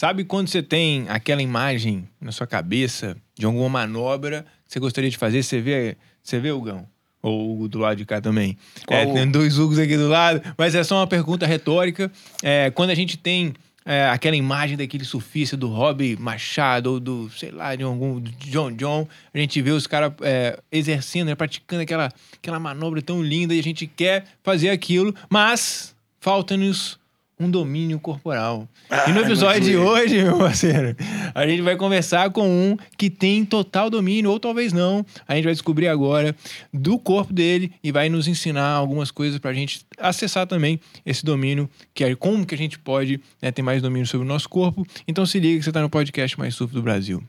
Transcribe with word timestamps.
Sabe 0.00 0.24
quando 0.24 0.48
você 0.48 0.62
tem 0.62 1.04
aquela 1.10 1.42
imagem 1.42 2.08
na 2.18 2.32
sua 2.32 2.46
cabeça 2.46 3.18
de 3.34 3.44
alguma 3.44 3.68
manobra 3.68 4.46
que 4.64 4.72
você 4.72 4.80
gostaria 4.80 5.10
de 5.10 5.18
fazer? 5.18 5.42
Você 5.42 5.60
vê, 5.60 5.94
você 6.22 6.40
vê 6.40 6.50
o 6.50 6.62
Gão? 6.62 6.86
Ou 7.20 7.38
o 7.38 7.52
Hugo 7.52 7.68
do 7.68 7.78
lado 7.80 7.98
de 7.98 8.06
cá 8.06 8.18
também. 8.18 8.56
É, 8.88 9.04
tem 9.04 9.30
dois 9.30 9.58
Hugos 9.58 9.78
aqui 9.78 9.98
do 9.98 10.08
lado, 10.08 10.40
mas 10.56 10.74
é 10.74 10.82
só 10.82 10.96
uma 10.96 11.06
pergunta 11.06 11.44
retórica. 11.44 12.10
É, 12.42 12.70
quando 12.70 12.88
a 12.88 12.94
gente 12.94 13.18
tem 13.18 13.52
é, 13.84 14.08
aquela 14.08 14.34
imagem 14.34 14.74
daquele 14.74 15.04
surfista 15.04 15.54
do 15.54 15.68
Rob 15.68 16.16
Machado, 16.18 16.92
ou 16.92 16.98
do, 16.98 17.30
sei 17.36 17.50
lá, 17.50 17.76
de 17.76 17.82
algum 17.82 18.18
do 18.18 18.30
John 18.46 18.72
John, 18.72 19.06
a 19.34 19.38
gente 19.38 19.60
vê 19.60 19.70
os 19.70 19.86
caras 19.86 20.14
é, 20.22 20.58
exercendo, 20.72 21.28
né, 21.28 21.34
praticando 21.34 21.82
aquela, 21.82 22.10
aquela 22.36 22.58
manobra 22.58 23.02
tão 23.02 23.22
linda 23.22 23.54
e 23.54 23.60
a 23.60 23.62
gente 23.62 23.86
quer 23.86 24.24
fazer 24.42 24.70
aquilo, 24.70 25.14
mas 25.28 25.94
falta-nos 26.18 26.99
um 27.40 27.50
domínio 27.50 27.98
corporal. 27.98 28.68
e 29.08 29.12
no 29.12 29.20
Ah, 29.20 29.22
episódio 29.22 29.62
de 29.62 29.76
hoje, 29.76 30.22
meu 30.22 30.36
parceiro, 30.36 30.94
a 31.34 31.46
gente 31.46 31.62
vai 31.62 31.74
conversar 31.74 32.28
com 32.30 32.46
um 32.46 32.76
que 32.98 33.08
tem 33.08 33.44
total 33.46 33.88
domínio, 33.88 34.30
ou 34.30 34.38
talvez 34.38 34.72
não. 34.74 35.04
A 35.26 35.34
gente 35.34 35.44
vai 35.44 35.52
descobrir 35.54 35.88
agora 35.88 36.36
do 36.72 36.98
corpo 36.98 37.32
dele 37.32 37.72
e 37.82 37.90
vai 37.90 38.10
nos 38.10 38.28
ensinar 38.28 38.68
algumas 38.72 39.10
coisas 39.10 39.38
pra 39.38 39.54
gente 39.54 39.80
acessar 39.98 40.46
também 40.46 40.78
esse 41.04 41.24
domínio, 41.24 41.68
que 41.94 42.04
é 42.04 42.14
como 42.14 42.44
que 42.44 42.54
a 42.54 42.58
gente 42.58 42.78
pode 42.78 43.20
né, 43.40 43.50
ter 43.50 43.62
mais 43.62 43.80
domínio 43.80 44.06
sobre 44.06 44.26
o 44.26 44.28
nosso 44.28 44.48
corpo. 44.48 44.86
Então 45.08 45.24
se 45.24 45.40
liga 45.40 45.58
que 45.58 45.64
você 45.64 45.72
tá 45.72 45.80
no 45.80 45.88
podcast 45.88 46.38
mais 46.38 46.54
surf 46.54 46.74
do 46.74 46.82
Brasil. 46.82 47.22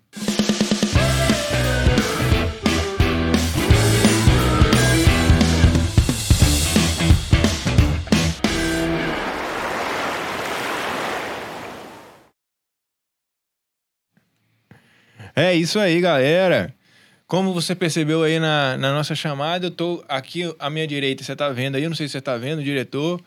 É 15.36 15.54
isso 15.54 15.80
aí, 15.80 16.00
galera. 16.02 16.74
Como 17.28 17.54
você 17.54 17.74
percebeu 17.74 18.24
aí 18.24 18.40
na, 18.40 18.78
na 18.78 18.92
nossa 18.92 19.16
chamada, 19.16 19.68
eu 19.68 19.72
tô 19.72 20.04
aqui 20.10 20.54
à 20.60 20.70
minha 20.70 20.86
direita, 20.86 21.24
você 21.24 21.36
tá 21.36 21.50
vendo 21.50 21.76
aí, 21.76 21.84
eu 21.84 21.90
não 21.90 21.96
sei 21.96 22.08
se 22.08 22.14
você 22.14 22.22
tá 22.22 22.38
vendo, 22.38 22.64
diretor. 22.64 23.22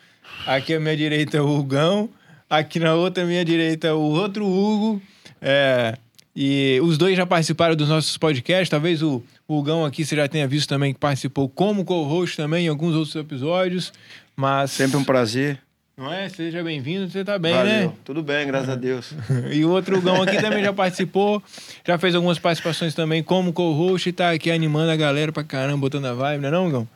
Aqui 0.46 0.74
à 0.74 0.80
minha 0.80 0.96
direita 0.96 1.38
é 1.38 1.40
o 1.40 1.48
Hugão. 1.48 2.10
Aqui 2.48 2.78
na 2.78 2.94
outra 2.94 3.24
minha 3.24 3.44
direita 3.44 3.88
é 3.88 3.92
o 3.92 3.98
outro 3.98 4.46
Hugo. 4.46 5.00
É, 5.40 5.96
e 6.36 6.80
os 6.82 6.98
dois 6.98 7.16
já 7.16 7.24
participaram 7.24 7.76
dos 7.76 7.88
nossos 7.88 8.16
podcasts. 8.18 8.68
Talvez 8.68 9.02
o, 9.02 9.22
o 9.46 9.58
Hugão 9.58 9.84
aqui 9.84 10.04
você 10.04 10.16
já 10.16 10.28
tenha 10.28 10.46
visto 10.46 10.68
também 10.68 10.92
que 10.92 11.00
participou 11.00 11.48
como 11.48 11.84
co-host 11.84 12.36
também 12.36 12.66
em 12.66 12.68
alguns 12.68 12.94
outros 12.94 13.14
episódios. 13.14 13.92
Mas. 14.36 14.72
Sempre 14.72 14.96
um 14.96 15.04
prazer. 15.04 15.60
Não 15.96 16.12
é? 16.12 16.28
Seja 16.28 16.62
bem-vindo, 16.62 17.08
você 17.08 17.24
tá 17.24 17.38
bem, 17.38 17.54
Valeu. 17.54 17.72
né? 17.88 17.92
Tudo 18.04 18.20
bem, 18.22 18.46
graças 18.46 18.68
a 18.68 18.74
Deus. 18.74 19.12
E 19.52 19.64
o 19.64 19.70
outro 19.70 20.00
Gão 20.00 20.22
aqui 20.22 20.40
também 20.40 20.64
já 20.64 20.72
participou, 20.74 21.40
já 21.86 21.96
fez 21.98 22.14
algumas 22.16 22.38
participações 22.38 22.94
também 22.94 23.22
como 23.22 23.52
co-host 23.52 24.08
e 24.08 24.12
tá 24.12 24.32
aqui 24.32 24.50
animando 24.50 24.90
a 24.90 24.96
galera 24.96 25.30
pra 25.30 25.44
caramba, 25.44 25.78
botando 25.78 26.06
a 26.06 26.14
vibe, 26.14 26.40
não 26.42 26.48
é 26.48 26.52
não, 26.52 26.70
Gão? 26.70 26.88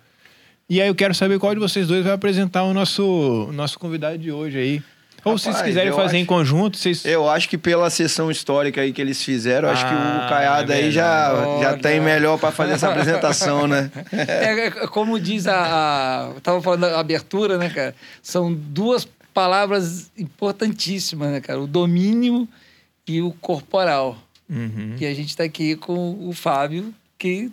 E 0.69 0.83
aí 0.83 0.89
eu 0.89 0.95
quero 0.95 1.15
saber 1.15 1.39
qual 1.39 1.55
de 1.55 1.61
vocês 1.61 1.87
dois 1.87 2.05
vai 2.05 2.13
apresentar 2.13 2.65
o 2.65 2.75
nosso, 2.75 3.05
o 3.49 3.53
nosso 3.53 3.79
convidado 3.79 4.19
de 4.19 4.33
hoje 4.33 4.59
aí. 4.59 4.83
Ou 5.25 5.37
se 5.37 5.45
vocês 5.45 5.57
Rapaz, 5.57 5.69
quiserem 5.75 5.93
fazer 5.93 6.17
em 6.17 6.21
acho- 6.21 6.29
conjunto, 6.29 6.77
vocês... 6.77 7.05
Eu 7.05 7.29
acho 7.29 7.49
que 7.49 7.59
pela 7.59 7.91
sessão 7.91 8.31
histórica 8.31 8.81
aí 8.81 8.93
que 8.93 9.01
eles 9.01 9.23
fizeram, 9.23 9.69
acho 9.69 9.85
que 9.85 9.93
Ah, 9.93 10.23
o 10.25 10.29
Caiado 10.29 10.73
é 10.73 10.77
aí 10.77 10.91
já, 10.91 11.33
já 11.61 11.77
tem 11.77 12.01
melhor 12.01 12.39
pra 12.39 12.51
fazer 12.53 12.73
essa 12.75 12.89
apresentação, 12.89 13.67
né? 13.67 13.91
É, 14.13 14.67
é, 14.67 14.71
como 14.89 15.19
diz 15.19 15.47
a, 15.47 15.57
a. 15.63 16.31
Eu 16.35 16.41
tava 16.41 16.63
falando 16.63 16.81
da 16.83 16.99
abertura, 17.01 17.59
né, 17.59 17.69
cara? 17.69 17.95
São 18.23 18.53
duas 18.53 19.07
palavras 19.35 20.11
importantíssimas, 20.17 21.31
né, 21.31 21.41
cara? 21.41 21.61
O 21.61 21.67
domínio 21.67 22.49
e 23.07 23.21
o 23.21 23.33
corporal. 23.33 24.17
Uhum. 24.49 24.97
E 24.99 25.05
a 25.07 25.15
gente 25.15 25.37
tá 25.37 25.45
aqui 25.45 25.77
com 25.77 26.27
o 26.29 26.33
Fábio, 26.33 26.95
que 27.19 27.51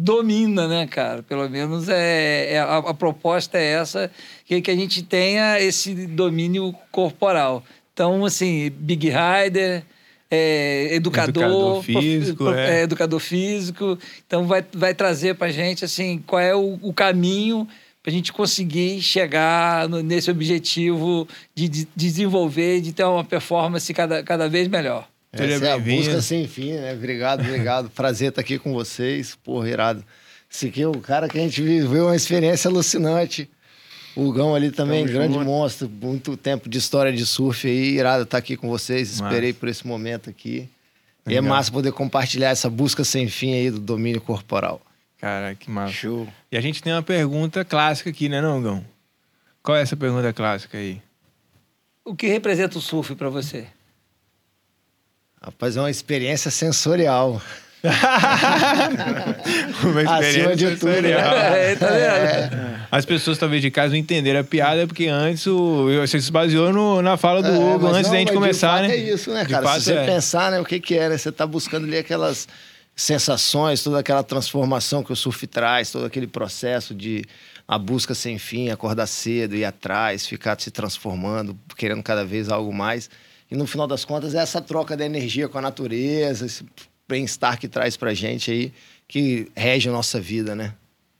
domina, 0.00 0.66
né, 0.66 0.86
cara? 0.86 1.22
Pelo 1.22 1.48
menos 1.48 1.88
é, 1.88 2.54
é 2.54 2.58
a, 2.58 2.78
a 2.78 2.94
proposta 2.94 3.58
é 3.58 3.72
essa, 3.72 4.10
que, 4.46 4.60
que 4.62 4.70
a 4.70 4.74
gente 4.74 5.02
tenha 5.02 5.60
esse 5.60 5.94
domínio 6.06 6.74
corporal. 6.90 7.62
Então, 7.92 8.24
assim, 8.24 8.70
Big 8.78 9.10
Rider, 9.10 9.82
é, 10.30 10.88
educador, 10.94 11.42
Educador 11.42 11.82
físico, 11.82 12.44
prof- 12.44 12.58
é. 12.58 12.80
é, 12.80 12.82
educador 12.82 13.20
físico. 13.20 13.98
Então, 14.26 14.46
vai, 14.46 14.64
vai 14.72 14.94
trazer 14.94 15.34
pra 15.34 15.50
gente, 15.50 15.84
assim, 15.84 16.22
qual 16.26 16.40
é 16.40 16.54
o, 16.54 16.78
o 16.80 16.94
caminho 16.94 17.68
para 18.02 18.10
a 18.10 18.14
gente 18.14 18.32
conseguir 18.32 19.02
chegar 19.02 19.86
no- 19.86 20.02
nesse 20.02 20.30
objetivo 20.30 21.28
de, 21.54 21.68
de 21.68 21.88
desenvolver, 21.94 22.80
de 22.80 22.94
ter 22.94 23.04
uma 23.04 23.22
performance 23.24 23.92
cada, 23.92 24.22
cada 24.22 24.48
vez 24.48 24.66
melhor. 24.66 25.06
Seja 25.34 25.54
Essa 25.54 25.66
é 25.66 25.72
a 25.72 25.78
busca 25.78 26.20
sem 26.20 26.48
fim, 26.48 26.72
né? 26.72 26.92
Obrigado, 26.92 27.40
obrigado. 27.40 27.90
Prazer 27.94 28.30
estar 28.30 28.40
aqui 28.40 28.58
com 28.58 28.72
vocês. 28.72 29.36
Porra, 29.36 29.68
irado. 29.68 30.04
Esse 30.50 30.66
aqui 30.66 30.82
é 30.82 30.88
o 30.88 30.98
cara 30.98 31.28
que 31.28 31.38
a 31.38 31.40
gente 31.40 31.62
viveu 31.62 32.06
uma 32.06 32.16
experiência 32.16 32.68
alucinante. 32.68 33.48
O 34.16 34.32
Gão 34.32 34.56
ali 34.56 34.72
também, 34.72 35.04
Tamo 35.04 35.16
grande 35.16 35.34
junto. 35.34 35.46
monstro. 35.46 35.88
Muito 35.88 36.36
tempo 36.36 36.68
de 36.68 36.78
história 36.78 37.12
de 37.12 37.24
surf 37.24 37.66
aí. 37.68 37.96
Irado 37.96 38.24
estar 38.24 38.38
aqui 38.38 38.56
com 38.56 38.68
vocês. 38.68 39.20
Massa. 39.20 39.24
Esperei 39.24 39.52
por 39.52 39.68
esse 39.68 39.86
momento 39.86 40.28
aqui. 40.28 40.68
E 41.28 41.36
é 41.36 41.40
massa 41.40 41.70
poder 41.70 41.92
compartilhar 41.92 42.48
essa 42.48 42.68
busca 42.68 43.04
sem 43.04 43.28
fim 43.28 43.54
aí 43.54 43.70
do 43.70 43.78
domínio 43.78 44.20
corporal. 44.20 44.80
Cara, 45.18 45.54
que 45.54 45.70
massa. 45.70 45.92
Show. 45.92 46.26
E 46.50 46.56
a 46.56 46.60
gente 46.60 46.82
tem 46.82 46.92
uma 46.92 47.02
pergunta 47.02 47.64
clássica 47.64 48.10
aqui, 48.10 48.28
né 48.28 48.40
não, 48.40 48.60
Gão? 48.60 48.84
Qual 49.62 49.76
é 49.76 49.82
essa 49.82 49.96
pergunta 49.96 50.32
clássica 50.32 50.78
aí? 50.78 51.00
O 52.04 52.16
que 52.16 52.26
representa 52.26 52.78
o 52.78 52.80
surf 52.80 53.14
para 53.14 53.28
você? 53.28 53.66
Rapaz, 55.42 55.76
é 55.76 55.80
uma 55.80 55.90
experiência 55.90 56.50
sensorial. 56.50 57.40
Uma 59.82 60.18
Acima 60.18 60.54
de 60.54 60.64
tudo, 60.76 60.78
sensorial. 60.92 61.34
É, 61.34 61.74
tá 61.76 61.86
vendo? 61.88 62.80
As 62.90 63.06
pessoas 63.06 63.38
talvez 63.38 63.62
de 63.62 63.70
casa 63.70 63.88
não 63.90 63.96
entenderam 63.96 64.40
a 64.40 64.44
piada, 64.44 64.86
porque 64.86 65.06
antes 65.06 65.46
o, 65.46 65.86
você 66.00 66.20
se 66.20 66.30
baseou 66.30 66.72
no- 66.74 67.00
na 67.00 67.16
fala 67.16 67.42
do 67.42 67.48
É, 67.48 67.52
Hugo, 67.58 67.86
antes 67.86 68.02
não, 68.02 68.10
da 68.12 68.18
gente 68.18 68.32
começar, 68.32 68.82
né? 68.82 68.90
É 68.90 68.96
isso, 68.96 69.30
né, 69.30 69.44
De 69.44 69.50
cara? 69.50 69.66
fato 69.66 69.78
Se 69.78 69.84
você 69.86 69.94
é. 69.94 70.04
pensar, 70.04 70.50
né, 70.50 70.60
o 70.60 70.64
que 70.64 70.78
que 70.78 70.94
é, 70.98 71.08
né? 71.08 71.16
Você 71.16 71.32
tá 71.32 71.46
buscando 71.46 71.84
ali 71.86 71.96
aquelas 71.96 72.46
sensações, 72.94 73.82
toda 73.82 73.98
aquela 73.98 74.22
transformação 74.22 75.02
que 75.02 75.10
o 75.12 75.16
surf 75.16 75.46
traz, 75.46 75.90
todo 75.90 76.04
aquele 76.04 76.26
processo 76.26 76.94
de 76.94 77.24
a 77.66 77.78
busca 77.78 78.14
sem 78.14 78.36
fim, 78.38 78.68
acordar 78.68 79.06
cedo, 79.06 79.56
ir 79.56 79.64
atrás, 79.64 80.26
ficar 80.26 80.60
se 80.60 80.70
transformando, 80.70 81.56
querendo 81.78 82.02
cada 82.02 82.26
vez 82.26 82.50
algo 82.50 82.74
mais. 82.74 83.08
E 83.50 83.56
no 83.56 83.66
final 83.66 83.86
das 83.86 84.04
contas 84.04 84.34
é 84.34 84.38
essa 84.38 84.60
troca 84.60 84.96
da 84.96 85.04
energia 85.04 85.48
com 85.48 85.58
a 85.58 85.60
natureza, 85.60 86.46
esse 86.46 86.64
bem-estar 87.08 87.58
que 87.58 87.66
traz 87.66 87.96
pra 87.96 88.14
gente 88.14 88.50
aí, 88.50 88.72
que 89.08 89.50
rege 89.56 89.88
a 89.88 89.92
nossa 89.92 90.20
vida, 90.20 90.54
né? 90.54 90.72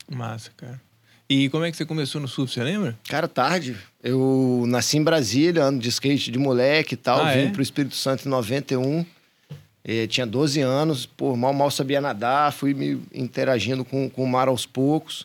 Massa, 0.08 0.50
cara. 0.56 0.80
E 1.28 1.48
como 1.48 1.64
é 1.64 1.70
que 1.70 1.76
você 1.76 1.84
começou 1.84 2.20
no 2.20 2.26
surf, 2.26 2.52
você 2.52 2.62
lembra? 2.62 2.98
Cara, 3.08 3.28
tarde. 3.28 3.76
Eu 4.02 4.64
nasci 4.66 4.98
em 4.98 5.02
Brasília, 5.02 5.62
ano 5.62 5.78
de 5.78 5.88
skate 5.88 6.30
de 6.30 6.38
moleque 6.38 6.94
e 6.94 6.96
tal. 6.96 7.20
Ah, 7.20 7.32
Vim 7.32 7.46
é? 7.46 7.50
pro 7.50 7.62
Espírito 7.62 7.94
Santo 7.94 8.26
em 8.26 8.28
91. 8.28 9.06
Eh, 9.84 10.06
tinha 10.08 10.26
12 10.26 10.60
anos, 10.60 11.06
pô, 11.06 11.36
mal, 11.36 11.52
mal 11.52 11.70
sabia 11.70 12.00
nadar. 12.00 12.52
Fui 12.52 12.74
me 12.74 13.00
interagindo 13.14 13.84
com, 13.84 14.10
com 14.10 14.24
o 14.24 14.28
mar 14.28 14.48
aos 14.48 14.66
poucos. 14.66 15.24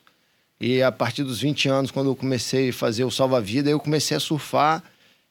E 0.61 0.81
a 0.81 0.91
partir 0.91 1.23
dos 1.23 1.41
20 1.41 1.67
anos, 1.69 1.91
quando 1.91 2.11
eu 2.11 2.15
comecei 2.15 2.69
a 2.69 2.73
fazer 2.73 3.03
o 3.03 3.09
salva-vida, 3.09 3.69
eu 3.69 3.79
comecei 3.79 4.15
a 4.15 4.19
surfar. 4.19 4.83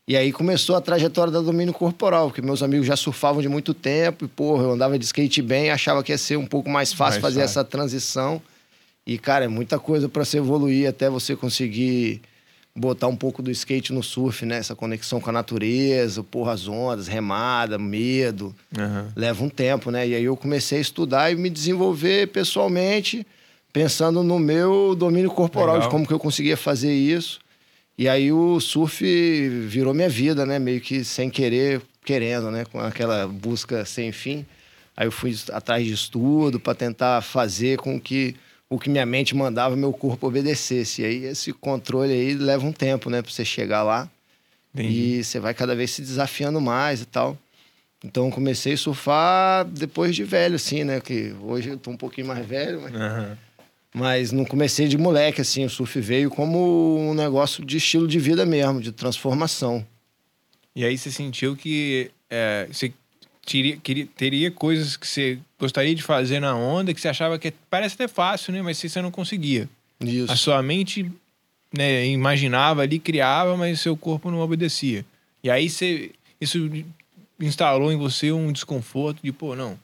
E 0.07 0.17
aí 0.17 0.33
começou 0.33 0.77
a 0.77 0.83
trajetória 0.83 1.33
do 1.33 1.43
domínio 1.43 1.73
corporal, 1.73 2.29
porque 2.29 2.43
meus 2.43 2.63
amigos 2.63 2.87
já 2.87 2.95
surfavam 2.95 3.41
de 3.41 3.49
muito 3.49 3.73
tempo. 3.73 4.27
E, 4.27 4.29
porra, 4.29 4.65
eu 4.65 4.73
andava 4.73 4.99
de 4.99 5.05
skate 5.05 5.41
bem, 5.41 5.71
achava 5.71 6.03
que 6.03 6.13
ia 6.13 6.19
ser 6.19 6.37
um 6.37 6.47
pouco 6.47 6.69
mais 6.69 6.93
fácil 6.93 7.23
fazer 7.23 7.41
essa 7.41 7.65
transição. 7.65 8.41
E, 9.07 9.17
cara, 9.17 9.47
é 9.47 9.49
muita 9.49 9.79
coisa 9.79 10.07
para 10.09 10.25
se 10.25 10.37
evoluir 10.37 10.89
até 10.89 11.09
você 11.09 11.35
conseguir 11.35 12.21
botar 12.77 13.07
um 13.07 13.17
pouco 13.17 13.43
do 13.43 13.51
skate 13.51 13.93
no 13.93 14.03
surf, 14.03 14.45
né? 14.45 14.59
Essa 14.59 14.75
conexão 14.75 15.21
com 15.21 15.31
a 15.31 15.33
natureza, 15.33 16.23
porra, 16.23 16.53
as 16.53 16.69
ondas, 16.69 17.07
remada, 17.07 17.79
medo. 17.79 18.55
Aham. 18.77 19.09
Leva 19.17 19.43
um 19.43 19.49
tempo, 19.49 19.91
né? 19.91 20.07
E 20.07 20.15
aí 20.15 20.25
eu 20.25 20.37
comecei 20.37 20.79
a 20.79 20.81
estudar 20.83 21.33
e 21.33 21.37
me 21.37 21.49
desenvolver 21.49 22.29
pessoalmente, 22.29 23.27
pensando 23.73 24.23
no 24.23 24.39
meu 24.39 24.95
domínio 24.95 25.31
corporal, 25.31 25.77
Legal. 25.77 25.89
de 25.89 25.93
como 25.93 26.07
que 26.07 26.13
eu 26.13 26.19
conseguia 26.19 26.57
fazer 26.59 26.93
isso. 26.93 27.41
E 27.97 28.09
aí 28.09 28.33
o 28.33 28.59
surf 28.61 29.05
virou 29.69 29.95
minha 29.95 30.09
vida, 30.09 30.45
né? 30.45 30.59
Meio 30.59 30.81
que 30.81 31.05
sem 31.05 31.31
querer, 31.31 31.81
querendo, 32.05 32.51
né? 32.51 32.65
Com 32.65 32.81
aquela 32.81 33.27
busca 33.27 33.85
sem 33.85 34.11
fim. 34.11 34.45
Aí 34.97 35.07
eu 35.07 35.13
fui 35.13 35.37
atrás 35.53 35.85
de 35.85 35.93
estudo 35.93 36.59
para 36.59 36.75
tentar 36.75 37.23
fazer 37.23 37.79
com 37.79 38.01
que 38.01 38.35
o 38.69 38.79
que 38.79 38.91
minha 38.91 39.07
mente 39.07 39.35
mandava, 39.35 39.77
meu 39.77 39.93
corpo 39.93 40.27
obedecesse. 40.27 41.03
E 41.03 41.05
aí 41.05 41.25
esse 41.25 41.53
controle 41.53 42.13
aí 42.13 42.35
leva 42.35 42.67
um 42.67 42.73
tempo, 42.73 43.09
né? 43.09 43.23
Para 43.23 43.31
você 43.31 43.45
chegar 43.45 43.83
lá. 43.83 44.09
Entendi. 44.75 45.19
E 45.19 45.25
você 45.25 45.39
vai 45.39 45.55
cada 45.55 45.75
vez 45.77 45.93
se 45.93 46.03
desafiando 46.03 46.61
mais 46.61 47.01
e 47.03 47.07
tal. 47.07 47.39
Então 48.05 48.31
comecei 48.31 48.75
a 48.75 48.77
surfar 48.77 49.65
depois 49.65 50.15
de 50.15 50.25
velho, 50.25 50.57
assim, 50.57 50.85
né? 50.85 51.01
Que 51.01 51.35
hoje 51.41 51.71
eu 51.71 51.79
tô 51.79 51.91
um 51.91 51.97
pouquinho 51.97 52.27
mais 52.27 52.45
velho, 52.45 52.83
mas, 52.83 52.95
Aham. 52.95 53.39
Mas 53.95 54.33
não 54.33 54.45
comecei 54.45 54.89
de 54.89 54.99
moleque, 54.99 55.41
assim. 55.41 55.65
O 55.65 55.71
surf 55.71 56.01
veio 56.01 56.29
como 56.29 56.99
um 56.99 57.15
negócio 57.15 57.65
de 57.65 57.77
estilo 57.77 58.09
de 58.09 58.19
vida 58.19 58.45
mesmo, 58.45 58.81
de 58.81 58.91
transformação. 58.93 59.87
E 60.75 60.85
aí 60.85 60.99
você 60.99 61.11
sentiu 61.11 61.55
que 61.57 62.11
é, 62.29 62.67
você 62.71 62.93
teria, 63.47 63.77
queria- 63.77 64.09
teria 64.17 64.51
coisas 64.51 64.97
que 64.97 65.07
você 65.07 65.39
gostaria 65.59 65.95
de 65.95 66.03
fazer 66.03 66.41
na 66.41 66.57
onda 66.57 66.93
que 66.93 67.01
você 67.01 67.09
achava 67.09 67.39
que 67.39 67.53
parece 67.71 67.95
até 67.95 68.09
fácil, 68.09 68.53
né? 68.53 68.61
Mas 68.61 68.79
você 68.79 69.01
não 69.01 69.11
conseguia. 69.13 69.69
Isso. 70.01 70.33
A 70.33 70.37
sua 70.37 70.61
mente 70.63 71.09
né, 71.73 72.07
imaginava 72.07 72.83
ali, 72.83 72.99
criava, 72.99 73.57
mas 73.57 73.81
seu 73.81 73.97
corpo 73.97 74.31
não 74.31 74.41
obedecia. 74.41 75.05
E 75.43 75.49
aí 75.51 75.71
você, 75.71 76.11
isso 76.41 76.69
instalou 77.41 77.93
em 77.93 77.97
você 77.97 78.33
um 78.33 78.51
desconforto 78.51 79.21
de, 79.23 79.31
pô, 79.31 79.55
não, 79.55 79.79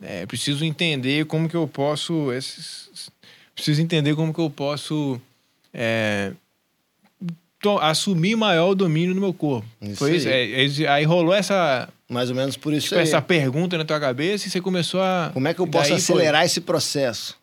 é, 0.00 0.24
preciso 0.26 0.64
entender 0.64 1.26
como 1.26 1.48
que 1.48 1.54
eu 1.56 1.66
posso, 1.66 2.32
esses, 2.32 3.10
preciso 3.56 3.80
entender 3.82 4.14
como 4.14 4.32
que 4.32 4.40
eu 4.40 4.50
posso 4.50 5.20
é, 5.72 6.32
assumir 7.80 8.36
maior 8.36 8.74
domínio 8.74 9.14
do 9.14 9.20
meu 9.20 9.32
corpo. 9.32 9.66
Isso 9.80 9.96
Foi 9.96 10.16
isso, 10.16 10.28
aí. 10.28 10.54
é, 10.54 10.84
é, 10.84 10.88
aí 10.88 11.04
rolou 11.04 11.34
essa, 11.34 11.88
Mais 12.08 12.28
ou 12.30 12.36
menos 12.36 12.56
por 12.56 12.72
isso 12.72 12.88
tipo, 12.88 12.96
aí. 12.96 13.02
essa 13.02 13.20
pergunta 13.20 13.76
na 13.76 13.84
tua 13.84 13.98
cabeça 13.98 14.46
e 14.46 14.50
você 14.50 14.60
começou 14.60 15.00
a... 15.00 15.30
Como 15.32 15.48
é 15.48 15.54
que 15.54 15.60
eu 15.60 15.66
posso 15.66 15.90
daí 15.90 16.00
foi. 16.00 16.14
acelerar 16.16 16.44
esse 16.44 16.60
processo? 16.60 17.36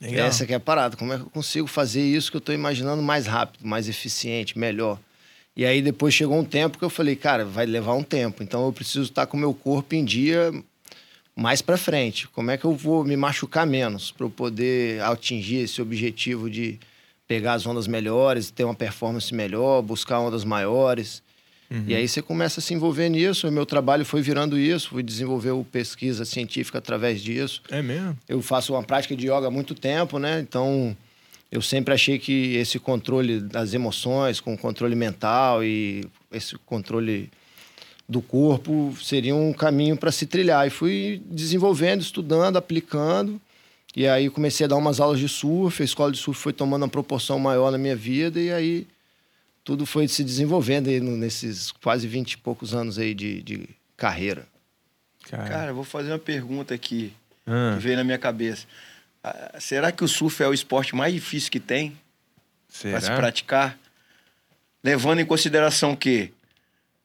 Legal. 0.00 0.26
Essa 0.26 0.46
que 0.46 0.52
é 0.52 0.56
a 0.56 0.60
parada. 0.60 0.96
Como 0.96 1.12
é 1.12 1.16
que 1.16 1.22
eu 1.22 1.30
consigo 1.30 1.66
fazer 1.66 2.02
isso 2.02 2.30
que 2.30 2.36
eu 2.36 2.40
estou 2.40 2.54
imaginando 2.54 3.02
mais 3.02 3.26
rápido, 3.26 3.66
mais 3.66 3.88
eficiente, 3.88 4.58
melhor? 4.58 4.98
E 5.56 5.66
aí 5.66 5.82
depois 5.82 6.14
chegou 6.14 6.38
um 6.38 6.44
tempo 6.44 6.78
que 6.78 6.84
eu 6.84 6.90
falei, 6.90 7.14
cara, 7.14 7.44
vai 7.44 7.66
levar 7.66 7.94
um 7.94 8.02
tempo. 8.02 8.42
Então 8.42 8.64
eu 8.64 8.72
preciso 8.72 9.02
estar 9.02 9.26
com 9.26 9.36
o 9.36 9.40
meu 9.40 9.52
corpo 9.52 9.94
em 9.94 10.04
dia 10.04 10.52
mais 11.34 11.62
para 11.62 11.76
frente. 11.76 12.28
Como 12.28 12.50
é 12.50 12.56
que 12.56 12.64
eu 12.64 12.74
vou 12.74 13.04
me 13.04 13.16
machucar 13.16 13.66
menos 13.66 14.10
para 14.10 14.26
eu 14.26 14.30
poder 14.30 15.02
atingir 15.02 15.56
esse 15.56 15.80
objetivo 15.80 16.50
de 16.50 16.78
pegar 17.26 17.54
as 17.54 17.66
ondas 17.66 17.86
melhores, 17.86 18.50
ter 18.50 18.64
uma 18.64 18.74
performance 18.74 19.34
melhor, 19.34 19.82
buscar 19.82 20.20
ondas 20.20 20.44
maiores? 20.44 21.22
E 21.86 21.94
aí 21.94 22.06
você 22.06 22.20
começa 22.20 22.60
a 22.60 22.62
se 22.62 22.74
envolver 22.74 23.08
nisso. 23.08 23.48
O 23.48 23.50
meu 23.50 23.64
trabalho 23.64 24.04
foi 24.04 24.20
virando 24.20 24.58
isso, 24.58 24.90
fui 24.90 25.02
desenvolver 25.02 25.52
pesquisa 25.72 26.22
científica 26.26 26.76
através 26.76 27.22
disso 27.22 27.62
É 27.70 27.80
mesmo? 27.80 28.14
eu 28.28 28.42
faço 28.42 28.74
uma 28.74 28.82
prática 28.82 29.16
de 29.16 29.24
yoga 29.26 29.46
há 29.46 29.50
muito 29.50 29.74
tempo, 29.74 30.18
né? 30.18 30.38
Então, 30.40 30.94
eu 31.50 31.62
sempre 31.62 31.94
achei 31.94 32.18
que 32.18 32.56
esse 32.56 32.78
controle 32.78 33.40
das 33.40 33.72
emoções, 33.72 34.38
com 34.38 34.52
o 34.52 34.58
controle 34.58 34.94
mental 34.94 35.64
e 35.64 36.04
esse 36.30 36.56
controle 36.66 37.30
do 38.12 38.20
corpo 38.22 38.94
seria 39.02 39.34
um 39.34 39.52
caminho 39.52 39.96
para 39.96 40.12
se 40.12 40.26
trilhar. 40.26 40.66
E 40.66 40.70
fui 40.70 41.20
desenvolvendo, 41.26 42.00
estudando, 42.02 42.56
aplicando. 42.56 43.40
E 43.96 44.06
aí 44.06 44.30
comecei 44.30 44.64
a 44.64 44.68
dar 44.68 44.76
umas 44.76 45.00
aulas 45.00 45.18
de 45.18 45.28
surf, 45.28 45.82
a 45.82 45.84
escola 45.84 46.12
de 46.12 46.18
surf 46.18 46.40
foi 46.40 46.52
tomando 46.52 46.82
uma 46.84 46.88
proporção 46.88 47.38
maior 47.38 47.70
na 47.70 47.76
minha 47.78 47.96
vida 47.96 48.40
e 48.40 48.50
aí 48.52 48.86
tudo 49.64 49.84
foi 49.84 50.08
se 50.08 50.24
desenvolvendo 50.24 50.88
aí 50.88 50.98
no- 51.00 51.16
nesses 51.16 51.70
quase 51.72 52.06
20 52.08 52.32
e 52.32 52.38
poucos 52.38 52.74
anos 52.74 52.98
aí 52.98 53.12
de, 53.14 53.42
de 53.42 53.68
carreira. 53.96 54.46
Cara. 55.28 55.48
Cara, 55.48 55.70
eu 55.70 55.74
vou 55.74 55.84
fazer 55.84 56.10
uma 56.10 56.18
pergunta 56.18 56.72
aqui 56.74 57.12
Ah, 57.46 57.74
que 57.76 57.82
veio 57.82 57.96
na 57.96 58.04
minha 58.04 58.18
cabeça. 58.18 58.66
Ah, 59.22 59.56
será 59.60 59.92
que 59.92 60.02
o 60.02 60.08
surf 60.08 60.42
é 60.42 60.48
o 60.48 60.54
esporte 60.54 60.96
mais 60.96 61.12
difícil 61.12 61.50
que 61.50 61.60
tem 61.60 61.92
para 62.90 63.00
se 63.00 63.10
praticar? 63.16 63.78
Levando 64.82 65.20
em 65.20 65.26
consideração 65.26 65.94
que 65.94 66.32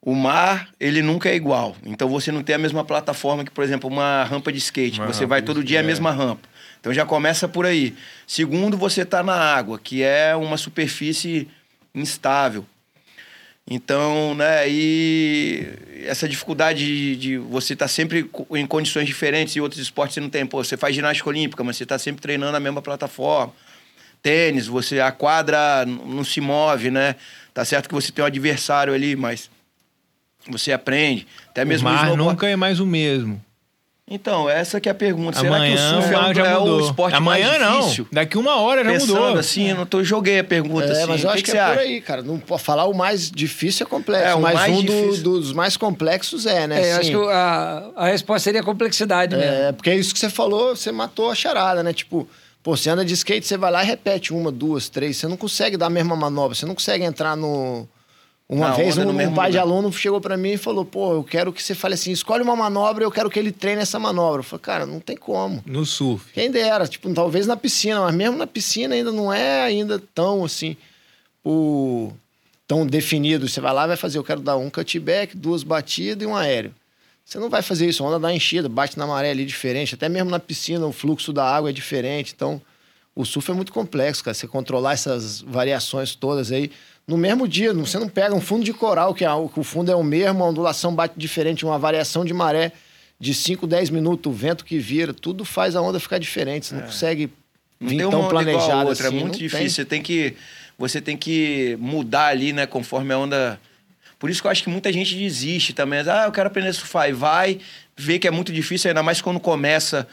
o 0.08 0.14
mar, 0.14 0.70
ele 0.80 1.02
nunca 1.02 1.28
é 1.28 1.36
igual. 1.36 1.76
Então 1.84 2.08
você 2.08 2.32
não 2.32 2.42
tem 2.42 2.54
a 2.54 2.58
mesma 2.58 2.82
plataforma 2.82 3.44
que, 3.44 3.50
por 3.50 3.62
exemplo, 3.62 3.90
uma 3.90 4.24
rampa 4.24 4.50
de 4.50 4.56
skate. 4.56 5.00
Uma 5.00 5.12
você 5.12 5.26
vai 5.26 5.42
todo 5.42 5.62
dia 5.62 5.80
a 5.80 5.82
é. 5.82 5.86
mesma 5.86 6.10
rampa. 6.10 6.48
Então 6.80 6.94
já 6.94 7.04
começa 7.04 7.46
por 7.46 7.66
aí. 7.66 7.94
Segundo, 8.26 8.78
você 8.78 9.02
está 9.02 9.22
na 9.22 9.34
água, 9.34 9.78
que 9.78 10.02
é 10.02 10.34
uma 10.34 10.56
superfície 10.56 11.46
instável. 11.94 12.64
Então, 13.70 14.34
né, 14.34 14.66
e 14.66 15.66
essa 16.06 16.26
dificuldade 16.26 16.86
de, 16.86 17.16
de 17.16 17.36
você 17.36 17.74
estar 17.74 17.86
sempre 17.86 18.22
co- 18.22 18.56
em 18.56 18.66
condições 18.66 19.04
diferentes 19.04 19.56
e 19.56 19.60
outros 19.60 19.78
esportes 19.78 20.14
você 20.14 20.20
não 20.20 20.30
tem. 20.30 20.46
Pô, 20.46 20.64
você 20.64 20.78
faz 20.78 20.94
ginástica 20.94 21.28
olímpica, 21.28 21.62
mas 21.62 21.76
você 21.76 21.82
está 21.82 21.98
sempre 21.98 22.22
treinando 22.22 22.52
na 22.52 22.60
mesma 22.60 22.80
plataforma. 22.80 23.52
Tênis, 24.22 24.66
você 24.66 25.00
a 25.00 25.12
quadra 25.12 25.84
não 25.84 26.24
se 26.24 26.40
move, 26.40 26.90
né? 26.90 27.14
Tá 27.52 27.62
certo 27.62 27.90
que 27.90 27.94
você 27.94 28.10
tem 28.10 28.24
um 28.24 28.26
adversário 28.26 28.94
ali, 28.94 29.14
mas 29.14 29.50
você 30.48 30.72
aprende. 30.72 31.26
Até 31.50 31.64
mesmo 31.64 31.88
o 31.88 31.92
mar 31.92 32.04
snowboard- 32.04 32.30
nunca 32.32 32.48
é 32.48 32.56
mais 32.56 32.80
o 32.80 32.86
mesmo. 32.86 33.40
Então, 34.10 34.48
essa 34.48 34.80
que 34.80 34.88
é 34.88 34.92
a 34.92 34.94
pergunta. 34.94 35.38
Amanhã 35.38 35.76
Será 35.76 35.90
que 35.90 35.98
o 35.98 36.02
surf 36.02 36.14
o 36.14 36.18
é, 36.18 36.30
um, 36.30 36.34
já 36.34 36.46
é 36.46 36.56
o 36.56 36.60
mudou. 36.60 36.80
esporte 36.80 37.14
Amanhã 37.14 37.48
mais 37.48 37.60
não. 37.60 37.80
difícil? 37.82 38.08
Daqui 38.10 38.38
uma 38.38 38.56
hora 38.56 38.82
já 38.82 38.90
Pensando 38.90 39.20
mudou. 39.20 39.36
assim, 39.38 39.68
eu 39.68 39.76
não 39.76 39.84
tô, 39.84 40.02
joguei 40.02 40.38
a 40.38 40.44
pergunta 40.44 40.86
É, 40.86 40.92
assim. 40.92 41.06
mas 41.06 41.22
eu 41.22 41.28
o 41.28 41.32
acho 41.34 41.44
que, 41.44 41.50
que, 41.50 41.58
é 41.58 41.62
por 41.62 41.72
acha? 41.72 41.80
aí, 41.80 42.00
cara. 42.00 42.22
Não 42.22 42.40
falar 42.58 42.86
o 42.86 42.94
mais 42.94 43.30
difícil 43.30 43.86
é 43.86 43.90
complexo, 43.90 44.26
É, 44.26 44.34
o 44.34 44.40
mas 44.40 44.54
mais 44.54 44.72
um 44.78 44.82
do- 44.82 45.22
dos 45.22 45.52
mais 45.52 45.76
complexos 45.76 46.46
é, 46.46 46.66
né? 46.66 46.80
É, 46.88 46.92
eu 46.94 46.96
acho 47.00 47.10
que 47.10 47.16
o- 47.16 47.28
a, 47.28 47.90
a 47.96 48.06
resposta 48.06 48.44
seria 48.44 48.62
complexidade 48.62 49.36
mesmo. 49.36 49.52
é, 49.52 49.72
porque 49.72 49.90
é 49.90 49.96
isso 49.96 50.14
que 50.14 50.18
você 50.18 50.30
falou, 50.30 50.74
você 50.74 50.90
matou 50.90 51.30
a 51.30 51.34
charada, 51.34 51.82
né? 51.82 51.92
Tipo, 51.92 52.26
pô, 52.62 52.74
você 52.78 52.88
anda 52.88 53.04
de 53.04 53.12
skate, 53.12 53.46
você 53.46 53.58
vai 53.58 53.70
lá 53.70 53.84
e 53.84 53.86
repete 53.86 54.32
uma, 54.32 54.50
duas, 54.50 54.88
três. 54.88 55.18
Você 55.18 55.28
não 55.28 55.36
consegue 55.36 55.76
dar 55.76 55.86
a 55.86 55.90
mesma 55.90 56.16
manobra, 56.16 56.54
você 56.54 56.64
não 56.64 56.74
consegue 56.74 57.04
entrar 57.04 57.36
no. 57.36 57.86
Uma 58.48 58.68
Na 58.68 58.74
vez 58.74 58.96
um, 58.96 59.10
um 59.10 59.34
pai 59.34 59.50
de 59.50 59.58
aluno 59.58 59.92
chegou 59.92 60.22
pra 60.22 60.34
mim 60.34 60.52
e 60.52 60.56
falou: 60.56 60.82
pô, 60.82 61.12
eu 61.12 61.22
quero 61.22 61.52
que 61.52 61.62
você 61.62 61.74
fale 61.74 61.94
assim, 61.94 62.10
escolhe 62.12 62.42
uma 62.42 62.56
manobra, 62.56 63.04
eu 63.04 63.10
quero 63.10 63.28
que 63.28 63.38
ele 63.38 63.52
treine 63.52 63.82
essa 63.82 63.98
manobra. 63.98 64.40
Eu 64.40 64.44
falei, 64.44 64.62
cara, 64.62 64.86
não 64.86 65.00
tem 65.00 65.18
como. 65.18 65.62
No 65.66 65.84
surf. 65.84 66.32
Quem 66.32 66.50
dera, 66.50 66.86
tipo, 66.86 67.12
talvez 67.12 67.46
na 67.46 67.58
piscina, 67.58 68.00
mas 68.00 68.14
mesmo 68.14 68.38
na 68.38 68.46
piscina 68.46 68.94
ainda 68.94 69.12
não 69.12 69.30
é 69.30 69.60
ainda 69.60 70.02
tão 70.14 70.46
assim, 70.46 70.78
o, 71.44 72.10
tão 72.66 72.86
definido. 72.86 73.46
Você 73.46 73.60
vai 73.60 73.74
lá 73.74 73.84
e 73.84 73.88
vai 73.88 73.96
fazer, 73.98 74.16
eu 74.16 74.24
quero 74.24 74.40
dar 74.40 74.56
um 74.56 74.70
cutback, 74.70 75.36
duas 75.36 75.62
batidas 75.62 76.22
e 76.22 76.26
um 76.26 76.34
aéreo. 76.34 76.74
Você 77.22 77.38
não 77.38 77.50
vai 77.50 77.60
fazer 77.60 77.86
isso, 77.86 78.02
a 78.02 78.06
onda 78.06 78.18
dá 78.18 78.32
enchida, 78.32 78.70
bate 78.70 78.98
na 78.98 79.06
maré 79.06 79.30
ali 79.30 79.44
diferente, 79.44 79.94
até 79.94 80.08
mesmo 80.08 80.30
na 80.30 80.38
piscina 80.38 80.86
o 80.86 80.92
fluxo 80.92 81.30
da 81.30 81.44
água 81.44 81.68
é 81.68 81.72
diferente, 81.74 82.32
então 82.34 82.58
o 83.14 83.22
surf 83.26 83.50
é 83.50 83.52
muito 83.52 83.70
complexo, 83.70 84.24
cara, 84.24 84.32
você 84.32 84.48
controlar 84.48 84.92
essas 84.92 85.42
variações 85.42 86.14
todas 86.14 86.50
aí. 86.50 86.70
No 87.08 87.16
mesmo 87.16 87.48
dia, 87.48 87.72
você 87.72 87.98
não 87.98 88.08
pega 88.08 88.34
um 88.34 88.40
fundo 88.40 88.62
de 88.64 88.72
coral, 88.74 89.14
que, 89.14 89.24
é, 89.24 89.26
algo- 89.26 89.48
que 89.48 89.58
o 89.58 89.64
fundo 89.64 89.90
é 89.90 89.96
o 89.96 90.04
mesmo, 90.04 90.44
a 90.44 90.48
ondulação 90.48 90.94
bate 90.94 91.14
diferente, 91.16 91.64
uma 91.64 91.78
variação 91.78 92.22
de 92.22 92.34
maré 92.34 92.70
de 93.18 93.32
5, 93.32 93.66
10 93.66 93.88
minutos, 93.90 94.30
o 94.30 94.34
vento 94.34 94.62
que 94.64 94.78
vira, 94.78 95.14
tudo 95.14 95.42
faz 95.44 95.74
a 95.74 95.80
onda 95.80 95.98
ficar 95.98 96.18
diferente. 96.18 96.66
Você 96.66 96.74
não 96.74 96.82
consegue 96.82 97.30
Não 97.80 97.88
vir 97.88 97.98
tão 98.10 98.28
planejado 98.28 98.90
assim. 98.90 99.06
é 99.06 99.10
muito 99.10 99.24
não 99.32 99.38
difícil. 99.38 99.58
tem. 99.58 99.68
Você 99.70 99.84
tem 99.86 100.02
que 100.02 100.36
você 100.78 101.00
tem 101.00 101.16
que 101.16 101.76
mudar 101.80 102.26
ali, 102.26 102.52
né, 102.52 102.64
conforme 102.66 103.12
a 103.12 103.18
onda. 103.18 103.58
Por 104.18 104.30
isso 104.30 104.40
que 104.40 104.46
eu 104.46 104.50
acho 104.52 104.62
que 104.62 104.68
muita 104.70 104.92
gente 104.92 105.16
desiste 105.16 105.72
também. 105.72 106.00
Ah, 106.00 106.24
eu 106.26 106.30
quero 106.32 106.46
aprender 106.46 106.68
a 106.68 106.72
surfar 106.72 107.08
e 107.08 107.12
vai, 107.12 107.58
vê 107.96 108.16
que 108.18 108.28
é 108.28 108.30
muito 108.30 108.52
difícil, 108.52 108.88
ainda 108.90 109.02
mais 109.02 109.20
quando 109.20 109.40
começa 109.40 110.06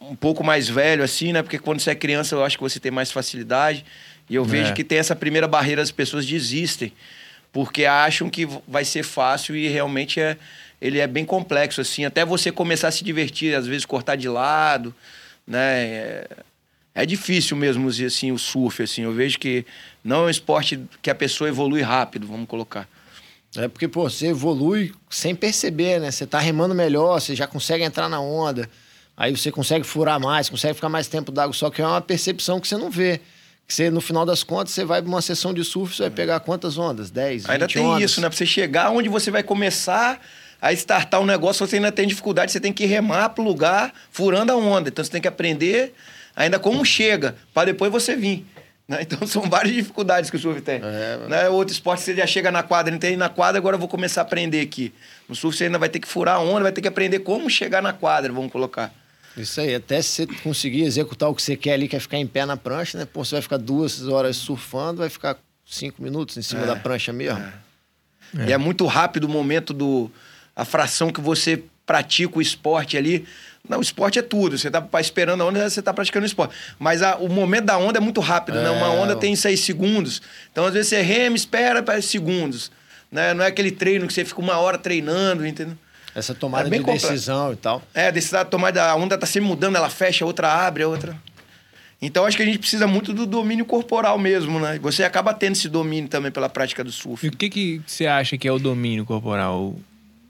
um 0.00 0.16
pouco 0.16 0.42
mais 0.42 0.68
velho 0.68 1.04
assim, 1.04 1.32
né? 1.32 1.40
Porque 1.42 1.58
quando 1.58 1.78
você 1.78 1.90
é 1.90 1.94
criança, 1.94 2.34
eu 2.34 2.42
acho 2.44 2.56
que 2.56 2.62
você 2.64 2.80
tem 2.80 2.90
mais 2.90 3.12
facilidade. 3.12 3.84
E 4.32 4.34
eu 4.34 4.46
vejo 4.46 4.70
É. 4.70 4.72
que 4.72 4.82
tem 4.82 4.96
essa 4.96 5.14
primeira 5.14 5.46
barreira, 5.46 5.82
as 5.82 5.90
pessoas 5.90 6.24
desistem, 6.24 6.90
porque 7.52 7.84
acham 7.84 8.30
que 8.30 8.48
vai 8.66 8.82
ser 8.82 9.02
fácil 9.02 9.54
e 9.54 9.68
realmente 9.68 10.18
é 10.18 10.38
ele 10.80 10.98
é 10.98 11.06
bem 11.06 11.22
complexo 11.24 11.82
assim, 11.82 12.06
até 12.06 12.24
você 12.24 12.50
começar 12.50 12.88
a 12.88 12.90
se 12.90 13.04
divertir, 13.04 13.54
às 13.54 13.66
vezes 13.66 13.84
cortar 13.84 14.16
de 14.16 14.28
lado, 14.28 14.92
né? 15.46 15.84
É, 15.84 16.28
é 16.94 17.06
difícil 17.06 17.58
mesmo 17.58 17.88
assim 17.90 18.32
o 18.32 18.38
surf 18.38 18.82
assim. 18.82 19.02
Eu 19.02 19.12
vejo 19.12 19.38
que 19.38 19.66
não 20.02 20.22
é 20.22 20.26
um 20.26 20.30
esporte 20.30 20.80
que 21.02 21.10
a 21.10 21.14
pessoa 21.14 21.48
evolui 21.48 21.82
rápido, 21.82 22.26
vamos 22.26 22.48
colocar. 22.48 22.88
É 23.54 23.68
porque, 23.68 23.86
pô, 23.86 24.08
você 24.08 24.28
evolui 24.28 24.92
sem 25.10 25.34
perceber, 25.34 26.00
né? 26.00 26.10
Você 26.10 26.26
tá 26.26 26.38
remando 26.38 26.74
melhor, 26.74 27.20
você 27.20 27.36
já 27.36 27.46
consegue 27.46 27.84
entrar 27.84 28.08
na 28.08 28.18
onda. 28.18 28.68
Aí 29.14 29.36
você 29.36 29.52
consegue 29.52 29.84
furar 29.86 30.18
mais, 30.18 30.48
consegue 30.48 30.72
ficar 30.72 30.88
mais 30.88 31.06
tempo 31.06 31.30
d'água, 31.30 31.52
só 31.52 31.68
que 31.68 31.82
é 31.82 31.86
uma 31.86 32.00
percepção 32.00 32.58
que 32.58 32.66
você 32.66 32.78
não 32.78 32.90
vê. 32.90 33.20
Que 33.66 33.74
você, 33.74 33.90
no 33.90 34.00
final 34.00 34.26
das 34.26 34.42
contas, 34.42 34.72
você 34.74 34.84
vai 34.84 35.00
pra 35.00 35.08
uma 35.08 35.22
sessão 35.22 35.54
de 35.54 35.64
surf, 35.64 35.94
você 35.96 36.02
vai 36.02 36.10
pegar 36.10 36.40
quantas 36.40 36.76
ondas? 36.76 37.10
10, 37.10 37.42
20 37.44 37.50
Ainda 37.50 37.68
tem 37.68 37.82
ondas. 37.84 38.02
isso, 38.10 38.20
né? 38.20 38.28
Pra 38.28 38.36
você 38.36 38.44
chegar 38.46 38.90
onde 38.90 39.08
você 39.08 39.30
vai 39.30 39.42
começar 39.42 40.20
a 40.60 40.72
startar 40.72 41.20
um 41.20 41.26
negócio, 41.26 41.66
você 41.66 41.76
ainda 41.76 41.90
tem 41.90 42.06
dificuldade, 42.06 42.52
você 42.52 42.60
tem 42.60 42.72
que 42.72 42.84
remar 42.86 43.30
pro 43.30 43.42
lugar 43.42 43.92
furando 44.10 44.52
a 44.52 44.56
onda. 44.56 44.88
Então 44.90 45.04
você 45.04 45.10
tem 45.10 45.20
que 45.20 45.28
aprender 45.28 45.94
ainda 46.36 46.58
como 46.58 46.84
chega, 46.84 47.36
para 47.54 47.66
depois 47.66 47.90
você 47.90 48.14
vir. 48.14 48.44
né? 48.86 48.98
Então 49.02 49.26
são 49.26 49.42
várias 49.48 49.74
dificuldades 49.74 50.28
que 50.28 50.36
o 50.36 50.38
surf 50.38 50.60
tem. 50.60 50.80
É, 50.82 51.18
né? 51.28 51.48
Outro 51.48 51.72
esporte 51.72 52.02
você 52.02 52.14
já 52.14 52.26
chega 52.26 52.50
na 52.50 52.62
quadra, 52.62 52.94
entrei 52.94 53.16
na 53.16 53.28
quadra, 53.30 53.58
agora 53.58 53.76
eu 53.76 53.80
vou 53.80 53.88
começar 53.88 54.20
a 54.20 54.24
aprender 54.24 54.60
aqui. 54.60 54.92
No 55.28 55.34
surf 55.34 55.56
você 55.56 55.64
ainda 55.64 55.78
vai 55.78 55.88
ter 55.88 55.98
que 55.98 56.06
furar 56.08 56.36
a 56.36 56.40
onda, 56.40 56.62
vai 56.64 56.72
ter 56.72 56.82
que 56.82 56.88
aprender 56.88 57.20
como 57.20 57.48
chegar 57.48 57.80
na 57.80 57.92
quadra, 57.92 58.30
vamos 58.32 58.52
colocar. 58.52 58.92
Isso 59.36 59.60
aí, 59.60 59.74
até 59.74 60.00
você 60.02 60.26
conseguir 60.42 60.82
executar 60.82 61.28
o 61.30 61.34
que 61.34 61.42
você 61.42 61.56
quer 61.56 61.72
ali, 61.74 61.88
que 61.88 61.96
é 61.96 62.00
ficar 62.00 62.18
em 62.18 62.26
pé 62.26 62.44
na 62.44 62.56
prancha, 62.56 62.98
né? 62.98 63.06
Pô, 63.06 63.24
você 63.24 63.34
vai 63.36 63.42
ficar 63.42 63.56
duas 63.56 64.06
horas 64.06 64.36
surfando, 64.36 64.98
vai 64.98 65.08
ficar 65.08 65.38
cinco 65.64 66.02
minutos 66.02 66.36
em 66.36 66.42
cima 66.42 66.62
É, 66.62 66.66
da 66.66 66.76
prancha 66.76 67.12
mesmo. 67.12 67.42
E 68.46 68.52
é 68.52 68.58
muito 68.58 68.84
rápido 68.86 69.24
o 69.24 69.28
momento 69.28 69.72
do. 69.74 70.10
a 70.54 70.64
fração 70.66 71.10
que 71.10 71.20
você 71.20 71.62
pratica 71.86 72.38
o 72.38 72.42
esporte 72.42 72.96
ali. 72.96 73.26
Não, 73.68 73.78
o 73.78 73.82
esporte 73.82 74.18
é 74.18 74.22
tudo. 74.22 74.58
Você 74.58 74.70
tá 74.70 74.86
esperando 75.00 75.42
a 75.42 75.46
onda, 75.46 75.68
você 75.70 75.80
tá 75.80 75.92
praticando 75.94 76.24
o 76.24 76.26
esporte. 76.26 76.54
Mas 76.78 77.00
a- 77.02 77.16
o 77.16 77.28
momento 77.28 77.64
da 77.66 77.78
onda 77.78 77.98
é 77.98 78.00
muito 78.00 78.20
rápido, 78.20 78.60
né? 78.60 78.68
Uma 78.70 78.86
É. 78.86 78.90
onda 78.90 79.16
tem 79.16 79.34
seis 79.36 79.60
segundos. 79.60 80.20
Então, 80.50 80.66
às 80.66 80.74
vezes, 80.74 80.88
você 80.88 81.00
rema, 81.00 81.36
espera 81.36 81.82
para 81.82 82.00
segundos. 82.02 82.70
Né? 83.10 83.32
Não 83.34 83.44
é 83.44 83.48
aquele 83.48 83.70
treino 83.70 84.06
que 84.06 84.12
você 84.12 84.24
fica 84.24 84.40
uma 84.40 84.56
hora 84.58 84.76
treinando, 84.78 85.46
entendeu? 85.46 85.76
Essa 86.14 86.34
tomada 86.34 86.68
É 86.68 86.78
de 86.78 86.84
decisão 86.84 87.52
e 87.52 87.56
tal. 87.56 87.82
É, 87.94 88.12
decisão 88.12 88.44
tomada, 88.44 88.84
a 88.84 88.94
onda 88.94 89.16
tá 89.16 89.26
sempre 89.26 89.48
mudando, 89.48 89.76
ela 89.76 89.88
fecha, 89.88 90.24
a 90.24 90.26
outra 90.26 90.52
abre, 90.66 90.82
a 90.82 90.88
outra. 90.88 91.16
Então 92.00 92.26
acho 92.26 92.36
que 92.36 92.42
a 92.42 92.46
gente 92.46 92.58
precisa 92.58 92.86
muito 92.86 93.12
do 93.12 93.24
domínio 93.24 93.64
corporal 93.64 94.18
mesmo, 94.18 94.58
né? 94.58 94.78
Você 94.82 95.04
acaba 95.04 95.32
tendo 95.32 95.52
esse 95.52 95.68
domínio 95.68 96.10
também 96.10 96.32
pela 96.32 96.48
prática 96.48 96.82
do 96.82 96.90
surf. 96.90 97.24
E 97.24 97.28
o 97.28 97.32
que, 97.32 97.48
que 97.48 97.80
você 97.86 98.06
acha 98.06 98.36
que 98.36 98.48
é 98.48 98.52
o 98.52 98.58
domínio 98.58 99.04
corporal? 99.04 99.76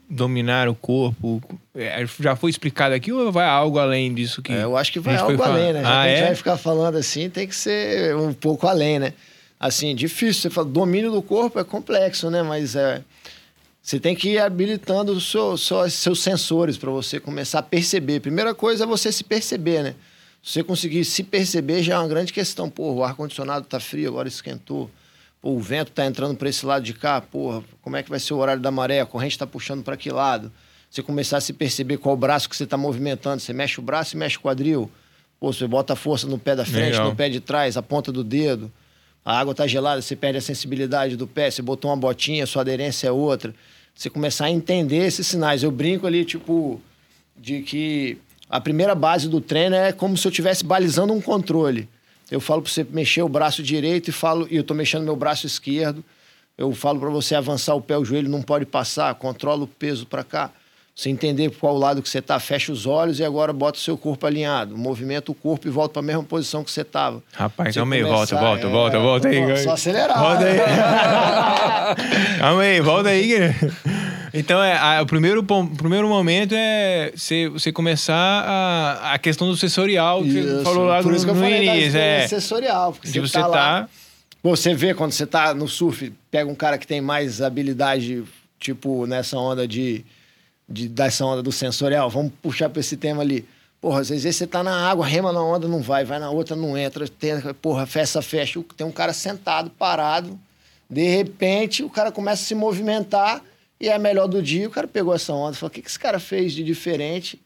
Dominar 0.09 0.69
o 0.69 0.75
corpo? 0.75 1.43
É, 1.75 2.05
já 2.21 2.37
foi 2.37 2.51
explicado 2.51 2.95
aqui 2.95 3.11
ou 3.11 3.33
vai 3.33 3.47
algo 3.47 3.79
além 3.79 4.12
disso 4.12 4.43
que. 4.43 4.53
É, 4.53 4.65
eu 4.65 4.77
acho 4.77 4.93
que 4.93 5.01
vai 5.01 5.17
a 5.17 5.23
algo 5.23 5.43
além, 5.43 5.73
né? 5.73 5.81
Já 5.83 5.89
Ah, 5.89 6.05
que 6.05 6.09
a 6.09 6.11
gente 6.11 6.23
é? 6.23 6.27
vai 6.27 6.35
ficar 6.35 6.57
falando 6.59 6.97
assim, 6.99 7.31
tem 7.31 7.49
que 7.49 7.57
ser 7.57 8.15
um 8.17 8.35
pouco 8.35 8.67
além, 8.67 8.99
né? 8.99 9.15
Assim, 9.59 9.95
difícil. 9.95 10.43
Você 10.43 10.51
fala, 10.51 10.67
domínio 10.67 11.11
do 11.11 11.23
corpo 11.23 11.59
é 11.59 11.65
complexo, 11.65 12.29
né? 12.31 12.43
Mas 12.43 12.77
é, 12.77 13.01
você 13.83 13.99
tem 13.99 14.15
que 14.15 14.31
ir 14.31 14.39
habilitando 14.39 15.12
os 15.12 15.29
seus, 15.29 15.69
seus, 15.91 16.23
sensores 16.23 16.79
para 16.79 16.91
você 16.91 17.19
começar 17.19 17.59
a 17.59 17.62
perceber. 17.62 18.21
Primeira 18.21 18.55
coisa 18.55 18.85
é 18.85 18.87
você 18.87 19.11
se 19.11 19.25
perceber, 19.25 19.83
né? 19.83 19.95
Se 20.41 20.53
você 20.53 20.62
conseguir 20.62 21.05
se 21.05 21.25
perceber, 21.25 21.83
já 21.83 21.95
é 21.95 21.99
uma 21.99 22.07
grande 22.07 22.33
questão. 22.33 22.71
Pô, 22.71 22.93
o 22.93 23.05
ar-condicionado 23.05 23.67
tá 23.67 23.81
frio, 23.81 24.11
agora 24.11 24.29
esquentou. 24.29 24.89
Pô, 25.41 25.51
o 25.51 25.61
vento 25.61 25.91
tá 25.91 26.07
entrando 26.07 26.37
para 26.37 26.49
esse 26.49 26.65
lado 26.65 26.85
de 26.85 26.95
cá. 26.95 27.21
Porra, 27.21 27.65
como 27.83 27.97
é 27.97 28.03
que 28.05 28.09
vai 28.09 28.21
ser 28.21 28.35
o 28.35 28.39
horário 28.39 28.62
da 28.62 28.71
maré? 28.71 29.01
A 29.01 29.07
corrente 29.07 29.37
tá 29.37 29.49
puxando 29.49 29.83
para 29.83 29.97
que 29.97 30.11
lado? 30.11 30.53
Você 30.89 31.03
começar 31.03 31.39
a 31.39 31.41
se 31.41 31.53
perceber 31.53 31.97
qual 31.97 32.17
braço 32.17 32.49
que 32.49 32.55
você 32.55 32.65
está 32.65 32.77
movimentando. 32.77 33.41
Você 33.41 33.53
mexe 33.53 33.81
o 33.81 33.83
braço 33.83 34.15
e 34.15 34.19
mexe 34.19 34.37
o 34.37 34.41
quadril. 34.41 34.89
Pô, 35.41 35.53
você 35.53 35.67
bota 35.67 35.95
a 35.95 35.97
força 35.97 36.29
no 36.29 36.39
pé 36.39 36.55
da 36.55 36.65
frente, 36.65 36.93
Legal. 36.93 37.11
no 37.11 37.17
pé 37.17 37.29
de 37.29 37.41
trás, 37.41 37.77
a 37.77 37.83
ponta 37.83 38.12
do 38.12 38.23
dedo. 38.23 38.71
A 39.25 39.38
água 39.38 39.55
tá 39.55 39.67
gelada, 39.67 40.02
você 40.02 40.17
perde 40.17 40.38
a 40.38 40.41
sensibilidade 40.41 41.17
do 41.17 41.26
pé. 41.26 41.50
Você 41.50 41.62
botou 41.62 41.91
uma 41.91 41.97
botinha, 41.97 42.47
sua 42.47 42.62
aderência 42.62 43.09
é 43.09 43.12
outra. 43.12 43.55
Você 43.95 44.11
começar 44.11 44.47
a 44.47 44.50
entender 44.50 45.07
esses 45.07 45.26
sinais. 45.26 45.62
Eu 45.62 45.71
brinco 45.71 46.07
ali, 46.07 46.25
tipo, 46.25 46.81
de 47.37 47.62
que 47.62 48.19
a 48.50 48.61
primeira 48.61 48.95
base 48.95 49.29
do 49.29 49.41
treino 49.41 49.76
é 49.76 49.93
como 49.93 50.17
se 50.17 50.26
eu 50.26 50.31
estivesse 50.31 50.64
balizando 50.64 51.12
um 51.12 51.21
controle. 51.21 51.88
Eu 52.31 52.41
falo 52.41 52.62
para 52.62 52.73
você 52.73 52.85
mexer 52.85 53.23
o 53.23 53.29
braço 53.29 53.62
direito 53.62 54.09
e 54.09 54.12
falo, 54.12 54.49
e 54.50 54.57
eu 54.57 54.64
tô 54.64 54.75
mexendo 54.75 55.05
meu 55.05 55.14
braço 55.14 55.47
esquerdo. 55.47 56.05
Eu 56.57 56.73
falo 56.73 56.99
para 56.99 57.11
você 57.11 57.35
avançar 57.35 57.75
o 57.75 57.81
pé, 57.81 57.97
o 57.97 58.05
joelho 58.05 58.29
não 58.29 58.43
pode 58.43 58.67
passar, 58.67 59.14
controla 59.14 59.64
o 59.64 59.67
peso 59.67 60.07
para 60.07 60.25
cá. 60.25 60.50
Você 60.95 61.09
entender 61.09 61.51
qual 61.59 61.77
lado 61.79 62.03
que 62.03 62.09
você 62.09 62.21
tá, 62.21 62.39
fecha 62.39 62.71
os 62.71 62.85
olhos 62.85 63.19
e 63.19 63.25
agora 63.25 63.51
bota 63.51 63.79
o 63.79 63.81
seu 63.81 63.97
corpo 63.97 64.27
alinhado. 64.27 64.77
Movimenta 64.77 65.33
o 65.33 65.35
corpo 65.35 65.67
e 65.67 65.71
volta 65.71 65.95
para 65.95 66.01
a 66.01 66.05
mesma 66.05 66.23
posição 66.23 66.63
que 66.63 66.71
você 66.71 66.85
tava. 66.85 67.23
Rapaz, 67.33 67.73
Você 67.73 67.81
calma 67.81 67.95
aí, 67.95 68.03
volta, 68.03 68.37
volta, 68.37 68.67
é, 68.67 68.71
volta, 68.71 68.99
volta 68.99 69.29
aí. 69.29 69.57
Só 69.59 69.73
acelerar. 69.73 70.19
Volta 70.19 70.45
aí. 70.45 70.59
calma 72.39 72.63
aí, 72.63 72.81
volta 72.81 73.09
aí. 73.09 73.33
Então, 74.35 74.63
é, 74.63 74.77
a- 74.77 75.03
o 75.03 75.07
primeiro, 75.07 75.41
o 75.41 75.77
primeiro 75.77 76.09
momento 76.09 76.55
é 76.55 77.13
você, 77.17 77.49
você 77.49 77.73
começar 77.73 78.15
a, 78.15 79.15
a 79.15 79.19
questão 79.19 79.49
do 79.49 79.57
sensorial, 79.57 80.23
que 80.23 80.31
você 80.33 80.39
Isso. 80.41 80.63
falou 80.63 80.85
lá 80.87 81.03
Por 81.03 81.11
no, 81.11 81.17
isso 81.17 81.25
que 81.25 81.31
eu 81.31 81.35
no 81.35 81.41
falei 81.43 81.67
início. 81.69 81.99
É, 81.99 82.29
sensorial. 82.29 82.93
Porque 82.93 83.19
você 83.21 83.33
tá 83.33 83.47
lá- 83.47 83.83
tá... 83.83 83.89
Você 84.43 84.75
vê 84.75 84.93
quando 84.93 85.13
você 85.13 85.25
tá 85.27 85.55
no 85.55 85.69
surf, 85.69 86.13
pega 86.31 86.51
um 86.51 86.55
cara 86.55 86.77
que 86.77 86.87
tem 86.87 87.01
mais 87.01 87.41
habilidade, 87.41 88.25
tipo, 88.59 89.07
nessa 89.07 89.39
onda 89.39 89.69
de, 89.69 90.05
de 90.73 90.88
dessa 90.88 91.25
onda 91.25 91.43
do 91.43 91.52
sensorial. 91.52 92.09
Vamos 92.09 92.33
puxar 92.43 92.71
pra 92.71 92.81
esse 92.81 92.97
tema 92.97 93.23
ali. 93.23 93.47
Porra, 93.81 94.00
às 94.00 94.09
vezes 94.09 94.37
você 94.37 94.47
tá 94.47 94.62
na 94.62 94.88
água, 94.88 95.05
rema 95.05 95.33
na 95.33 95.43
onda, 95.43 95.67
não 95.67 95.81
vai, 95.81 96.05
vai 96.05 96.19
na 96.19 96.31
outra, 96.31 96.55
não 96.55 96.79
entra. 96.79 97.07
Tem, 97.09 97.35
porra, 97.61 97.85
fecha, 97.85 98.23
fecha. 98.23 98.62
Tem 98.76 98.87
um 98.87 98.93
cara 98.93 99.12
sentado, 99.12 99.71
parado. 99.71 100.38
De 100.88 101.09
repente, 101.09 101.83
o 101.83 101.91
cara 101.91 102.12
começa 102.12 102.43
a 102.43 102.47
se 102.47 102.55
movimentar 102.55 103.43
e 103.81 103.88
é 103.88 103.95
a 103.95 103.99
melhor 103.99 104.29
do 104.29 104.41
dia. 104.41 104.69
O 104.69 104.71
cara 104.71 104.87
pegou 104.87 105.14
essa 105.14 105.33
onda. 105.33 105.55
Falou: 105.55 105.69
o 105.69 105.73
que, 105.73 105.83
que 105.83 105.88
esse 105.88 105.99
cara 105.99 106.21
fez 106.21 106.52
de 106.52 106.62
diferente? 106.62 107.41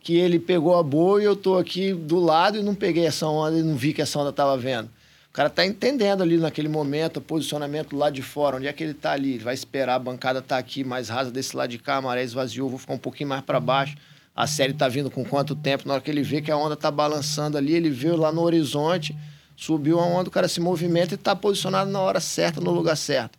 Que 0.00 0.16
ele 0.16 0.38
pegou 0.38 0.76
a 0.78 0.82
boa 0.82 1.20
e 1.20 1.24
eu 1.24 1.34
tô 1.34 1.58
aqui 1.58 1.92
do 1.92 2.20
lado 2.20 2.58
e 2.58 2.62
não 2.62 2.74
peguei 2.74 3.04
essa 3.04 3.26
onda 3.26 3.58
e 3.58 3.62
não 3.62 3.74
vi 3.74 3.92
que 3.92 4.00
essa 4.00 4.18
onda 4.18 4.32
tava 4.32 4.56
vendo. 4.56 4.88
O 5.30 5.32
cara 5.32 5.48
tá 5.48 5.64
entendendo 5.64 6.22
ali 6.22 6.36
naquele 6.36 6.68
momento 6.68 7.18
o 7.18 7.20
posicionamento 7.20 7.96
lado 7.96 8.14
de 8.14 8.22
fora, 8.22 8.56
onde 8.56 8.66
é 8.66 8.72
que 8.72 8.82
ele 8.82 8.94
tá 8.94 9.12
ali. 9.12 9.34
Ele 9.34 9.44
vai 9.44 9.54
esperar, 9.54 9.94
a 9.94 9.98
bancada 9.98 10.42
tá 10.42 10.58
aqui 10.58 10.82
mais 10.82 11.08
rasa 11.08 11.30
desse 11.30 11.56
lado 11.56 11.70
de 11.70 11.78
cá, 11.78 11.96
a 11.96 12.02
maré 12.02 12.24
esvaziou, 12.24 12.68
vou 12.68 12.80
ficar 12.80 12.94
um 12.94 12.98
pouquinho 12.98 13.28
mais 13.28 13.40
para 13.40 13.60
baixo. 13.60 13.96
A 14.34 14.48
série 14.48 14.72
tá 14.72 14.88
vindo 14.88 15.08
com 15.08 15.24
quanto 15.24 15.54
tempo? 15.54 15.86
Na 15.86 15.94
hora 15.94 16.02
que 16.02 16.10
ele 16.10 16.22
vê 16.22 16.42
que 16.42 16.50
a 16.50 16.56
onda 16.56 16.76
tá 16.76 16.90
balançando 16.90 17.56
ali, 17.56 17.74
ele 17.74 17.90
vê 17.90 18.10
lá 18.10 18.32
no 18.32 18.40
horizonte, 18.40 19.16
subiu 19.56 20.00
a 20.00 20.04
onda, 20.04 20.28
o 20.28 20.32
cara 20.32 20.48
se 20.48 20.60
movimenta 20.60 21.14
e 21.14 21.16
tá 21.16 21.36
posicionado 21.36 21.88
na 21.92 22.00
hora 22.00 22.18
certa, 22.18 22.60
no 22.60 22.72
lugar 22.72 22.96
certo. 22.96 23.38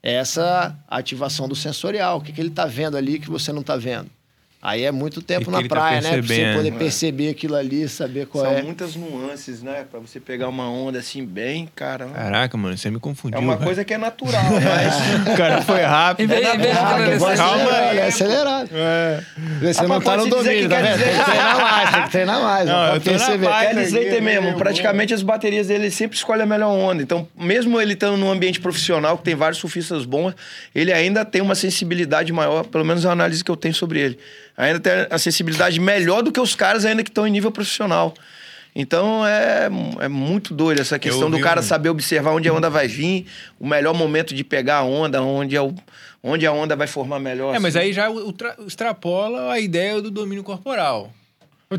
Essa 0.00 0.78
ativação 0.86 1.48
do 1.48 1.56
sensorial, 1.56 2.18
o 2.18 2.20
que, 2.20 2.32
que 2.32 2.40
ele 2.40 2.50
tá 2.50 2.66
vendo 2.66 2.96
ali 2.96 3.18
que 3.18 3.28
você 3.28 3.52
não 3.52 3.62
tá 3.62 3.76
vendo. 3.76 4.08
Aí 4.66 4.82
é 4.82 4.90
muito 4.90 5.20
tempo 5.20 5.50
na 5.50 5.60
tá 5.60 5.68
praia, 5.68 6.00
né? 6.00 6.10
Pra 6.12 6.22
você 6.22 6.54
poder 6.54 6.72
perceber 6.72 7.28
aquilo 7.28 7.54
ali, 7.54 7.86
saber 7.86 8.26
qual 8.26 8.46
São 8.46 8.54
é. 8.54 8.62
muitas 8.62 8.96
nuances, 8.96 9.62
né? 9.62 9.84
Pra 9.90 10.00
você 10.00 10.18
pegar 10.18 10.48
uma 10.48 10.70
onda 10.70 10.98
assim 11.00 11.22
bem, 11.22 11.68
cara. 11.76 12.06
Caraca, 12.06 12.56
mano, 12.56 12.74
você 12.74 12.90
me 12.90 12.98
confundiu. 12.98 13.36
É 13.38 13.42
uma 13.42 13.56
velho. 13.56 13.64
coisa 13.66 13.84
que 13.84 13.92
é 13.92 13.98
natural, 13.98 14.42
mas. 14.42 14.94
O 15.34 15.36
cara 15.36 15.60
foi 15.60 15.82
rápido. 15.82 16.24
Em 16.24 16.26
vez- 16.28 16.46
de 16.46 16.50
que 16.52 16.56
nesse- 16.56 16.78
Calma 16.78 17.32
acelerado, 17.34 17.90
aí. 17.90 17.98
é 17.98 18.06
acelerado. 18.06 18.70
É. 18.72 19.24
Você 19.60 19.80
Ah, 19.80 19.88
não 19.88 20.00
tá 20.00 20.16
no 20.16 20.26
domínio, 20.28 20.62
que 20.62 20.68
tá 20.68 20.76
quer 20.76 20.82
vendo? 20.82 20.98
dizer- 20.98 21.04
Tem 21.10 21.18
que 21.18 21.24
treinar 21.30 21.60
mais, 21.60 21.90
tem 21.90 22.02
que 22.04 22.10
treinar 22.10 22.42
mais. 22.42 22.66
Não, 22.66 22.74
Não, 22.86 22.94
eu 22.94 23.00
perceber. 23.02 23.46
Quer 23.46 23.74
né? 23.74 23.82
dizer 23.82 24.10
ter 24.10 24.22
mesmo, 24.22 24.54
praticamente 24.54 25.12
as 25.12 25.22
baterias 25.22 25.66
dele 25.66 25.90
sempre 25.90 26.16
escolhe 26.16 26.40
a 26.40 26.46
melhor 26.46 26.70
onda. 26.70 27.02
Então, 27.02 27.28
mesmo 27.38 27.78
ele 27.78 27.92
estando 27.92 28.16
num 28.16 28.30
ambiente 28.30 28.60
profissional, 28.60 29.18
que 29.18 29.24
tem 29.24 29.34
vários 29.34 29.58
surfistas 29.58 30.06
bons, 30.06 30.34
ele 30.74 30.90
ainda 30.90 31.22
tem 31.22 31.42
uma 31.42 31.54
sensibilidade 31.54 32.32
maior, 32.32 32.64
pelo 32.64 32.84
menos 32.84 33.04
a 33.04 33.12
análise 33.12 33.44
que 33.44 33.50
eu 33.50 33.56
tenho 33.56 33.74
sobre 33.74 34.00
ele. 34.00 34.18
Ainda 34.56 34.78
tem 34.80 34.92
a 35.10 35.18
sensibilidade 35.18 35.80
melhor 35.80 36.22
do 36.22 36.30
que 36.30 36.40
os 36.40 36.54
caras 36.54 36.84
ainda 36.84 37.02
que 37.02 37.10
estão 37.10 37.26
em 37.26 37.30
nível 37.30 37.50
profissional. 37.50 38.14
Então 38.76 39.24
é, 39.26 39.68
é 40.00 40.08
muito 40.08 40.52
doido 40.52 40.80
essa 40.80 40.98
questão 40.98 41.30
do 41.30 41.38
cara 41.40 41.60
um- 41.60 41.62
saber 41.62 41.88
observar 41.90 42.32
onde 42.32 42.48
a 42.48 42.52
onda 42.52 42.68
vai 42.68 42.88
vir, 42.88 43.26
o 43.58 43.66
melhor 43.66 43.94
momento 43.94 44.34
de 44.34 44.42
pegar 44.42 44.78
a 44.78 44.82
onda, 44.84 45.22
onde, 45.22 45.54
é 45.54 45.62
o, 45.62 45.72
onde 46.22 46.44
a 46.44 46.52
onda 46.52 46.74
vai 46.74 46.86
formar 46.88 47.20
melhor. 47.20 47.54
É, 47.54 47.58
mas 47.60 47.76
assim. 47.76 47.86
aí 47.86 47.92
já 47.92 48.08
ultra- 48.10 48.56
extrapola 48.66 49.52
a 49.52 49.60
ideia 49.60 50.02
do 50.02 50.10
domínio 50.10 50.42
corporal. 50.42 51.12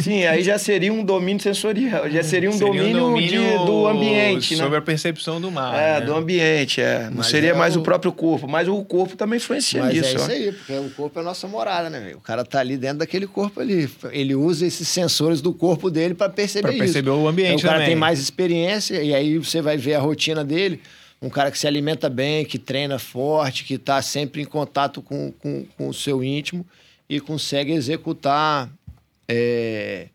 Sim, 0.00 0.24
aí 0.24 0.42
já 0.42 0.58
seria 0.58 0.92
um 0.92 1.04
domínio 1.04 1.42
sensorial, 1.42 2.08
já 2.10 2.22
seria 2.22 2.48
um 2.48 2.52
Seria 2.52 2.92
domínio, 2.92 3.16
de- 3.60 3.66
do 3.66 3.86
ambiente, 3.86 4.56
né? 4.56 4.62
Sobre 4.62 4.78
a 4.78 4.82
percepção 4.82 5.40
do 5.40 5.50
mar. 5.50 5.74
É, 5.78 6.00
né? 6.00 6.06
do 6.06 6.14
ambiente, 6.14 6.80
é. 6.80 7.04
Não 7.10 7.18
Mas 7.18 7.26
seria 7.26 7.50
é 7.50 7.54
mais 7.54 7.76
o... 7.76 7.80
o- 7.80 7.82
próprio 7.82 8.12
corpo, 8.12 8.46
mas 8.48 8.68
o 8.68 8.82
corpo 8.84 9.16
também 9.16 9.36
influencia 9.38 9.82
Mas 9.82 9.94
nisso. 9.94 10.08
é 10.08 10.14
isso 10.14 10.24
ó. 10.24 10.32
aí, 10.32 10.52
porque 10.52 10.72
o 10.72 10.90
corpo 10.90 11.18
é 11.18 11.22
a 11.22 11.24
nossa 11.24 11.46
morada, 11.48 11.88
né? 11.90 12.12
O 12.14 12.20
cara 12.20 12.44
tá 12.44 12.60
ali 12.60 12.76
dentro 12.76 12.98
daquele 12.98 13.26
corpo 13.26 13.60
ali. 13.60 13.88
Ele 14.12 14.34
usa 14.34 14.66
esses 14.66 14.86
sensores 14.88 15.40
do 15.40 15.52
corpo 15.52 15.90
dele 15.90 16.14
para 16.14 16.28
perceber 16.28 16.62
Pra 16.68 16.72
isso. 16.72 16.84
perceber 16.84 17.10
o 17.10 17.26
ambiente 17.28 17.50
Aí 17.50 17.56
o 17.56 17.62
cara 17.62 17.74
também. 17.74 17.88
tem 17.88 17.96
mais 17.96 18.18
experiência 18.18 19.02
e 19.02 19.14
aí 19.14 19.38
você 19.38 19.60
vai 19.60 19.76
ver 19.76 19.94
a 19.94 20.00
rotina 20.00 20.44
dele. 20.44 20.80
Um 21.22 21.30
cara 21.30 21.50
que 21.50 21.58
se 21.58 21.66
alimenta 21.66 22.10
bem, 22.10 22.44
que 22.44 22.58
treina 22.58 22.98
forte, 22.98 23.64
que 23.64 23.78
tá 23.78 24.02
sempre 24.02 24.42
em 24.42 24.44
contato 24.44 25.00
com, 25.00 25.32
com, 25.32 25.64
com 25.76 25.88
o 25.88 25.94
seu 25.94 26.22
íntimo 26.22 26.64
e 27.08 27.18
consegue 27.20 27.72
executar 27.72 28.68
é, 29.28 30.08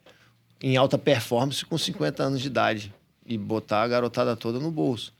em 0.61 0.77
alta 0.77 0.97
performance 0.97 1.65
com 1.65 1.77
50 1.77 2.23
anos 2.23 2.41
de 2.41 2.47
idade 2.47 2.93
e 3.25 3.37
botar 3.37 3.83
a 3.83 3.87
garotada 3.87 4.35
toda 4.35 4.59
no 4.59 4.71
bolso. 4.71 5.13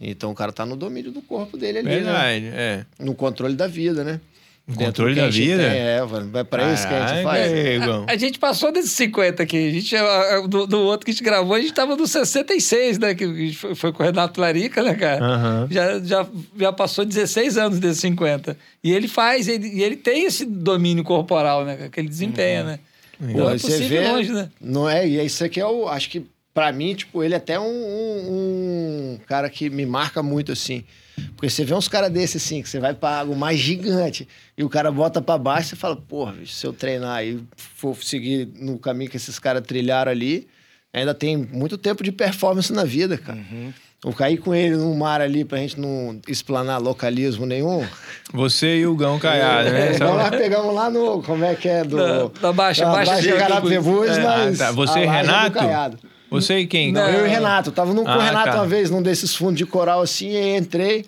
Então 0.00 0.30
o 0.30 0.34
cara 0.34 0.52
tá 0.52 0.66
no 0.66 0.76
domínio 0.76 1.12
do 1.12 1.22
corpo 1.22 1.56
dele 1.56 1.78
ali, 1.78 1.88
né? 1.88 1.94
Verdade, 1.96 2.46
é. 2.52 2.84
No 2.98 3.14
controle 3.14 3.54
da 3.54 3.66
vida, 3.68 4.02
né? 4.02 4.20
No 4.66 4.76
controle 4.76 5.14
da 5.16 5.26
a 5.26 5.28
vida? 5.30 5.56
tem, 5.70 5.78
é. 5.78 5.98
É 6.34 6.44
pra 6.44 6.72
isso 6.72 6.86
que 6.86 6.94
a 6.94 7.06
gente 7.08 7.22
faz. 7.24 7.52
Igão. 7.52 8.06
A 8.08 8.16
gente 8.16 8.38
passou 8.38 8.72
desses 8.72 8.92
50 8.92 9.42
aqui. 9.42 9.56
A 9.56 9.70
gente, 9.72 9.96
a- 9.96 10.36
a- 10.36 10.46
do, 10.46 10.66
do 10.68 10.78
outro 10.80 11.04
que 11.04 11.10
a 11.10 11.14
gente 11.14 11.22
gravou, 11.24 11.54
a 11.56 11.60
gente 11.60 11.72
tava 11.74 11.96
no 11.96 12.06
66, 12.06 12.96
né? 12.98 13.12
Que 13.14 13.24
a 13.24 13.26
gente 13.34 13.56
foi, 13.56 13.74
foi 13.74 13.92
com 13.92 14.02
o 14.02 14.06
Renato 14.06 14.40
Larica, 14.40 14.80
né, 14.82 14.94
cara? 14.94 15.24
Aham. 15.24 15.68
Já, 15.68 15.98
já, 16.00 16.26
já 16.56 16.72
passou 16.72 17.04
16 17.04 17.56
anos 17.58 17.80
desses 17.80 18.00
50. 18.00 18.56
E 18.84 18.92
ele 18.92 19.08
faz, 19.08 19.48
ele, 19.48 19.66
e 19.68 19.82
ele 19.82 19.96
tem 19.96 20.24
esse 20.26 20.44
domínio 20.44 21.02
corporal, 21.02 21.64
né? 21.64 21.88
Que 21.90 21.98
ele 22.00 22.08
desempenha, 22.08 22.62
né? 22.62 22.78
Pô, 23.32 23.38
Não 23.38 23.48
é 23.48 23.52
aí 23.52 23.58
você 23.58 23.78
vê, 23.88 24.08
longe, 24.08 24.32
né? 24.32 24.50
Não 24.60 24.88
é? 24.88 25.06
E 25.08 25.24
isso 25.24 25.44
aqui 25.44 25.60
é 25.60 25.66
o. 25.66 25.88
Acho 25.88 26.10
que, 26.10 26.26
pra 26.52 26.72
mim, 26.72 26.94
tipo, 26.94 27.22
ele 27.22 27.34
é 27.34 27.36
até 27.36 27.58
um, 27.58 27.64
um- 27.64 29.12
um 29.14 29.18
cara 29.26 29.48
que 29.48 29.70
me 29.70 29.86
marca 29.86 30.22
muito, 30.22 30.52
assim. 30.52 30.84
Porque 31.36 31.50
você 31.50 31.64
vê 31.64 31.74
uns 31.74 31.88
caras 31.88 32.10
desses, 32.10 32.42
assim, 32.42 32.62
que 32.62 32.68
você 32.68 32.80
vai 32.80 32.94
pra 32.94 33.20
água 33.20 33.36
mais 33.36 33.58
gigante 33.60 34.26
e 34.56 34.64
o 34.64 34.68
cara 34.68 34.90
bota 34.90 35.20
pra 35.20 35.36
baixo, 35.36 35.68
você 35.70 35.76
fala, 35.76 35.94
porra, 35.94 36.32
bicho, 36.32 36.54
se 36.54 36.66
eu 36.66 36.72
treinar 36.72 37.24
e 37.24 37.42
for 37.56 37.94
seguir 38.02 38.48
no 38.56 38.78
caminho 38.78 39.10
que 39.10 39.16
esses 39.18 39.38
caras 39.38 39.62
trilharam 39.66 40.10
ali, 40.10 40.48
ainda 40.92 41.12
tem 41.14 41.36
muito 41.36 41.76
tempo 41.76 42.02
de 42.02 42.10
performance 42.10 42.72
na 42.72 42.84
vida, 42.84 43.18
cara. 43.18 43.38
Eu 44.04 44.12
cair 44.12 44.36
com 44.38 44.52
ele 44.52 44.74
no 44.76 44.92
mar 44.96 45.20
ali 45.20 45.44
pra 45.44 45.58
gente 45.58 45.78
não 45.78 46.20
explanar 46.26 46.80
localismo 46.82 47.46
nenhum. 47.46 47.86
Você 48.32 48.78
e 48.78 48.86
o 48.86 48.96
Gão 48.96 49.16
Caiado, 49.18 49.70
né? 49.70 49.94
Só- 49.94 50.16
nós 50.16 50.30
pegamos 50.30 50.74
lá 50.74 50.90
no. 50.90 51.22
Como 51.22 51.44
é 51.44 51.54
que 51.54 51.68
é? 51.68 51.84
Do, 51.84 51.96
Da- 51.96 52.26
da 52.40 52.52
Baixa- 52.52 52.84
da 52.84 52.90
Baixa 52.92 53.12
Baixa 53.12 53.22
Chico. 53.22 53.38
Carapebus, 53.38 54.08
É. 54.08 54.20
mas. 54.24 54.60
Ah, 54.60 54.66
tá. 54.66 54.72
Você 54.72 54.98
e 54.98 55.02
é 55.04 55.06
Renato? 55.10 55.52
Caiado. 55.58 55.98
Você 56.30 56.58
e 56.58 56.66
quem? 56.66 56.90
Não. 56.90 57.08
Eu 57.08 57.26
e 57.26 57.28
o 57.28 57.30
Renato. 57.30 57.70
Tava 57.70 57.94
no, 57.94 58.02
com 58.02 58.08
o 58.08 58.12
Ah, 58.12 58.24
Renato 58.24 58.50
tá. 58.50 58.56
uma 58.56 58.66
vez 58.66 58.90
num 58.90 59.02
desses 59.02 59.36
fundos 59.36 59.56
de 59.58 59.66
coral 59.66 60.00
assim, 60.02 60.30
e 60.30 60.36
aí 60.36 60.56
entrei. 60.56 61.04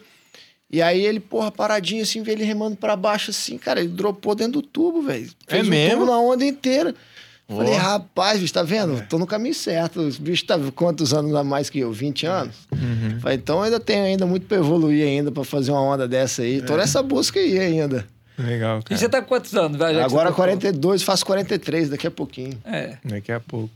E 0.71 0.81
aí 0.81 1.05
ele, 1.05 1.19
porra, 1.19 1.51
paradinho 1.51 2.03
assim, 2.03 2.23
vê 2.23 2.33
ele 2.33 2.45
remando 2.45 2.77
pra 2.77 2.95
baixo 2.95 3.31
assim, 3.31 3.57
cara, 3.59 3.81
ele 3.81 3.89
dropou 3.89 4.35
dentro 4.37 4.55
do 4.55 4.63
tubo, 4.63 5.03
velho. 5.03 5.29
É 5.49 5.55
Fez 5.57 5.67
um 5.67 5.71
mesmo? 5.71 6.01
tubo 6.01 6.13
na 6.13 6.19
onda 6.21 6.45
inteira. 6.45 6.95
Ó. 7.49 7.57
Falei, 7.57 7.75
rapaz, 7.75 8.41
bicho, 8.41 8.53
tá 8.55 8.63
vendo? 8.63 9.07
Tô 9.09 9.19
no 9.19 9.27
caminho 9.27 9.55
certo. 9.55 10.01
Os 10.01 10.17
bichos 10.19 10.47
tá 10.47 10.59
quantos 10.75 11.13
anos 11.13 11.35
a 11.35 11.45
mais 11.45 11.69
que 11.69 11.79
eu? 11.81 11.93
20 11.93 12.27
anos? 12.27 12.57
Uhum. 12.73 13.21
Falei, 13.21 13.37
então 13.37 13.63
ainda 13.63 13.79
tenho 13.79 14.05
ainda 14.05 14.25
muito 14.27 14.47
pra 14.47 14.57
evoluir 14.57 15.07
ainda 15.07 15.31
pra 15.31 15.45
fazer 15.45 15.71
uma 15.71 15.83
onda 15.83 16.09
dessa 16.09 16.43
aí. 16.43 16.63
Tô 16.63 16.77
nessa 16.77 17.03
busca 17.03 17.39
aí 17.39 17.59
ainda. 17.59 18.07
Legal, 18.39 18.81
E 18.81 18.83
cara. 18.85 18.99
você 19.01 19.09
tá 19.09 19.21
com 19.23 19.29
quantos 19.29 19.55
anos? 19.55 19.77
que 19.77 19.85
Agora 19.85 20.31
tocou? 20.31 20.45
42, 20.45 21.03
faço 21.03 21.25
43 21.27 21.91
daqui 21.91 22.07
a 22.07 22.11
pouquinho. 22.11 22.59
É. 22.65 22.97
Daqui 23.05 23.31
a 23.31 23.39
pouco. 23.39 23.71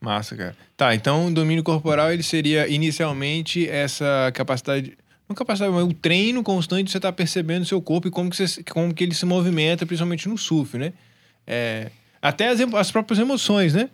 Massa, 0.00 0.34
cara. 0.34 0.56
Tá, 0.76 0.94
então 0.94 1.26
o 1.26 1.30
domínio 1.30 1.62
corporal 1.62 2.10
ele 2.12 2.22
seria 2.22 2.66
inicialmente 2.66 3.68
essa 3.68 4.30
capacidade. 4.34 4.96
Não 5.28 5.36
capacidade, 5.36 5.72
mas 5.72 5.84
o 5.84 5.92
treino 5.92 6.42
constante 6.42 6.84
de 6.86 6.90
você 6.90 6.96
estar 6.98 7.12
percebendo 7.12 7.62
o 7.62 7.66
seu 7.66 7.80
corpo 7.80 8.08
e 8.08 8.10
como 8.10 8.30
que, 8.30 8.36
você, 8.36 8.64
como 8.64 8.92
que 8.92 9.04
ele 9.04 9.14
se 9.14 9.24
movimenta, 9.26 9.86
principalmente 9.86 10.28
no 10.28 10.36
surf, 10.38 10.76
né? 10.76 10.92
É, 11.46 11.90
até 12.20 12.48
as, 12.48 12.60
as 12.60 12.90
próprias 12.90 13.18
emoções, 13.18 13.74
né? 13.74 13.88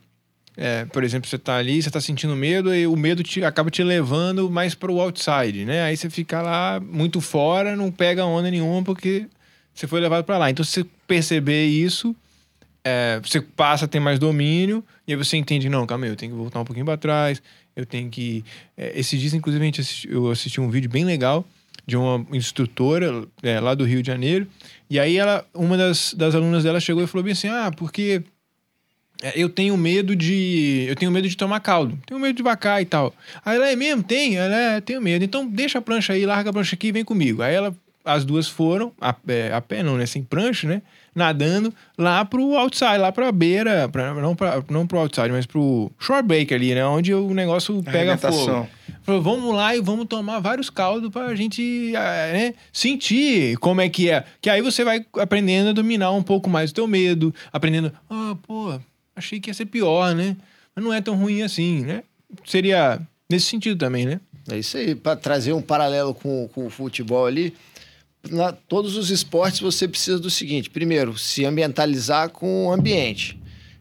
É, 0.57 0.87
por 0.87 1.05
exemplo, 1.05 1.29
você 1.29 1.37
tá 1.37 1.57
ali, 1.57 1.83
você 1.83 1.91
tá 1.91 2.01
sentindo 2.01 2.35
medo 2.35 2.75
e 2.75 2.87
o 2.87 2.97
medo 2.97 3.23
te, 3.23 3.45
acaba 3.45 3.71
te 3.71 3.83
levando 3.83 4.51
mais 4.51 4.75
para 4.75 4.91
o 4.91 5.01
outside, 5.01 5.67
né? 5.67 5.83
Aí 5.83 5.97
você 5.97 6.09
fica 6.09 6.41
lá 6.41 6.81
muito 6.81 7.21
fora, 7.21 7.77
não 7.77 7.93
pega 7.93 8.25
onda 8.25 8.51
nenhuma 8.51 8.83
porque 8.83 9.27
você 9.75 9.87
foi 9.87 10.01
levado 10.01 10.25
para 10.25 10.39
lá. 10.39 10.51
Então, 10.51 10.65
se 10.65 10.73
você 10.73 10.87
perceber 11.07 11.67
isso, 11.67 12.17
é, 12.83 13.21
você 13.23 13.43
passa 13.43 13.85
a 13.85 13.89
ter 13.89 14.01
mais 14.01 14.19
domínio 14.19 14.83
e 15.07 15.13
aí 15.13 15.17
você 15.17 15.37
entende, 15.37 15.69
não, 15.69 15.87
calma 15.87 16.07
aí, 16.07 16.11
eu 16.11 16.17
tenho 16.17 16.33
que 16.33 16.39
voltar 16.39 16.61
um 16.61 16.65
pouquinho 16.65 16.87
para 16.87 16.97
trás, 16.97 17.43
eu 17.77 17.85
tenho 17.85 18.09
que... 18.09 18.43
É, 18.79 18.99
esses 18.99 19.21
dias, 19.21 19.35
inclusive, 19.35 19.71
eu 20.09 20.31
assisti 20.31 20.59
um 20.59 20.71
vídeo 20.71 20.89
bem 20.89 21.05
legal 21.05 21.45
de 21.87 21.99
uma 21.99 22.27
instrutora 22.33 23.27
é, 23.43 23.61
lá 23.61 23.75
do 23.75 23.85
Rio 23.85 24.03
de 24.03 24.07
Janeiro 24.07 24.47
e 24.89 24.99
aí 25.01 25.17
ela, 25.17 25.45
uma 25.55 25.77
das, 25.77 26.15
das 26.15 26.35
alunas 26.35 26.65
dela 26.65 26.81
chegou 26.81 27.03
e 27.03 27.07
falou 27.07 27.25
bem 27.25 27.33
assim, 27.33 27.49
ah, 27.49 27.71
porque 27.77 28.23
é, 29.23 29.33
eu 29.35 29.49
tenho 29.49 29.77
medo 29.77 30.15
de. 30.15 30.87
Eu 30.89 30.95
tenho 30.95 31.11
medo 31.11 31.29
de 31.29 31.37
tomar 31.37 31.61
caldo. 31.61 31.99
Tenho 32.07 32.21
medo 32.21 32.37
de 32.37 32.43
vacar 32.43 32.81
e 32.83 32.85
tal. 32.85 33.15
Aí 33.45 33.57
ela 33.57 33.71
é 33.71 33.77
mesmo? 33.77 34.03
Tem? 34.03 34.37
Ela 34.37 34.55
é, 34.55 34.81
tenho 34.81 35.01
medo. 35.01 35.25
Então 35.25 35.47
deixa 35.47 35.79
a 35.79 35.83
prancha 35.83 36.13
aí, 36.13 36.27
larga 36.27 36.51
a 36.51 36.53
prancha 36.53 36.75
aqui 36.75 36.89
e 36.89 36.93
vem 36.93 37.05
comigo. 37.05 37.43
Aí 37.43 37.55
ela, 37.55 37.75
as 38.05 38.25
duas 38.25 38.49
foram, 38.49 38.93
a 39.01 39.13
pé, 39.13 39.53
a 39.53 39.61
pé 39.61 39.83
não, 39.83 39.97
né? 39.97 40.07
Sem 40.07 40.23
prancha, 40.23 40.69
né? 40.69 40.83
Nadando 41.17 41.73
lá 41.97 42.25
pro 42.27 42.57
outside, 42.59 42.99
lá 42.99 43.11
pra 43.11 43.33
beira, 43.33 43.89
pra, 43.89 44.13
não, 44.13 44.37
pra, 44.37 44.63
não 44.69 44.87
pro 44.87 44.99
outside, 44.99 45.31
mas 45.31 45.47
pro 45.47 45.91
shore 45.99 46.23
break 46.23 46.53
ali, 46.53 46.75
né? 46.75 46.85
Onde 46.85 47.15
o 47.15 47.33
negócio 47.33 47.83
pega 47.83 48.19
fogo. 48.19 48.69
Falou, 49.03 49.23
vamos 49.23 49.55
lá 49.55 49.75
e 49.75 49.81
vamos 49.81 50.07
tomar 50.07 50.41
vários 50.41 50.69
caldos 50.69 51.11
pra 51.11 51.35
gente 51.35 51.93
ah, 51.97 52.33
né, 52.33 52.55
sentir 52.73 53.57
como 53.59 53.81
é 53.81 53.89
que 53.89 54.11
é. 54.11 54.25
Que 54.43 54.51
aí 54.51 54.61
você 54.61 54.85
vai 54.85 55.07
aprendendo 55.19 55.71
a 55.71 55.73
dominar 55.73 56.11
um 56.11 56.23
pouco 56.23 56.51
mais 56.51 56.71
o 56.71 56.75
teu 56.75 56.87
medo, 56.87 57.35
aprendendo, 57.53 57.93
ah, 58.11 58.37
pô, 58.47 58.79
achei 59.15 59.41
que 59.41 59.49
ia 59.49 59.55
ser 59.55 59.67
pior, 59.67 60.15
né? 60.15 60.37
Mas 60.75 60.85
não 60.85 60.93
é 60.93 61.01
tão 61.01 61.17
ruim 61.17 61.43
assim, 61.43 61.81
né? 61.83 62.03
Seria 62.45 63.01
nesse 63.31 63.47
sentido 63.47 63.79
também, 63.79 64.05
né? 64.05 64.21
É 64.51 64.59
isso 64.59 64.77
aí, 64.77 64.95
para 64.95 65.17
trazer 65.17 65.53
um 65.53 65.63
paralelo 65.63 66.13
com, 66.13 66.49
com 66.53 66.67
o 66.67 66.71
futebol 66.71 67.27
ali. 67.27 67.55
Na 68.31 68.53
todos 68.53 68.97
os 68.97 69.11
esportes 69.11 69.61
você 69.61 69.87
precisa 69.87 70.19
do 70.19 70.31
seguinte: 70.31 70.71
primeiro, 70.71 71.17
se 71.19 71.45
ambientalizar 71.45 72.31
com 72.31 72.67
o 72.67 72.73
ambiente. 72.73 73.39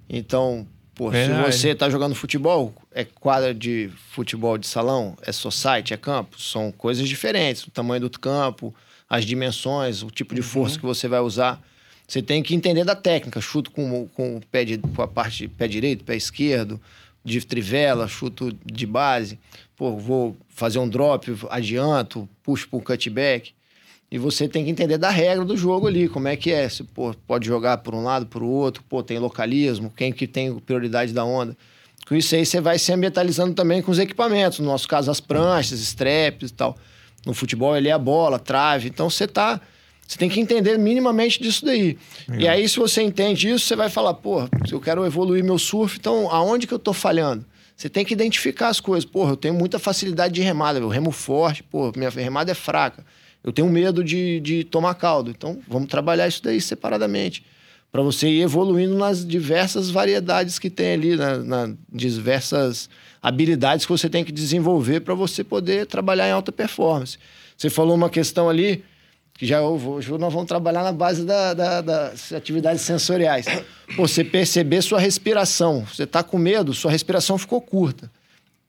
Então, 0.09 0.67
pô, 0.93 1.11
se 1.11 1.51
você 1.51 1.69
está 1.69 1.89
jogando 1.89 2.15
futebol, 2.15 2.73
é 2.91 3.03
quadra 3.03 3.53
de 3.53 3.89
futebol 4.11 4.57
de 4.57 4.67
salão, 4.67 5.17
é 5.21 5.31
society, 5.31 5.93
é 5.93 5.97
campo, 5.97 6.39
são 6.39 6.71
coisas 6.71 7.07
diferentes. 7.07 7.63
O 7.63 7.71
tamanho 7.71 8.01
do 8.01 8.09
campo, 8.19 8.73
as 9.09 9.25
dimensões, 9.25 10.03
o 10.03 10.09
tipo 10.09 10.35
de 10.35 10.41
força 10.41 10.77
que 10.79 10.85
você 10.85 11.07
vai 11.07 11.19
usar. 11.19 11.61
Você 12.07 12.21
tem 12.21 12.43
que 12.43 12.53
entender 12.53 12.83
da 12.83 12.95
técnica. 12.95 13.41
Chuto 13.41 13.71
com, 13.71 14.07
com 14.09 14.37
o 14.37 14.41
pé 14.51 14.63
de, 14.63 14.77
com 14.77 15.01
a 15.01 15.07
parte 15.07 15.47
pé 15.47 15.67
direito, 15.67 16.03
pé 16.03 16.15
esquerdo, 16.15 16.79
de 17.23 17.43
trivela, 17.43 18.07
chuto 18.07 18.55
de 18.63 18.85
base. 18.85 19.39
Pô, 19.75 19.97
vou 19.97 20.37
fazer 20.47 20.77
um 20.77 20.87
drop, 20.87 21.35
adianto, 21.49 22.29
puxo 22.43 22.69
para 22.69 22.77
um 22.77 22.81
cutback. 22.81 23.53
E 24.11 24.17
você 24.17 24.47
tem 24.47 24.63
que 24.63 24.69
entender 24.69 24.97
da 24.97 25.09
regra 25.09 25.43
do 25.43 25.57
jogo 25.57 25.87
ali, 25.87 26.07
como 26.07 26.27
é 26.27 26.35
que 26.35 26.51
é. 26.51 26.69
Se 26.69 26.83
pô, 26.83 27.13
pode 27.27 27.47
jogar 27.47 27.77
por 27.77 27.95
um 27.95 28.03
lado, 28.03 28.25
por 28.27 28.43
outro, 28.43 28.83
pô, 28.87 29.01
tem 29.01 29.19
localismo, 29.19 29.91
quem 29.95 30.13
que 30.13 30.27
tem 30.27 30.53
prioridade 30.59 31.11
da 31.11 31.25
onda. 31.25 31.57
Com 32.07 32.15
isso 32.15 32.35
aí 32.35 32.45
você 32.45 32.61
vai 32.61 32.77
se 32.77 32.93
ambientalizando 32.93 33.53
também 33.55 33.81
com 33.81 33.91
os 33.91 33.97
equipamentos. 33.97 34.59
No 34.59 34.65
nosso 34.65 34.87
caso, 34.87 35.09
as 35.09 35.19
pranchas, 35.19 35.79
straps 35.79 36.51
e 36.51 36.53
tal. 36.53 36.77
No 37.25 37.33
futebol 37.33 37.75
ele 37.75 37.89
é 37.89 37.91
a 37.91 37.97
bola, 37.97 38.37
trave. 38.37 38.89
Então 38.89 39.09
você 39.09 39.27
tá. 39.27 39.59
Você 40.07 40.19
tem 40.19 40.29
que 40.29 40.39
entender 40.39 40.77
minimamente 40.77 41.41
disso 41.41 41.65
daí. 41.65 41.97
E 42.37 42.47
aí, 42.47 42.69
se 42.69 42.77
você 42.77 43.01
entende 43.01 43.49
isso, 43.49 43.65
você 43.65 43.75
vai 43.75 43.89
falar, 43.89 44.13
pô, 44.13 44.47
se 44.67 44.71
eu 44.71 44.79
quero 44.79 45.03
evoluir 45.03 45.43
meu 45.43 45.57
surf, 45.57 45.97
então 45.99 46.29
aonde 46.29 46.67
que 46.67 46.73
eu 46.75 46.77
tô 46.77 46.93
falhando? 46.93 47.43
Você 47.75 47.89
tem 47.89 48.05
que 48.05 48.13
identificar 48.13 48.67
as 48.67 48.79
coisas. 48.79 49.03
Porra, 49.03 49.31
eu 49.31 49.37
tenho 49.37 49.55
muita 49.55 49.79
facilidade 49.79 50.35
de 50.35 50.41
remada, 50.41 50.77
eu 50.77 50.87
remo 50.87 51.11
forte, 51.11 51.63
pô, 51.63 51.91
minha 51.95 52.11
remada 52.11 52.51
é 52.51 52.55
fraca. 52.55 53.03
Eu 53.45 53.53
tenho 53.53 53.69
medo 53.69 54.03
de, 54.03 54.39
de 54.39 54.63
tomar 54.63 54.95
caldo. 54.95 55.29
Então, 55.29 55.59
vamos 55.67 55.87
trabalhar 55.87 56.27
isso 56.27 56.41
daí 56.43 56.59
separadamente. 56.59 57.45
Para 57.91 58.01
você 58.01 58.27
ir 58.27 58.41
evoluindo 58.41 58.95
nas 58.97 59.25
diversas 59.25 59.89
variedades 59.91 60.57
que 60.59 60.69
tem 60.69 60.93
ali, 60.93 61.15
na, 61.15 61.37
na 61.37 61.73
diversas 61.93 62.89
habilidades 63.21 63.85
que 63.85 63.91
você 63.91 64.09
tem 64.09 64.23
que 64.23 64.31
desenvolver 64.31 65.01
para 65.01 65.13
você 65.13 65.43
poder 65.43 65.85
trabalhar 65.85 66.27
em 66.27 66.31
alta 66.31 66.51
performance. 66.51 67.17
Você 67.55 67.69
falou 67.69 67.95
uma 67.95 68.09
questão 68.09 68.49
ali 68.49 68.83
que 69.35 69.45
já 69.45 69.57
eu 69.59 69.77
vou- 69.77 69.99
nós 70.17 70.33
vamos 70.33 70.45
trabalhar 70.47 70.81
na 70.83 70.91
base 70.91 71.23
da- 71.23 71.53
da- 71.53 71.81
das 71.81 72.33
atividades 72.33 72.81
sensoriais. 72.81 73.45
Você 73.95 74.23
perceber 74.23 74.81
sua 74.81 74.99
respiração. 74.99 75.85
Você 75.85 76.03
está 76.03 76.23
com 76.23 76.37
medo, 76.37 76.73
sua 76.73 76.89
respiração 76.91 77.37
ficou 77.37 77.61
curta. 77.61 78.09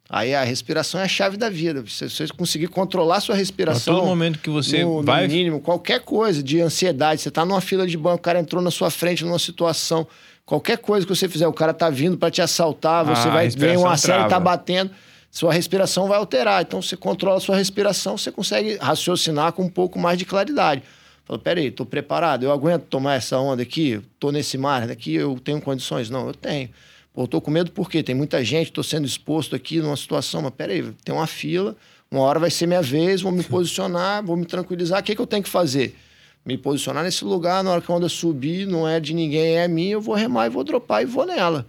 Aí 0.09 0.35
a 0.35 0.45
respiração 0.45 1.01
é 1.01 1.05
a 1.05 1.09
chave 1.09 1.37
da 1.37 1.51
vida. 1.51 1.83
Se 1.89 2.09
você 2.09 2.29
conseguir 2.29 2.69
controlar 2.69 3.21
sua 3.21 3.35
A 3.35 3.39
respiração. 3.39 3.97
todo 3.97 4.07
momento 4.07 4.39
que 4.39 4.49
você 4.49 4.85
no, 4.85 4.99
no 4.99 5.03
vai. 5.03 5.27
mínimo, 5.27 5.61
qualquer 5.61 6.01
coisa 6.01 6.43
de 6.43 6.61
ansiedade. 6.61 7.21
Você 7.21 7.29
está 7.29 7.45
numa 7.45 7.61
fila 7.61 7.87
de 7.87 7.97
banco, 7.97 8.17
o 8.17 8.21
cara 8.21 8.39
entrou 8.39 8.63
na 8.63 8.71
sua 8.71 8.89
frente 8.91 9.25
numa 9.25 9.39
situação. 9.39 10.07
Qualquer 10.45 10.79
coisa 10.79 11.05
que 11.05 11.13
você 11.15 11.29
fizer, 11.29 11.49
o 11.49 11.53
cara 11.53 11.75
tá 11.75 11.91
vindo 11.91 12.17
para 12.17 12.31
te 12.31 12.41
assaltar, 12.41 13.05
você 13.05 13.27
Ah, 13.27 13.31
a 13.31 13.35
vai 13.35 13.49
ver 13.49 13.55
respiração 13.73 13.83
uma 13.83 13.97
série 13.97 14.29
tá 14.29 14.39
batendo, 14.39 14.93
sua 15.29 15.53
respiração 15.53 16.07
vai 16.07 16.19
alterar. 16.19 16.63
Então 16.63 16.81
você 16.81 16.97
controla 16.97 17.39
a 17.39 17.41
sua 17.41 17.57
respiração, 17.57 18.17
você 18.17 18.31
consegue 18.31 18.77
raciocinar 18.81 19.53
com 19.55 19.65
um 19.65 19.69
pouco 19.69 19.99
mais 19.99 20.17
de 20.17 20.25
claridade. 20.25 20.85
Fala, 21.25 21.41
peraí, 21.41 21.73
tô 21.73 21.85
preparado, 21.85 22.45
eu 22.45 22.53
aguento 22.53 22.85
tomar 22.85 23.15
essa 23.17 23.37
onda 23.41 23.61
aqui, 23.61 24.01
tô 24.21 24.31
nesse 24.31 24.57
mar 24.57 24.87
daqui, 24.87 25.15
eu 25.15 25.37
tenho 25.43 25.61
condições? 25.61 26.09
Não, 26.09 26.29
eu 26.29 26.35
tenho. 26.35 26.71
Pô, 27.17 27.23
eu 27.23 27.27
tô 27.27 27.41
com 27.41 27.51
medo 27.51 27.73
porque 27.73 28.03
tem 28.03 28.15
muita 28.15 28.45
gente, 28.45 28.71
tô 28.71 28.83
sendo 28.83 29.07
exposto 29.07 29.57
aqui 29.57 29.81
numa 29.81 29.97
situação, 29.97 30.43
mas 30.43 30.53
peraí, 30.53 30.83
tem 31.03 31.15
uma 31.15 31.27
fila, 31.27 31.75
uma 32.11 32.21
hora 32.21 32.39
vai 32.39 32.51
ser 32.51 32.67
minha 32.67 32.83
vez, 32.83 33.23
vou 33.23 33.33
me 33.33 33.43
posicionar, 33.49 34.23
vou 34.23 34.37
me 34.37 34.45
tranquilizar, 34.45 35.01
o 35.01 35.03
que, 35.03 35.15
que 35.15 35.21
eu 35.23 35.27
tenho 35.27 35.43
que 35.43 35.49
fazer? 35.49 35.97
Me 36.45 36.59
posicionar 36.59 37.03
nesse 37.03 37.25
lugar, 37.25 37.65
na 37.65 37.71
hora 37.73 37.81
que 37.81 37.91
a 37.91 37.95
onda 37.95 38.07
subir, 38.07 38.67
não 38.67 38.87
é 38.87 39.01
de 39.01 39.15
ninguém, 39.15 39.57
é 39.57 39.67
minha, 39.67 39.95
eu 39.95 40.01
vou 40.03 40.15
remar 40.15 40.45
e 40.45 40.51
vou 40.51 40.63
dropar 40.63 41.03
e 41.03 41.07
vou 41.07 41.25
nela. 41.25 41.67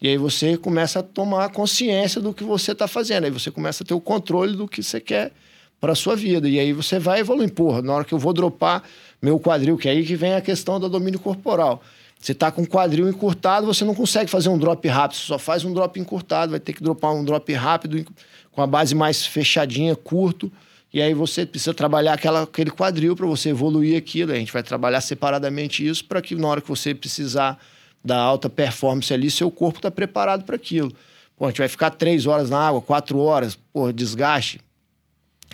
E 0.00 0.06
aí 0.06 0.16
você 0.16 0.56
começa 0.56 1.00
a 1.00 1.02
tomar 1.02 1.48
consciência 1.48 2.20
do 2.20 2.32
que 2.32 2.44
você 2.44 2.70
está 2.70 2.86
fazendo. 2.86 3.24
Aí 3.24 3.30
você 3.30 3.50
começa 3.50 3.82
a 3.82 3.86
ter 3.86 3.94
o 3.94 4.00
controle 4.00 4.56
do 4.56 4.68
que 4.68 4.80
você 4.80 5.00
quer 5.00 5.32
para 5.80 5.92
a 5.92 5.94
sua 5.96 6.14
vida. 6.14 6.48
E 6.48 6.58
aí 6.58 6.72
você 6.72 6.98
vai 6.98 7.20
evoluir. 7.20 7.52
Porra, 7.52 7.80
na 7.80 7.94
hora 7.94 8.04
que 8.04 8.12
eu 8.12 8.18
vou 8.18 8.32
dropar 8.32 8.82
meu 9.20 9.40
quadril, 9.40 9.78
que 9.78 9.88
é 9.88 9.92
aí 9.92 10.04
que 10.04 10.14
vem 10.14 10.34
a 10.34 10.40
questão 10.40 10.78
do 10.78 10.88
domínio 10.88 11.18
corporal. 11.18 11.82
Você 12.24 12.32
está 12.32 12.50
com 12.50 12.62
o 12.62 12.66
quadril 12.66 13.06
encurtado, 13.06 13.66
você 13.66 13.84
não 13.84 13.94
consegue 13.94 14.30
fazer 14.30 14.48
um 14.48 14.56
drop 14.56 14.88
rápido, 14.88 15.18
você 15.18 15.26
só 15.26 15.38
faz 15.38 15.62
um 15.62 15.74
drop 15.74 16.00
encurtado, 16.00 16.52
vai 16.52 16.58
ter 16.58 16.72
que 16.72 16.82
dropar 16.82 17.12
um 17.12 17.22
drop 17.22 17.52
rápido, 17.52 18.02
com 18.50 18.62
a 18.62 18.66
base 18.66 18.94
mais 18.94 19.26
fechadinha, 19.26 19.94
curto. 19.94 20.50
E 20.90 21.02
aí 21.02 21.12
você 21.12 21.44
precisa 21.44 21.74
trabalhar 21.74 22.14
aquela, 22.14 22.44
aquele 22.44 22.70
quadril 22.70 23.14
para 23.14 23.26
você 23.26 23.50
evoluir 23.50 23.98
aquilo. 23.98 24.32
A 24.32 24.36
gente 24.36 24.50
vai 24.50 24.62
trabalhar 24.62 25.02
separadamente 25.02 25.86
isso 25.86 26.02
para 26.06 26.22
que 26.22 26.34
na 26.34 26.48
hora 26.48 26.62
que 26.62 26.68
você 26.68 26.94
precisar 26.94 27.58
da 28.02 28.16
alta 28.16 28.48
performance 28.48 29.12
ali, 29.12 29.30
seu 29.30 29.50
corpo 29.50 29.80
está 29.80 29.90
preparado 29.90 30.44
para 30.44 30.56
aquilo. 30.56 30.90
Pô, 31.36 31.44
a 31.44 31.48
gente 31.48 31.58
vai 31.58 31.68
ficar 31.68 31.90
três 31.90 32.24
horas 32.24 32.48
na 32.48 32.58
água, 32.58 32.80
quatro 32.80 33.18
horas, 33.18 33.54
pô, 33.70 33.92
desgaste. 33.92 34.62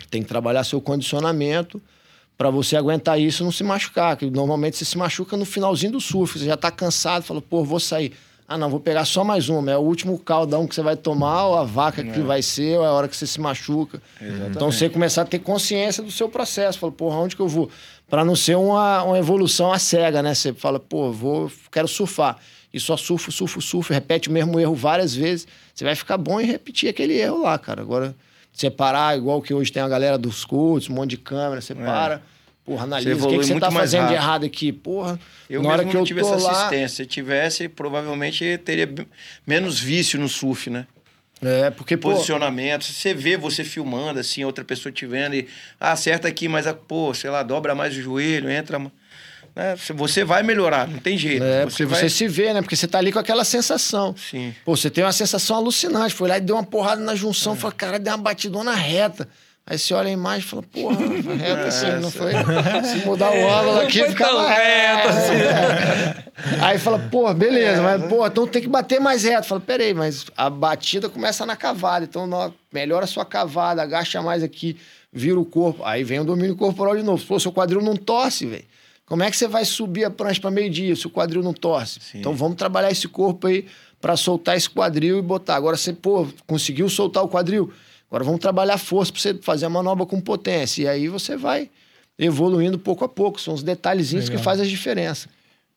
Tem 0.09 0.23
que 0.23 0.29
trabalhar 0.29 0.63
seu 0.63 0.79
condicionamento 0.79 1.81
para 2.41 2.49
você 2.49 2.75
aguentar 2.75 3.21
isso 3.21 3.43
e 3.43 3.45
não 3.45 3.51
se 3.51 3.63
machucar. 3.63 4.17
Que 4.17 4.27
normalmente 4.27 4.75
você 4.75 4.83
se 4.83 4.97
machuca 4.97 5.37
no 5.37 5.45
finalzinho 5.45 5.91
do 5.91 6.01
surf, 6.01 6.39
você 6.39 6.45
já 6.45 6.55
está 6.55 6.71
cansado, 6.71 7.21
fala, 7.21 7.39
pô, 7.39 7.63
vou 7.63 7.79
sair. 7.79 8.13
Ah, 8.47 8.57
não, 8.57 8.67
vou 8.67 8.79
pegar 8.79 9.05
só 9.05 9.23
mais 9.23 9.47
uma. 9.47 9.71
É 9.71 9.77
o 9.77 9.81
último 9.81 10.17
caldão 10.17 10.65
que 10.65 10.73
você 10.73 10.81
vai 10.81 10.97
tomar, 10.97 11.45
ou 11.45 11.57
a 11.59 11.63
vaca 11.63 12.03
que 12.03 12.19
vai 12.19 12.41
ser, 12.41 12.79
ou 12.79 12.83
é 12.83 12.87
a 12.87 12.91
hora 12.93 13.07
que 13.07 13.15
você 13.15 13.27
se 13.27 13.39
machuca. 13.39 14.01
Então 14.49 14.71
você 14.71 14.89
começar 14.89 15.21
a 15.21 15.25
ter 15.25 15.37
consciência 15.37 16.01
do 16.01 16.09
seu 16.09 16.27
processo. 16.27 16.79
Fala, 16.79 16.91
porra, 16.91 17.17
onde 17.17 17.35
que 17.35 17.41
eu 17.43 17.47
vou? 17.47 17.69
Para 18.09 18.25
não 18.25 18.35
ser 18.35 18.57
uma, 18.57 19.03
uma 19.03 19.19
evolução 19.19 19.71
à 19.71 19.77
cega, 19.77 20.23
né? 20.23 20.33
Você 20.33 20.51
fala, 20.51 20.79
pô, 20.79 21.11
vou, 21.11 21.51
quero 21.71 21.87
surfar. 21.87 22.37
E 22.73 22.79
só 22.79 22.97
surfo, 22.97 23.31
surfo, 23.31 23.61
surfo, 23.61 23.93
repete 23.93 24.29
o 24.29 24.31
mesmo 24.31 24.59
erro 24.59 24.73
várias 24.73 25.13
vezes. 25.13 25.47
Você 25.75 25.83
vai 25.83 25.93
ficar 25.93 26.17
bom 26.17 26.41
em 26.41 26.45
repetir 26.45 26.89
aquele 26.89 27.13
erro 27.13 27.43
lá, 27.43 27.59
cara. 27.59 27.83
Agora, 27.83 28.15
separar, 28.51 29.15
igual 29.15 29.43
que 29.43 29.53
hoje 29.53 29.71
tem 29.71 29.83
a 29.83 29.87
galera 29.87 30.17
dos 30.17 30.43
cultos, 30.43 30.89
um 30.89 30.93
monte 30.95 31.11
de 31.11 31.17
câmera, 31.17 31.61
separa. 31.61 32.23
Porra, 32.63 32.83
analisa 32.83 33.25
o 33.25 33.29
que, 33.29 33.35
É. 33.35 33.39
que 33.39 33.45
você 33.45 33.59
tá 33.59 33.71
mais 33.71 33.91
fazendo 33.91 34.07
de 34.07 34.13
errado 34.13 34.45
aqui. 34.45 34.71
Porra, 34.71 35.19
Eu 35.49 35.61
na 35.63 35.69
hora 35.69 35.77
mesmo 35.79 35.89
que 35.91 35.95
não 35.95 36.01
eu 36.03 36.05
tive 36.05 36.21
essa 36.21 36.35
lá... 36.35 36.51
assistência. 36.51 37.03
Se 37.03 37.05
tivesse, 37.05 37.67
provavelmente 37.67 38.57
teria 38.59 38.87
menos 39.45 39.79
vício 39.79 40.19
no 40.19 40.29
surf, 40.29 40.69
né? 40.69 40.85
É, 41.41 41.71
porque, 41.71 41.97
pô... 41.97 42.11
Posicionamento. 42.11 42.83
Se 42.83 42.93
você 42.93 43.13
vê 43.15 43.35
você 43.35 43.63
filmando, 43.63 44.19
assim, 44.19 44.43
outra 44.43 44.63
pessoa 44.63 44.91
te 44.91 45.07
vendo 45.07 45.33
e... 45.35 45.47
Ah, 45.79 45.93
acerta 45.93 46.27
aqui, 46.27 46.47
mas, 46.47 46.67
ah, 46.67 46.73
pô, 46.73 47.13
sei 47.15 47.31
lá, 47.31 47.41
dobra 47.41 47.73
mais 47.73 47.97
o 47.97 48.01
joelho, 48.01 48.49
entra... 48.49 48.77
Né? 48.79 49.75
Você 49.95 50.23
vai 50.23 50.43
melhorar, 50.43 50.87
não 50.87 50.99
tem 50.99 51.17
jeito. 51.17 51.43
É, 51.43 51.65
você 51.65 51.83
porque 51.83 51.85
vai... 51.85 51.99
você 51.99 52.09
se 52.09 52.27
vê, 52.27 52.53
né? 52.53 52.61
Porque 52.61 52.75
você 52.75 52.87
tá 52.87 52.99
ali 52.99 53.11
com 53.11 53.19
aquela 53.19 53.43
sensação. 53.43 54.15
Sim. 54.15 54.55
Pô, 54.63 54.77
você 54.77 54.89
tem 54.89 55.03
uma 55.03 55.11
sensação 55.11 55.57
alucinante. 55.57 56.13
Foi 56.13 56.29
lá 56.29 56.37
e 56.37 56.41
deu 56.41 56.55
uma 56.55 56.63
porrada 56.63 57.01
na 57.01 57.15
junção, 57.15 57.55
falou, 57.55 57.75
cara, 57.75 57.99
deu 57.99 58.13
uma 58.13 58.19
batidona 58.19 58.73
reta. 58.73 59.27
Aí 59.65 59.77
você 59.77 59.93
olha 59.93 60.09
a 60.09 60.11
imagem 60.11 60.39
e 60.39 60.49
fala, 60.49 60.63
porra, 60.63 60.95
foi 61.23 61.35
reta 61.35 61.67
assim, 61.67 61.91
não 62.01 62.11
foi? 62.11 62.31
Se 62.83 63.05
mudar 63.05 63.31
o 63.31 63.49
ângulo 63.49 63.75
Não 63.75 63.81
aqui, 63.81 64.03
fica 64.03 64.49
reto 64.49 65.07
assim. 65.09 66.21
Aí 66.61 66.79
fala, 66.79 66.97
pô, 66.97 67.31
beleza, 67.33 67.81
mas, 67.81 68.03
pô, 68.09 68.25
então 68.25 68.47
tem 68.47 68.61
que 68.61 68.67
bater 68.67 68.99
mais 68.99 69.23
reto. 69.23 69.47
Fala, 69.47 69.61
peraí, 69.61 69.93
mas 69.93 70.25
a 70.35 70.49
batida 70.49 71.07
começa 71.07 71.45
na 71.45 71.55
cavada, 71.55 72.05
então 72.05 72.25
nó, 72.25 72.51
melhora 72.73 73.05
a 73.05 73.07
sua 73.07 73.23
cavada, 73.23 73.81
agacha 73.81 74.21
mais 74.21 74.41
aqui, 74.41 74.77
vira 75.13 75.39
o 75.39 75.45
corpo. 75.45 75.83
Aí 75.83 76.03
vem 76.03 76.19
o 76.19 76.23
domínio 76.23 76.55
corporal 76.55 76.95
de 76.95 77.03
novo. 77.03 77.23
Pô, 77.25 77.39
seu 77.39 77.51
quadril 77.51 77.81
não 77.81 77.95
torce, 77.95 78.45
velho. 78.45 78.65
Como 79.05 79.23
é 79.23 79.29
que 79.29 79.35
você 79.35 79.47
vai 79.47 79.65
subir 79.65 80.05
a 80.05 80.09
prancha 80.09 80.39
para 80.39 80.49
meio-dia 80.49 80.95
se 80.95 81.05
o 81.05 81.09
quadril 81.09 81.43
não 81.43 81.53
torce? 81.53 81.99
Sim. 81.99 82.19
Então 82.19 82.33
vamos 82.33 82.55
trabalhar 82.55 82.89
esse 82.91 83.07
corpo 83.07 83.47
aí 83.47 83.65
para 83.99 84.15
soltar 84.15 84.55
esse 84.55 84.69
quadril 84.69 85.19
e 85.19 85.21
botar. 85.21 85.55
Agora 85.55 85.75
você, 85.77 85.93
pô, 85.93 86.27
conseguiu 86.47 86.89
soltar 86.89 87.23
o 87.23 87.27
quadril. 87.27 87.71
Agora 88.11 88.25
vamos 88.25 88.41
trabalhar 88.41 88.77
força 88.77 89.09
para 89.09 89.21
você 89.21 89.33
fazer 89.35 89.65
a 89.65 89.69
manobra 89.69 90.05
com 90.05 90.19
potência. 90.19 90.83
E 90.83 90.87
aí 90.87 91.07
você 91.07 91.37
vai 91.37 91.69
evoluindo 92.19 92.77
pouco 92.77 93.05
a 93.05 93.09
pouco. 93.09 93.39
São 93.39 93.53
os 93.53 93.63
detalhezinhos 93.63 94.25
que 94.25 94.31
Legal. 94.31 94.43
fazem 94.43 94.65
a 94.65 94.67
diferença. 94.67 95.29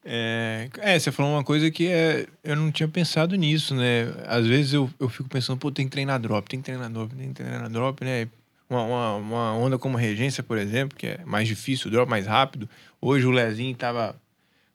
É, 0.04 0.68
é, 0.78 0.98
você 0.98 1.12
falou 1.12 1.30
uma 1.30 1.44
coisa 1.44 1.70
que 1.70 1.86
é, 1.86 2.26
eu 2.42 2.56
não 2.56 2.72
tinha 2.72 2.88
pensado 2.88 3.36
nisso, 3.36 3.72
né? 3.72 4.12
Às 4.26 4.44
vezes 4.48 4.72
eu, 4.72 4.90
eu 4.98 5.08
fico 5.08 5.28
pensando, 5.28 5.58
pô, 5.58 5.70
tem 5.70 5.86
que 5.86 5.92
treinar 5.92 6.18
drop, 6.18 6.50
tem 6.50 6.58
que 6.58 6.64
treinar 6.64 6.90
drop, 6.90 7.14
tem 7.14 7.28
que 7.28 7.34
treinar 7.34 7.70
drop, 7.70 8.04
né? 8.04 8.26
Uma, 8.68 8.82
uma, 8.82 9.14
uma 9.14 9.54
onda 9.54 9.78
como 9.78 9.96
regência, 9.96 10.42
por 10.42 10.58
exemplo, 10.58 10.98
que 10.98 11.06
é 11.06 11.20
mais 11.24 11.46
difícil, 11.46 11.86
o 11.86 11.90
drop 11.90 12.10
mais 12.10 12.26
rápido. 12.26 12.68
Hoje 13.00 13.24
o 13.26 13.30
Lezinho 13.30 13.76
tava 13.76 14.16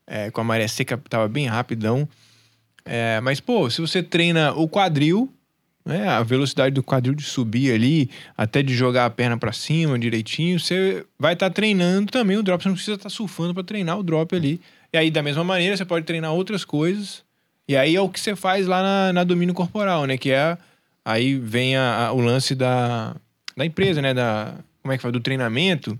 é, 0.07 0.31
com 0.31 0.39
a 0.39 0.43
maré 0.45 0.67
seca, 0.67 0.97
tava 1.09 1.27
bem 1.27 1.45
rapidão. 1.45 2.07
É, 2.85 3.19
mas, 3.19 3.41
pô, 3.41 3.69
se 3.69 3.81
você 3.81 4.01
treina 4.01 4.53
o 4.53 4.67
quadril, 4.67 5.31
né? 5.85 6.07
A 6.07 6.21
velocidade 6.23 6.73
do 6.75 6.83
quadril 6.83 7.13
de 7.15 7.23
subir 7.23 7.71
ali, 7.73 8.09
até 8.37 8.61
de 8.61 8.73
jogar 8.75 9.05
a 9.05 9.09
perna 9.09 9.37
pra 9.37 9.51
cima 9.51 9.97
direitinho, 9.97 10.59
você 10.59 11.05
vai 11.17 11.33
estar 11.33 11.49
treinando 11.49 12.11
também 12.11 12.37
o 12.37 12.43
drop. 12.43 12.61
Você 12.61 12.69
não 12.69 12.75
precisa 12.75 12.95
estar 12.95 13.09
surfando 13.09 13.53
pra 13.53 13.63
treinar 13.63 13.97
o 13.97 14.03
drop 14.03 14.35
ali. 14.35 14.59
E 14.93 14.97
aí, 14.97 15.09
da 15.11 15.21
mesma 15.21 15.43
maneira, 15.43 15.75
você 15.77 15.85
pode 15.85 16.05
treinar 16.05 16.31
outras 16.33 16.63
coisas. 16.65 17.23
E 17.67 17.75
aí 17.75 17.95
é 17.95 18.01
o 18.01 18.09
que 18.09 18.19
você 18.19 18.35
faz 18.35 18.65
lá 18.67 18.81
na, 18.81 19.13
na 19.13 19.23
domínio 19.23 19.53
corporal, 19.53 20.05
né? 20.05 20.17
Que 20.17 20.31
é. 20.31 20.57
Aí 21.05 21.35
vem 21.35 21.75
a- 21.75 22.07
a- 22.07 22.11
o 22.11 22.19
lance 22.19 22.53
da, 22.55 23.15
da 23.55 23.65
empresa, 23.65 24.01
né? 24.01 24.13
Da, 24.13 24.55
como 24.81 24.91
é 24.93 24.97
que 24.97 25.01
fala? 25.01 25.11
Do 25.11 25.19
treinamento, 25.19 25.97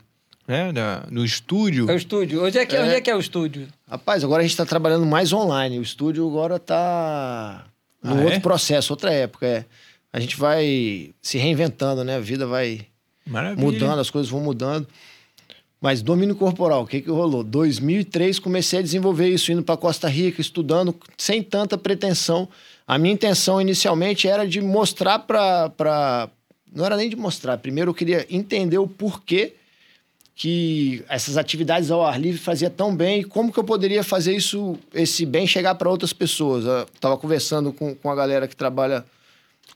né? 0.47 0.71
Da, 0.71 1.01
do 1.01 1.23
estúdio. 1.23 1.89
É 1.89 1.93
o 1.93 1.97
estúdio. 1.97 2.43
Onde 2.43 2.57
é 2.57 2.65
que 2.65 2.75
é, 2.75 2.81
onde 2.81 2.93
é, 2.95 3.01
que 3.01 3.09
é 3.09 3.15
o 3.15 3.19
estúdio? 3.19 3.67
Rapaz, 3.87 4.23
agora 4.23 4.39
a 4.39 4.43
gente 4.43 4.51
está 4.51 4.65
trabalhando 4.65 5.05
mais 5.05 5.31
online. 5.31 5.77
O 5.77 5.83
estúdio 5.83 6.27
agora 6.27 6.55
está 6.55 7.65
no 8.03 8.15
Ah, 8.15 8.21
é? 8.21 8.25
outro 8.25 8.41
processo, 8.41 8.93
outra 8.93 9.12
época. 9.12 9.45
É. 9.45 9.65
A 10.12 10.19
gente 10.19 10.35
vai 10.38 11.12
se 11.21 11.38
reinventando, 11.38 12.03
né? 12.03 12.15
A 12.15 12.19
vida 12.19 12.45
vai 12.47 12.81
Maravilha. 13.25 13.63
mudando, 13.63 13.99
as 13.99 14.09
coisas 14.09 14.29
vão 14.31 14.41
mudando. 14.41 14.88
Mas 15.81 16.01
domínio 16.01 16.35
corporal, 16.35 16.83
o 16.83 16.88
que 16.88 16.99
que 17.01 17.09
rolou? 17.09 17.41
2003 17.43 18.38
comecei 18.39 18.79
a 18.79 18.81
desenvolver 18.81 19.29
isso, 19.29 19.49
indo 19.51 19.63
para 19.63 19.77
Costa 19.77 20.09
Rica, 20.09 20.41
estudando, 20.41 20.93
sem 21.17 21.41
tanta 21.41 21.77
pretensão. 21.77 22.49
A 22.85 22.97
minha 22.97 23.13
intenção 23.13 23.62
inicialmente 23.62 24.27
era 24.27 24.45
de 24.47 24.59
mostrar 24.59 25.19
para. 25.19 26.29
Não 26.73 26.85
era 26.85 26.97
nem 26.97 27.09
de 27.09 27.15
mostrar, 27.15 27.57
primeiro 27.59 27.91
eu 27.91 27.95
queria 27.95 28.25
entender 28.29 28.77
o 28.77 28.88
porquê 28.88 29.53
que 30.41 31.04
essas 31.10 31.36
atividades 31.36 31.91
ao 31.91 32.02
ar 32.06 32.17
livre 32.17 32.39
fazia 32.39 32.69
tão 32.69 32.95
bem 32.95 33.23
como 33.23 33.52
que 33.52 33.60
eu 33.60 33.63
poderia 33.65 34.02
fazer 34.06 34.34
isso, 34.34 34.78
esse 34.93 35.25
bem 35.25 35.45
chegar 35.45 35.75
para 35.75 35.89
outras 35.89 36.13
pessoas. 36.13 36.63
Eu 36.63 36.86
tava 36.97 37.17
conversando 37.17 37.73
com, 37.73 37.93
com 37.93 38.10
a 38.10 38.15
galera 38.15 38.47
que 38.47 38.56
trabalha 38.56 39.04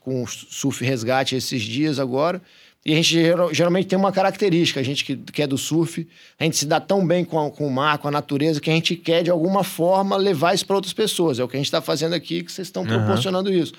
com 0.00 0.26
surf 0.26 0.82
resgate 0.82 1.36
esses 1.36 1.60
dias 1.60 1.98
agora. 1.98 2.40
E 2.82 2.92
a 2.94 2.96
gente 2.96 3.10
geral- 3.12 3.52
geralmente 3.52 3.88
tem 3.88 3.98
uma 3.98 4.10
característica, 4.10 4.80
a 4.80 4.82
gente 4.82 5.04
que, 5.04 5.16
que 5.16 5.42
é 5.42 5.46
do 5.46 5.58
surf, 5.58 6.08
a 6.40 6.44
gente 6.44 6.56
se 6.56 6.64
dá 6.64 6.80
tão 6.80 7.06
bem 7.06 7.26
com, 7.26 7.38
a- 7.46 7.50
com 7.50 7.66
o 7.66 7.70
mar, 7.70 7.98
com 7.98 8.08
a 8.08 8.10
natureza, 8.10 8.58
que 8.58 8.70
a 8.70 8.74
gente 8.74 8.96
quer, 8.96 9.22
de 9.22 9.30
alguma 9.30 9.64
forma, 9.64 10.16
levar 10.16 10.54
isso 10.54 10.64
para 10.64 10.76
outras 10.76 10.94
pessoas. 10.94 11.38
É 11.38 11.44
o 11.44 11.48
que 11.48 11.56
a 11.56 11.60
gente 11.60 11.66
está 11.66 11.82
fazendo 11.82 12.14
aqui, 12.14 12.42
que 12.42 12.50
vocês 12.50 12.68
estão 12.68 12.86
proporcionando 12.86 13.52
isso. 13.52 13.74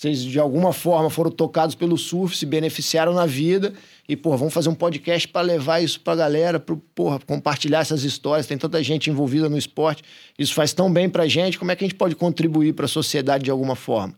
Vocês, 0.00 0.24
de 0.24 0.40
alguma 0.40 0.72
forma, 0.72 1.10
foram 1.10 1.30
tocados 1.30 1.74
pelo 1.74 1.98
surf, 1.98 2.34
se 2.34 2.46
beneficiaram 2.46 3.12
na 3.12 3.26
vida 3.26 3.74
e, 4.08 4.16
pô, 4.16 4.34
vamos 4.34 4.54
fazer 4.54 4.70
um 4.70 4.74
podcast 4.74 5.28
para 5.28 5.42
levar 5.42 5.84
isso 5.84 6.00
para 6.00 6.14
a 6.14 6.16
galera, 6.16 6.58
para 6.58 6.74
compartilhar 7.26 7.80
essas 7.80 8.02
histórias. 8.02 8.46
Tem 8.46 8.56
tanta 8.56 8.82
gente 8.82 9.10
envolvida 9.10 9.46
no 9.46 9.58
esporte. 9.58 10.02
Isso 10.38 10.54
faz 10.54 10.72
tão 10.72 10.90
bem 10.90 11.06
para 11.06 11.28
gente. 11.28 11.58
Como 11.58 11.70
é 11.70 11.76
que 11.76 11.84
a 11.84 11.86
gente 11.86 11.98
pode 11.98 12.16
contribuir 12.16 12.72
para 12.72 12.86
a 12.86 12.88
sociedade 12.88 13.44
de 13.44 13.50
alguma 13.50 13.76
forma? 13.76 14.14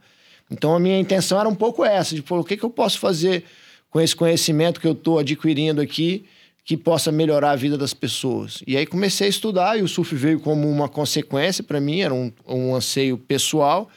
Então, 0.49 0.73
a 0.73 0.79
minha 0.79 1.01
intenção 1.01 1.41
era 1.41 1.49
um 1.49 1.55
pouco 1.57 1.85
essa, 1.85 2.15
de, 2.15 2.23
pô, 2.23 2.39
o 2.39 2.45
que, 2.45 2.57
que 2.57 2.65
eu 2.65 2.71
posso 2.71 3.01
fazer 3.01 3.43
com 3.91 4.01
esse 4.01 4.15
conhecimento 4.15 4.81
que 4.81 4.87
eu 4.87 4.93
estou 4.93 5.19
adquirindo 5.19 5.81
aqui 5.81 6.27
que 6.65 6.77
possa 6.77 7.11
melhorar 7.11 7.51
a 7.51 7.57
vida 7.57 7.77
das 7.77 7.93
pessoas. 7.93 8.63
E 8.69 8.77
aí 8.77 8.87
comecei 8.87 9.27
a 9.27 9.31
estudar 9.31 9.77
e 9.77 9.83
o 9.83 9.89
surf 9.89 10.15
veio 10.15 10.39
como 10.39 10.71
uma 10.71 10.89
consequência 10.89 11.65
para 11.65 11.81
mim, 11.81 12.03
era 12.03 12.15
um, 12.15 12.31
um 12.47 12.73
anseio 12.73 13.19
pessoal. 13.19 13.91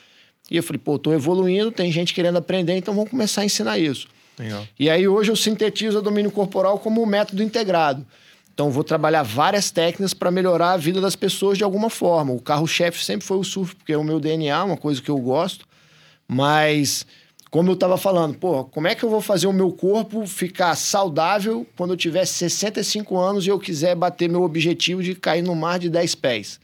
E 0.49 0.58
eu 0.58 0.63
falei, 0.63 0.79
pô, 0.84 0.99
tô 0.99 1.12
evoluindo, 1.12 1.71
tem 1.71 1.91
gente 1.91 2.13
querendo 2.13 2.38
aprender, 2.38 2.75
então 2.75 2.93
vamos 2.93 3.10
começar 3.10 3.41
a 3.41 3.45
ensinar 3.45 3.79
isso. 3.79 4.08
Legal. 4.38 4.67
E 4.79 4.89
aí 4.89 5.08
hoje 5.08 5.31
eu 5.31 5.36
sintetizo 5.36 5.99
o 5.99 6.01
domínio 6.01 6.31
corporal 6.31 6.77
como 6.79 7.01
um 7.01 7.05
método 7.05 7.41
integrado. 7.41 8.05
Então 8.53 8.67
eu 8.67 8.71
vou 8.71 8.84
trabalhar 8.84 9.23
várias 9.23 9.69
técnicas 9.69 10.13
para 10.13 10.31
melhorar 10.31 10.71
a 10.71 10.77
vida 10.77 11.01
das 11.01 11.15
pessoas 11.15 11.58
de 11.58 11.63
alguma 11.63 11.89
forma. 11.89 12.31
O 12.31 12.41
carro-chefe 12.41 13.03
sempre 13.03 13.25
foi 13.25 13.38
o 13.38 13.43
surf, 13.43 13.75
porque 13.75 13.91
é 13.91 13.97
o 13.97 14.03
meu 14.03 14.19
DNA, 14.19 14.63
uma 14.63 14.77
coisa 14.77 15.01
que 15.01 15.10
eu 15.10 15.17
gosto. 15.17 15.65
Mas, 16.27 17.05
como 17.51 17.69
eu 17.69 17.73
estava 17.73 17.97
falando, 17.97 18.38
pô, 18.38 18.63
como 18.63 18.88
é 18.88 18.95
que 18.95 19.03
eu 19.03 19.10
vou 19.10 19.19
fazer 19.19 19.47
o 19.47 19.53
meu 19.53 19.71
corpo 19.71 20.25
ficar 20.25 20.73
saudável 20.75 21.67
quando 21.75 21.91
eu 21.91 21.97
tiver 21.97 22.25
65 22.25 23.17
anos 23.17 23.45
e 23.45 23.49
eu 23.49 23.60
quiser 23.60 23.93
bater 23.93 24.29
meu 24.29 24.43
objetivo 24.43 25.03
de 25.03 25.15
cair 25.15 25.41
no 25.41 25.55
mar 25.55 25.77
de 25.77 25.89
10 25.89 26.15
pés? 26.15 26.60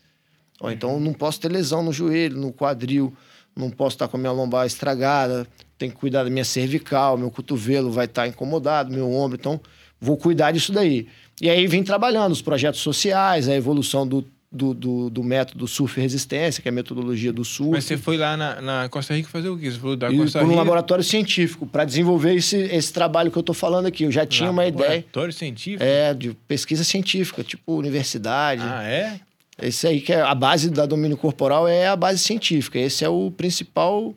Ou 0.61 0.71
então 0.71 0.93
eu 0.93 0.99
não 0.99 1.11
posso 1.11 1.41
ter 1.41 1.51
lesão 1.51 1.83
no 1.83 1.91
joelho, 1.91 2.37
no 2.37 2.53
quadril, 2.53 3.13
não 3.55 3.69
posso 3.69 3.95
estar 3.95 4.07
com 4.07 4.17
a 4.17 4.19
minha 4.19 4.31
lombar 4.31 4.65
estragada, 4.65 5.47
tenho 5.77 5.91
que 5.91 5.97
cuidar 5.97 6.23
da 6.23 6.29
minha 6.29 6.45
cervical, 6.45 7.17
meu 7.17 7.31
cotovelo 7.31 7.91
vai 7.91 8.05
estar 8.05 8.27
incomodado, 8.27 8.93
meu 8.93 9.11
ombro, 9.11 9.37
então 9.39 9.59
vou 9.99 10.17
cuidar 10.17 10.51
disso 10.51 10.71
daí. 10.71 11.07
E 11.41 11.49
aí 11.49 11.65
vim 11.67 11.83
trabalhando 11.83 12.31
os 12.31 12.41
projetos 12.41 12.81
sociais, 12.81 13.49
a 13.49 13.55
evolução 13.55 14.07
do, 14.07 14.25
do, 14.51 14.73
do, 14.73 15.09
do 15.09 15.23
método 15.23 15.67
surf 15.67 15.99
resistência, 15.99 16.61
que 16.61 16.67
é 16.67 16.71
a 16.71 16.73
metodologia 16.73 17.33
do 17.33 17.43
surf. 17.43 17.71
Mas 17.71 17.85
você 17.85 17.97
foi 17.97 18.17
lá 18.17 18.37
na, 18.37 18.61
na 18.61 18.89
Costa 18.89 19.15
Rica 19.15 19.29
fazer 19.29 19.49
o 19.49 19.57
quê? 19.57 19.71
Você 19.71 19.79
falou 19.79 19.95
da 19.95 20.11
Costa 20.11 20.39
por 20.39 20.45
um 20.45 20.49
Rica. 20.49 20.61
laboratório 20.61 21.03
científico, 21.03 21.65
para 21.65 21.83
desenvolver 21.83 22.35
esse, 22.35 22.57
esse 22.57 22.93
trabalho 22.93 23.31
que 23.31 23.37
eu 23.37 23.41
estou 23.41 23.55
falando 23.55 23.87
aqui. 23.87 24.03
Eu 24.03 24.11
já 24.11 24.25
tinha 24.25 24.51
uma 24.51 24.67
ideia 24.67 24.89
Laboratório 24.89 25.33
científico? 25.33 25.83
é, 25.83 26.13
de 26.13 26.33
pesquisa 26.47 26.83
científica, 26.83 27.43
tipo 27.43 27.73
universidade. 27.73 28.61
Ah, 28.63 28.83
é? 28.83 29.19
Esse 29.61 29.87
aí 29.87 30.01
que 30.01 30.11
é 30.11 30.21
a 30.21 30.33
base 30.33 30.69
da 30.69 30.85
domínio 30.85 31.17
corporal 31.17 31.67
é 31.67 31.87
a 31.87 31.95
base 31.95 32.19
científica. 32.19 32.79
Esse 32.79 33.05
é 33.05 33.09
o 33.09 33.31
principal 33.31 34.13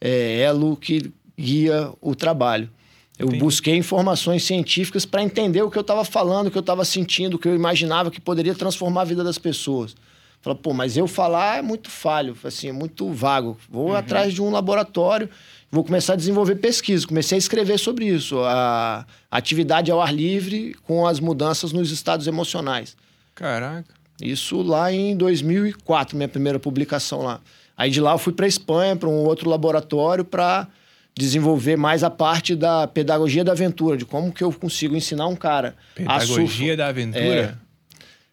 é, 0.00 0.40
elo 0.40 0.76
que 0.76 1.10
guia 1.38 1.90
o 2.00 2.14
trabalho. 2.14 2.70
Eu 3.18 3.26
Entendi. 3.26 3.44
busquei 3.44 3.76
informações 3.76 4.44
científicas 4.44 5.06
para 5.06 5.22
entender 5.22 5.62
o 5.62 5.70
que 5.70 5.78
eu 5.78 5.82
estava 5.82 6.04
falando, 6.04 6.48
o 6.48 6.50
que 6.50 6.58
eu 6.58 6.60
estava 6.60 6.84
sentindo, 6.84 7.34
o 7.34 7.38
que 7.38 7.46
eu 7.46 7.54
imaginava 7.54 8.10
que 8.10 8.20
poderia 8.20 8.54
transformar 8.54 9.02
a 9.02 9.04
vida 9.04 9.22
das 9.22 9.38
pessoas. 9.38 9.94
Falei, 10.42 10.58
pô, 10.60 10.74
mas 10.74 10.96
eu 10.96 11.06
falar 11.06 11.58
é 11.58 11.62
muito 11.62 11.88
falho, 11.88 12.36
assim, 12.44 12.68
é 12.68 12.72
muito 12.72 13.10
vago. 13.10 13.56
Vou 13.70 13.94
atrás 13.96 14.34
de 14.34 14.42
um 14.42 14.50
laboratório, 14.50 15.30
vou 15.70 15.82
começar 15.82 16.14
a 16.14 16.16
desenvolver 16.16 16.56
pesquisa. 16.56 17.06
Comecei 17.06 17.36
a 17.36 17.38
escrever 17.38 17.78
sobre 17.78 18.04
isso, 18.06 18.40
a 18.40 19.06
atividade 19.30 19.90
ao 19.90 20.02
ar 20.02 20.12
livre 20.12 20.74
com 20.82 21.06
as 21.06 21.18
mudanças 21.18 21.72
nos 21.72 21.90
estados 21.90 22.26
emocionais. 22.26 22.96
Caraca. 23.34 23.93
Isso 24.22 24.62
lá 24.62 24.92
em 24.92 25.16
2004, 25.16 26.16
minha 26.16 26.28
primeira 26.28 26.58
publicação 26.58 27.22
lá. 27.22 27.40
Aí 27.76 27.90
de 27.90 28.00
lá 28.00 28.12
eu 28.12 28.18
fui 28.18 28.32
para 28.32 28.46
Espanha, 28.46 28.94
para 28.94 29.08
um 29.08 29.24
outro 29.24 29.50
laboratório, 29.50 30.24
para 30.24 30.68
desenvolver 31.16 31.76
mais 31.76 32.02
a 32.04 32.10
parte 32.10 32.54
da 32.54 32.86
pedagogia 32.86 33.44
da 33.44 33.52
aventura, 33.52 33.96
de 33.96 34.04
como 34.04 34.32
que 34.32 34.42
eu 34.42 34.52
consigo 34.52 34.96
ensinar 34.96 35.26
um 35.26 35.36
cara 35.36 35.74
Pedagogia 35.94 36.76
da 36.76 36.88
aventura? 36.88 37.58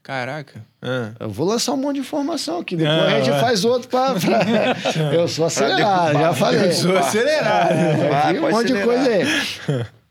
Caraca. 0.04 0.66
Ah. 0.82 1.12
Eu 1.20 1.30
vou 1.30 1.46
lançar 1.48 1.74
um 1.74 1.78
monte 1.78 1.96
de 1.96 2.02
informação 2.02 2.60
aqui. 2.60 2.76
Depois 2.76 2.98
Não, 2.98 3.06
a 3.06 3.20
gente 3.20 3.30
vai. 3.30 3.40
faz 3.40 3.64
outro 3.64 3.88
pra. 3.88 4.16
pra- 4.16 5.14
Eu 5.14 5.28
sou 5.28 5.46
acelerado, 5.46 6.14
já 6.14 6.34
falei. 6.34 6.68
Eu 6.70 6.72
sou 6.74 6.98
acelerado. 6.98 7.72
É, 7.72 8.40
um 8.42 8.52
monte 8.52 8.74
de 8.74 8.84
coisa 8.84 9.10
aí. 9.10 9.86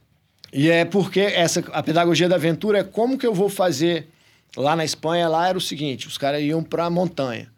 E 0.52 0.68
é 0.68 0.84
porque 0.84 1.20
essa, 1.20 1.60
a 1.72 1.80
pedagogia 1.80 2.28
da 2.28 2.34
aventura 2.34 2.78
é 2.80 2.82
como 2.82 3.16
que 3.16 3.24
eu 3.24 3.32
vou 3.32 3.48
fazer. 3.48 4.08
Lá 4.56 4.74
na 4.76 4.84
Espanha, 4.84 5.28
lá 5.28 5.48
era 5.48 5.56
o 5.58 5.60
seguinte: 5.60 6.06
os 6.06 6.18
caras 6.18 6.42
iam 6.42 6.62
pra 6.62 6.88
montanha. 6.90 7.48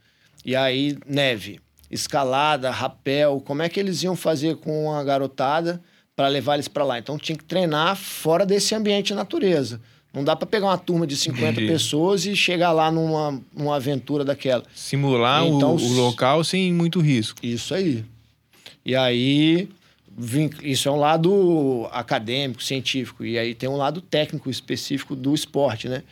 E 0.44 0.54
aí, 0.56 0.96
neve, 1.06 1.60
escalada, 1.90 2.70
rapel. 2.70 3.40
Como 3.44 3.62
é 3.62 3.68
que 3.68 3.78
eles 3.78 4.02
iam 4.02 4.16
fazer 4.16 4.56
com 4.56 4.92
a 4.92 5.02
garotada 5.04 5.80
para 6.16 6.28
levar 6.28 6.54
eles 6.54 6.68
para 6.68 6.84
lá? 6.84 6.98
Então 6.98 7.16
tinha 7.18 7.36
que 7.36 7.44
treinar 7.44 7.96
fora 7.96 8.44
desse 8.44 8.74
ambiente 8.74 9.08
de 9.08 9.14
natureza. 9.14 9.80
Não 10.12 10.22
dá 10.22 10.36
para 10.36 10.46
pegar 10.46 10.66
uma 10.66 10.76
turma 10.78 11.06
de 11.06 11.16
50 11.16 11.52
Entendi. 11.52 11.66
pessoas 11.68 12.26
e 12.26 12.36
chegar 12.36 12.70
lá 12.72 12.90
numa, 12.90 13.40
numa 13.56 13.76
aventura 13.76 14.22
daquela. 14.24 14.62
Simular 14.74 15.42
o- 15.44 15.56
Então, 15.56 15.74
o, 15.74 15.92
local 15.94 16.44
sem 16.44 16.70
muito 16.72 17.00
risco. 17.00 17.38
Isso 17.42 17.72
aí. 17.74 18.04
E 18.84 18.94
aí, 18.94 19.70
isso 20.62 20.88
é 20.88 20.92
um 20.92 20.96
lado 20.98 21.88
acadêmico, 21.92 22.62
científico. 22.62 23.24
E 23.24 23.38
aí 23.38 23.54
tem 23.54 23.70
um 23.70 23.76
lado 23.76 24.02
técnico 24.02 24.50
específico 24.50 25.16
do 25.16 25.34
esporte, 25.34 25.88
né? 25.88 26.02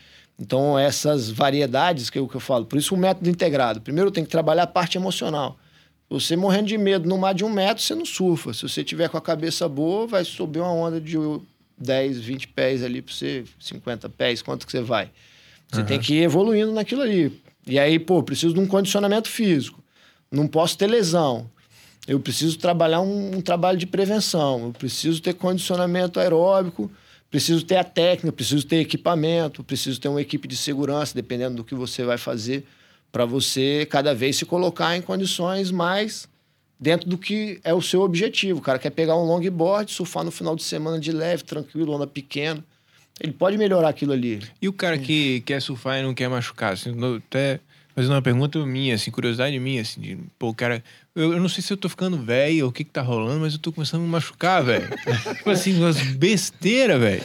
Então, 0.40 0.78
essas 0.78 1.30
variedades 1.30 2.08
que 2.08 2.18
eu, 2.18 2.26
que 2.26 2.34
eu 2.34 2.40
falo. 2.40 2.64
Por 2.64 2.78
isso, 2.78 2.94
o 2.94 2.98
método 2.98 3.28
integrado. 3.28 3.80
Primeiro, 3.82 4.10
tem 4.10 4.24
que 4.24 4.30
trabalhar 4.30 4.62
a 4.62 4.66
parte 4.66 4.96
emocional. 4.96 5.58
Você 6.08 6.34
morrendo 6.34 6.68
de 6.68 6.78
medo 6.78 7.06
no 7.06 7.18
mar 7.18 7.34
de 7.34 7.44
um 7.44 7.50
metro, 7.50 7.82
você 7.82 7.94
não 7.94 8.06
surfa. 8.06 8.54
Se 8.54 8.62
você 8.62 8.82
tiver 8.82 9.10
com 9.10 9.18
a 9.18 9.20
cabeça 9.20 9.68
boa, 9.68 10.06
vai 10.06 10.24
subir 10.24 10.60
uma 10.60 10.72
onda 10.72 10.98
de 10.98 11.16
10, 11.76 12.20
20 12.20 12.48
pés 12.48 12.82
ali 12.82 13.02
para 13.02 13.14
você, 13.14 13.44
50 13.60 14.08
pés, 14.08 14.40
quanto 14.40 14.64
que 14.64 14.72
você 14.72 14.80
vai? 14.80 15.10
Você 15.70 15.84
tem 15.84 16.00
que 16.00 16.14
ir 16.14 16.22
evoluindo 16.22 16.72
naquilo 16.72 17.02
ali. 17.02 17.40
E 17.66 17.78
aí, 17.78 17.98
pô, 17.98 18.22
preciso 18.22 18.54
de 18.54 18.60
um 18.60 18.66
condicionamento 18.66 19.28
físico. 19.28 19.80
Não 20.32 20.48
posso 20.48 20.76
ter 20.76 20.88
lesão. 20.88 21.48
Eu 22.08 22.18
preciso 22.18 22.58
trabalhar 22.58 23.02
um, 23.02 23.36
um 23.36 23.40
trabalho 23.40 23.78
de 23.78 23.86
prevenção. 23.86 24.64
Eu 24.64 24.72
preciso 24.72 25.22
ter 25.22 25.34
condicionamento 25.34 26.18
aeróbico. 26.18 26.90
Preciso 27.30 27.64
ter 27.64 27.76
a 27.76 27.84
técnica, 27.84 28.32
preciso 28.32 28.66
ter 28.66 28.78
equipamento, 28.78 29.62
preciso 29.62 30.00
ter 30.00 30.08
uma 30.08 30.20
equipe 30.20 30.48
de 30.48 30.56
segurança, 30.56 31.14
dependendo 31.14 31.56
do 31.56 31.64
que 31.64 31.74
você 31.74 32.02
vai 32.02 32.18
fazer, 32.18 32.66
para 33.12 33.24
você 33.24 33.86
cada 33.88 34.14
vez 34.14 34.36
se 34.36 34.44
colocar 34.44 34.96
em 34.96 35.02
condições 35.02 35.70
mais 35.70 36.28
dentro 36.78 37.08
do 37.08 37.16
que 37.16 37.60
é 37.62 37.72
o 37.72 37.80
seu 37.80 38.00
objetivo. 38.00 38.58
O 38.58 38.62
cara 38.62 38.78
quer 38.78 38.90
pegar 38.90 39.16
um 39.16 39.24
longboard, 39.24 39.92
surfar 39.92 40.24
no 40.24 40.30
final 40.30 40.56
de 40.56 40.64
semana 40.64 40.98
de 40.98 41.12
leve, 41.12 41.44
tranquilo, 41.44 41.92
onda 41.92 42.06
pequena. 42.06 42.64
Ele 43.20 43.32
pode 43.32 43.58
melhorar 43.58 43.90
aquilo 43.90 44.12
ali. 44.12 44.40
E 44.60 44.68
o 44.68 44.72
cara 44.72 44.98
que 44.98 45.42
quer 45.42 45.60
surfar 45.60 45.98
e 45.98 46.02
não 46.02 46.14
quer 46.14 46.28
machucar? 46.28 46.72
Assim, 46.72 46.92
até 47.16 47.60
fazendo 47.94 48.12
uma 48.12 48.22
pergunta 48.22 48.58
minha, 48.66 48.94
assim, 48.94 49.10
curiosidade 49.10 49.58
minha, 49.58 49.82
assim, 49.82 50.00
de, 50.00 50.18
pô, 50.38 50.48
o 50.48 50.54
cara. 50.54 50.82
Eu, 51.14 51.32
eu 51.32 51.40
não 51.40 51.48
sei 51.48 51.62
se 51.62 51.72
eu 51.72 51.76
tô 51.76 51.88
ficando 51.88 52.16
velho 52.18 52.64
ou 52.64 52.70
o 52.70 52.72
que 52.72 52.84
que 52.84 52.90
tá 52.90 53.02
rolando, 53.02 53.40
mas 53.40 53.52
eu 53.54 53.58
tô 53.58 53.72
começando 53.72 54.00
a 54.00 54.04
me 54.04 54.10
machucar, 54.10 54.62
velho. 54.62 54.88
tipo 55.36 55.50
assim, 55.50 55.76
umas 55.78 56.00
besteiras, 56.00 57.00
velho. 57.00 57.22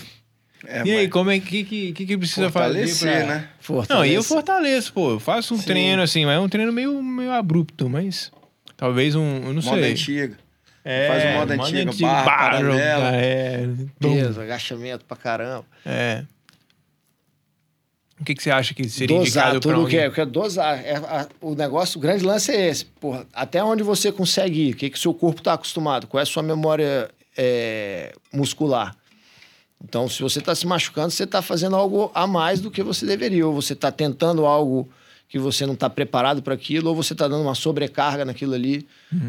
É, 0.68 0.84
e 0.86 0.92
aí, 0.92 1.04
mas 1.04 1.12
como 1.12 1.30
é 1.30 1.40
que 1.40 1.64
que, 1.64 1.94
que, 1.94 2.06
que 2.06 2.18
precisa 2.18 2.50
fazer 2.50 2.88
fortalecer, 2.88 3.26
pra... 3.26 3.36
né? 3.36 3.50
Não, 3.90 4.06
e 4.06 4.14
eu 4.14 4.24
fortaleço, 4.24 4.92
pô. 4.94 5.12
Eu 5.12 5.20
faço 5.20 5.54
um 5.54 5.58
Sim. 5.58 5.66
treino, 5.66 6.02
assim, 6.02 6.26
mas 6.26 6.36
é 6.36 6.40
um 6.40 6.50
treino 6.50 6.74
meio, 6.74 7.02
meio 7.04 7.32
abrupto, 7.32 7.88
mas 7.88 8.32
talvez 8.76 9.16
um. 9.16 9.44
Eu 9.44 9.54
não 9.54 9.62
Moda 9.62 9.82
sei. 9.82 9.92
antiga. 9.92 10.38
É, 10.88 11.08
Faz 11.08 11.24
o 11.24 11.28
modo 11.40 11.52
antigo, 11.52 11.98
barra, 12.00 12.26
paralela. 12.26 13.16
É, 13.16 13.68
Peso, 14.00 14.40
agachamento 14.40 15.04
pra 15.04 15.18
caramba. 15.18 15.66
é. 15.84 16.24
O 18.20 18.24
que, 18.24 18.34
que 18.34 18.42
você 18.42 18.50
acha 18.50 18.74
que 18.74 18.88
seria 18.88 19.18
dosar 19.18 19.28
indicado 19.50 19.60
pra 19.60 19.60
tudo 19.60 19.84
o 19.86 19.90
que 19.90 19.98
alguém? 20.00 20.18
é, 20.18 20.22
é 20.22 20.26
dosar. 20.26 20.86
É, 20.86 20.96
a- 20.96 21.28
o 21.42 21.54
negócio, 21.54 21.98
o 21.98 22.02
grande 22.02 22.24
lance 22.24 22.52
é 22.52 22.70
esse. 22.70 22.86
Porra, 22.86 23.26
até 23.34 23.62
onde 23.64 23.84
você 23.84 24.12
consegue 24.12 24.70
ir? 24.70 24.74
O 24.74 24.78
que, 24.78 24.90
que 24.90 24.98
o 24.98 25.02
seu 25.02 25.14
corpo 25.14 25.42
está 25.42 25.54
acostumado? 25.54 26.08
Qual 26.08 26.20
é 26.20 26.24
a 26.24 26.26
sua 26.26 26.42
memória 26.42 27.10
é, 27.38 28.14
muscular? 28.32 28.96
Então, 29.84 30.08
se 30.08 30.22
você 30.22 30.40
está 30.40 30.56
se 30.56 30.66
machucando, 30.66 31.12
você 31.12 31.26
está 31.26 31.42
fazendo 31.42 31.76
algo 31.76 32.10
a 32.16 32.26
mais 32.26 32.62
do 32.62 32.72
que 32.72 32.82
você 32.82 33.06
deveria. 33.06 33.46
Ou 33.46 33.54
você 33.54 33.74
está 33.74 33.92
tentando 33.92 34.46
algo 34.46 34.90
que 35.28 35.38
você 35.38 35.66
não 35.66 35.74
está 35.74 35.90
preparado 35.90 36.42
para 36.42 36.54
aquilo, 36.54 36.90
ou 36.90 36.96
você 36.96 37.12
está 37.14 37.28
dando 37.28 37.42
uma 37.44 37.54
sobrecarga 37.56 38.24
naquilo 38.24 38.54
ali. 38.54 38.88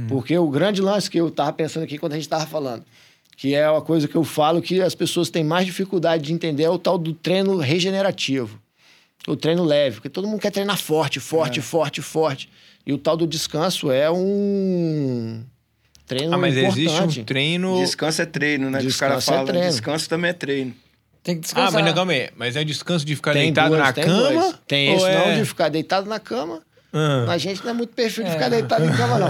Porque 0.09 0.39
o 0.39 0.49
grande 0.49 0.81
lance 0.81 1.11
que 1.11 1.19
eu 1.19 1.27
estava 1.29 1.53
pensando 1.53 1.83
aqui 1.83 1.99
quando 1.99 2.13
a 2.13 2.17
gente 2.17 2.25
estava 2.27 2.47
falando, 2.47 2.85
que 3.37 3.53
é 3.55 3.69
uma 3.69 3.83
coisa 3.83 4.07
que 4.07 4.15
eu 4.15 4.23
falo 4.23 4.63
que 4.63 4.81
as 4.81 4.95
pessoas 4.95 5.29
têm 5.29 5.43
mais 5.43 5.67
dificuldade 5.67 6.23
de 6.23 6.33
entender, 6.33 6.63
é 6.63 6.71
o 6.71 6.79
tal 6.79 6.97
do 6.97 7.13
treino 7.13 7.57
regenerativo. 7.57 8.61
O 9.27 9.37
treino 9.37 9.65
leve, 9.65 9.97
porque 9.97 10.09
todo 10.09 10.27
mundo 10.29 10.41
quer 10.41 10.51
treinar 10.53 10.79
forte, 10.79 11.19
forte, 11.21 11.61
forte, 11.61 12.01
forte. 12.01 12.49
E 12.87 12.93
o 12.93 12.99
tal 12.99 13.17
do 13.17 13.27
descanso 13.27 13.91
é 13.91 14.09
um 14.11 15.43
treino 16.07 16.35
Ah, 16.35 16.39
mas 16.39 16.57
importante. 16.57 16.81
existe 16.81 17.21
um 17.21 17.25
treino. 17.25 17.81
Descanso 17.81 18.23
é 18.23 18.27
treino, 18.27 18.71
né? 18.71 18.79
que 18.81 18.87
os 18.87 18.93
Descanso 18.93 19.11
caras 19.11 19.29
é 19.29 19.31
falam. 19.33 19.47
treino. 19.47 19.67
Descanso 19.69 20.09
também 20.09 20.31
é 20.31 20.33
treino. 20.33 20.75
Tem 21.25 21.35
que 21.35 21.41
Ah, 21.41 21.43
descansar. 21.43 21.73
mas 21.73 21.85
não, 21.85 21.95
calma 21.95 22.13
aí. 22.13 22.31
Mas 22.37 22.55
é 22.57 22.63
descanso 22.63 23.05
de 23.05 23.17
ficar 23.17 23.33
Tem 23.33 23.43
deitado 23.53 23.69
duas, 23.71 23.81
na 23.81 23.93
tem 23.93 24.05
cama? 24.05 24.29
dois. 24.43 24.55
Tem 24.69 24.95
esse 24.95 25.05
é... 25.07 25.27
não 25.29 25.35
de 25.35 25.45
ficar 25.45 25.69
deitado 25.69 26.09
na 26.09 26.21
cama. 26.21 26.63
Ah. 26.93 27.27
A 27.29 27.37
gente 27.39 27.63
não 27.65 27.71
é 27.71 27.75
muito 27.75 27.93
perfil 27.95 28.23
de 28.25 28.31
ficar 28.31 28.49
deitado 28.49 28.85
em 28.85 28.93
cama, 28.93 29.19
não. 29.19 29.29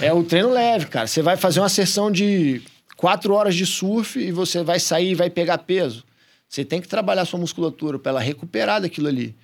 É 0.00 0.12
o 0.12 0.24
treino 0.24 0.50
leve, 0.50 0.86
cara. 0.86 1.06
Você 1.06 1.20
vai 1.20 1.36
fazer 1.36 1.60
uma 1.60 1.68
sessão 1.68 2.10
de 2.10 2.62
quatro 2.96 3.34
horas 3.34 3.54
de 3.54 3.66
surf 3.66 4.18
e 4.18 4.32
você 4.32 4.62
vai 4.64 4.80
sair 4.80 5.10
e 5.10 5.14
vai 5.14 5.28
pegar 5.28 5.58
peso. 5.58 6.02
Você 6.54 6.64
tem 6.64 6.80
que 6.80 6.86
trabalhar 6.86 7.24
sua 7.24 7.40
musculatura 7.40 7.98
para 7.98 8.10
ela 8.10 8.20
recuperar 8.20 8.80
daquilo 8.80 9.08
ali. 9.08 9.34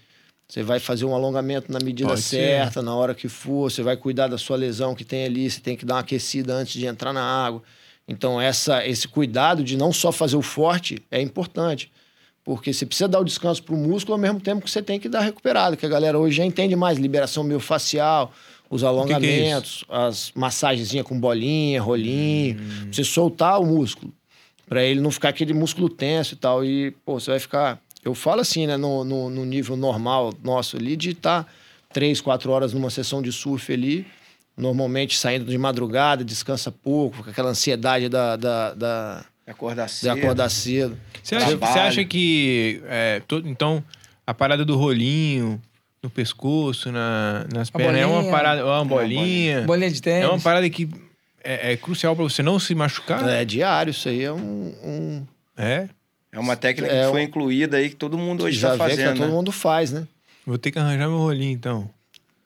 Você 0.49 0.63
vai 0.63 0.79
fazer 0.79 1.05
um 1.05 1.13
alongamento 1.13 1.73
na 1.73 1.81
medida 1.81 2.09
Pode 2.09 2.23
ser. 2.23 2.37
certa, 2.37 2.81
na 2.83 2.95
hora 2.95 3.17
que 3.17 3.29
for. 3.29 3.69
Você 3.69 3.83
vai 3.83 3.97
cuidar 3.97 4.29
da 4.29 4.39
sua 4.39 4.57
lesão 4.57 4.95
que 4.95 5.05
tem 5.05 5.25
ali. 5.25 5.51
Você 5.51 5.61
tem 5.61 5.77
que 5.77 5.85
dar 5.85 5.95
uma 5.95 6.01
aquecida 6.03 6.55
antes 6.55 6.75
de 6.75 6.87
entrar 6.87 7.13
na 7.13 7.21
água. 7.21 7.65
Então, 8.07 8.41
essa, 8.41 8.87
esse 8.87 9.09
cuidado 9.09 9.65
de 9.65 9.77
não 9.77 9.93
só 9.93 10.13
fazer 10.13 10.37
o 10.37 10.43
forte 10.43 11.03
é 11.11 11.21
importante. 11.21 11.91
Porque 12.45 12.73
você 12.73 12.87
precisa 12.87 13.09
dar 13.09 13.19
o 13.19 13.25
descanso 13.25 13.61
para 13.61 13.75
o 13.75 13.79
músculo 13.79 14.15
ao 14.15 14.21
mesmo 14.21 14.39
tempo 14.39 14.63
que 14.63 14.71
você 14.71 14.81
tem 14.81 15.01
que 15.01 15.09
dar 15.09 15.23
recuperado. 15.23 15.77
Que 15.77 15.87
a 15.87 15.89
galera 15.89 16.17
hoje 16.17 16.37
já 16.37 16.45
entende 16.45 16.77
mais. 16.77 16.97
Liberação 16.97 17.43
miofascial, 17.43 18.33
os 18.71 18.83
que 18.83 18.85
é 18.85 18.89
alongamentos, 18.89 19.85
as 19.89 20.31
massagenzinhas 20.33 21.05
com 21.05 21.19
bolinha, 21.19 21.83
rolinho. 21.83 22.61
Hum. 22.61 22.89
Você 22.93 23.03
soltar 23.03 23.61
o 23.61 23.67
músculo. 23.67 24.13
Para 24.71 24.85
ele 24.85 25.01
não 25.01 25.11
ficar 25.11 25.31
aquele 25.31 25.53
músculo 25.53 25.89
tenso 25.89 26.35
e 26.35 26.37
tal. 26.37 26.65
E, 26.65 26.93
pô, 27.05 27.19
você 27.19 27.33
vai 27.33 27.41
ficar... 27.41 27.81
Eu 28.05 28.15
falo 28.15 28.41
assim, 28.41 28.69
né? 28.69 28.77
No, 28.77 29.05
no, 29.05 29.29
no 29.29 29.45
nível 29.45 29.77
normal 29.77 30.33
nosso 30.45 30.77
ali, 30.77 30.97
de 30.97 31.11
estar 31.11 31.47
três, 31.93 32.21
quatro 32.21 32.53
horas 32.53 32.73
numa 32.73 32.89
sessão 32.89 33.21
de 33.21 33.33
surf 33.33 33.73
ali. 33.73 34.07
Normalmente 34.57 35.19
saindo 35.19 35.45
de 35.45 35.59
madrugada, 35.59 36.25
descansa 36.25 36.71
pouco, 36.71 37.25
com 37.25 37.31
aquela 37.31 37.51
ansiedade 37.51 38.09
da, 38.09 38.37
da, 38.37 38.75
da, 38.75 39.25
Acordar 39.47 39.87
de 39.87 39.93
cedo. 39.93 40.19
acordar 40.19 40.49
cedo. 40.49 40.99
Você 41.23 41.35
acha, 41.35 41.57
você 41.57 41.79
acha 41.79 42.05
que. 42.05 42.81
é, 42.87 43.21
todo, 43.27 43.49
então, 43.49 43.83
a 44.27 44.33
parada 44.33 44.65
do 44.65 44.77
rolinho 44.77 45.61
no 46.03 46.09
pescoço, 46.09 46.93
na, 46.93 47.45
nas 47.53 47.71
pernas, 47.71 48.01
é 48.01 48.07
uma 48.07 48.17
bolinha. 48.17 48.33
parada. 48.33 48.61
É 48.61 48.65
uma 48.65 48.81
uma 48.81 48.85
bolinha. 48.85 49.63
Bolinha 49.63 49.91
de 49.91 50.01
tênis. 50.01 50.25
É 50.25 50.29
uma 50.29 50.41
parada 50.41 50.71
que 50.71 50.89
é, 51.43 51.73
é 51.73 51.77
crucial 51.77 52.15
pra 52.15 52.25
você 52.25 52.43
não 52.43 52.59
se 52.59 52.75
machucar. 52.75 53.29
É 53.29 53.45
diário, 53.45 53.91
isso 53.91 54.09
aí 54.09 54.23
é 54.25 54.33
um. 54.33 54.39
um- 54.85 55.27
É. 55.57 55.89
É 56.33 56.39
uma 56.39 56.55
técnica 56.57 56.93
É, 56.93 57.05
que 57.05 57.11
foi 57.11 57.21
o- 57.21 57.25
incluída 57.25 57.77
aí 57.77 57.91
que 57.91 57.97
todo 57.97 58.17
mundo 58.17 58.45
hoje 58.45 58.59
já 58.59 58.73
está 58.73 58.85
que 58.85 58.91
fazendo. 58.91 59.17
todo 59.19 59.27
né? 59.27 59.33
mundo 59.33 59.51
faz, 59.53 59.91
né? 59.91 60.07
Vou 60.47 60.57
ter 60.59 60.71
que 60.71 60.79
arranjar 60.79 61.09
meu 61.09 61.19
rolinho, 61.19 61.53
então. 61.53 61.91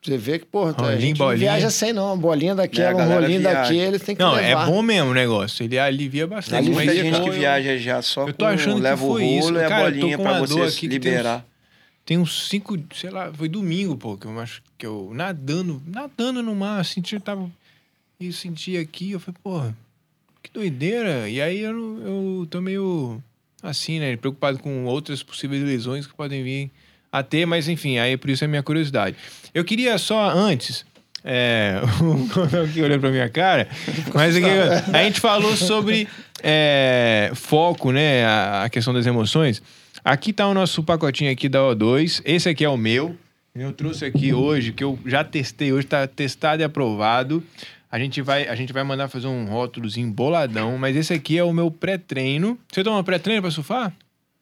Você 0.03 0.17
vê 0.17 0.37
que, 0.37 0.45
porra, 0.45 0.69
a 0.77 0.81
Rolinho, 0.83 1.01
gente 1.01 1.19
não 1.19 1.25
bolinha. 1.27 1.51
viaja 1.51 1.69
sem 1.71 1.91
não. 1.91 2.05
Uma 2.13 2.17
bolinha 2.17 2.51
É, 2.51 2.53
a 2.53 2.55
daquela, 2.55 3.03
um 3.03 3.09
rolinho 3.13 3.39
viaja. 3.39 3.61
daquele, 3.61 3.97
tem 3.99 4.15
que 4.15 4.21
Não, 4.21 4.33
levar. 4.35 4.63
é 4.63 4.65
bom 4.71 4.81
mesmo 4.83 5.09
o 5.09 5.13
negócio. 5.15 5.63
Ele 5.63 5.79
alivia 5.79 6.27
Tem 6.27 6.35
bastante. 6.35 6.69
muita 6.69 6.85
mas 6.93 6.95
gente 7.01 7.21
que 7.21 7.29
eu- 7.29 7.33
viaja 7.33 7.77
já 7.77 8.01
só 8.03 8.27
eu 8.27 8.33
tô 8.33 8.45
com 8.45 8.51
achando 8.51 8.75
que 8.75 8.81
leva 8.81 9.03
o 9.03 9.07
rolo 9.07 9.21
isso. 9.21 9.53
e 9.53 9.63
a 9.63 9.67
Cara, 9.67 9.83
bolinha 9.85 10.17
pra 10.19 10.39
você 10.41 10.71
que 10.79 10.79
tem 10.81 10.89
liberar. 10.89 11.45
Tem 12.05 12.17
uns 12.19 12.47
cinco, 12.49 12.77
sei 12.93 13.09
lá, 13.09 13.31
foi 13.33 13.49
domingo, 13.49 13.97
pô, 13.97 14.15
que 14.15 14.27
eu 14.27 14.39
acho 14.39 14.61
que 14.77 14.85
eu 14.85 15.09
nadando, 15.11 15.81
nadando 15.87 16.43
no 16.43 16.53
mar, 16.53 16.79
assim, 16.79 17.01
eu 17.11 17.19
tava. 17.19 17.49
E 18.19 18.31
senti 18.31 18.77
aqui, 18.77 19.11
eu 19.11 19.19
falei, 19.19 19.37
porra, 19.43 19.77
que 20.41 20.51
doideira. 20.51 21.29
E 21.29 21.41
aí 21.41 21.59
eu, 21.59 22.01
eu 22.01 22.47
tô 22.49 22.61
meio 22.61 23.21
assim, 23.61 23.99
né? 23.99 24.15
Preocupado 24.15 24.59
com 24.59 24.85
outras 24.85 25.23
possíveis 25.23 25.63
lesões 25.63 26.07
que 26.07 26.13
podem 26.13 26.43
vir 26.43 26.71
a 27.11 27.23
ter, 27.23 27.45
mas 27.45 27.67
enfim, 27.67 27.97
aí 27.97 28.17
por 28.17 28.29
isso 28.29 28.43
é 28.43 28.47
minha 28.47 28.63
curiosidade. 28.63 29.15
Eu 29.53 29.63
queria 29.63 29.97
só 29.97 30.29
antes. 30.29 30.85
É, 31.23 31.81
o 31.99 32.63
aqui 32.63 32.81
olhando 32.81 33.01
pra 33.01 33.09
minha 33.09 33.27
cara, 33.27 33.67
mas 34.13 34.35
aqui, 34.35 34.45
a 34.93 35.03
gente 35.03 35.19
falou 35.19 35.55
sobre 35.57 36.07
é, 36.43 37.31
foco, 37.33 37.91
né? 37.91 38.23
A, 38.23 38.63
a 38.65 38.69
questão 38.69 38.93
das 38.93 39.07
emoções. 39.07 39.61
Aqui 40.03 40.31
tá 40.31 40.47
o 40.47 40.53
nosso 40.53 40.83
pacotinho 40.83 41.31
aqui 41.31 41.49
da 41.49 41.59
O2. 41.59 42.21
Esse 42.23 42.47
aqui 42.47 42.63
é 42.63 42.69
o 42.69 42.77
meu. 42.77 43.17
Eu 43.55 43.71
trouxe 43.71 44.05
aqui 44.05 44.33
hoje, 44.33 44.73
que 44.73 44.83
eu 44.83 44.99
já 45.05 45.23
testei 45.23 45.71
hoje, 45.71 45.87
tá 45.87 46.05
testado 46.05 46.61
e 46.61 46.65
aprovado. 46.65 47.41
A 47.91 47.99
gente 47.99 48.21
vai, 48.21 48.47
a 48.47 48.55
gente 48.55 48.73
vai 48.73 48.83
mandar 48.83 49.07
fazer 49.07 49.27
um 49.27 49.45
rótulozinho 49.45 50.11
boladão, 50.11 50.77
mas 50.77 50.95
esse 50.95 51.13
aqui 51.13 51.37
é 51.37 51.43
o 51.43 51.53
meu 51.53 51.71
pré-treino. 51.71 52.57
Você 52.71 52.83
toma 52.83 53.03
pré-treino 53.03 53.41
pra 53.41 53.51
surfar? 53.51 53.93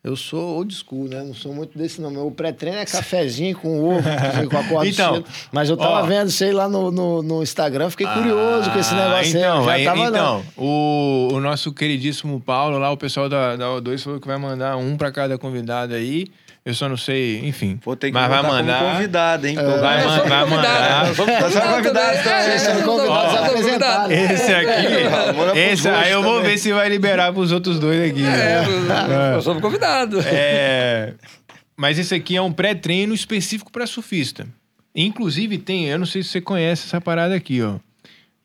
Eu 0.04 0.18
sou 0.18 0.58
old 0.58 0.76
school, 0.76 1.08
né? 1.08 1.24
Não 1.24 1.34
sou 1.34 1.54
muito 1.54 1.78
desse, 1.78 2.02
não. 2.02 2.12
Meu 2.12 2.30
pré-treino 2.30 2.78
é 2.78 2.86
cafezinho 2.86 3.58
com 3.58 3.82
ovo, 3.82 4.04
com 4.52 4.58
a 4.58 4.64
corda 4.66 4.90
Então, 4.90 5.16
cedo. 5.16 5.26
Mas 5.50 5.70
eu 5.70 5.78
tava 5.78 6.04
ó. 6.04 6.06
vendo 6.06 6.28
isso 6.28 6.44
aí 6.44 6.52
lá 6.52 6.68
no, 6.68 6.92
no, 6.92 7.24
no 7.24 7.42
Instagram, 7.42 7.90
fiquei 7.90 8.06
curioso 8.08 8.70
com 8.70 8.80
esse 8.80 8.94
negócio 8.94 9.38
então, 9.38 9.70
aí. 9.70 9.86
Já 9.86 9.92
tava, 9.94 10.08
então 10.08 10.12
não. 10.12 10.44
o, 10.58 11.30
o 11.32 11.40
nosso 11.40 11.72
queridíssimo 11.72 12.42
Paulo 12.42 12.78
lá, 12.78 12.92
o 12.92 12.98
pessoal 12.98 13.30
da, 13.30 13.56
da 13.56 13.66
O2 13.68 14.04
falou 14.04 14.20
que 14.20 14.28
vai 14.28 14.38
mandar 14.38 14.76
um 14.76 14.98
pra 14.98 15.10
cada 15.10 15.38
convidado 15.38 15.94
aí. 15.94 16.28
Eu 16.66 16.74
só 16.74 16.88
não 16.88 16.96
sei, 16.96 17.46
enfim. 17.46 17.78
Vou 17.84 17.94
ter 17.94 18.08
que 18.08 18.14
mas 18.14 18.30
vai 18.30 18.42
mandar 18.42 18.80
como 18.80 18.92
convidado, 18.94 19.48
hein? 19.48 19.56
Tô- 19.56 19.82
Vai, 19.82 20.06
man- 20.06 20.24
vai 20.24 20.46
mandar. 20.50 21.14
Sou 21.14 21.26
Tá 21.26 21.42
convidado, 21.42 22.24
também. 22.24 22.40
É, 22.40 22.58
apresentar, 23.46 24.08
convidado. 24.08 24.14
Esse 24.14 24.54
aqui, 24.54 24.88
pros 25.36 25.58
esse 25.58 25.90
aí 25.90 26.12
eu 26.14 26.24
vou 26.24 26.42
ver 26.42 26.58
se 26.58 26.72
vai 26.72 26.88
liberar 26.88 27.34
pros 27.34 27.52
outros 27.52 27.80
dois 27.80 28.10
aqui. 28.10 28.24
É, 28.24 28.62
né? 29.08 29.36
eu 29.36 29.42
sou 29.42 29.60
convidado. 29.60 30.22
É, 30.26 31.14
mas 31.76 32.00
esse 32.00 32.16
aqui 32.16 32.38
é 32.38 32.42
um 32.42 32.52
pré-treino 32.54 33.14
específico 33.14 33.70
para 33.70 33.86
surfista. 33.86 34.48
Inclusive 34.96 35.58
tem, 35.58 35.88
eu 35.90 36.00
não 36.00 36.06
sei 36.06 36.24
se 36.24 36.30
você 36.30 36.40
conhece 36.40 36.86
essa 36.88 37.02
parada 37.02 37.36
aqui, 37.36 37.62
ó. 37.62 37.76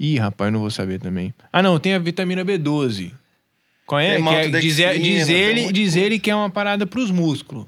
Ih, 0.01 0.19
rapaz, 0.19 0.53
não 0.53 0.59
vou 0.61 0.71
saber 0.73 0.99
também. 0.99 1.33
Ah, 1.53 1.63
não, 1.63 1.79
tem 1.79 1.95
a 1.95 1.99
vitamina 2.01 2.45
B12. 2.45 3.13
Conhece? 3.87 4.23
É- 4.29 4.49
diz, 4.49 4.77
diz 4.77 5.29
ele, 5.29 5.73
diz 5.73 5.95
ele 5.97 6.19
que 6.19 6.31
é 6.31 6.35
uma 6.35 6.51
parada 6.51 6.85
pros 6.85 7.11
músculos. 7.13 7.67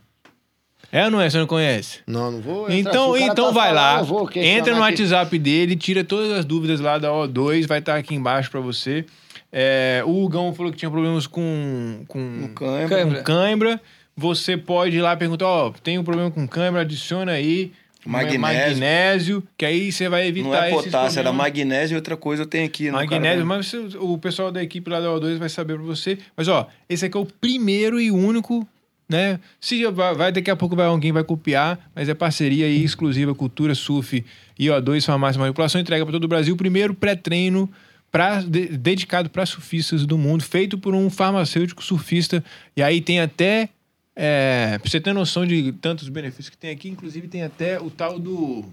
É 0.93 1.05
ou 1.05 1.11
não 1.11 1.21
é? 1.21 1.31
Você 1.31 1.39
não 1.39 1.47
conhece? 1.47 2.01
Não, 2.07 2.31
não 2.33 2.41
vou. 2.41 2.71
entrar. 2.71 2.77
Então, 2.77 3.17
então 3.17 3.47
tá 3.47 3.53
vai 3.53 3.73
lá, 3.73 3.91
falando, 3.91 4.01
eu 4.01 4.07
vou 4.07 4.31
entra 4.37 4.75
no 4.75 4.83
aqui. 4.83 5.03
WhatsApp 5.03 5.39
dele, 5.39 5.77
tira 5.77 6.03
todas 6.03 6.33
as 6.33 6.45
dúvidas 6.45 6.81
lá 6.81 6.99
da 6.99 7.09
O2, 7.11 7.67
vai 7.67 7.79
estar 7.79 7.97
aqui 7.97 8.15
embaixo 8.15 8.51
pra 8.51 8.61
você. 8.61 9.05
É, 9.53 10.03
o 10.07 10.25
Hugão 10.25 10.53
falou 10.55 10.71
que 10.73 10.79
tinha 10.79 10.91
problemas 10.91 11.27
com, 11.27 12.05
com, 12.09 12.19
No 12.19 12.49
cãibra. 12.51 13.17
Com 13.19 13.23
cãibra. 13.25 13.81
Você 14.17 14.57
pode 14.57 14.97
ir 14.97 15.01
lá 15.01 15.17
perguntar, 15.17 15.47
ó, 15.47 15.71
tem 15.83 15.99
um 15.99 16.05
problema 16.05 16.31
com 16.31 16.47
cãibra, 16.47 16.83
adiciona 16.83 17.33
aí 17.33 17.73
Magnésio. 18.05 18.41
magnésio, 18.41 19.43
que 19.57 19.65
aí 19.65 19.93
você 19.93 20.09
vai 20.09 20.27
evitar 20.27 20.49
Não 20.49 20.55
é 20.57 20.71
potássio, 20.71 20.97
era 21.21 21.29
problemas. 21.31 21.37
magnésio 21.37 21.95
e 21.95 21.97
outra 21.97 22.17
coisa 22.17 22.43
eu 22.43 22.47
tenho 22.47 22.65
aqui. 22.67 22.87
no 22.87 22.95
Magnésio, 22.95 23.47
cara. 23.47 23.59
mas 23.59 23.73
o 23.95 24.19
pessoal 24.19 24.51
da 24.51 24.63
equipe 24.63 24.91
lá 24.91 25.01
da 25.01 25.09
O2 25.09 25.37
vai 25.39 25.49
saber 25.49 25.75
pra 25.75 25.85
você. 25.85 26.19
Mas, 26.37 26.49
ó, 26.49 26.67
esse 26.89 27.05
aqui 27.07 27.17
é 27.17 27.21
o 27.21 27.27
primeiro 27.27 28.01
e 28.01 28.11
único, 28.11 28.67
né? 29.11 29.41
Se 29.61 29.85
vai, 29.89 30.15
vai- 30.15 30.33
daqui 30.33 30.51
a 30.51 30.57
pouco 30.57 30.77
vai 30.77 30.87
alguém 30.87 31.11
vai 31.13 31.25
copiar, 31.25 31.91
mas 31.95 32.09
é 32.09 32.15
parceria 32.15 32.65
aí 32.67 32.83
exclusiva 32.85 33.35
Cultura 33.35 33.75
Surf 33.75 34.25
e 34.59 34.67
O2 34.69 35.05
Farmácia 35.05 35.41
Manipulação 35.41 35.81
entrega 35.81 36.05
pra 36.07 36.13
todo 36.13 36.25
o 36.25 36.29
Brasil 36.29 36.55
o 36.55 36.57
primeiro 36.57 36.95
pré-treino 36.95 37.69
pra, 38.11 38.41
de- 38.41 38.69
dedicado 38.79 39.29
para 39.29 39.45
surfistas 39.45 40.07
do 40.07 40.17
mundo, 40.17 40.43
feito 40.45 40.79
por 40.79 40.95
um 40.95 41.11
farmacêutico 41.11 41.83
surfista. 41.83 42.43
E 42.77 42.83
aí 42.83 43.01
tem 43.01 43.21
até 43.21 43.69
é, 44.15 44.79
pra 44.81 44.89
você 44.91 45.01
ter 45.01 45.13
noção 45.13 45.45
de 45.47 45.73
tantos 45.73 46.09
benefícios 46.09 46.49
que 46.49 46.57
tem 46.57 46.71
aqui, 46.71 46.89
inclusive 46.89 47.27
tem 47.29 47.43
até 47.43 47.81
o 47.81 47.91
tal 47.91 48.19
do 48.19 48.65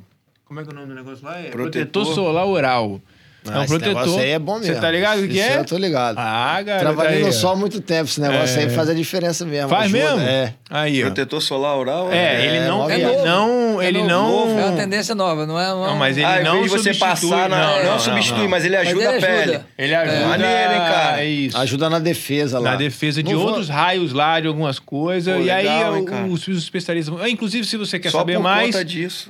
como 0.45 0.60
é 0.60 0.63
que 0.63 0.69
é 0.69 0.71
o 0.71 0.76
nome 0.76 0.88
do 0.88 0.95
negócio 0.95 1.26
lá? 1.26 1.38
É 1.39 1.50
Protetor. 1.50 1.62
protetor 2.04 2.06
solar 2.15 2.45
oral. 2.47 3.02
Ah, 3.50 3.63
esse 3.63 3.78
negócio 3.78 4.19
aí 4.19 4.32
é 4.32 4.39
bom 4.39 4.60
mesmo. 4.60 4.73
Você 4.73 4.80
tá 4.82 4.91
ligado 4.91 5.19
o 5.23 5.28
que 5.28 5.34
Isso 5.39 5.41
é? 5.52 5.58
Eu 5.60 5.65
tô 5.65 5.78
ligado. 5.78 6.17
Ah, 6.19 6.62
garoto. 6.62 6.86
Trabalhei 6.95 7.23
no 7.23 7.32
sol 7.32 7.52
há 7.54 7.56
muito 7.56 7.80
tempo. 7.80 8.10
Esse 8.10 8.19
negócio 8.19 8.60
É. 8.60 8.63
aí 8.63 8.69
faz 8.69 8.89
a 8.89 8.93
diferença 8.93 9.45
mesmo. 9.45 9.69
Faz 9.69 9.86
ajuda, 9.86 10.15
mesmo? 10.15 10.21
É. 10.30 10.54
Aí, 10.69 11.02
ó. 11.02 11.06
Protetor 11.06 11.41
solar 11.41 11.78
oral? 11.78 12.12
É, 12.12 12.45
ele 12.45 12.58
É, 12.58 12.67
não. 12.67 12.78
mó 12.80 12.89
ele 12.89 13.00
viagem. 13.06 13.23
não. 13.26 13.82
Ele 13.82 13.97
novo, 14.00 14.10
não. 14.10 14.30
novo, 14.32 14.60
É 14.60 14.65
uma 14.65 14.76
tendência 14.78 15.15
nova, 15.15 15.45
não 15.45 15.60
é? 15.60 15.67
Não, 15.67 15.95
mas 15.95 16.17
ele 16.17 16.26
ah, 16.26 16.41
não 16.43 16.62
você 16.67 16.93
substitui, 16.93 17.00
passar, 17.30 17.50
na, 17.50 17.58
não, 17.67 17.78
não, 17.84 17.91
não, 17.91 18.00
substitui, 18.00 18.41
não. 18.43 18.50
mas 18.50 18.65
ele 18.65 18.76
Mas 18.78 18.88
ajuda 18.88 19.04
ele 19.04 19.17
a 19.17 19.21
pele. 19.21 19.41
ajuda. 19.52 19.65
Ele 19.78 19.95
ajuda. 19.95 20.28
Maneiro, 20.28 20.73
hein, 20.73 20.80
cara? 20.80 21.21
É 21.21 21.26
isso. 21.26 21.58
Ajuda 21.58 21.89
na 21.89 22.00
defesa 22.00 22.60
lá. 22.60 22.71
Na 22.71 22.76
defesa 22.76 23.23
de 23.23 23.34
Não 23.34 23.41
outros 23.41 23.69
raios 23.69 24.12
lá, 24.13 24.39
de 24.39 24.47
algumas 24.47 24.80
coisas. 24.80 25.34
Pô, 25.38 25.41
e 25.41 25.50
aí, 25.50 25.67
hein, 25.67 26.06
cara? 26.06 26.26
os, 26.26 26.47
os 26.47 26.58
especialistas. 26.58 27.15
Ah, 27.21 27.30
Inclusive, 27.30 27.65
se 27.65 27.78
você 27.78 27.97
quer 28.00 28.12
saber 28.12 28.39
mais, 28.39 28.76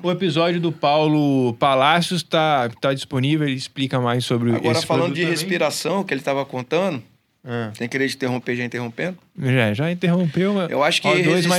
o 0.02 0.10
episódio 0.10 0.60
do 0.60 0.72
Paulo 0.72 1.54
Palácios 1.60 2.24
tá, 2.24 2.70
tá 2.82 2.94
disponível. 2.94 3.46
Ele 3.48 3.56
explica 3.58 3.97
mais 4.02 4.26
sobre 4.26 4.56
Agora, 4.56 4.82
falando 4.82 5.14
de 5.14 5.22
também. 5.22 5.30
respiração, 5.32 6.04
que 6.04 6.14
ele 6.14 6.22
tava 6.22 6.46
contando, 6.46 7.02
Ah, 7.46 7.72
sem 7.78 7.88
querer 7.88 8.10
te 8.10 8.16
interromper, 8.16 8.56
já 8.56 8.64
interrompendo. 8.66 9.18
já, 9.40 9.74
já 9.74 9.92
interrompeu. 9.92 10.54
mas- 10.54 10.70
Eu 10.70 10.84
acho 10.84 11.02
que 11.02 11.08
Ó, 11.08 11.12
dois 11.14 11.26
resistência... 11.26 11.56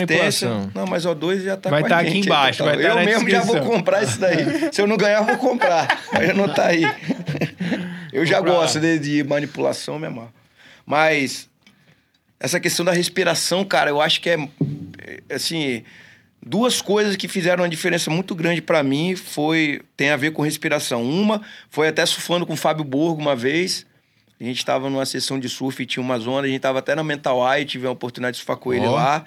manipulação. 0.49 0.71
Não, 0.75 0.87
mas 0.87 1.05
O2 1.07 1.43
já 1.45 1.57
tá 1.57 1.71
Vai 1.71 1.83
a 1.83 1.87
tá 1.89 1.99
aqui 2.01 2.11
aí, 2.11 2.19
embaixo, 2.21 2.59
total. 2.59 2.75
vai 2.75 2.85
tá 2.85 2.91
Eu 2.91 2.97
na 2.97 3.05
mesmo 3.05 3.29
já 3.31 3.41
vou 3.43 3.61
comprar 3.63 4.03
isso 4.03 4.19
daí. 4.21 4.37
Se 4.73 4.81
eu 4.83 4.87
não 4.87 4.97
ganhar, 4.97 5.21
eu 5.21 5.25
vou 5.25 5.39
comprar. 5.39 6.03
Mas 6.13 6.37
não 6.37 6.49
tá 6.53 6.67
aí. 6.67 6.83
Eu 8.13 8.25
já 8.25 8.39
Comprar. 8.39 8.53
gosto 8.55 8.81
de, 8.81 8.99
de 8.99 9.23
manipulação 9.25 9.99
mesmo. 9.99 10.33
Mas 10.87 11.49
essa 12.41 12.59
questão 12.59 12.85
da 12.85 12.93
respiração, 12.93 13.65
cara, 13.65 13.91
eu 13.91 14.01
acho 14.01 14.21
que 14.21 14.31
é 14.31 14.49
é, 15.07 15.35
assim, 15.35 15.85
duas 16.45 16.81
coisas 16.81 17.17
que 17.17 17.29
fizeram 17.29 17.63
uma 17.65 17.69
diferença 17.69 18.11
muito 18.11 18.35
grande 18.35 18.63
pra 18.63 18.83
mim 18.83 19.17
foi 19.17 19.81
tem 19.97 20.11
a 20.11 20.17
ver 20.17 20.33
com 20.33 20.43
respiração. 20.43 21.03
Uma 21.03 21.43
foi 21.69 21.89
até 21.89 22.05
surfando 22.07 22.47
com 22.47 22.55
o 22.55 22.57
Fábio 22.57 22.85
Borgo 22.85 23.21
uma 23.21 23.37
vez. 23.37 23.87
A 24.41 24.45
gente 24.45 24.59
estava 24.59 24.89
numa 24.89 25.05
sessão 25.05 25.39
de 25.39 25.49
surf 25.49 25.83
e 25.83 25.87
tinha 25.87 26.03
uma 26.03 26.19
zona, 26.19 26.47
a 26.47 26.51
gente 26.51 26.61
tava 26.61 26.79
até 26.79 26.95
na 26.95 27.03
Mental 27.03 27.41
Eye, 27.53 27.65
tive 27.65 27.87
a 27.87 27.91
oportunidade 27.91 28.35
de 28.35 28.39
surfar 28.39 28.57
com 28.57 28.73
ele 28.73 28.87
Ó. 28.87 28.95
lá. 28.95 29.25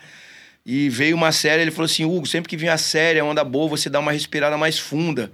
E 0.66 0.90
veio 0.90 1.16
uma 1.16 1.32
série, 1.32 1.62
ele 1.62 1.72
falou 1.72 1.86
assim: 1.86 2.06
Hugo, 2.06 2.26
sempre 2.26 2.50
que 2.50 2.56
vem 2.56 2.70
a 2.70 2.78
série, 2.78 3.20
a 3.20 3.26
onda 3.26 3.44
boa, 3.44 3.68
você 3.68 3.90
dá 3.90 4.00
uma 4.00 4.12
respirada 4.12 4.58
mais 4.58 4.80
funda. 4.80 5.32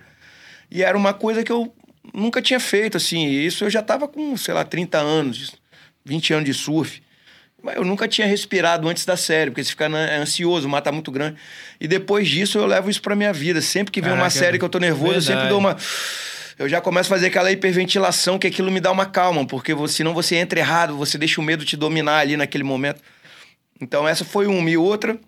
E 0.72 0.82
era 0.82 0.98
uma 0.98 1.14
coisa 1.14 1.44
que 1.44 1.52
eu 1.52 1.74
nunca 2.14 2.42
tinha 2.42 2.60
feito, 2.60 2.98
assim. 2.98 3.28
Isso 3.28 3.66
eu 3.66 3.70
já 3.70 3.84
tava 3.84 4.08
com, 4.08 4.36
sei 4.36 4.54
lá, 4.54 4.64
30 4.64 4.98
anos, 4.98 5.56
20 6.04 6.34
anos 6.34 6.46
de 6.46 6.54
surf. 6.54 7.02
Eu 7.76 7.84
nunca 7.84 8.08
tinha 8.08 8.26
respirado 8.28 8.88
antes 8.88 9.06
da 9.06 9.18
série, 9.18 9.52
porque 9.52 9.64
você 9.64 9.70
fica 9.70 9.90
né, 9.90 10.18
ansioso, 10.18 10.68
o 10.68 10.70
mar 10.70 10.82
tá 10.82 10.92
muito 10.92 11.12
grande. 11.12 11.38
E 11.80 11.88
depois 11.88 12.28
disso 12.28 12.58
eu 12.58 12.66
levo 12.66 12.90
isso 12.90 13.02
pra 13.02 13.16
minha 13.16 13.34
vida. 13.34 13.62
Sempre 13.62 13.92
que 13.92 14.02
vem 14.02 14.12
uma 14.12 14.18
Caraca, 14.18 14.40
série 14.40 14.60
que 14.60 14.66
eu 14.66 14.70
tô 14.70 14.80
nervoso, 14.80 15.16
eu 15.16 15.22
sempre 15.22 15.34
verdade. 15.34 15.50
dou 15.50 15.60
uma. 15.60 15.78
Eu 16.58 16.68
já 16.68 16.82
começo 16.82 17.14
a 17.14 17.16
fazer 17.16 17.28
aquela 17.28 17.52
hiperventilação, 17.52 18.40
que 18.40 18.48
aquilo 18.48 18.72
me 18.72 18.80
dá 18.80 18.92
uma 18.92 19.06
calma, 19.06 19.46
porque 19.46 19.74
você, 19.74 19.98
senão 19.98 20.14
você 20.14 20.36
entra 20.36 20.60
errado, 20.60 20.98
você 20.98 21.18
deixa 21.18 21.40
o 21.40 21.44
medo 21.44 21.64
te 21.64 21.78
dominar 21.78 22.20
ali 22.20 22.36
naquele 22.36 22.64
momento. 22.64 23.02
Então 23.80 24.08
essa 24.08 24.26
foi 24.26 24.48
uma. 24.48 24.70
E 24.70 24.78
outra 24.78 25.20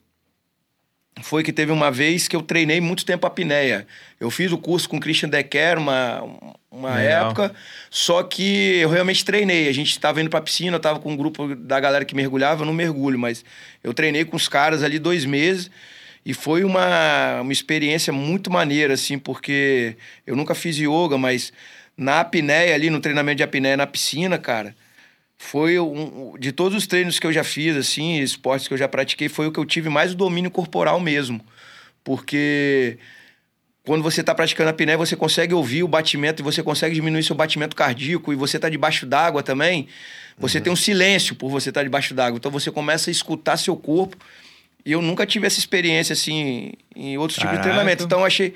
foi 1.22 1.44
que 1.44 1.54
teve 1.54 1.72
uma 1.72 1.92
vez 1.92 2.28
que 2.28 2.36
eu 2.36 2.42
treinei 2.42 2.80
muito 2.80 3.06
tempo 3.06 3.26
a 3.26 3.30
apneia. 3.30 3.88
Eu 4.20 4.30
fiz 4.30 4.52
o 4.52 4.58
curso 4.58 4.88
com 4.88 4.98
o 4.98 5.00
Christian 5.00 5.30
Decker 5.30 5.78
uma, 5.78 6.24
uma 6.72 6.96
Legal. 6.96 7.28
época, 7.28 7.54
só 7.90 8.24
que 8.24 8.78
eu 8.78 8.90
realmente 8.90 9.26
treinei. 9.26 9.68
A 9.68 9.74
gente 9.74 9.92
estava 9.92 10.22
indo 10.22 10.30
pra 10.30 10.42
piscina, 10.42 10.76
eu 10.76 10.80
tava 10.80 11.00
com 11.00 11.12
um 11.12 11.18
grupo 11.18 11.56
da 11.56 11.80
galera 11.80 12.06
que 12.06 12.16
mergulhava, 12.16 12.62
eu 12.62 12.66
não 12.66 12.74
mergulho, 12.74 13.18
mas 13.18 13.44
eu 13.84 13.94
treinei 13.94 14.26
com 14.26 14.36
os 14.36 14.48
caras 14.48 14.84
ali 14.84 15.00
dois 15.00 15.26
meses. 15.26 15.70
E 16.26 16.34
foi 16.34 16.64
uma, 16.64 17.42
uma 17.42 17.54
experiência 17.54 18.12
muito 18.12 18.52
maneira, 18.52 18.94
assim, 18.94 19.18
porque 19.18 19.96
eu 20.28 20.36
nunca 20.36 20.54
fiz 20.54 20.78
yoga, 20.78 21.18
mas 21.18 21.52
na 21.98 22.20
apneia 22.20 22.76
ali, 22.76 22.90
no 22.90 23.00
treinamento 23.00 23.38
de 23.38 23.44
apneia 23.44 23.76
na 23.76 23.88
piscina, 23.88 24.38
cara, 24.38 24.76
foi 25.42 25.80
um, 25.80 26.36
de 26.38 26.52
todos 26.52 26.78
os 26.78 26.86
treinos 26.86 27.18
que 27.18 27.26
eu 27.26 27.32
já 27.32 27.46
fiz, 27.46 27.74
assim, 27.78 28.20
esportes 28.20 28.68
que 28.68 28.74
eu 28.74 28.78
já 28.78 28.90
pratiquei, 28.90 29.30
foi 29.30 29.48
o 29.48 29.52
que 29.54 29.58
eu 29.58 29.66
tive 29.66 29.88
mais 29.88 30.12
o 30.12 30.16
domínio 30.16 30.52
corporal 30.52 31.00
mesmo. 31.00 31.40
Porque 32.04 32.98
quando 33.86 34.04
você 34.04 34.20
está 34.20 34.36
praticando 34.36 34.68
a 34.68 34.72
apneia, 34.72 34.98
você 34.98 35.16
consegue 35.16 35.54
ouvir 35.54 35.82
o 35.82 35.88
batimento 35.88 36.42
e 36.42 36.44
você 36.44 36.62
consegue 36.62 36.94
diminuir 36.94 37.24
seu 37.24 37.38
batimento 37.38 37.74
cardíaco 37.74 38.34
e 38.34 38.36
você 38.36 38.58
está 38.58 38.68
debaixo 38.68 39.06
d'água 39.06 39.42
também, 39.42 39.88
você 40.38 40.60
tem 40.60 40.74
um 40.74 40.76
silêncio 40.76 41.34
por 41.34 41.50
você 41.50 41.70
estar 41.70 41.84
debaixo 41.84 42.14
d'água. 42.14 42.38
Então 42.38 42.52
você 42.52 42.70
começa 42.70 43.10
a 43.10 43.12
escutar 43.12 43.56
seu 43.56 43.78
corpo. 43.78 44.18
E 44.86 44.92
eu 44.92 45.02
nunca 45.02 45.26
tive 45.26 45.48
essa 45.48 45.58
experiência 45.58 46.12
assim 46.12 46.74
em 46.94 47.18
outros 47.18 47.40
tipos 47.40 47.56
de 47.56 47.64
treinamento. 47.64 48.04
Então 48.04 48.20
eu 48.20 48.26
achei 48.26 48.54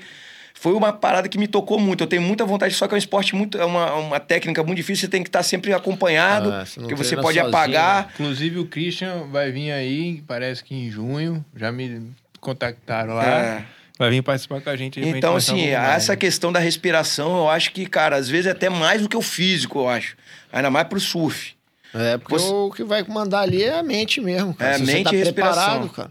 foi 0.64 0.72
uma 0.72 0.94
parada 0.94 1.28
que 1.28 1.36
me 1.36 1.46
tocou 1.46 1.78
muito. 1.78 2.02
Eu 2.04 2.06
tenho 2.06 2.22
muita 2.22 2.42
vontade, 2.46 2.72
só 2.72 2.88
que 2.88 2.94
é 2.94 2.96
um 2.96 2.98
esporte 2.98 3.34
muito. 3.36 3.58
É 3.58 3.66
uma, 3.66 3.92
uma 3.96 4.18
técnica 4.18 4.62
muito 4.64 4.78
difícil, 4.78 5.02
você 5.02 5.08
tem 5.08 5.22
que 5.22 5.28
estar 5.28 5.42
sempre 5.42 5.74
acompanhado, 5.74 6.50
Ah, 6.50 6.64
você 6.64 6.80
porque 6.80 6.94
você 6.94 7.14
pode 7.16 7.38
sozinho, 7.38 7.46
apagar. 7.48 8.08
Inclusive, 8.14 8.58
o 8.60 8.66
Christian 8.66 9.26
vai 9.30 9.52
vir 9.52 9.70
aí, 9.72 10.24
parece 10.26 10.64
que 10.64 10.74
em 10.74 10.90
junho. 10.90 11.44
Já 11.54 11.70
me 11.70 12.10
contactaram 12.40 13.12
lá. 13.12 13.26
É. 13.26 13.64
Vai 13.98 14.08
vir 14.08 14.22
participar 14.22 14.62
com 14.62 14.70
a 14.70 14.74
gente. 14.74 14.98
Então, 15.00 15.36
assim, 15.36 15.66
essa 15.68 16.16
questão 16.16 16.50
da 16.50 16.60
respiração, 16.60 17.36
eu 17.36 17.50
acho 17.50 17.70
que, 17.70 17.84
cara, 17.84 18.16
às 18.16 18.26
vezes 18.30 18.46
é 18.46 18.52
até 18.52 18.70
mais 18.70 19.02
do 19.02 19.08
que 19.10 19.16
o 19.18 19.22
físico, 19.22 19.80
eu 19.80 19.88
acho. 19.90 20.16
Ainda 20.50 20.70
mais 20.70 20.88
pro 20.88 20.98
surf. 20.98 21.52
É, 21.92 22.16
porque 22.16 22.38
Você- 22.38 22.50
o 22.50 22.70
que 22.70 22.82
vai 22.84 23.04
mandar 23.06 23.40
ali 23.40 23.62
é 23.64 23.78
a 23.78 23.82
mente 23.82 24.18
mesmo, 24.18 24.54
cara. 24.54 24.70
É, 24.70 24.78
Se 24.78 24.86
você 24.86 24.92
mente 24.94 25.04
tá 25.04 25.14
e 25.14 25.18
respiração. 25.18 25.62
preparado, 25.62 25.88
cara. 25.90 26.10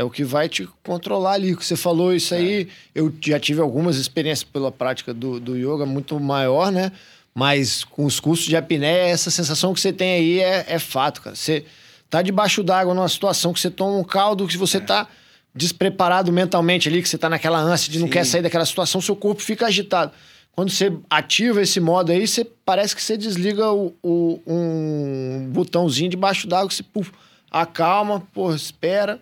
É 0.00 0.04
o 0.04 0.08
que 0.08 0.24
vai 0.24 0.48
te 0.48 0.66
controlar 0.82 1.32
ali. 1.32 1.52
Você 1.54 1.76
falou 1.76 2.14
isso 2.14 2.34
aí, 2.34 2.68
eu 2.94 3.12
já 3.20 3.38
tive 3.38 3.60
algumas 3.60 3.96
experiências 3.96 4.48
pela 4.50 4.72
prática 4.72 5.12
do, 5.12 5.38
do 5.38 5.54
yoga 5.58 5.84
muito 5.84 6.18
maior, 6.18 6.72
né? 6.72 6.90
Mas 7.34 7.84
com 7.84 8.06
os 8.06 8.18
cursos 8.18 8.46
de 8.46 8.56
apneia, 8.56 9.08
essa 9.10 9.30
sensação 9.30 9.74
que 9.74 9.80
você 9.80 9.92
tem 9.92 10.12
aí 10.14 10.40
é, 10.40 10.64
é 10.68 10.78
fato, 10.78 11.20
cara. 11.20 11.36
Você 11.36 11.66
tá 12.08 12.22
debaixo 12.22 12.62
d'água 12.62 12.94
numa 12.94 13.08
situação 13.10 13.52
que 13.52 13.60
você 13.60 13.68
toma 13.70 13.98
um 13.98 14.02
caldo, 14.02 14.46
que 14.48 14.56
você 14.56 14.80
tá 14.80 15.06
despreparado 15.54 16.32
mentalmente 16.32 16.88
ali, 16.88 17.02
que 17.02 17.08
você 17.08 17.18
tá 17.18 17.28
naquela 17.28 17.58
ânsia 17.60 17.92
de 17.92 17.98
não 17.98 18.06
Sim. 18.06 18.12
quer 18.12 18.24
sair 18.24 18.40
daquela 18.42 18.64
situação, 18.64 19.02
seu 19.02 19.14
corpo 19.14 19.42
fica 19.42 19.66
agitado. 19.66 20.12
Quando 20.52 20.70
você 20.70 20.90
ativa 21.10 21.60
esse 21.60 21.78
modo 21.78 22.10
aí, 22.10 22.26
você 22.26 22.42
parece 22.64 22.96
que 22.96 23.02
você 23.02 23.18
desliga 23.18 23.70
o, 23.70 23.94
o- 24.02 24.40
um 24.46 25.48
botãozinho 25.52 26.08
debaixo 26.08 26.46
d'água, 26.48 26.68
que 26.68 26.74
você 26.74 26.82
puf, 26.82 27.12
acalma, 27.50 28.20
pô, 28.32 28.54
espera. 28.54 29.20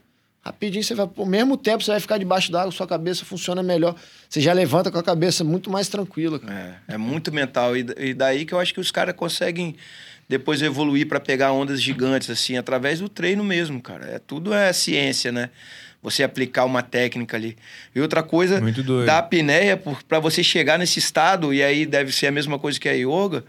Rapidinho 0.49 0.83
você 0.83 0.95
vai, 0.95 1.09
ao 1.17 1.27
mesmo 1.27 1.57
tempo 1.57 1.83
você 1.85 1.91
vai 1.91 2.01
ficar 2.01 2.17
debaixo 2.19 2.51
d'água, 2.51 2.73
sua 2.73 2.87
cabeça 2.87 3.25
funciona 3.25 3.63
melhor. 3.63 3.95
Você 4.29 4.41
já 4.41 4.53
levanta 4.53 4.91
com 4.91 4.99
a 4.99 5.03
cabeça 5.03 5.45
muito 5.45 5.71
mais 5.71 5.89
tranquila. 5.89 6.39
cara. 6.39 6.81
É, 6.89 6.95
é 6.95 6.99
muito 6.99 7.31
mental. 7.33 7.77
E, 7.77 7.87
e 7.99 8.15
daí 8.15 8.45
que 8.45 8.53
eu 8.55 8.59
acho 8.59 8.73
que 8.73 8.81
os 8.81 8.91
caras 8.91 9.15
conseguem 9.15 9.77
depois 10.29 10.61
evoluir 10.63 11.07
para 11.09 11.21
pegar 11.21 11.53
ondas 11.53 11.81
gigantes, 11.83 12.29
assim, 12.31 12.57
através 12.57 13.01
do 13.01 13.09
treino 13.09 13.45
mesmo, 13.45 13.81
cara. 13.81 14.07
É, 14.07 14.19
tudo 14.19 14.53
é 14.55 14.73
ciência, 14.73 15.31
né? 15.33 15.51
Você 16.03 16.23
aplicar 16.23 16.65
uma 16.65 16.83
técnica 16.83 17.37
ali. 17.37 17.57
E 17.95 18.01
outra 18.01 18.23
coisa 18.23 18.61
Muito 18.61 18.83
doido. 18.83 19.07
da 19.07 19.19
apneia, 19.19 19.77
para 20.09 20.19
você 20.21 20.43
chegar 20.45 20.79
nesse 20.79 20.99
estado, 20.99 21.53
e 21.53 21.63
aí 21.63 21.85
deve 21.85 22.13
ser 22.13 22.27
a 22.29 22.31
mesma 22.33 22.59
coisa 22.59 22.79
que 22.79 22.89
a 22.89 22.93
yoga, 22.93 23.45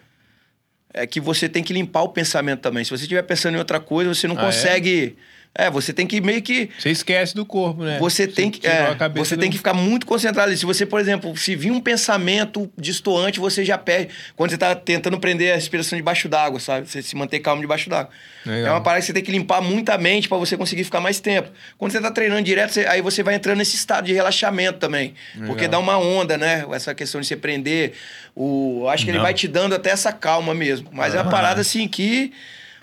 é 0.93 1.06
que 1.06 1.20
você 1.22 1.47
tem 1.47 1.64
que 1.64 1.72
limpar 1.74 2.02
o 2.02 2.10
pensamento 2.10 2.62
também. 2.62 2.84
Se 2.84 2.89
você 2.89 3.04
estiver 3.04 3.22
pensando 3.22 3.56
em 3.56 3.60
outra 3.60 3.80
coisa, 3.80 4.14
você 4.14 4.28
não 4.28 4.36
Ah, 4.38 4.41
é? 4.41 4.45
consegue. 4.45 5.16
É? 5.18 5.39
Você 5.72 5.91
tem 5.91 6.08
que 6.08 6.22
meio 6.22 6.41
que. 6.41 6.70
Você 6.80 6.89
esquece 6.89 7.36
do 7.36 7.45
corpo, 7.45 7.84
né? 7.84 7.97
Você 8.00 8.26
tem 8.28 8.50
que, 8.50 8.66
é, 8.66 8.95
você 9.16 9.36
do- 9.36 9.39
tem 9.41 9.50
que 9.52 9.58
ficar 9.58 9.74
muito 9.74 10.06
concentrado 10.06 10.47
ali. 10.50 10.58
Se 10.58 10.66
você, 10.66 10.86
por 10.86 11.02
exemplo, 11.02 11.36
se 11.36 11.56
vir 11.56 11.72
um 11.72 11.82
pensamento 11.82 12.72
distoante, 12.78 13.39
você 13.39 13.66
já 13.66 13.78
perde. 13.78 14.10
Quando 14.36 14.52
você 14.52 14.58
tá 14.58 14.74
tentando 14.76 15.20
prender 15.20 15.52
a 15.52 15.56
respiração 15.56 15.97
debaixo 15.97 16.30
d'água, 16.30 16.60
sabe? 16.60 16.88
Você 16.88 17.02
se 17.02 17.16
manter 17.16 17.39
calmo 17.39 17.62
debaixo 17.62 17.89
d'água. 17.89 18.10
É 18.45 18.70
uma 18.72 18.80
parada 18.82 19.02
que 19.02 19.08
você 19.08 19.14
tem 19.14 19.24
que 19.24 19.32
limpar 19.32 19.60
muito 19.62 19.89
a 19.89 19.97
mente 19.97 20.30
para 20.30 20.38
você 20.38 20.56
conseguir 20.56 20.84
ficar 20.86 21.02
mais 21.02 21.20
tempo. 21.20 21.50
Quando 21.78 21.91
você 21.91 22.00
tá 22.00 22.10
treinando 22.12 22.43
direto, 22.43 22.72
você- 22.72 22.86
aí 22.86 23.02
você 23.02 23.22
vai 23.22 23.36
entrando 23.36 23.58
nesse 23.58 23.76
estado 23.76 24.06
de 24.06 24.14
relaxamento 24.14 24.80
também. 24.80 25.14
Porque 25.45 25.64
Legal. 25.64 25.70
dá 25.72 25.80
uma 25.80 25.97
onda, 25.97 26.38
né? 26.38 26.66
Essa 26.72 26.95
questão 26.95 27.20
de 27.20 27.28
você 27.28 27.36
prender. 27.36 27.93
O... 28.36 28.88
Acho 28.88 29.04
que 29.04 29.12
ele 29.12 29.18
Não. 29.18 29.26
vai 29.26 29.34
te 29.34 29.47
dando 29.47 29.76
até 29.76 29.89
essa 29.89 30.14
calma 30.14 30.54
mesmo. 30.54 30.88
Mas 30.91 31.14
é 31.14 31.18
uma 31.18 31.28
Ah. 31.28 31.32
parada 31.32 31.60
assim 31.62 31.88
que. 31.88 32.32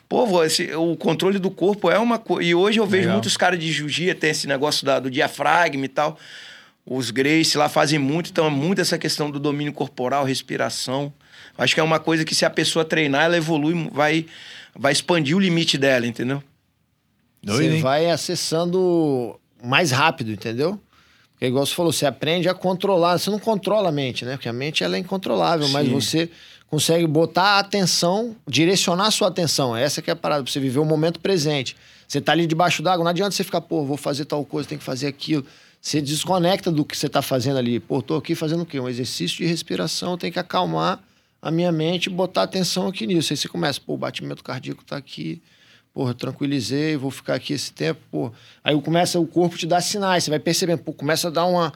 Pô, 0.09 0.25
vô, 0.27 0.45
esse- 0.45 0.73
o 0.75 0.97
controle 0.97 1.39
do 1.39 1.51
corpo 1.51 1.91
é 1.91 1.99
uma 1.99 2.19
coisa. 2.19 2.49
E 2.49 2.55
hoje 2.55 2.79
eu 2.79 2.87
vejo 2.87 3.03
Legal. 3.03 3.15
muitos 3.17 3.37
caras 3.37 3.59
de 3.59 3.71
jiu-jitsu, 3.73 4.15
tem 4.21 4.31
esse 4.31 4.47
negócio 4.47 4.87
da- 4.87 5.01
do 5.01 5.11
diafragma 5.11 5.85
e 5.85 5.89
tal. 5.89 6.19
Os 6.89 7.11
Grace 7.11 7.59
lá 7.59 7.69
fazem 7.69 7.99
muito, 7.99 8.31
então 8.31 8.47
é 8.47 8.51
muito 8.51 8.81
essa 8.81 8.97
questão 8.97 9.31
do 9.31 9.41
domínio 9.41 9.73
corporal, 9.73 10.25
respiração. 10.25 11.13
Acho 11.59 11.75
que 11.75 11.81
é 11.81 11.83
uma 11.83 11.99
coisa 11.99 12.25
que 12.25 12.35
se 12.35 12.45
a 12.45 12.51
pessoa 12.51 12.85
treinar, 12.85 13.25
ela 13.25 13.37
evolui, 13.37 13.89
vai, 13.93 14.27
vai 14.75 14.93
expandir 14.93 15.37
o 15.37 15.41
limite 15.41 15.77
dela, 15.77 16.07
entendeu? 16.07 16.41
Doido, 17.43 17.75
você 17.77 17.83
vai 17.83 18.09
acessando 18.11 19.39
mais 19.63 19.91
rápido, 19.91 20.31
entendeu? 20.31 20.81
Porque, 21.33 21.47
igual 21.47 21.67
você 21.67 21.75
falou, 21.75 21.93
você 21.93 22.07
aprende 22.07 22.49
a 22.49 22.55
controlar. 22.55 23.19
Você 23.19 23.31
não 23.31 23.39
controla 23.39 23.89
a 23.89 23.93
mente, 23.93 24.25
né? 24.25 24.33
Porque 24.37 24.49
a 24.49 24.53
mente 24.53 24.83
ela 24.83 24.97
é 24.97 24.99
incontrolável, 24.99 25.69
mas 25.69 25.87
Sim. 25.87 25.93
você 25.93 26.31
consegue 26.71 27.07
botar 27.07 27.43
a 27.43 27.59
atenção, 27.61 28.37
direcionar 28.47 29.07
a 29.07 29.11
sua 29.11 29.29
atenção. 29.29 29.77
Essa 29.77 30.03
que 30.03 30.11
é 30.11 30.13
a 30.13 30.17
parada, 30.17 30.43
pra 30.43 30.53
você 30.53 30.61
viver 30.61 30.79
o 30.79 30.85
momento 30.85 31.21
presente. 31.21 31.77
Você 32.07 32.21
tá 32.21 32.33
ali 32.33 32.47
debaixo 32.47 32.83
d'água, 32.83 33.05
não 33.05 33.11
adianta 33.11 33.33
você 33.33 33.45
ficar, 33.45 33.61
pô, 33.61 33.85
vou 33.85 33.97
fazer 33.97 34.25
tal 34.25 34.45
coisa, 34.45 34.69
tem 34.69 34.79
que 34.79 34.85
fazer 34.85 35.07
aquilo. 35.07 35.45
Você 35.81 36.01
desconecta 36.01 36.71
do 36.71 36.85
que 36.85 36.97
você 36.97 37.09
tá 37.09 37.23
fazendo 37.23 37.59
ali. 37.59 37.79
Pô, 37.79 38.03
tô 38.03 38.17
aqui 38.17 38.35
fazendo 38.35 38.63
o 38.63 38.67
quê? 38.67 38.79
Um 38.81 38.89
exercício 38.89 39.39
de 39.39 39.47
respiração, 39.47 40.17
tem 40.17 40.33
que 40.33 40.39
acalmar 40.39 41.01
a 41.41 41.51
minha 41.51 41.71
mente 41.71 42.07
e 42.07 42.11
botar 42.11 42.43
atenção 42.43 42.89
aqui 42.89 43.07
nisso. 43.07 43.33
Aí 43.33 43.37
você 43.37 43.49
começa, 43.49 43.81
pô, 43.81 43.95
o 43.95 43.97
batimento 43.97 44.43
cardíaco 44.43 44.85
tá 44.85 44.97
aqui, 44.97 45.41
porra, 45.95 46.13
tranquilizei, 46.13 46.97
vou 46.97 47.11
ficar 47.11 47.35
aqui 47.35 47.53
esse 47.53 47.73
tempo, 47.73 48.01
pô. 48.11 48.33
Aí 48.65 48.81
começa 48.81 49.19
o 49.19 49.27
corpo 49.27 49.57
te 49.57 49.67
dá 49.67 49.81
sinais, 49.81 50.25
você 50.25 50.31
vai 50.31 50.39
percebendo, 50.39 50.83
pô, 50.83 50.93
começa 50.93 51.29
a 51.29 51.31
dar 51.31 51.47
uma, 51.47 51.73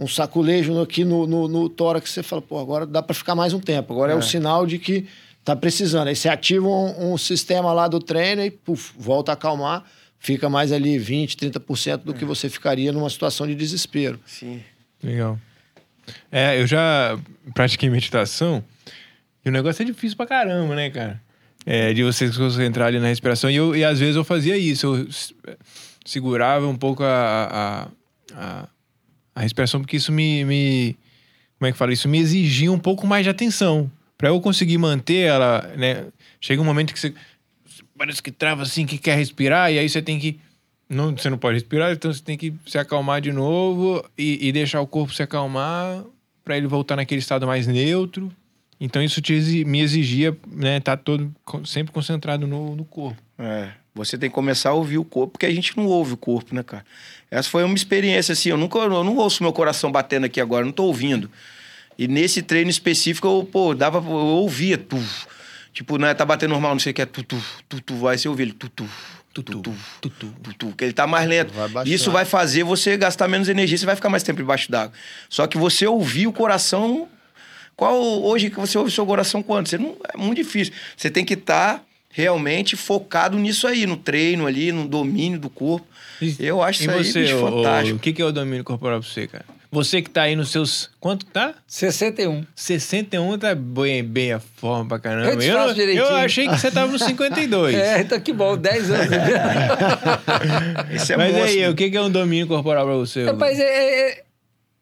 um 0.00 0.08
saculejo 0.08 0.72
no- 0.72 0.80
aqui 0.80 1.04
no, 1.04 1.26
no, 1.26 1.46
no 1.46 1.68
tórax, 1.68 2.10
você 2.10 2.22
fala, 2.22 2.40
pô, 2.40 2.58
agora 2.58 2.86
dá 2.86 3.02
para 3.02 3.14
ficar 3.14 3.34
mais 3.34 3.52
um 3.52 3.60
tempo. 3.60 3.92
Agora 3.92 4.12
é, 4.12 4.16
o 4.16 4.22
sinal 4.22 4.66
de 4.66 4.78
que 4.78 5.06
tá 5.44 5.54
precisando. 5.54 6.08
Aí 6.08 6.16
você 6.16 6.28
ativa 6.28 6.66
um, 6.66 7.12
um 7.12 7.18
sistema 7.18 7.72
lá 7.72 7.86
do 7.86 8.00
treino 8.00 8.42
e 8.42 8.50
puf, 8.50 8.92
volta 8.98 9.32
a 9.32 9.34
acalmar, 9.34 9.84
fica 10.18 10.48
mais 10.48 10.72
ali 10.72 10.98
20, 10.98 11.36
30% 11.36 11.98
do 11.98 12.14
que 12.14 12.24
você 12.24 12.48
ficaria 12.48 12.90
numa 12.92 13.10
situação 13.10 13.46
de 13.46 13.54
desespero. 13.54 14.18
Sim. 14.26 14.62
Legal. 15.02 15.38
É, 16.32 16.60
eu 16.60 16.66
já 16.66 17.18
pratiquei 17.54 17.88
meditação 17.90 18.64
e 19.44 19.48
o 19.48 19.52
negócio 19.52 19.82
é 19.82 19.84
difícil 19.86 20.16
pra 20.16 20.26
caramba, 20.26 20.74
né, 20.74 20.90
cara? 20.90 21.20
É, 21.66 21.92
de 21.92 22.02
você 22.02 22.30
se 22.32 22.38
concentrar 22.38 22.88
ali 22.88 22.98
na 22.98 23.08
respiração. 23.08 23.50
E, 23.50 23.56
eu, 23.56 23.76
e 23.76 23.84
às 23.84 23.98
vezes 23.98 24.16
eu 24.16 24.24
fazia 24.24 24.56
isso, 24.56 24.86
eu 24.96 25.56
segurava 26.04 26.66
um 26.66 26.76
pouco 26.76 27.02
a, 27.02 27.88
a, 28.34 28.34
a, 28.34 28.68
a 29.40 29.42
respiração, 29.42 29.80
porque 29.80 29.96
isso 29.96 30.12
me, 30.12 30.44
me. 30.44 30.96
Como 31.58 31.68
é 31.68 31.72
que 31.72 31.78
fala? 31.78 31.92
Isso 31.92 32.08
me 32.08 32.18
exigia 32.18 32.70
um 32.70 32.78
pouco 32.78 33.06
mais 33.06 33.24
de 33.24 33.30
atenção. 33.30 33.90
Pra 34.16 34.28
eu 34.28 34.40
conseguir 34.40 34.76
manter 34.76 35.26
ela, 35.28 35.62
né? 35.76 36.06
Chega 36.40 36.60
um 36.60 36.64
momento 36.64 36.92
que 36.92 37.00
você 37.00 37.14
parece 37.96 38.22
que 38.22 38.30
trava 38.30 38.62
assim, 38.62 38.84
que 38.84 38.98
quer 38.98 39.16
respirar, 39.16 39.72
e 39.72 39.78
aí 39.78 39.88
você 39.88 40.02
tem 40.02 40.18
que. 40.18 40.38
Não, 40.88 41.16
você 41.16 41.30
não 41.30 41.38
pode 41.38 41.54
respirar, 41.54 41.92
então 41.92 42.12
você 42.12 42.22
tem 42.22 42.36
que 42.36 42.52
se 42.66 42.76
acalmar 42.76 43.20
de 43.20 43.32
novo 43.32 44.04
e, 44.18 44.48
e 44.48 44.52
deixar 44.52 44.80
o 44.80 44.86
corpo 44.86 45.14
se 45.14 45.22
acalmar 45.22 46.04
para 46.44 46.56
ele 46.56 46.66
voltar 46.66 46.96
naquele 46.96 47.20
estado 47.20 47.46
mais 47.46 47.66
neutro. 47.66 48.30
Então 48.78 49.02
isso 49.02 49.22
te 49.22 49.64
me 49.64 49.80
exigia, 49.80 50.36
né, 50.48 50.80
tá 50.80 50.96
todo 50.96 51.32
sempre 51.64 51.92
concentrado 51.92 52.46
no, 52.46 52.74
no 52.74 52.84
corpo. 52.84 53.22
É, 53.38 53.72
você 53.94 54.16
tem 54.16 54.30
que 54.30 54.34
começar 54.34 54.70
a 54.70 54.74
ouvir 54.74 54.98
o 54.98 55.04
corpo, 55.04 55.32
porque 55.32 55.46
a 55.46 55.50
gente 55.50 55.76
não 55.76 55.86
ouve 55.86 56.14
o 56.14 56.16
corpo, 56.16 56.54
né, 56.54 56.62
cara? 56.62 56.84
Essa 57.30 57.48
foi 57.48 57.64
uma 57.64 57.74
experiência, 57.74 58.32
assim, 58.32 58.50
eu, 58.50 58.56
nunca, 58.56 58.78
eu 58.78 59.04
não 59.04 59.16
ouço 59.16 59.42
meu 59.42 59.52
coração 59.52 59.90
batendo 59.90 60.26
aqui 60.26 60.40
agora, 60.40 60.64
não 60.64 60.72
tô 60.72 60.84
ouvindo. 60.84 61.30
E 61.98 62.06
nesse 62.06 62.40
treino 62.40 62.70
específico, 62.70 63.26
eu, 63.26 63.44
pô, 63.44 63.74
dava, 63.74 63.98
eu 63.98 64.10
ouvia, 64.10 64.78
tuf. 64.78 65.26
Tipo, 65.72 65.98
né, 65.98 66.14
tá 66.14 66.24
batendo 66.24 66.50
normal, 66.50 66.72
não 66.72 66.78
sei 66.78 66.92
o 66.92 66.94
que 66.94 67.02
é, 67.02 67.06
tutu, 67.06 67.42
tutu, 67.68 67.96
vai 67.96 68.16
ser 68.16 68.28
ouvir 68.28 68.44
ele, 68.44 68.52
tutu. 68.52 68.88
Tutu, 69.32 69.60
tutu, 69.60 69.74
tutu, 70.00 70.34
tutu, 70.42 70.74
que 70.76 70.82
ele 70.82 70.92
tá 70.92 71.06
mais 71.06 71.28
lento. 71.28 71.52
Isso 71.86 72.10
vai 72.10 72.24
fazer 72.24 72.64
você 72.64 72.96
gastar 72.96 73.28
menos 73.28 73.48
energia, 73.48 73.78
você 73.78 73.86
vai 73.86 73.94
ficar 73.94 74.08
mais 74.08 74.24
tempo 74.24 74.42
embaixo 74.42 74.70
d'água. 74.70 74.92
Só 75.28 75.46
que 75.46 75.56
você 75.56 75.86
ouvir 75.86 76.26
o 76.26 76.32
coração, 76.32 77.08
qual 77.76 77.94
hoje 77.96 78.50
que 78.50 78.58
você 78.58 78.76
ouve 78.76 78.90
seu 78.90 79.06
coração 79.06 79.40
quando? 79.40 79.68
Você 79.68 79.78
não 79.78 79.96
é 80.12 80.16
muito 80.16 80.38
difícil. 80.38 80.74
Você 80.96 81.08
tem 81.08 81.24
que 81.24 81.34
estar 81.34 81.78
tá 81.78 81.84
realmente 82.10 82.76
focado 82.76 83.38
nisso 83.38 83.66
aí, 83.66 83.86
no 83.86 83.96
treino 83.96 84.46
ali, 84.46 84.72
no 84.72 84.86
domínio 84.88 85.38
do 85.38 85.48
corpo. 85.48 85.86
E- 86.20 86.36
Eu 86.38 86.60
acho 86.62 86.82
E 86.82 86.86
isso 86.86 86.90
aí 86.90 87.04
você, 87.04 87.20
bicho, 87.22 87.36
ô, 87.36 87.44
ô, 87.48 87.56
fantástico. 87.62 87.96
o 87.96 88.00
que, 88.00 88.12
que 88.12 88.20
é 88.20 88.24
o 88.24 88.32
domínio 88.32 88.64
corporal 88.64 89.00
pra 89.00 89.08
você, 89.08 89.26
cara? 89.26 89.44
Você 89.72 90.02
que 90.02 90.10
tá 90.10 90.22
aí 90.22 90.34
nos 90.34 90.50
seus. 90.50 90.90
Quanto 90.98 91.24
tá? 91.26 91.54
61. 91.64 92.44
61 92.56 93.38
tá 93.38 93.54
bem, 93.54 94.02
bem 94.02 94.32
a 94.32 94.40
forma 94.40 94.84
pra 94.88 94.98
caramba. 94.98 95.40
Eu 95.44 95.58
eu, 95.68 95.72
direitinho. 95.74 96.04
eu 96.04 96.16
achei 96.16 96.48
que 96.48 96.58
você 96.58 96.72
tava 96.72 96.90
nos 96.90 97.02
52. 97.04 97.76
É, 97.78 98.00
então 98.00 98.18
que 98.18 98.32
bom, 98.32 98.56
10 98.56 98.90
anos. 98.90 99.06
Esse 100.92 101.12
é 101.12 101.16
Mas 101.16 101.32
monstro. 101.32 101.48
aí, 101.50 101.68
o 101.68 101.74
que, 101.76 101.88
que 101.88 101.96
é 101.96 102.02
um 102.02 102.10
domínio 102.10 102.48
corporal 102.48 102.84
pra 102.84 102.94
você? 102.96 103.24
Rapaz, 103.24 103.58
é, 103.60 104.08
é, 104.10 104.22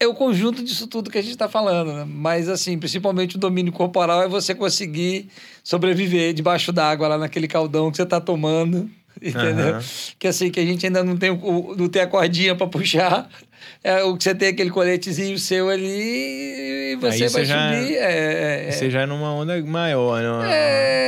é 0.00 0.06
o 0.06 0.14
conjunto 0.14 0.62
disso 0.62 0.86
tudo 0.86 1.10
que 1.10 1.18
a 1.18 1.22
gente 1.22 1.32
está 1.32 1.48
falando, 1.48 1.92
né? 1.92 2.04
Mas, 2.08 2.48
assim, 2.48 2.78
principalmente 2.78 3.36
o 3.36 3.38
domínio 3.38 3.72
corporal 3.72 4.22
é 4.22 4.28
você 4.28 4.54
conseguir 4.54 5.28
sobreviver 5.64 6.32
debaixo 6.32 6.72
d'água, 6.72 7.08
lá 7.08 7.18
naquele 7.18 7.48
caldão 7.48 7.90
que 7.90 7.96
você 7.96 8.04
está 8.04 8.20
tomando, 8.20 8.88
entendeu? 9.20 9.70
Aham. 9.74 9.82
Que, 10.18 10.28
assim, 10.28 10.50
que 10.50 10.60
a 10.60 10.64
gente 10.64 10.86
ainda 10.86 11.02
não 11.02 11.16
tem, 11.16 11.30
o, 11.30 11.74
não 11.76 11.88
tem 11.88 12.02
a 12.02 12.06
cordinha 12.06 12.54
para 12.54 12.66
puxar. 12.68 13.28
É, 13.82 14.02
o 14.04 14.16
que 14.16 14.22
você 14.22 14.34
tem 14.34 14.48
aquele 14.48 14.70
coletezinho 14.70 15.36
seu 15.38 15.68
ali 15.68 16.92
e 16.92 16.96
você 17.00 17.06
Aí 17.14 17.18
vai 17.20 17.28
você 17.28 17.44
já- 17.44 17.72
subir. 17.74 17.96
É, 17.96 18.68
é, 18.68 18.70
Você 18.70 18.90
já 18.90 19.00
é 19.02 19.06
numa 19.06 19.32
onda 19.34 19.60
maior, 19.64 20.20
né? 20.42 20.48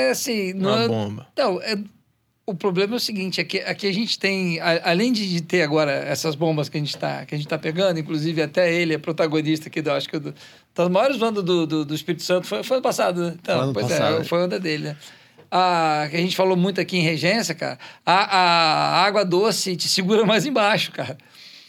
É, 0.07 0.11
assim... 0.11 0.53
uma 0.55 0.63
não 0.77 0.83
é- 0.83 0.89
bomba. 0.89 1.27
Não, 1.39 1.63
é- 1.63 1.77
o 2.51 2.55
problema 2.55 2.95
é 2.95 2.97
o 2.97 3.01
seguinte, 3.01 3.41
aqui, 3.41 3.59
aqui 3.61 3.87
a 3.87 3.93
gente 3.93 4.19
tem, 4.19 4.61
a- 4.61 4.81
além 4.91 5.13
de 5.13 5.41
ter 5.43 5.63
agora 5.63 5.91
essas 5.93 6.35
bombas 6.35 6.69
que 6.69 6.77
a 6.77 6.81
gente 6.81 6.95
está 6.95 7.25
que 7.25 7.35
a 7.35 7.39
gente 7.39 7.49
tá 7.49 7.59
pegando, 7.59 7.99
inclusive 7.99 8.43
até 8.43 8.73
ele 8.73 8.95
é 8.95 8.99
protagonista 8.99 9.69
aqui, 9.69 9.81
do, 9.83 9.91
acho 9.93 10.09
que 10.09 10.19
do, 10.19 10.35
das 10.75 10.89
maiores 10.89 11.17
bandas 11.17 11.43
do, 11.45 11.67
do, 11.67 11.85
do 11.85 11.95
Espírito 11.95 12.23
Santo, 12.23 12.47
foi, 12.47 12.63
foi 12.63 12.77
ano 12.79 12.83
passado, 12.83 13.21
né? 13.23 13.35
Então, 13.41 13.55
Foi 13.57 13.65
ano 13.65 13.73
pois 13.73 13.87
passado. 13.89 14.21
é, 14.21 14.25
foi 14.25 14.43
onda 14.45 14.59
dele, 14.61 14.85
né? 14.85 14.97
A, 15.51 16.07
que 16.11 16.17
a 16.17 16.21
gente 16.21 16.37
falou 16.37 16.57
muito 16.57 16.81
aqui 16.81 16.97
em 16.97 17.03
Regência, 17.03 17.55
cara, 17.55 17.79
a, 18.07 18.15
a 19.01 19.05
água 19.05 19.25
doce 19.25 19.75
te 19.77 19.89
segura 19.89 20.25
mais 20.25 20.47
embaixo, 20.47 20.93
cara. 20.93 21.19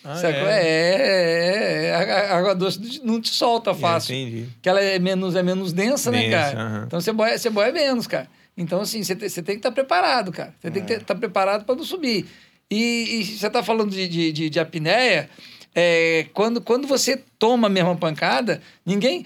Ah, 0.03 0.19
é? 0.23 0.29
É, 0.31 0.95
é, 1.01 1.85
é, 1.87 1.95
a 1.95 2.33
a 2.33 2.37
água 2.39 2.55
doce 2.55 3.01
não 3.03 3.21
te 3.21 3.29
solta 3.29 3.73
fácil. 3.73 4.15
entendi. 4.15 4.47
Que 4.61 4.67
ela 4.69 4.81
é 4.81 4.97
menos, 4.99 5.35
é 5.35 5.43
menos 5.43 5.71
densa, 5.73 6.09
né, 6.11 6.21
Densa, 6.23 6.31
cara? 6.37 6.59
aham. 6.59 6.83
Então 6.87 7.01
você 7.01 7.11
boia, 7.13 7.37
você 7.37 7.49
boia 7.49 7.71
menos, 7.71 8.07
cara. 8.07 8.27
Então, 8.57 8.81
assim, 8.81 9.03
você, 9.03 9.15
te- 9.15 9.29
você 9.29 9.41
tem 9.41 9.55
que 9.55 9.59
estar 9.59 9.71
preparado, 9.71 10.31
cara. 10.31 10.53
Você 10.59 10.69
tem 10.71 10.83
que 10.85 10.93
estar 10.93 11.15
preparado 11.15 11.65
para 11.65 11.75
não 11.75 11.83
subir. 11.83 12.25
E, 12.69 13.23
você 13.37 13.47
está 13.47 13.61
falando 13.63 13.91
de, 13.91 14.07
de, 14.07 14.31
de, 14.31 14.49
de 14.49 14.59
apneia, 14.59 15.29
é, 15.75 16.25
quando, 16.33 16.61
quando 16.61 16.87
você 16.87 17.21
toma 17.39 17.67
a 17.67 17.69
mesma 17.69 17.95
pancada, 17.95 18.61
ninguém 18.85 19.25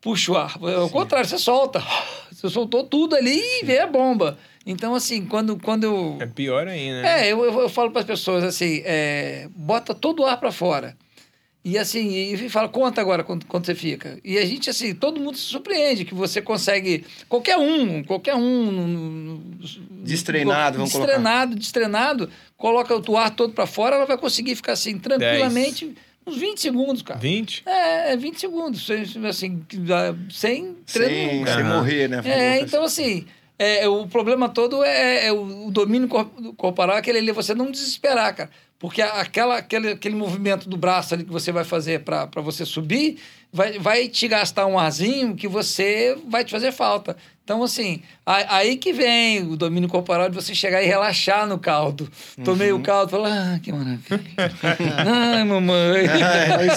puxa 0.00 0.32
o 0.32 0.36
ar. 0.36 0.56
Ao 0.62 0.88
contrário, 0.90 1.28
você 1.28 1.38
solta. 1.38 1.82
Você 2.32 2.48
soltou 2.48 2.84
tudo 2.84 3.16
ali 3.16 3.40
e 3.40 3.64
vê 3.64 3.80
a 3.80 3.86
bomba. 3.86 4.38
Então, 4.64 4.94
assim, 4.94 5.24
quando, 5.26 5.58
quando 5.58 5.84
eu. 5.84 6.18
É 6.20 6.26
pior 6.26 6.68
ainda. 6.68 7.02
né? 7.02 7.26
É, 7.26 7.32
eu, 7.32 7.42
eu, 7.44 7.60
eu 7.62 7.68
falo 7.68 7.90
para 7.90 8.00
as 8.00 8.06
pessoas 8.06 8.44
assim, 8.44 8.82
é, 8.84 9.48
bota 9.56 9.94
todo 9.94 10.20
o 10.22 10.26
ar 10.26 10.38
para 10.38 10.52
fora. 10.52 10.96
E 11.64 11.76
assim, 11.76 12.08
e 12.32 12.48
fala, 12.48 12.68
conta 12.68 13.00
agora 13.00 13.22
quanto, 13.24 13.44
quanto 13.46 13.66
você 13.66 13.74
fica. 13.74 14.18
E 14.24 14.38
a 14.38 14.44
gente, 14.44 14.70
assim, 14.70 14.94
todo 14.94 15.20
mundo 15.20 15.36
se 15.36 15.44
surpreende 15.44 16.04
que 16.04 16.14
você 16.14 16.40
consegue. 16.40 17.04
Qualquer 17.28 17.58
um, 17.58 18.02
qualquer 18.04 18.34
um 18.36 19.42
Destreinado, 20.02 20.78
vamos 20.78 20.92
colocar. 20.92 21.12
destreinado, 21.12 21.56
destreinado, 21.56 22.30
coloca 22.56 22.96
o 23.10 23.16
ar 23.16 23.30
todo 23.34 23.52
pra 23.52 23.66
fora, 23.66 23.96
ela 23.96 24.06
vai 24.06 24.16
conseguir 24.16 24.54
ficar 24.54 24.72
assim 24.72 24.98
tranquilamente 24.98 25.94
uns 26.26 26.36
20 26.36 26.60
segundos, 26.60 27.02
cara. 27.02 27.18
20? 27.18 27.62
É, 27.66 28.12
é 28.12 28.16
20 28.16 28.38
segundos, 28.38 28.86
sem- 28.86 29.26
assim, 29.26 29.62
sem 30.30 30.76
treino 30.86 31.46
Sem, 31.46 31.54
sem 31.54 31.64
morrer, 31.64 32.08
né? 32.08 32.22
É, 32.24 32.60
então 32.60 32.84
assim, 32.84 33.26
é, 33.58 33.88
o 33.88 34.06
problema 34.06 34.48
todo 34.48 34.84
é, 34.84 35.26
é 35.26 35.32
o, 35.32 35.66
o 35.66 35.70
domínio 35.70 36.08
cor- 36.08 36.30
corporal, 36.56 36.96
aquele 36.96 37.18
ali, 37.18 37.32
você 37.32 37.54
não 37.54 37.70
desesperar, 37.70 38.34
cara. 38.34 38.50
Porque 38.78 39.02
aquela, 39.02 39.56
aquele, 39.56 39.88
aquele 39.90 40.14
movimento 40.14 40.68
do 40.68 40.76
braço 40.76 41.12
ali 41.12 41.24
que 41.24 41.32
você 41.32 41.50
vai 41.50 41.64
fazer 41.64 42.04
para 42.04 42.28
você 42.36 42.64
subir, 42.64 43.18
vai, 43.52 43.78
vai 43.78 44.08
te 44.08 44.28
gastar 44.28 44.66
um 44.66 44.78
arzinho 44.78 45.34
que 45.34 45.48
você 45.48 46.16
vai 46.28 46.44
te 46.44 46.52
fazer 46.52 46.70
falta. 46.70 47.16
Então, 47.48 47.62
assim, 47.62 48.02
aí 48.26 48.76
que 48.76 48.92
vem 48.92 49.40
o 49.40 49.56
domínio 49.56 49.88
corporal 49.88 50.28
de 50.28 50.34
você 50.34 50.54
chegar 50.54 50.82
e 50.82 50.86
relaxar 50.86 51.46
no 51.46 51.58
caldo. 51.58 52.06
Tomei 52.44 52.72
o 52.72 52.80
caldo, 52.80 53.10
falar, 53.12 53.54
ah, 53.54 53.58
que 53.58 53.72
maravilha. 53.72 54.20
Ai, 55.34 55.44
mamãe. 55.44 56.04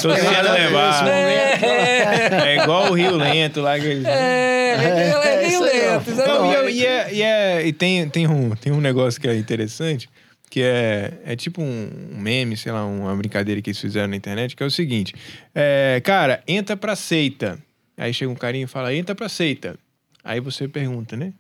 Tô 0.02 0.16
sendo 0.16 0.54
levado. 0.54 1.10
É, 1.10 2.54
É 2.56 2.64
igual 2.64 2.90
o 2.90 2.94
Rio 2.94 3.18
Lento 3.18 3.60
lá 3.60 3.78
que 3.78 3.86
eles... 3.86 4.06
é, 4.06 4.12
é, 4.12 4.76
é, 4.78 5.10
É, 5.10 5.46
aí, 5.46 5.56
ó. 5.58 5.60
lento, 5.60 6.10
Não, 6.12 6.54
exatamente. 6.54 6.78
e, 6.78 6.86
é- 6.86 6.86
e 6.86 6.86
é- 6.86 7.14
e 7.16 7.22
é- 7.22 7.68
e 7.68 7.74
tem, 7.74 8.08
tem, 8.08 8.26
um, 8.30 8.52
tem 8.56 8.72
um 8.72 8.80
negócio 8.80 9.20
que 9.20 9.28
é 9.28 9.36
interessante, 9.36 10.08
que 10.50 10.62
é, 10.64 11.16
é 11.26 11.36
tipo 11.36 11.62
um 11.62 11.90
meme, 12.18 12.56
sei 12.56 12.72
lá, 12.72 12.86
uma 12.86 13.14
brincadeira 13.14 13.62
que 13.62 13.72
eles 13.72 13.80
fizeram 13.82 14.08
na 14.08 14.16
internet, 14.16 14.56
que 14.56 14.64
é 14.64 14.66
o 14.66 14.72
seguinte: 14.72 15.14
é, 15.54 16.02
cara, 16.02 16.42
entra 16.48 16.78
pra 16.78 16.96
seita. 16.96 17.60
Aí 17.98 18.14
chega 18.14 18.32
um 18.32 18.36
carinha 18.36 18.64
e 18.64 18.68
fala, 18.68 18.96
entra 18.96 19.14
pra 19.14 19.28
seita. 19.28 19.76
Aí 20.24 20.40
você 20.40 20.68
pergunta, 20.68 21.16
né? 21.18 21.34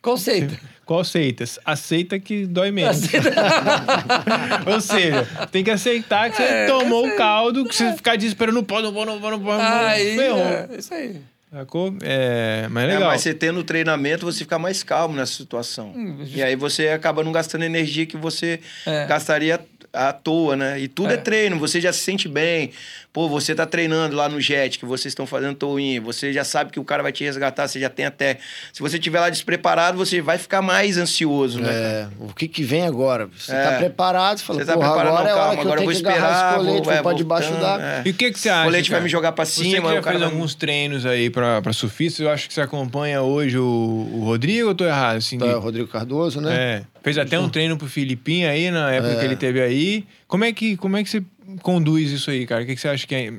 Conceito. 0.00 0.56
Qual 0.86 1.02
seitas? 1.04 1.58
A 1.64 1.74
seita 1.74 2.18
que 2.20 2.46
dói 2.46 2.70
menos. 2.70 3.00
Ou 4.66 4.80
seja, 4.80 5.26
tem 5.50 5.64
que 5.64 5.70
aceitar 5.70 6.30
que 6.30 6.36
você 6.36 6.42
É, 6.42 6.66
tomou 6.66 7.06
o 7.06 7.16
caldo, 7.16 7.64
que 7.64 7.74
você 7.74 7.92
ficar 7.94 8.16
desesperando, 8.16 8.56
não 8.58 8.64
pode, 8.64 8.84
não 8.84 8.92
pode, 8.92 9.06
não 9.10 9.20
pode, 9.20 9.36
não 9.38 9.44
pode, 9.44 9.60
Aí, 9.62 10.16
ferrou. 10.16 10.38
é, 10.40 10.68
isso 10.78 10.94
aí. 10.94 11.20
Sacou? 11.50 11.94
É, 12.02 12.68
mas 12.70 12.84
é 12.84 12.86
É, 12.86 12.94
legal. 12.94 13.08
mas 13.10 13.22
você 13.22 13.32
tendo 13.34 13.64
treinamento, 13.64 14.26
você 14.26 14.40
fica 14.40 14.58
mais 14.58 14.82
calmo 14.82 15.16
nessa 15.16 15.32
situação. 15.32 15.92
Hum, 15.96 16.18
E 16.26 16.42
aí 16.42 16.54
você 16.54 16.88
acaba 16.88 17.24
não 17.24 17.32
gastando 17.32 17.64
energia 17.64 18.04
que 18.06 18.16
você 18.18 18.60
É. 18.86 19.06
gastaria 19.06 19.58
à 19.92 20.12
toa, 20.12 20.54
né? 20.56 20.78
E 20.80 20.88
tudo 20.88 21.10
é. 21.10 21.14
É. 21.14 21.16
treino, 21.16 21.58
você 21.58 21.80
já 21.80 21.92
se 21.92 22.00
sente 22.00 22.28
bem. 22.28 22.70
Pô, 23.12 23.28
você 23.28 23.54
tá 23.54 23.66
treinando 23.66 24.14
lá 24.14 24.28
no 24.28 24.40
jet, 24.40 24.78
que 24.78 24.84
vocês 24.84 25.10
estão 25.12 25.26
fazendo 25.26 25.56
toin, 25.56 25.98
você 25.98 26.32
já 26.32 26.44
sabe 26.44 26.70
que 26.70 26.78
o 26.78 26.84
cara 26.84 27.02
vai 27.02 27.10
te 27.10 27.24
resgatar, 27.24 27.66
você 27.66 27.80
já 27.80 27.88
tem 27.88 28.04
até... 28.04 28.38
Se 28.72 28.80
você 28.80 28.96
estiver 28.96 29.18
lá 29.18 29.28
despreparado, 29.30 29.96
você 29.98 30.20
vai 30.20 30.38
ficar 30.38 30.62
mais 30.62 30.96
ansioso, 30.98 31.58
né? 31.58 31.68
É, 31.72 32.06
o 32.20 32.32
que 32.32 32.46
que 32.46 32.62
vem 32.62 32.82
agora? 32.86 33.28
Você 33.36 33.50
É. 33.52 33.64
tá 33.64 33.76
preparado, 33.78 34.38
você 34.38 34.44
fala, 34.44 34.58
Você 34.60 34.64
tá 34.66 34.74
porra, 34.74 34.86
preparado, 34.92 35.08
agora 35.16 35.24
não, 35.24 35.30
é 35.30 35.32
hora 35.34 35.40
calma, 35.40 35.54
que 35.54 35.60
agora 35.62 35.80
eu 35.80 35.84
eu 35.84 35.88
tenho 35.96 36.02
vou 36.04 36.12
esperar, 36.12 36.32
esse 36.54 36.58
colete, 36.66 36.84
vou, 36.84 36.92
é, 36.92 37.02
pra 37.02 37.12
debaixo 37.14 37.52
d'água. 37.54 37.84
é. 37.86 38.02
E 38.04 38.10
o 38.10 38.14
que, 38.14 38.30
que 38.30 38.38
você 38.38 38.48
acha? 38.50 38.64
colete 38.64 38.90
vai 38.90 38.96
cara? 38.98 39.04
me 39.04 39.10
jogar 39.10 39.32
pra 39.32 39.44
Você 39.46 39.62
cima, 39.64 39.88
que 39.88 39.94
já 39.94 40.00
o 40.00 40.02
cara 40.02 40.18
fez 40.18 40.20
vai- 40.20 40.34
alguns 40.34 40.54
treinos 40.54 41.06
aí 41.06 41.30
pra, 41.30 41.60
pra 41.62 41.72
surfistas, 41.72 42.20
eu 42.20 42.30
acho 42.30 42.46
que 42.46 42.54
você 42.54 42.60
acompanha 42.60 43.22
hoje 43.22 43.58
o, 43.58 43.64
o 44.12 44.24
Rodrigo 44.26 44.66
ou 44.66 44.70
eu 44.72 44.74
tô 44.76 44.84
errado? 44.84 45.16
Assim, 45.16 45.38
Tá, 45.38 45.46
de- 45.46 45.54
o 45.54 45.58
Rodrigo 45.60 45.88
Cardoso, 45.88 46.40
né? 46.40 46.54
é, 46.54 46.82
fez 47.08 47.18
até 47.18 47.38
um 47.38 47.48
treino 47.48 47.76
pro 47.76 47.88
Filipinho 47.88 48.48
aí, 48.48 48.70
na 48.70 48.92
época 48.92 49.16
que 49.16 49.24
ele 49.24 49.36
teve 49.36 49.60
aí. 49.60 50.04
Como 50.26 50.44
é 50.44 50.52
que, 50.52 50.76
como 50.76 50.96
é 50.96 51.02
que 51.02 51.10
você 51.10 51.22
conduz 51.62 52.10
isso 52.10 52.30
aí, 52.30 52.46
cara? 52.46 52.62
O 52.62 52.66
que, 52.66 52.74
que 52.74 52.80
você 52.80 52.88
acha 52.88 53.06
que 53.06 53.14
é? 53.14 53.32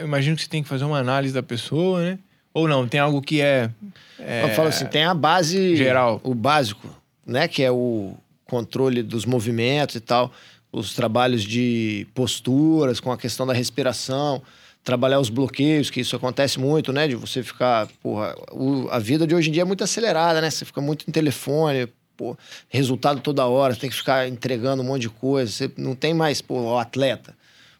Eu 0.00 0.04
imagino 0.06 0.36
que 0.36 0.42
você 0.42 0.48
tem 0.48 0.62
que 0.62 0.68
fazer 0.68 0.84
uma 0.84 0.98
análise 0.98 1.32
da 1.32 1.42
pessoa, 1.42 2.00
né? 2.02 2.18
Ou 2.52 2.66
não, 2.66 2.86
tem 2.88 2.98
algo 3.00 3.20
que 3.20 3.40
é... 3.40 3.70
é 4.18 4.44
Eu 4.44 4.48
falo 4.50 4.68
assim, 4.68 4.86
tem 4.86 5.04
a 5.04 5.12
base... 5.12 5.76
Geral. 5.76 6.20
O 6.24 6.34
básico, 6.34 6.88
né? 7.26 7.46
Que 7.46 7.62
é 7.62 7.70
o 7.70 8.14
controle 8.46 9.02
dos 9.02 9.26
movimentos 9.26 9.96
e 9.96 10.00
tal. 10.00 10.32
Os 10.72 10.94
trabalhos 10.94 11.42
de 11.42 12.06
posturas, 12.14 12.98
com 13.00 13.12
a 13.12 13.16
questão 13.18 13.46
da 13.46 13.52
respiração. 13.52 14.42
Trabalhar 14.82 15.20
os 15.20 15.28
bloqueios, 15.28 15.90
que 15.90 16.00
isso 16.00 16.16
acontece 16.16 16.58
muito, 16.58 16.92
né? 16.92 17.08
De 17.08 17.14
você 17.14 17.42
ficar... 17.42 17.88
Porra, 18.02 18.34
o- 18.52 18.88
a 18.90 18.98
vida 18.98 19.26
de 19.26 19.34
hoje 19.34 19.50
em 19.50 19.52
dia 19.52 19.62
é 19.62 19.64
muito 19.64 19.84
acelerada, 19.84 20.40
né? 20.40 20.48
Você 20.48 20.64
fica 20.64 20.80
muito 20.80 21.04
em 21.08 21.12
telefone, 21.12 21.88
pô, 22.16 22.36
resultado 22.68 23.20
toda 23.20 23.46
hora. 23.46 23.74
Você 23.74 23.80
tem 23.80 23.90
que 23.90 23.96
ficar 23.96 24.28
entregando 24.28 24.82
um 24.82 24.86
monte 24.86 25.02
de 25.02 25.10
coisa. 25.10 25.50
Você 25.50 25.70
não 25.76 25.94
tem 25.94 26.14
mais, 26.14 26.40
pô, 26.40 26.60
o 26.60 26.78
atleta. 26.78 27.36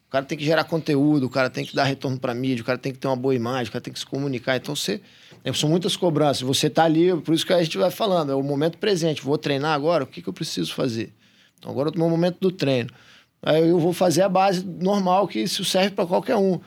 O 0.07 0.11
cara 0.11 0.25
tem 0.25 0.39
que 0.39 0.45
gerar 0.45 0.65
conteúdo, 0.65 1.27
o 1.27 1.31
cara 1.31 1.51
tem 1.51 1.65
que 1.65 1.75
dar 1.75 1.85
retorno 1.85 2.19
para 2.19 2.33
mídia, 2.33 2.63
o 2.63 2.65
cara 2.65 2.79
tem 2.79 2.93
que 2.93 2.99
ter 2.99 3.09
uma 3.09 3.17
boa 3.17 3.35
imagem, 3.35 3.69
o 3.69 3.73
cara 3.73 3.83
tem 3.83 3.93
que 3.93 3.99
se 3.99 4.07
comunicar. 4.07 4.57
Então, 4.57 4.77
você, 4.77 5.01
é, 5.43 5.53
são 5.53 5.69
muitas 5.69 5.97
cobranças. 5.97 6.43
Você 6.43 6.71
tá 6.71 6.85
ali, 6.85 7.15
por 7.23 7.35
isso 7.35 7.45
que 7.45 7.53
a 7.53 7.63
gente 7.63 7.77
vai 7.77 7.91
falando, 7.91 8.31
é 8.31 8.35
o 8.35 8.43
momento 8.43 8.79
presente. 8.79 9.21
Vou 9.21 9.37
treinar 9.37 9.75
agora, 9.75 10.05
o 10.05 10.07
que, 10.07 10.23
que 10.23 10.29
eu 10.29 10.33
preciso 10.33 10.73
fazer? 10.73 11.13
Então, 11.59 11.73
agora 11.73 11.89
eu 11.89 11.93
tô 11.93 11.99
no 11.99 12.09
momento 12.09 12.39
do 12.41 12.53
treino. 12.53 12.91
Aí 13.43 13.69
eu 13.69 13.79
vou 13.79 13.93
fazer 13.93 14.23
a 14.23 14.29
base 14.29 14.65
normal, 14.65 15.27
que 15.27 15.41
isso 15.41 15.65
serve 15.65 15.91
para 15.91 16.07
qualquer 16.07 16.37
um. 16.37 16.61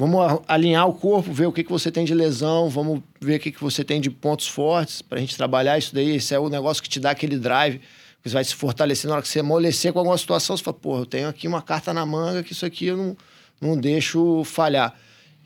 Vamos 0.00 0.40
alinhar 0.48 0.88
o 0.88 0.94
corpo, 0.94 1.30
ver 1.30 1.44
o 1.44 1.52
que, 1.52 1.62
que 1.62 1.70
você 1.70 1.92
tem 1.92 2.06
de 2.06 2.14
lesão, 2.14 2.70
vamos 2.70 3.02
ver 3.20 3.36
o 3.36 3.38
que, 3.38 3.52
que 3.52 3.60
você 3.60 3.84
tem 3.84 4.00
de 4.00 4.08
pontos 4.08 4.48
fortes 4.48 5.02
para 5.02 5.18
a 5.18 5.20
gente 5.20 5.36
trabalhar 5.36 5.76
isso 5.76 5.94
daí. 5.94 6.16
Esse 6.16 6.34
é 6.34 6.38
o 6.38 6.48
negócio 6.48 6.82
que 6.82 6.88
te 6.88 6.98
dá 6.98 7.10
aquele 7.10 7.36
drive, 7.36 7.80
que 8.22 8.30
você 8.30 8.32
vai 8.32 8.42
se 8.42 8.54
fortalecer. 8.54 9.10
Na 9.10 9.16
hora 9.16 9.22
que 9.22 9.28
você 9.28 9.40
amolecer 9.40 9.92
com 9.92 9.98
alguma 9.98 10.16
situação, 10.16 10.56
você 10.56 10.64
fala, 10.64 10.78
pô, 10.80 11.00
eu 11.00 11.04
tenho 11.04 11.28
aqui 11.28 11.46
uma 11.46 11.60
carta 11.60 11.92
na 11.92 12.06
manga 12.06 12.42
que 12.42 12.54
isso 12.54 12.64
aqui 12.64 12.86
eu 12.86 12.96
não, 12.96 13.16
não 13.60 13.76
deixo 13.76 14.42
falhar. 14.42 14.96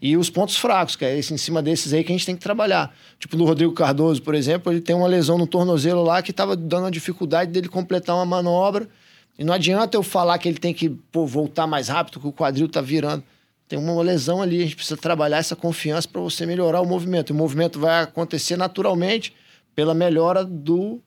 E 0.00 0.16
os 0.16 0.30
pontos 0.30 0.56
fracos, 0.56 0.94
que 0.94 1.04
é 1.04 1.18
esse, 1.18 1.34
em 1.34 1.36
cima 1.36 1.60
desses 1.60 1.92
aí 1.92 2.04
que 2.04 2.12
a 2.12 2.14
gente 2.14 2.24
tem 2.24 2.36
que 2.36 2.42
trabalhar. 2.42 2.94
Tipo, 3.18 3.36
do 3.36 3.44
Rodrigo 3.44 3.72
Cardoso, 3.72 4.22
por 4.22 4.36
exemplo, 4.36 4.72
ele 4.72 4.80
tem 4.80 4.94
uma 4.94 5.08
lesão 5.08 5.36
no 5.36 5.48
tornozelo 5.48 6.04
lá 6.04 6.22
que 6.22 6.30
estava 6.30 6.54
dando 6.54 6.86
a 6.86 6.90
dificuldade 6.90 7.50
dele 7.50 7.68
completar 7.68 8.14
uma 8.14 8.24
manobra. 8.24 8.88
E 9.36 9.42
não 9.42 9.52
adianta 9.52 9.96
eu 9.96 10.02
falar 10.04 10.38
que 10.38 10.48
ele 10.48 10.58
tem 10.58 10.72
que 10.72 10.88
pô, 10.88 11.26
voltar 11.26 11.66
mais 11.66 11.88
rápido, 11.88 12.20
que 12.20 12.28
o 12.28 12.32
quadril 12.32 12.68
tá 12.68 12.80
virando. 12.80 13.24
Tem 13.68 13.78
uma 13.78 14.00
lesão 14.02 14.42
ali, 14.42 14.60
a 14.60 14.64
gente 14.64 14.76
precisa 14.76 14.96
trabalhar 14.96 15.38
essa 15.38 15.56
confiança 15.56 16.06
para 16.06 16.20
você 16.20 16.44
melhorar 16.44 16.80
o 16.80 16.86
movimento. 16.86 17.30
E 17.30 17.32
o 17.32 17.36
movimento 17.36 17.80
vai 17.80 18.02
acontecer 18.02 18.56
naturalmente 18.56 19.34
pela 19.74 19.94
melhora 19.94 20.44
do, 20.44 21.00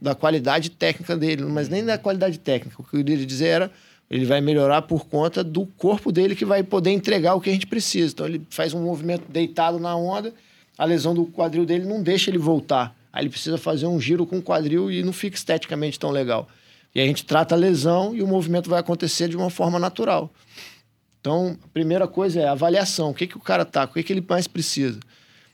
da 0.00 0.14
qualidade 0.14 0.70
técnica 0.70 1.16
dele, 1.16 1.44
mas 1.44 1.68
nem 1.68 1.84
da 1.84 1.98
qualidade 1.98 2.38
técnica. 2.38 2.80
O 2.80 2.84
que 2.84 2.96
eu 2.96 3.04
queria 3.04 3.26
dizer 3.26 3.46
era 3.46 3.70
ele 4.10 4.24
vai 4.24 4.40
melhorar 4.40 4.82
por 4.82 5.06
conta 5.06 5.42
do 5.42 5.66
corpo 5.66 6.12
dele 6.12 6.36
que 6.36 6.44
vai 6.44 6.62
poder 6.62 6.90
entregar 6.90 7.34
o 7.34 7.40
que 7.40 7.50
a 7.50 7.52
gente 7.52 7.66
precisa. 7.66 8.12
Então 8.12 8.26
ele 8.26 8.46
faz 8.50 8.74
um 8.74 8.82
movimento 8.82 9.24
deitado 9.28 9.78
na 9.78 9.96
onda, 9.96 10.32
a 10.76 10.84
lesão 10.84 11.14
do 11.14 11.26
quadril 11.26 11.64
dele 11.64 11.84
não 11.84 12.02
deixa 12.02 12.30
ele 12.30 12.38
voltar. 12.38 12.94
Aí 13.12 13.22
ele 13.22 13.30
precisa 13.30 13.56
fazer 13.56 13.86
um 13.86 14.00
giro 14.00 14.26
com 14.26 14.38
o 14.38 14.42
quadril 14.42 14.90
e 14.90 15.02
não 15.02 15.12
fica 15.12 15.36
esteticamente 15.36 15.98
tão 15.98 16.10
legal. 16.10 16.48
E 16.94 17.00
a 17.00 17.06
gente 17.06 17.24
trata 17.24 17.54
a 17.54 17.58
lesão 17.58 18.14
e 18.14 18.22
o 18.22 18.26
movimento 18.26 18.68
vai 18.70 18.78
acontecer 18.78 19.28
de 19.28 19.36
uma 19.36 19.50
forma 19.50 19.78
natural. 19.78 20.30
Então, 21.24 21.56
a 21.64 21.68
primeira 21.68 22.06
coisa 22.06 22.38
é 22.38 22.46
avaliação. 22.46 23.08
O 23.08 23.14
que, 23.14 23.26
que 23.26 23.34
o 23.34 23.40
cara 23.40 23.64
tá, 23.64 23.84
o 23.84 23.88
que, 23.88 24.02
que 24.02 24.12
ele 24.12 24.22
mais 24.28 24.46
precisa. 24.46 25.00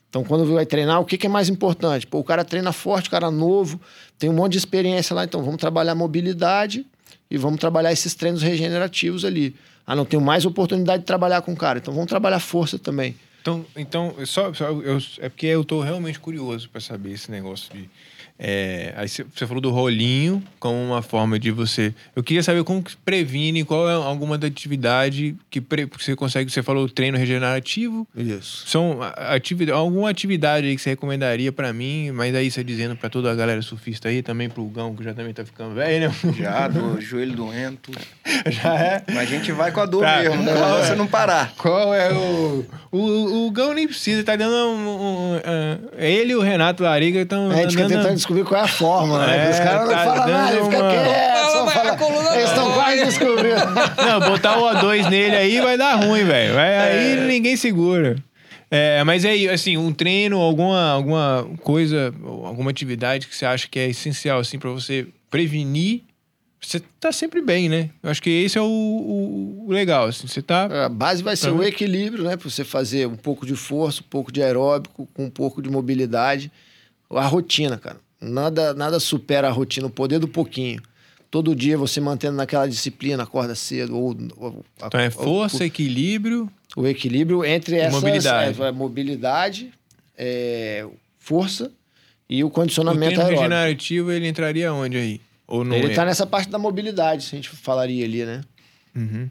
Então, 0.09 0.25
quando 0.25 0.45
vai 0.53 0.67
treinar, 0.67 1.01
o 1.01 1.05
que, 1.05 1.17
que 1.17 1.29
é 1.29 1.31
mais 1.31 1.49
importante? 1.49 2.09
Pô, 2.09 2.19
o 2.19 2.25
cara 2.25 2.45
treina 2.45 2.73
forte, 2.73 3.07
o 3.07 3.11
cara 3.13 3.31
novo, 3.31 3.81
tem 4.19 4.29
um 4.29 4.33
monte 4.33 4.53
de 4.53 4.59
experiência 4.59 5.15
lá, 5.15 5.23
então 5.23 5.45
vamos 5.45 5.61
trabalhar 5.61 5.95
mobilidade 5.95 6.85
e 7.31 7.39
vamos 7.39 7.61
trabalhar 7.61 7.93
esses 7.93 8.17
treinos 8.17 8.43
regenerativos 8.43 9.25
ali. 9.25 9.55
Ah, 9.87 9.95
não 9.95 10.05
tenho 10.05 10.21
mais 10.21 10.45
oportunidade 10.45 11.05
de 11.05 11.07
trabalhar 11.07 11.41
com 11.43 11.53
o 11.53 11.57
cara, 11.57 11.79
então 11.79 11.95
vamos 11.95 12.09
trabalhar 12.09 12.41
força 12.41 12.77
também. 12.77 13.15
Então, 13.41 13.65
então 13.77 14.17
só, 14.27 14.53
só 14.53 14.71
eu, 14.71 14.99
é 15.21 15.29
porque 15.29 15.47
eu 15.47 15.65
tô 15.65 15.81
realmente 15.81 16.19
curioso 16.19 16.69
para 16.69 16.81
saber 16.81 17.13
esse 17.13 17.31
negócio 17.31 17.73
de. 17.73 17.89
É, 18.43 18.95
aí 18.97 19.07
você 19.07 19.47
falou 19.47 19.61
do 19.61 19.71
rolinho 19.71 20.43
como 20.59 20.75
uma 20.83 21.03
forma 21.03 21.39
de 21.39 21.51
você. 21.51 21.93
Eu 22.17 22.23
queria 22.23 22.43
saber 22.43 22.65
como 22.65 22.83
que 22.83 22.97
previne, 22.97 23.65
qual 23.65 23.89
é 23.91 23.93
alguma 23.93 24.39
da 24.39 24.47
atividade 24.47 25.37
que 25.51 25.61
pre- 25.61 25.87
você 25.87 26.17
consegue. 26.17 26.51
Você 26.51 26.63
falou 26.63 26.89
treino 26.89 27.19
regenerativo. 27.19 28.09
Isso. 28.17 28.67
São 28.67 28.99
atividade, 29.17 29.77
alguma 29.79 30.09
atividade 30.09 30.67
aí 30.67 30.75
que 30.75 30.81
você 30.81 30.91
recomendaria 30.91 31.53
para 31.53 31.71
mim, 31.73 32.11
mas 32.13 32.35
aí 32.35 32.51
você 32.51 32.65
dizendo 32.65 32.97
para 32.97 33.11
toda 33.11 33.31
a 33.31 33.35
galera 33.35 33.61
surfista 33.61 34.09
aí, 34.09 34.23
também 34.23 34.49
pro 34.49 34.65
Gão, 34.65 34.95
que 34.97 35.05
já 35.05 35.13
também 35.13 35.35
tá 35.35 35.45
ficando 35.45 35.75
velho, 35.75 36.09
né? 36.09 36.15
Já, 36.39 36.67
do 36.67 36.99
joelho 37.01 37.33
doendo, 37.37 37.77
tudo. 37.83 37.99
Já 38.47 38.75
é. 38.75 39.03
Mas 39.09 39.19
a 39.19 39.25
gente 39.25 39.53
vai 39.53 39.71
com 39.71 39.81
a 39.81 39.87
dor 39.87 40.03
Tá. 40.03 40.23
mesmo, 40.23 40.43
né? 40.43 40.53
Pra 40.55 40.79
você 40.87 40.95
não 40.95 41.07
parar. 41.07 41.53
Qual 41.59 41.93
é 41.93 42.11
o. 42.13 42.65
O, 42.91 43.47
o 43.47 43.51
Gão 43.51 43.75
nem 43.75 43.87
precisa, 43.87 44.25
tá 44.25 44.35
dando 44.35 44.55
um. 44.55 44.89
um, 44.89 45.35
um, 45.37 45.41
ele 45.99 46.33
e 46.33 46.37
o 46.37 46.41
Renato 46.41 46.83
Lariga 46.83 47.21
estão. 47.21 47.51
A 47.51 47.57
gente 47.57 47.77
descobrir 48.35 48.45
qual 48.45 48.61
é 48.61 48.65
a 48.65 48.69
fórmula, 48.69 49.27
né? 49.27 49.47
É, 49.47 49.51
os 49.51 49.59
caras 49.59 49.81
não 49.83 49.89
tá 49.95 50.05
falam 50.05 50.29
nada, 50.29 50.53
dando 50.57 50.65
fica 50.71 50.91
quieto, 50.91 51.41
Fala, 51.71 51.99
só 51.99 52.35
Eles 52.35 52.49
estão 52.51 52.73
quase 52.73 53.05
descobrindo. 53.05 53.61
Não, 54.07 54.21
botar 54.31 54.59
o 54.59 54.63
O2 54.75 55.09
nele 55.11 55.37
aí 55.37 55.61
vai 55.61 55.77
dar 55.77 55.97
ruim, 55.97 56.25
velho. 56.25 56.55
Vai- 56.55 56.79
Aí 56.79 57.17
ninguém 57.27 57.57
segura. 57.57 58.17
É, 58.71 59.03
mas 59.05 59.25
aí, 59.25 59.49
assim, 59.49 59.77
um 59.77 59.93
treino, 59.93 60.39
alguma, 60.41 60.91
alguma 60.93 61.47
coisa, 61.63 62.15
alguma 62.45 62.71
atividade 62.71 63.27
que 63.27 63.35
você 63.37 63.45
acha 63.45 63.67
que 63.69 63.79
é 63.79 63.89
essencial, 63.89 64.39
assim, 64.39 64.59
pra 64.59 64.71
você 64.71 65.07
prevenir, 65.29 66.03
você 66.61 66.81
tá 67.01 67.11
sempre 67.11 67.41
bem, 67.43 67.69
né? 67.69 67.91
Eu 68.03 68.11
acho 68.11 68.23
que 68.23 68.31
esse 68.31 68.57
é 68.57 68.61
o, 68.61 68.65
o- 68.67 69.65
o 69.69 69.73
legal, 69.73 70.07
assim, 70.07 70.27
você 70.29 70.41
tá... 70.41 70.87
A 70.87 70.89
base 70.89 71.23
vai 71.23 71.35
ser 71.37 71.51
o 71.51 71.63
equilíbrio, 71.65 72.25
né? 72.25 72.37
Pra 72.37 72.49
você 72.49 72.65
fazer 72.65 73.07
um 73.09 73.17
pouco 73.17 73.45
de 73.45 73.57
força, 73.57 74.03
um 74.03 74.09
pouco 74.09 74.31
de 74.31 74.41
aeróbico, 74.43 75.09
com 75.15 75.25
um 75.25 75.31
pouco 75.31 75.61
de 75.61 75.69
mobilidade. 75.69 76.51
A 77.11 77.27
rotina, 77.27 77.77
cara. 77.77 77.97
Nada, 78.21 78.75
nada 78.75 78.99
supera 79.01 79.49
a 79.49 79.51
rotina, 79.51 79.87
o 79.87 79.91
poder 79.91 80.19
do 80.19 80.29
pouquinho. 80.29 80.81
Todo 81.31 81.55
dia 81.55 81.79
você 81.79 82.01
mantendo 82.01 82.37
naquela 82.37 82.67
disciplina, 82.69 83.23
acorda 83.23 83.55
cedo. 83.55 83.97
Ou, 83.97 84.17
ou- 84.37 84.65
Então 84.85 84.99
é 85.01 85.05
ou- 85.07 85.11
força, 85.13 85.65
equilíbrio. 85.65 86.51
o 86.77 86.87
equilíbrio 86.87 87.45
entre 87.45 87.77
essas 87.77 87.95
mobilidade. 88.03 88.61
É, 88.63 88.67
é, 88.67 88.73
mobilidade, 88.73 89.73
é, 90.19 90.87
força 91.19 91.71
e 92.29 92.43
o 92.43 92.49
O 92.49 92.51
condicionamento 92.51 93.15
treino 93.15 93.23
aeróbico. 93.23 93.43
regenerativo, 93.43 94.11
ele 94.13 94.27
entraria 94.29 94.73
onde 94.73 94.97
aí? 94.97 95.21
Ou 95.47 95.65
não 95.65 95.75
Ele 95.77 95.87
é? 95.87 95.91
está 95.91 96.05
nessa 96.05 96.27
parte 96.27 96.49
da 96.51 96.59
mobilidade, 96.59 97.25
se 97.25 97.35
a 97.35 97.39
gente 97.39 97.49
falaria 97.49 98.05
ali, 98.05 98.25
né? 98.25 98.41
Uhum. 98.95 99.31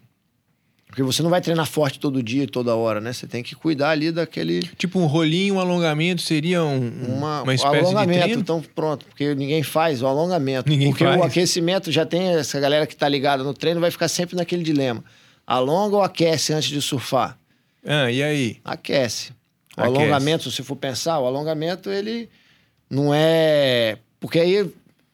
Porque 0.89 1.03
você 1.03 1.21
não 1.21 1.29
vai 1.29 1.39
treinar 1.39 1.67
forte 1.67 1.99
todo 1.99 2.21
dia 2.23 2.43
e 2.43 2.47
toda 2.47 2.75
hora, 2.75 2.99
né? 2.99 3.13
Você 3.13 3.27
tem 3.27 3.43
que 3.43 3.53
cuidar 3.55 3.91
ali 3.91 4.11
daquele 4.11 4.63
Tipo 4.75 4.99
um 4.99 5.05
rolinho, 5.05 5.53
um 5.55 5.59
alongamento 5.59 6.19
seria 6.21 6.63
um, 6.63 6.77
um- 6.77 7.15
uma, 7.17 7.43
uma 7.43 7.53
espécie 7.53 7.75
de 7.75 7.85
alongamento. 7.85 8.19
treino? 8.23 8.41
Então, 8.41 8.63
pronto, 8.73 9.05
porque 9.05 9.35
ninguém 9.35 9.61
faz 9.61 10.01
o 10.01 10.07
alongamento. 10.07 10.67
Ninguém 10.67 10.89
porque 10.89 11.03
faz. 11.03 11.21
o 11.21 11.23
aquecimento 11.23 11.91
já 11.91 12.07
tem 12.07 12.29
essa 12.29 12.59
galera 12.59 12.87
que 12.87 12.95
tá 12.95 13.07
ligada 13.07 13.43
no 13.43 13.53
treino 13.53 13.79
vai 13.79 13.91
ficar 13.91 14.07
sempre 14.07 14.35
naquele 14.35 14.63
dilema. 14.63 15.03
Alonga 15.45 15.95
ou 15.97 16.01
aquece 16.01 16.53
antes 16.53 16.69
de 16.69 16.81
surfar? 16.81 17.37
Ah, 17.85 18.11
e 18.11 18.23
aí? 18.23 18.57
Aquece. 18.65 19.31
O 19.77 19.81
Aquece. 19.81 19.95
alongamento, 19.97 20.49
se 20.51 20.63
for 20.63 20.75
pensar, 20.75 21.19
o 21.19 21.25
alongamento 21.27 21.91
ele 21.91 22.27
não 22.89 23.13
é. 23.13 23.99
Porque 24.19 24.39
aí 24.39 24.67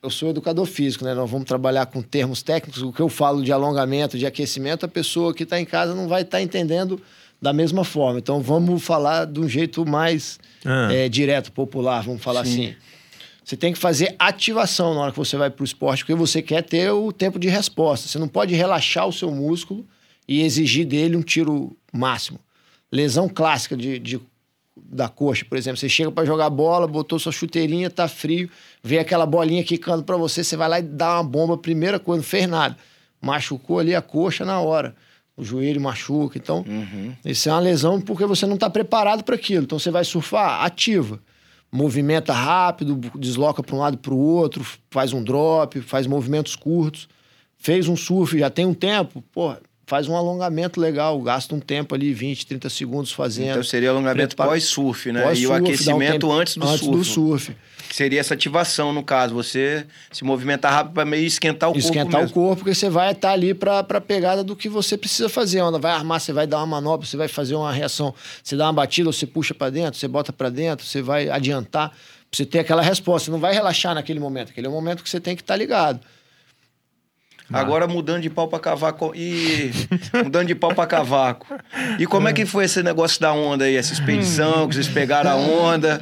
eu 0.06 0.10
sou 0.12 0.30
educador 0.30 0.66
físico, 0.66 1.04
né? 1.04 1.14
Nós 1.14 1.30
vamos 1.30 1.48
trabalhar 1.48 1.86
com 1.88 2.02
termos 2.02 2.44
técnicos. 2.44 2.82
O 2.84 2.94
que 2.94 3.02
eu 3.02 3.10
falo 3.10 3.44
de 3.44 3.52
alongamento, 3.52 4.18
de 4.18 4.26
aquecimento, 4.26 4.86
a 4.86 4.88
pessoa 4.88 5.34
que 5.34 5.44
está 5.44 5.60
em 5.60 5.66
casa 5.66 5.94
não 5.96 6.08
vai 6.08 6.22
estar 6.22 6.42
entendendo 6.42 7.02
da 7.42 7.52
mesma 7.52 7.84
forma. 7.84 8.20
Então 8.20 8.40
vamos 8.42 8.84
falar 8.84 9.26
de 9.26 9.40
um 9.40 9.50
jeito 9.50 9.86
mais 9.86 10.40
Ah. 10.64 10.90
é, 10.94 11.10
direto, 11.10 11.52
popular, 11.52 12.04
vamos 12.04 12.22
falar 12.24 12.46
Sim. 12.46 12.68
assim. 12.68 12.76
Você 13.44 13.56
tem 13.58 13.74
que 13.74 13.78
fazer 13.80 14.16
ativação 14.18 14.94
na 14.96 15.02
hora 15.02 15.12
que 15.12 15.18
você 15.18 15.38
vai 15.38 15.50
para 15.52 15.62
o 15.62 15.66
esporte, 15.66 16.00
porque 16.04 16.16
você 16.16 16.42
quer 16.42 16.64
ter 16.64 16.90
o 16.92 17.12
tempo 17.12 17.38
de 17.38 17.48
resposta. 17.48 18.08
Você 18.08 18.18
não 18.18 18.28
pode 18.28 18.56
relaxar 18.56 19.08
o 19.08 19.14
seu 19.14 19.30
músculo 19.32 19.86
e 20.28 20.42
exigir 20.42 20.86
dele 20.86 21.16
um 21.16 21.22
tiro 21.22 21.76
máximo. 21.94 22.40
Lesão 22.92 23.28
clássica 23.30 23.76
de, 23.78 24.00
de- 24.00 24.20
da 24.78 25.08
coxa, 25.08 25.46
por 25.46 25.58
exemplo. 25.58 25.78
Você 25.78 25.88
chega 25.90 26.12
para 26.12 26.26
jogar 26.26 26.50
bola, 26.50 26.88
botou 26.88 27.18
sua 27.20 27.32
chuteirinha, 27.32 27.90
tá 27.90 28.08
frio, 28.08 28.50
vê 28.84 29.00
aquela 29.00 29.26
bolinha 29.26 29.64
quicando 29.64 30.04
para 30.04 30.18
você, 30.18 30.44
você 30.44 30.58
vai 30.58 30.68
lá 30.70 30.80
e 30.80 30.84
dá 30.84 31.16
uma 31.16 31.24
bomba, 31.24 31.58
primeira 31.58 32.00
coisa, 32.00 32.18
não 32.22 32.28
fez 32.28 32.48
nada. 32.48 32.78
Machucou 33.22 33.80
ali 33.80 33.96
a 33.96 34.02
coxa 34.02 34.44
na 34.46 34.60
hora. 34.60 34.96
O 35.38 35.44
joelho 35.44 35.82
machuca. 35.82 36.38
Então, 36.38 36.64
Uhum. 36.68 37.14
isso 37.26 37.50
é 37.50 37.52
uma 37.52 37.60
lesão 37.60 38.00
porque 38.00 38.26
você 38.26 38.46
não 38.46 38.56
está 38.56 38.70
preparado 38.70 39.24
para 39.24 39.36
aquilo. 39.36 39.64
Então 39.64 39.78
você 39.80 39.92
vai 39.92 40.04
surfar, 40.06 40.64
ativa. 40.64 41.20
Movimenta 41.72 42.32
rápido, 42.32 42.96
desloca 43.20 43.62
para 43.62 43.76
um 43.76 43.80
lado 43.80 43.98
para 43.98 44.14
o 44.14 44.18
outro, 44.18 44.66
faz 44.90 45.12
um 45.12 45.22
drop, 45.22 45.82
faz 45.82 46.08
movimentos 46.08 46.56
curtos. 46.56 47.10
Fez 47.58 47.88
um 47.90 47.96
surf, 47.98 48.38
já 48.38 48.50
tem 48.50 48.66
um 48.66 48.74
tempo, 48.74 49.22
porra, 49.34 49.60
faz 49.86 50.08
um 50.08 50.16
alongamento 50.16 50.80
legal, 50.80 51.20
gasta 51.22 51.54
um 51.54 51.60
tempo 51.60 51.94
ali, 51.94 52.14
20, 52.14 52.48
30 52.48 52.70
segundos 52.70 53.12
fazendo. 53.12 53.52
Então 53.52 53.64
seria 53.64 53.92
alongamento 53.92 54.36
pós-surf, 54.36 55.12
né? 55.12 55.22
Pós-surf, 55.22 55.44
e 55.44 55.48
o 55.48 55.52
um 55.52 55.54
aquecimento 55.54 56.12
tempo 56.14 56.32
antes 56.32 56.58
do 56.58 56.68
antes 56.68 56.80
surf. 56.80 56.98
do 56.98 57.04
surf. 57.04 57.56
Que 57.88 57.96
seria 57.96 58.20
essa 58.20 58.34
ativação, 58.34 58.92
no 58.92 59.04
caso. 59.04 59.36
Você 59.36 59.86
se 60.12 60.24
movimentar 60.24 60.74
rápido 60.74 60.94
para 60.94 61.06
meio 61.06 61.26
esquentar 61.26 61.72
o 61.72 61.78
Esquentar 61.78 62.04
corpo 62.04 62.18
o 62.18 62.22
mesmo. 62.22 62.34
corpo, 62.34 62.56
porque 62.58 62.74
você 62.74 62.90
vai 62.90 63.12
estar 63.12 63.32
ali 63.32 63.54
para 63.54 63.80
a 63.80 64.02
pegada 64.02 64.44
do 64.44 64.56
que 64.56 64.68
você 64.68 64.98
precisa 64.98 65.30
fazer. 65.30 65.62
Onda 65.62 65.78
vai 65.78 65.92
armar, 65.92 66.20
você 66.20 66.34
vai 66.34 66.48
dar 66.48 66.58
uma 66.58 66.66
manobra, 66.66 67.06
você 67.06 67.16
vai 67.16 67.28
fazer 67.28 67.54
uma 67.54 67.72
reação. 67.72 68.14
Você 68.44 68.56
dá 68.56 68.66
uma 68.66 68.74
batida, 68.74 69.12
você 69.12 69.28
puxa 69.28 69.54
para 69.54 69.70
dentro, 69.70 70.00
você 70.00 70.08
bota 70.08 70.34
para 70.34 70.50
dentro, 70.50 70.84
você 70.84 71.02
vai 71.02 71.30
adiantar. 71.30 71.96
Você 72.32 72.44
ter 72.44 72.60
aquela 72.60 72.82
resposta. 72.82 73.26
Você 73.26 73.32
não 73.32 73.40
vai 73.40 73.54
relaxar 73.54 73.94
naquele 73.94 74.20
momento. 74.20 74.50
Aquele 74.50 74.66
é 74.66 74.70
o 74.70 74.74
momento 74.74 75.04
que 75.04 75.10
você 75.10 75.20
tem 75.20 75.36
que 75.36 75.44
estar 75.44 75.56
ligado. 75.56 76.00
Agora 77.54 77.88
mudando 77.88 78.22
de 78.22 78.30
pau 78.30 78.48
para 78.48 78.60
cavaco. 78.60 79.12
E 79.16 79.72
mudando 80.24 80.48
de 80.48 80.56
pau 80.56 80.74
para 80.74 80.88
cavaco. 80.88 81.48
E 82.00 82.06
como 82.08 82.28
é 82.28 82.34
que 82.34 82.46
foi 82.46 82.66
esse 82.66 82.82
negócio 82.82 83.20
da 83.22 83.34
onda 83.34 83.66
aí? 83.66 83.76
Essa 83.76 83.94
expedição 83.94 84.68
que 84.68 84.76
vocês 84.76 84.88
pegaram 84.88 85.30
a 85.32 85.36
onda? 85.36 86.02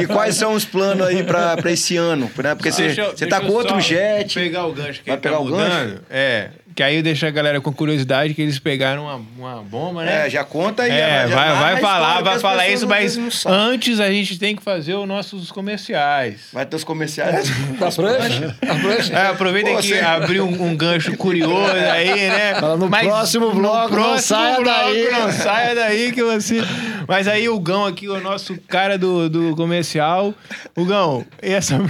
E 0.00 0.06
quais 0.06 0.36
são 0.36 0.54
os 0.54 0.64
planos 0.64 1.04
aí 1.06 1.24
para 1.24 1.58
esse 1.70 1.96
ano? 1.96 2.30
Né? 2.42 2.54
Porque 2.54 2.70
você 2.70 2.94
eu- 3.00 3.10
você 3.16 3.26
tá 3.26 3.40
com 3.40 3.48
outro 3.48 3.80
jet. 3.80 4.32
Pegar 4.34 4.66
o 4.66 4.72
gancho 4.72 5.02
que 5.02 5.10
Vai 5.10 5.18
pegar 5.18 5.34
tá 5.36 5.40
o 5.40 5.44
mudando. 5.44 6.00
É. 6.08 6.50
Que 6.74 6.82
aí 6.82 7.02
deixa 7.02 7.28
a 7.28 7.30
galera 7.30 7.60
com 7.60 7.72
curiosidade 7.72 8.32
que 8.34 8.40
eles 8.42 8.58
pegaram 8.58 9.02
uma, 9.04 9.20
uma 9.36 9.62
bomba, 9.62 10.04
né? 10.04 10.26
É, 10.26 10.30
já 10.30 10.42
conta 10.42 10.84
aí. 10.84 10.90
É, 10.90 11.26
já 11.28 11.34
vai, 11.34 11.54
vai 11.54 11.80
falar, 11.80 12.22
vai 12.22 12.38
falar 12.38 12.68
isso, 12.68 12.86
mas 12.86 13.18
antes 13.46 14.00
a 14.00 14.10
gente 14.10 14.38
tem 14.38 14.56
que 14.56 14.62
fazer 14.62 14.94
os 14.94 15.06
nossos 15.06 15.50
comerciais. 15.50 16.48
Vai 16.52 16.64
ter 16.64 16.76
os 16.76 16.84
comerciais. 16.84 17.50
Da 17.78 17.90
prancha? 17.90 18.56
Da 18.66 18.74
prancha? 18.74 19.12
É, 19.12 19.26
aproveita 19.28 19.70
Pô, 19.70 19.76
que 19.78 19.88
você- 19.88 20.00
abriu 20.00 20.44
um, 20.46 20.68
um 20.68 20.76
gancho 20.76 21.16
curioso 21.16 21.72
aí, 21.72 22.28
né? 22.30 22.54
Fala, 22.60 22.76
no 22.76 22.88
próximo 22.88 23.52
bloco, 23.52 23.94
não 23.94 24.18
saia 24.18 24.62
daí. 24.62 25.10
Não 25.10 25.30
saia 25.32 25.74
daí 25.74 26.12
que 26.12 26.22
você. 26.22 26.60
Mas 27.06 27.28
aí 27.28 27.48
o 27.48 27.58
Gão 27.60 27.84
aqui, 27.84 28.08
o 28.08 28.20
nosso 28.20 28.56
cara 28.68 28.96
do, 28.96 29.28
do 29.28 29.56
comercial. 29.56 30.32
O 30.76 30.84
Gão, 30.84 31.24
e 31.42 31.52
essa, 31.52 31.74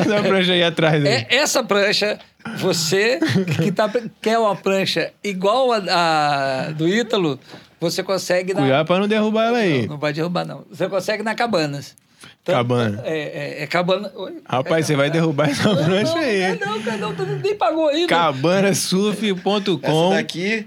essa 0.00 0.22
prancha 0.22 0.52
aí 0.52 0.62
atrás 0.62 1.04
aí? 1.04 1.12
É, 1.12 1.26
essa 1.36 1.62
prancha, 1.62 2.18
você 2.56 3.18
que 3.62 3.70
tá, 3.70 3.90
quer 4.20 4.38
uma 4.38 4.56
prancha 4.56 5.12
igual 5.22 5.72
a, 5.72 5.78
a 6.68 6.70
do 6.70 6.88
Ítalo, 6.88 7.38
você 7.80 8.02
consegue 8.02 8.54
na. 8.54 8.60
Cuidado 8.62 8.86
pra 8.86 8.98
não 8.98 9.08
derrubar 9.08 9.46
ela 9.46 9.58
aí. 9.58 9.82
Não, 9.82 9.88
não 9.88 9.98
vai 9.98 10.12
derrubar, 10.12 10.44
não. 10.44 10.64
Você 10.70 10.88
consegue 10.88 11.22
na 11.22 11.34
Cabanas. 11.34 11.96
Cabana. 12.44 13.02
É, 13.04 13.58
é, 13.60 13.62
é 13.62 13.66
cabana. 13.66 14.10
Oi? 14.16 14.38
Rapaz, 14.46 14.84
É 14.84 14.86
você 14.86 14.96
vai 14.96 15.10
derrubar 15.10 15.50
essa 15.50 15.74
prancha 15.76 16.14
não, 16.14 16.20
aí. 16.20 16.58
Não, 16.58 16.78
não, 16.78 16.98
não, 16.98 17.12
não, 17.12 17.38
nem 17.38 17.54
pagou 17.54 17.88
ainda. 17.88 18.08
Cabanasurf.com 18.08 19.80
Essa 19.82 20.16
daqui 20.16 20.66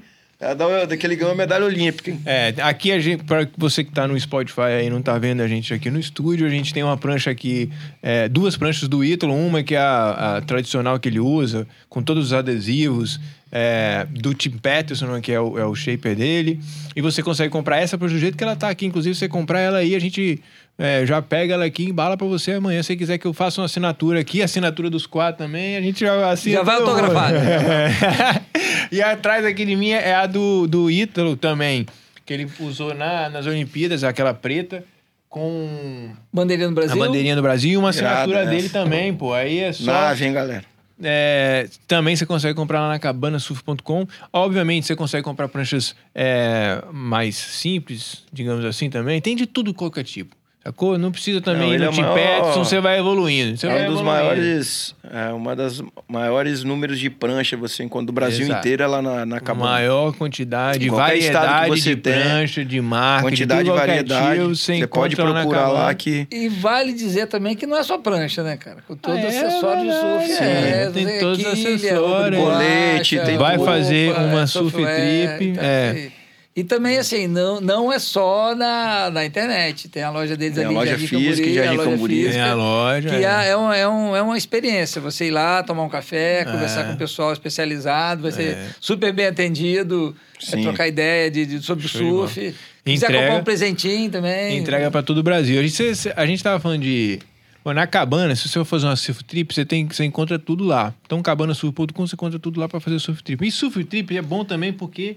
da- 0.56 0.86
daquele 0.86 1.16
ganhou 1.16 1.32
a 1.34 1.36
medalha 1.36 1.66
olímpica. 1.66 2.10
hein? 2.12 2.20
É, 2.26 2.54
aqui 2.62 2.92
a 2.92 3.00
gente, 3.00 3.24
para 3.24 3.48
você 3.58 3.84
que 3.84 3.92
tá 3.92 4.08
no 4.08 4.20
Spotify 4.20 4.62
aí 4.80 4.90
não 4.90 5.02
tá 5.02 5.18
vendo 5.18 5.42
a 5.42 5.48
gente 5.48 5.74
aqui 5.74 5.90
no 5.92 6.00
estúdio, 6.00 6.48
a 6.48 6.50
gente 6.50 6.74
tem 6.74 6.82
uma 6.84 6.98
prancha 6.98 7.30
aqui, 7.30 7.70
é, 8.02 8.28
duas 8.28 8.58
pranchas 8.58 8.88
do 8.90 9.04
Ítalo, 9.04 9.34
uma 9.36 9.62
que 9.64 9.76
é 9.76 9.80
a, 9.80 10.38
a 10.38 10.42
tradicional 10.42 11.00
que 11.00 11.08
ele 11.10 11.20
usa, 11.20 11.68
com 11.88 12.02
todos 12.02 12.28
os 12.28 12.34
adesivos, 12.34 13.20
é, 13.52 14.08
do 14.10 14.34
Tim 14.34 14.52
Peterson, 14.52 15.20
que 15.20 15.32
é 15.32 15.40
o, 15.40 15.60
é 15.60 15.66
o 15.66 15.76
shaper 15.76 16.16
dele, 16.16 16.60
e 16.96 17.02
você 17.02 17.22
consegue 17.22 17.50
comprar 17.50 17.80
essa 17.80 17.98
do 17.98 18.08
jeito 18.08 18.38
que 18.38 18.44
ela 18.44 18.56
tá 18.56 18.70
aqui, 18.70 18.86
inclusive 18.86 19.14
você 19.14 19.28
comprar 19.28 19.60
ela 19.60 19.80
aí, 19.80 19.94
a 19.94 20.00
gente 20.00 20.42
é, 20.78 21.06
já 21.06 21.22
pega 21.22 21.56
ela 21.56 21.66
aqui 21.66 21.84
e 21.84 21.90
embala 21.90 22.16
pra 22.16 22.26
você 22.26 22.54
amanhã, 22.54 22.82
se 22.82 22.88
você 22.88 22.96
quiser 22.96 23.18
que 23.18 23.28
eu 23.28 23.34
faça 23.34 23.60
uma 23.60 23.66
assinatura 23.66 24.22
aqui, 24.22 24.42
assinatura 24.42 24.90
dos 24.90 25.06
quatro 25.06 25.44
também, 25.44 25.76
a 25.76 25.82
gente 25.82 26.00
já 26.00 26.32
assina. 26.32 26.58
Já 26.58 26.64
vai 26.64 26.76
autografado. 26.78 27.36
É. 27.36 28.42
e 28.92 29.02
atrás 29.02 29.46
aqui 29.46 29.66
de 29.66 29.76
mim 29.76 29.90
é 29.90 30.16
a 30.16 30.26
do, 30.26 30.66
do 30.68 30.90
Ítalo 30.90 31.36
também, 31.36 31.86
que 32.26 32.34
ele 32.34 32.50
usou 32.60 32.94
na, 32.94 33.30
nas 33.30 33.46
Olimpíadas, 33.46 34.04
aquela 34.04 34.34
preta, 34.34 34.84
com 35.30 36.10
Bandeirinha 36.32 36.68
do 36.68 36.76
Brasil. 36.76 37.02
a 37.02 37.06
bandeirinha 37.06 37.36
do 37.36 37.42
Brasil 37.42 37.72
e 37.72 37.78
uma 37.78 37.90
assinatura 37.90 38.44
né? 38.44 38.52
dele 38.52 38.70
também, 38.70 39.14
pô. 39.14 39.34
Aí 39.34 39.60
é 39.60 39.72
só. 39.72 39.86
Nave, 39.86 40.26
hein, 40.26 40.34
galera? 40.34 40.71
É, 41.04 41.70
também 41.88 42.16
você 42.16 42.26
consegue 42.26 42.54
comprar 42.54 42.82
lá 42.82 42.90
na 42.90 43.00
cabanasurf.com. 43.00 44.08
Obviamente, 44.32 44.88
você 44.88 44.96
consegue 44.96 45.24
comprar 45.24 45.48
pranchas 45.48 45.96
é, 46.14 46.84
mais 46.92 47.36
simples, 47.36 48.24
digamos 48.32 48.64
assim, 48.66 48.90
também. 48.90 49.22
Tem 49.22 49.36
de 49.36 49.46
tudo 49.46 49.74
qualquer 49.74 50.04
tipo. 50.04 50.36
Sacou? 50.64 50.96
Não 50.96 51.12
precisa 51.12 51.42
também 51.42 51.70
Não, 51.70 51.74
ir 51.76 51.80
no 51.80 51.86
é 51.86 51.90
Tim 51.90 52.02
maior- 52.02 52.14
Peterson, 52.14 52.64
você 52.64 52.80
vai 52.80 53.00
evoluindo. 53.00 53.58
Você 53.58 53.66
vai 53.66 53.78
É 53.78 53.82
um 53.82 53.92
dos 53.92 54.00
evoluindo. 54.02 54.26
maiores, 54.26 54.96
é 55.12 55.34
uma 55.34 55.56
das 55.56 55.82
maiores 56.08 56.64
números 56.64 57.00
de 57.00 57.10
prancha 57.10 57.58
você 57.58 57.82
encontra 57.84 58.06
do 58.06 58.12
Brasil 58.14 58.46
Exato. 58.46 58.60
inteiro 58.60 58.84
é 58.84 58.86
lá 58.88 59.02
na, 59.02 59.26
na 59.26 59.40
Cabana. 59.40 59.72
Maior 59.72 60.14
quantidade, 60.16 60.88
variedade 60.88 61.68
você 61.82 61.96
de 61.96 62.02
tem, 62.02 62.14
prancha, 62.14 62.64
de 62.64 62.80
marca, 62.80 63.24
Quantidade 63.28 63.64
de 63.64 63.70
e 63.70 63.74
variedade. 63.74 64.14
aplicativo, 64.40 64.56
Você 64.56 64.88
pode 64.88 65.16
procurar 65.16 65.68
lá 65.70 65.92
que 65.96 66.28
E 66.32 66.48
vale 66.48 66.94
dizer 66.94 67.26
também 67.26 67.56
que 67.56 67.66
não 67.66 67.76
é 67.78 67.82
só 67.82 67.98
prancha, 67.98 68.44
né, 68.44 68.56
cara? 68.56 68.84
Com 68.88 68.96
todo 68.96 69.16
Ah, 69.16 69.20
é 69.20 69.28
acessório 69.28 69.82
de 69.84 69.92
surf. 70.00 70.28
sim. 70.28 70.44
é, 70.44 70.92
Tem 70.94 71.20
todos 71.20 71.40
os 71.40 71.46
acessórios. 71.48 72.40
Colete, 72.40 73.16
borracha, 73.16 73.26
tem 73.26 73.38
Vai 73.40 73.58
fazer 73.58 74.12
uma 74.12 74.42
é, 74.44 74.46
surf 74.46 74.70
software, 74.70 75.38
trip, 75.38 75.50
então, 75.54 75.64
é. 75.64 76.08
E 76.54 76.66
também, 76.66 76.98
assim, 76.98 77.28
não, 77.28 77.62
não 77.62 77.94
é 77.94 77.98
só 77.98 78.54
na, 78.54 79.10
na 79.10 79.26
internet. 79.26 79.88
Tem 79.88 80.04
a 80.04 80.10
loja 80.10 80.36
deles 80.36 80.56
Tem 80.56 80.66
a 80.66 80.68
ali, 80.68 80.76
loja 80.76 80.92
Jardim 80.92 81.08
física, 81.08 81.48
Camburi, 81.48 81.54
Jardim 81.54 81.70
a 81.70 81.78
loja 81.78 81.92
Camburi. 81.92 82.14
física, 82.16 82.34
Tem 82.34 82.42
a 82.42 82.54
loja. 82.56 83.10
Que 83.10 83.16
é. 83.16 83.22
é, 83.22 83.48
é, 83.52 83.58
um, 83.58 83.72
é, 83.72 83.88
um, 83.88 84.16
é 84.18 84.22
uma 84.22 84.38
experiência. 84.38 85.00
Você 85.00 85.28
ir 85.28 85.32
lá, 85.32 85.64
tomar 85.64 85.84
um 85.84 85.90
café, 85.90 86.44
conversar 86.44 86.82
É. 86.82 86.84
com 86.88 86.94
o 86.94 86.98
pessoal 86.98 87.32
especializado, 87.32 88.24
vai 88.24 88.32
ser 88.34 88.58
É. 88.58 88.70
super 88.82 89.14
bem 89.14 89.28
atendido, 89.28 90.14
é 90.52 90.62
trocar 90.62 90.88
ideia 90.90 91.32
de, 91.32 91.46
de- 91.46 91.62
sobre 91.62 91.86
o 91.86 91.90
surf. 91.90 92.54
Quiser 92.84 93.06
Entrega. 93.06 93.24
comprar 93.28 93.40
um 93.40 93.44
presentinho 93.46 94.12
também. 94.12 94.58
Entrega 94.58 94.92
pra 94.92 95.02
todo 95.02 95.20
o 95.20 95.24
Brasil. 95.24 95.58
A 95.58 95.64
gente, 95.64 96.12
a 96.16 96.26
gente 96.26 96.44
tava 96.44 96.60
falando 96.60 96.82
de. 96.82 97.20
Pô, 97.64 97.74
na 97.74 97.86
cabana, 97.88 98.36
se 98.36 98.50
você 98.50 98.54
for 98.60 98.66
fazer 98.66 98.88
uma 98.88 98.96
surf 98.96 99.24
trip, 99.24 99.54
você, 99.54 99.64
tem, 99.64 99.88
você 99.88 100.04
encontra 100.04 100.38
tudo 100.40 100.64
lá. 100.66 100.94
Então, 101.06 101.22
cabanasurf.com, 101.22 102.08
você 102.08 102.16
encontra 102.16 102.40
tudo 102.40 102.60
lá 102.60 102.68
pra 102.68 102.80
fazer 102.80 103.00
surf 103.00 103.24
trip. 103.24 103.48
E 103.48 103.52
surf 103.52 103.84
trip 103.86 104.18
é 104.18 104.22
bom 104.22 104.44
também 104.44 104.74
porque 104.74 105.16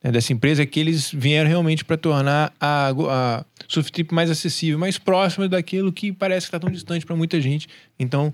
né, 0.07 0.13
dessa 0.13 0.33
empresa 0.33 0.63
é 0.63 0.67
que 0.67 0.79
eles 0.79 1.11
vieram 1.13 1.49
realmente 1.49 1.85
para 1.85 1.97
tornar 1.97 2.53
a, 2.61 2.91
a 3.11 3.45
Trip 3.93 4.15
mais 4.15 4.31
acessível, 4.31 4.79
mais 4.79 4.97
próxima 4.99 5.49
daquilo 5.49 5.93
que 5.93 6.13
parece 6.13 6.47
que 6.47 6.49
está 6.57 6.61
tão 6.61 6.71
distante 6.71 7.05
para 7.05 7.17
muita 7.17 7.41
gente. 7.41 7.69
Então, 7.99 8.33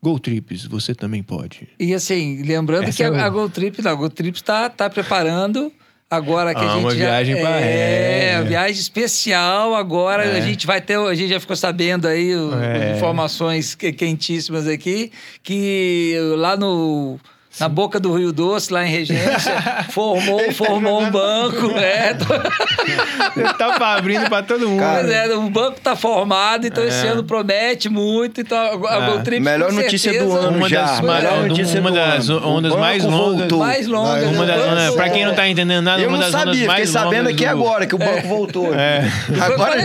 Go 0.00 0.18
Trips, 0.20 0.64
você 0.64 0.94
também 0.94 1.22
pode. 1.24 1.68
E 1.78 1.92
assim, 1.92 2.40
lembrando 2.42 2.84
Essa 2.84 2.96
que 2.98 3.02
é 3.02 3.06
a, 3.06 3.10
o- 3.10 3.14
a 3.16 3.28
Go 3.28 3.48
Trip, 3.48 3.82
não, 3.82 3.90
a 3.90 3.94
Go 3.94 4.08
Trip 4.08 4.36
está 4.36 4.70
tá 4.70 4.88
preparando 4.88 5.72
agora 6.08 6.54
que 6.54 6.60
Ah, 6.60 6.70
a 6.70 6.74
gente 6.74 6.84
uma 6.84 6.90
já, 6.92 6.96
viagem 6.96 7.36
pra- 7.40 7.60
é, 7.60 8.30
é. 8.34 8.42
viagem 8.42 8.80
especial 8.80 9.74
agora 9.74 10.24
É. 10.24 10.38
a 10.38 10.40
gente 10.40 10.66
vai 10.68 10.80
ter 10.80 10.96
a 10.98 11.14
gente 11.14 11.28
já 11.30 11.40
ficou 11.40 11.56
sabendo 11.56 12.06
aí 12.06 12.30
É. 12.32 12.96
informações 12.96 13.74
que- 13.74 13.92
quentíssimas 13.92 14.66
aqui 14.68 15.10
que 15.42 16.14
lá 16.36 16.56
no 16.56 17.18
na 17.60 17.68
boca 17.68 17.98
do 18.00 18.14
Rio 18.16 18.32
Doce, 18.32 18.72
lá 18.72 18.84
em 18.86 18.90
Regência, 18.90 19.52
formou, 19.90 20.52
formou 20.52 21.02
um 21.02 21.10
banco. 21.10 21.70
É, 21.78 22.14
tá 23.58 23.72
pra- 23.76 23.94
abrindo 23.94 24.28
para 24.28 24.42
todo 24.42 24.68
mundo. 24.68 24.82
Pois 24.82 25.10
é, 25.10 25.34
o 25.34 25.50
banco 25.50 25.80
tá 25.80 25.96
formado, 25.96 26.66
então 26.66 26.84
esse 26.84 27.06
É. 27.06 27.10
ano 27.10 27.24
promete 27.24 27.88
muito. 27.88 28.40
Então 28.40 28.58
a 28.86 28.94
Ah. 28.96 29.10
Go 29.10 29.22
Trip, 29.22 29.40
Melhor 29.40 29.72
notícia 29.72 30.12
do 30.12 30.18
certeza, 30.18 30.38
ano 30.48 30.56
uma 30.58 30.68
já. 30.68 30.82
das, 30.82 31.00
Melhor 31.00 31.32
uma, 31.34 31.46
notícia 31.48 31.80
uma 31.80 31.90
do 31.90 31.96
das 31.96 32.28
ano. 32.28 32.48
Ondas 32.48 32.74
mais 32.76 33.04
longas. 33.04 33.52
mais 33.52 33.86
longa. 33.86 34.26
Uma 34.26 34.46
das, 34.46 34.56
Banco- 34.58 34.70
ondas- 34.72 34.94
pra 34.94 35.08
quem 35.10 35.24
não 35.26 35.34
tá 35.34 35.48
entendendo 35.48 35.82
nada, 35.82 36.02
Eu 36.02 36.08
uma 36.08 36.18
não 36.18 36.24
das 36.24 36.34
ondas 36.34 36.44
sabia, 36.56 36.66
mais 36.66 36.80
fiquei 36.88 36.92
sabendo 37.00 37.16
longas 37.24 37.34
aqui 37.34 37.44
do- 37.44 37.50
agora 37.50 37.86
que 37.86 37.94
o 37.94 37.98
banco 37.98 38.28
voltou. 38.28 38.74
É. 38.74 39.04
Agora 39.40 39.76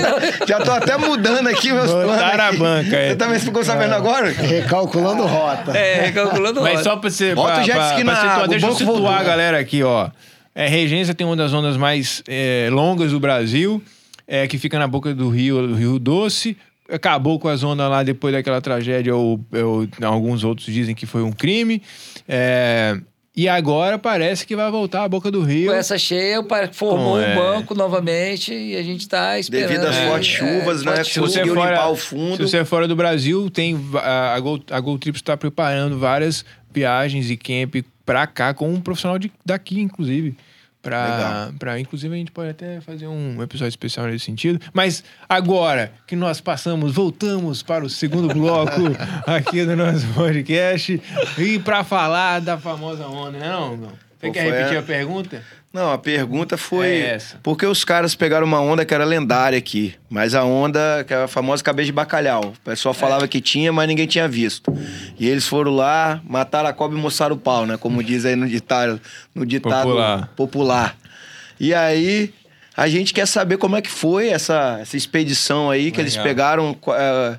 já 0.48 0.60
tô 0.60 0.72
até 0.72 0.98
mudando 0.98 1.48
aqui 1.48 1.72
meus 1.72 1.90
planos. 1.92 2.12
Botaram 2.14 2.44
a 2.46 2.52
banca, 2.54 2.96
é. 2.96 3.10
Você 3.10 3.16
também 3.16 3.40
ficou 3.40 3.64
sabendo 3.64 3.94
agora? 3.94 4.32
Recalculando 4.32 5.26
rota. 5.26 5.78
É, 5.78 6.12
calculando 6.12 6.62
Mas 6.62 6.72
rota. 6.74 6.84
só 6.84 6.96
pra 6.98 7.10
você. 7.10 7.34
Jet 7.66 7.76
pra- 7.76 8.04
na 8.04 8.16
situar, 8.16 8.48
deixa 8.48 8.68
eu 8.68 8.72
situar 8.74 8.94
voltou. 8.94 9.10
a 9.12 9.24
galera 9.24 9.60
aqui, 9.60 9.84
ó. 9.84 10.10
É, 10.56 10.68
Regência 10.68 11.14
tem 11.16 11.26
uma 11.26 11.36
das 11.36 11.52
ondas 11.54 11.76
mais 11.78 12.22
é, 12.28 12.70
longas 12.72 13.12
do 13.12 13.20
Brasil, 13.20 13.82
é, 14.28 14.48
que 14.48 14.58
fica 14.60 14.78
na 14.78 14.88
boca 14.88 15.14
do 15.14 15.30
Rio, 15.30 15.68
do 15.68 15.74
Rio 15.76 15.98
Doce. 16.00 16.56
Acabou 16.92 17.40
com 17.40 17.48
as 17.48 17.64
ondas 17.64 17.90
lá 17.90 18.04
depois 18.04 18.34
daquela 18.34 18.62
tragédia, 18.62 19.16
ou, 19.16 19.40
ou 19.52 19.88
alguns 20.04 20.44
outros 20.44 20.68
dizem 20.68 20.94
que 20.94 21.06
foi 21.06 21.24
um 21.24 21.32
crime. 21.32 21.82
É, 22.28 22.98
e 23.36 23.50
agora 23.50 23.98
parece 23.98 24.46
que 24.46 24.56
vai 24.56 24.70
voltar 24.70 25.06
à 25.06 25.10
boca 25.10 25.32
do 25.32 25.42
Rio. 25.42 25.72
Com 25.72 25.76
essa 25.76 25.98
cheia, 25.98 26.38
formou 26.72 27.14
Bom, 27.16 27.20
é. 27.20 27.32
um 27.32 27.36
banco 27.36 27.74
novamente 27.74 28.54
e 28.54 28.76
a 28.76 28.84
gente 28.84 29.02
está 29.02 29.40
esperando. 29.40 29.70
Devido 29.70 29.88
às 29.88 29.96
aí, 29.98 30.08
fortes 30.08 30.28
chuvas, 30.28 30.84
né, 30.84 30.92
fortes 30.98 31.14
Se 31.14 31.20
conseguiu 31.20 31.56
você, 31.56 31.62
chuvas. 31.62 31.64
for, 31.64 31.70
limpar 31.72 31.90
o 31.90 31.96
fundo. 31.96 32.36
se 32.38 32.42
você 32.44 32.58
é 32.60 32.66
fora 32.66 32.88
do 32.88 32.96
Brasil, 32.96 33.50
tem 33.50 33.80
a, 33.96 34.36
a, 34.36 34.40
Gol, 34.40 34.60
a 34.70 34.80
Gol 34.80 35.00
Trips 35.00 35.20
está 35.20 35.36
preparando 35.36 35.98
várias 35.98 36.46
viagens 36.74 37.30
e 37.30 37.38
camp 37.38 37.76
pra 38.06 38.28
cá 38.28 38.54
com 38.54 38.72
um 38.72 38.82
profissional 38.82 39.18
de, 39.18 39.32
daqui, 39.46 39.80
inclusive. 39.80 40.36
Pra, 40.82 41.06
Legal. 41.06 41.54
pra, 41.58 41.80
inclusive, 41.80 42.14
a 42.14 42.18
gente 42.18 42.32
pode 42.32 42.50
até 42.50 42.82
fazer 42.82 43.08
um 43.08 43.42
episódio 43.42 43.70
especial 43.70 44.06
nesse 44.08 44.26
sentido. 44.26 44.60
Mas 44.74 45.02
agora 45.30 45.94
que 46.06 46.14
nós 46.14 46.42
passamos, 46.42 46.92
voltamos 46.92 47.64
para 47.64 47.86
o 47.86 47.90
segundo 47.90 48.28
bloco 48.34 48.82
aqui 49.26 49.64
do 49.64 49.78
nosso 49.78 50.06
podcast 50.08 51.02
e 51.38 51.60
para 51.60 51.86
falar 51.86 52.42
da 52.42 52.58
famosa 52.58 53.08
onda, 53.08 53.40
né, 53.40 53.48
não? 53.48 53.78
não? 53.78 53.94
Você 54.28 54.32
quer 54.32 54.44
repetir 54.52 54.78
a- 54.78 54.80
a 54.80 54.84
pergunta? 54.84 55.44
Não, 55.74 55.92
a 55.92 55.98
pergunta 55.98 56.56
foi 56.56 56.88
É 56.88 57.16
essa. 57.16 57.40
porque 57.42 57.66
os 57.66 57.84
caras 57.84 58.14
pegaram 58.14 58.46
uma 58.46 58.62
onda 58.62 58.86
que 58.86 58.94
era 58.94 59.04
lendária 59.04 59.58
aqui, 59.58 59.96
mas 60.08 60.36
a 60.36 60.44
onda 60.44 61.04
que 61.08 61.12
é 61.14 61.24
a 61.24 61.28
famosa 61.28 61.64
cabeça 61.64 61.88
de 61.88 61.92
bacalhau. 61.92 62.54
O 62.56 62.60
pessoal 62.64 62.94
falava 62.94 63.28
que 63.28 63.42
tinha, 63.42 63.74
mas 63.74 63.88
ninguém 63.88 64.06
tinha 64.06 64.28
visto. 64.28 64.72
E 65.20 65.28
eles 65.28 65.48
foram 65.48 65.72
lá, 65.72 66.22
mataram 66.24 66.70
a 66.70 66.74
cobra 66.74 66.96
e 66.98 67.02
mostraram 67.02 67.36
o 67.36 67.40
pau, 67.40 67.66
né? 67.66 67.76
Como 67.76 68.04
diz 68.04 68.24
aí 68.24 68.36
no 68.36 68.48
ditado, 68.48 69.02
no 69.34 69.46
ditado 69.48 69.82
Popular. 69.84 70.28
popular. 70.36 70.98
E 71.60 71.74
aí 71.74 72.32
a 72.78 72.88
gente 72.88 73.12
quer 73.12 73.26
saber 73.28 73.58
como 73.58 73.76
é 73.76 73.82
que 73.82 73.90
foi 73.90 74.30
essa, 74.30 74.78
essa 74.80 74.96
expedição 74.96 75.72
aí 75.72 75.92
que 75.92 76.00
eles 76.00 76.14
Legal. 76.14 76.24
pegaram. 76.28 76.74
qu- 76.76 76.94
eh, 76.94 77.38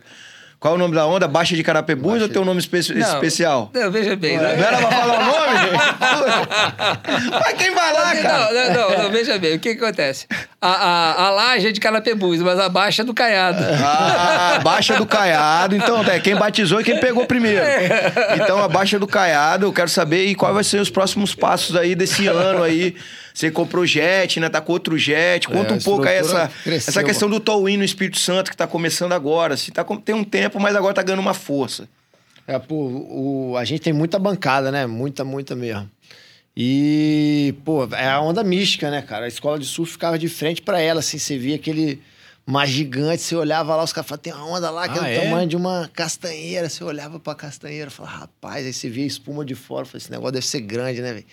qual 0.65 0.73
é 0.73 0.77
o 0.77 0.79
nome 0.79 0.95
da 0.95 1.05
onda? 1.07 1.29
Baixa 1.29 1.55
de 1.55 1.63
Carapebus 1.63 2.23
ou 2.23 2.27
tem 2.31 2.41
um 2.41 2.45
nome 2.47 2.59
espe- 2.59 2.95
Não, 2.95 3.07
especial? 3.17 3.71
Não, 3.75 3.91
veja 3.91 4.17
bem. 4.17 4.39
Não 4.39 4.47
era 4.47 4.79
pra 4.79 4.91
falar 4.91 5.19
o 5.21 5.25
nome? 5.27 5.55
Mas 7.45 7.53
quem 7.59 7.75
vai 7.75 7.93
lá, 7.93 8.17
cara? 8.17 8.51
Não, 8.51 8.73
não, 8.73 9.03
não, 9.05 9.11
veja 9.11 9.39
bem, 9.39 9.57
o 9.57 9.61
que, 9.61 9.75
que 9.75 9.85
acontece? 9.85 10.27
A, 10.63 10.69
a, 10.71 11.27
a 11.27 11.31
laje 11.33 11.69
é 11.69 11.71
de 11.71 11.79
Carapebus, 11.81 12.39
mas 12.41 12.59
a 12.59 12.71
baixa 12.71 13.03
é 13.03 13.05
do 13.05 13.13
Caiado. 13.13 13.63
Ah, 13.63 14.59
Baixa 14.65 14.97
do 14.97 15.05
Caiado. 15.05 15.77
Então, 15.77 16.03
é, 16.05 16.19
quem 16.19 16.35
batizou 16.35 16.81
e 16.81 16.85
quem 16.85 16.99
pegou 16.99 17.27
primeiro. 17.27 17.63
Então, 18.43 18.57
a 18.65 18.67
Baixa 18.67 18.99
do 18.99 19.07
Caiado, 19.07 19.67
eu 19.67 19.73
quero 19.75 19.91
saber 19.91 20.25
e 20.25 20.35
quais 20.35 20.55
vai 20.55 20.65
ser 20.65 20.81
os 20.81 20.89
próximos 20.89 21.35
passos 21.35 21.77
aí 21.77 21.95
desse 21.95 22.27
ano 22.27 22.63
aí. 22.63 22.97
Você 23.35 23.51
comprou 23.51 23.85
jet, 23.85 24.39
né? 24.39 24.49
Tá 24.49 24.61
com 24.61 24.73
outro 24.73 24.97
jet. 24.97 25.49
Conta 25.49 25.73
É, 25.75 25.77
um 25.77 25.79
pouco 25.81 26.07
essa, 26.07 26.49
cresceu, 26.63 26.91
essa 26.93 27.03
questão 27.03 27.29
do 27.29 27.41
Towin 27.41 27.77
no 27.77 27.83
Espírito 27.83 28.17
Santo 28.19 28.49
que 28.49 28.57
tá 28.57 28.65
começando 28.65 29.13
agora. 29.13 29.57
Se 29.57 29.73
tá, 29.73 29.83
com- 29.83 29.97
tem 29.97 30.15
um 30.15 30.23
tempo, 30.23 30.61
mas 30.61 30.77
agora 30.77 30.95
tá 30.95 31.03
ganhando 31.03 31.19
uma 31.21 31.35
força. 31.35 31.89
É, 32.47 32.57
pô, 32.61 32.75
o, 32.77 33.57
a 33.59 33.65
gente 33.65 33.81
tem 33.81 33.93
muita 33.93 34.21
bancada, 34.21 34.71
né? 34.71 34.87
Muita, 34.87 35.25
muita 35.25 35.57
mesmo. 35.57 35.91
E, 36.57 37.55
pô, 37.65 37.89
é 37.93 38.07
a 38.07 38.21
onda 38.21 38.45
mística, 38.45 38.89
né, 38.91 39.03
cara? 39.03 39.25
A 39.25 39.29
escola 39.29 39.59
de 39.59 39.67
surf 39.67 39.93
ficava 39.93 40.17
de 40.19 40.29
frente 40.29 40.63
pra 40.63 40.81
ela, 40.81 41.01
assim, 41.01 41.19
você 41.19 41.37
via 41.37 41.57
aquele 41.57 42.01
mar 42.47 42.67
gigante, 42.67 43.23
você 43.23 43.35
olhava 43.35 43.75
lá, 43.75 43.83
os 43.83 43.93
caras 43.93 44.07
falavam, 44.09 44.23
tem 44.23 44.33
uma 44.33 44.47
onda 44.47 44.71
lá 44.71 44.89
que 44.89 44.97
Ah, 44.99 45.09
é 45.09 45.15
do 45.17 45.21
é? 45.21 45.25
tamanho 45.25 45.49
de 45.49 45.57
uma 45.57 45.91
castanheira. 45.93 46.69
Você 46.69 46.85
olhava 46.85 47.19
pra 47.19 47.35
castanheira, 47.35 47.91
falava, 47.91 48.19
rapaz, 48.19 48.65
aí 48.65 48.73
você 48.73 48.89
via 48.89 49.03
a 49.03 49.07
espuma 49.09 49.45
de 49.45 49.57
fora, 49.57 49.85
falava, 49.85 49.97
esse 49.99 50.11
negócio 50.13 50.33
deve 50.35 50.47
ser 50.47 50.61
grande, 50.61 51.03
né, 51.03 51.13
velho? 51.15 51.27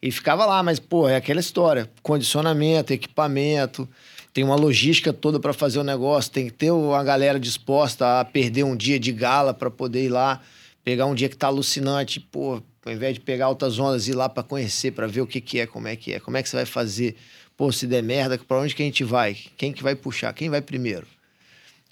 E 0.00 0.12
ficava 0.12 0.46
lá, 0.46 0.62
mas, 0.62 0.78
pô, 0.78 1.08
é 1.08 1.16
aquela 1.16 1.40
história: 1.40 1.90
condicionamento, 2.02 2.92
equipamento, 2.92 3.88
tem 4.32 4.44
uma 4.44 4.54
logística 4.54 5.12
toda 5.12 5.40
pra 5.40 5.52
fazer 5.52 5.78
o 5.78 5.84
negócio, 5.84 6.30
tem 6.30 6.46
que 6.46 6.52
ter 6.52 6.70
uma 6.70 7.02
galera 7.02 7.40
disposta 7.40 8.20
a 8.20 8.24
perder 8.24 8.64
um 8.64 8.76
dia 8.76 8.98
de 8.98 9.10
gala 9.10 9.52
pra 9.52 9.70
poder 9.70 10.04
ir 10.04 10.08
lá, 10.08 10.40
pegar 10.84 11.06
um 11.06 11.14
dia 11.14 11.28
que 11.28 11.36
tá 11.36 11.48
alucinante, 11.48 12.20
pô, 12.20 12.62
ao 12.86 12.92
invés 12.92 13.14
de 13.14 13.20
pegar 13.20 13.46
altas 13.46 13.78
ondas, 13.78 14.06
ir 14.06 14.14
lá 14.14 14.28
pra 14.28 14.42
conhecer, 14.42 14.92
pra 14.92 15.06
ver 15.06 15.20
o 15.20 15.26
que, 15.26 15.40
que 15.40 15.58
é, 15.58 15.66
como 15.66 15.88
é 15.88 15.96
que 15.96 16.12
é, 16.12 16.20
como 16.20 16.36
é 16.36 16.42
que 16.42 16.48
você 16.48 16.56
vai 16.56 16.66
fazer. 16.66 17.16
Pô, 17.56 17.72
se 17.72 17.88
der 17.88 18.02
merda, 18.02 18.38
pra 18.38 18.60
onde 18.60 18.74
que 18.74 18.82
a 18.82 18.86
gente 18.86 19.02
vai? 19.02 19.36
Quem 19.56 19.72
que 19.72 19.82
vai 19.82 19.96
puxar? 19.96 20.32
Quem 20.32 20.48
vai 20.48 20.62
primeiro? 20.62 21.06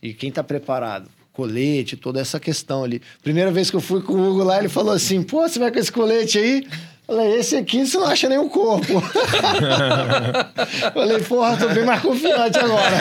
E 0.01 0.15
quem 0.15 0.31
tá 0.31 0.45
preparado? 0.45 1.11
Colete, 1.33 1.97
toda 1.97 2.21
essa 2.21 2.39
questão 2.39 2.85
ali. 2.85 3.03
Primeira 3.23 3.51
vez 3.51 3.69
que 3.69 3.77
eu 3.77 3.81
fui 3.81 4.01
com 4.01 4.13
o 4.13 4.31
Hugo 4.31 4.45
lá, 4.45 4.59
ele 4.59 4.69
falou 4.69 4.93
assim: 4.93 5.23
pô, 5.23 5.47
você 5.47 5.59
vai 5.59 5.73
com 5.73 5.79
esse 5.81 5.91
colete 5.91 6.39
aí? 6.39 6.67
Falei, 7.07 7.37
esse 7.37 7.55
aqui 7.55 7.87
você 7.87 7.97
não 7.99 8.07
acha 8.07 8.29
nem 8.29 8.39
o 8.39 8.49
corpo. 8.49 9.01
Falei, 10.93 11.23
porra, 11.23 11.57
tô 11.57 11.69
bem 11.69 11.85
mais 11.85 12.03
confiante 12.03 12.59
agora. 12.59 12.97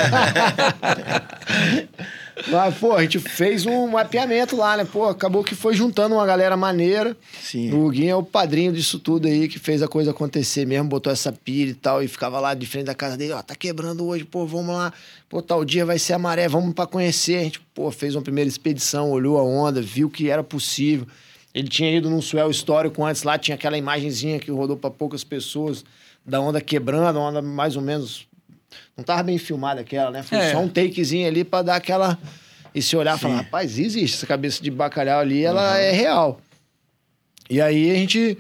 Mas, 2.47 2.75
pô, 2.75 2.93
a 2.93 3.01
gente 3.01 3.17
fez 3.17 3.65
um 3.65 3.87
mapeamento 3.87 4.55
lá, 4.57 4.77
né? 4.77 4.85
Pô, 4.85 5.05
acabou 5.05 5.43
que 5.43 5.55
foi 5.55 5.73
juntando 5.73 6.15
uma 6.15 6.25
galera 6.25 6.55
maneira. 6.55 7.17
Sim. 7.41 7.71
O 7.71 7.85
Huguinho 7.85 8.11
é 8.11 8.15
o 8.15 8.21
padrinho 8.21 8.71
disso 8.71 8.99
tudo 8.99 9.27
aí, 9.27 9.47
que 9.47 9.57
fez 9.57 9.81
a 9.81 9.87
coisa 9.87 10.11
acontecer 10.11 10.67
mesmo, 10.67 10.87
botou 10.87 11.11
essa 11.11 11.31
pilha 11.31 11.71
e 11.71 11.75
tal, 11.75 12.03
e 12.03 12.07
ficava 12.07 12.39
lá 12.39 12.53
de 12.53 12.67
frente 12.67 12.85
da 12.85 12.93
casa 12.93 13.17
dele, 13.17 13.33
ó, 13.33 13.41
tá 13.41 13.55
quebrando 13.55 14.05
hoje, 14.05 14.23
pô, 14.23 14.45
vamos 14.45 14.75
lá, 14.75 14.93
pô, 15.29 15.41
tal 15.41 15.65
dia 15.65 15.85
vai 15.85 15.97
ser 15.97 16.13
a 16.13 16.19
maré, 16.19 16.47
vamos 16.47 16.73
pra 16.73 16.85
conhecer. 16.85 17.37
A 17.37 17.43
gente, 17.43 17.59
pô, 17.73 17.89
fez 17.89 18.15
uma 18.15 18.21
primeira 18.21 18.47
expedição, 18.47 19.09
olhou 19.09 19.39
a 19.39 19.43
onda, 19.43 19.81
viu 19.81 20.09
que 20.09 20.29
era 20.29 20.43
possível. 20.43 21.07
Ele 21.55 21.69
tinha 21.69 21.89
ido 21.89 22.09
num 22.09 22.21
swell 22.21 22.51
histórico 22.51 23.01
antes 23.05 23.23
lá, 23.23 23.37
tinha 23.37 23.55
aquela 23.55 23.77
imagenzinha 23.77 24.37
que 24.39 24.51
rodou 24.51 24.75
pra 24.75 24.91
poucas 24.91 25.23
pessoas, 25.23 25.85
da 26.25 26.41
onda 26.41 26.59
quebrando, 26.59 27.17
a 27.17 27.21
onda 27.21 27.41
mais 27.41 27.77
ou 27.77 27.81
menos. 27.81 28.27
Não 28.97 29.05
tava 29.05 29.23
bem 29.23 29.37
filmada 29.37 29.79
aquela, 29.79 30.11
né? 30.11 30.21
Foi 30.21 30.37
É. 30.37 30.51
só 30.51 30.59
um 30.59 30.67
takezinho 30.67 31.25
ali 31.27 31.45
pra 31.45 31.61
dar 31.61 31.75
aquela. 31.77 32.19
E 32.73 32.81
se 32.81 32.93
olhar 32.97 33.15
e 33.15 33.19
falar, 33.21 33.37
rapaz, 33.37 33.79
existe 33.79 34.17
essa 34.17 34.27
cabeça 34.27 34.61
de 34.61 34.69
bacalhau 34.69 35.21
ali, 35.21 35.45
ela 35.45 35.77
é 35.77 35.91
real. 35.91 36.41
E 37.49 37.61
aí 37.61 37.89
a 37.89 37.95
gente, 37.95 38.37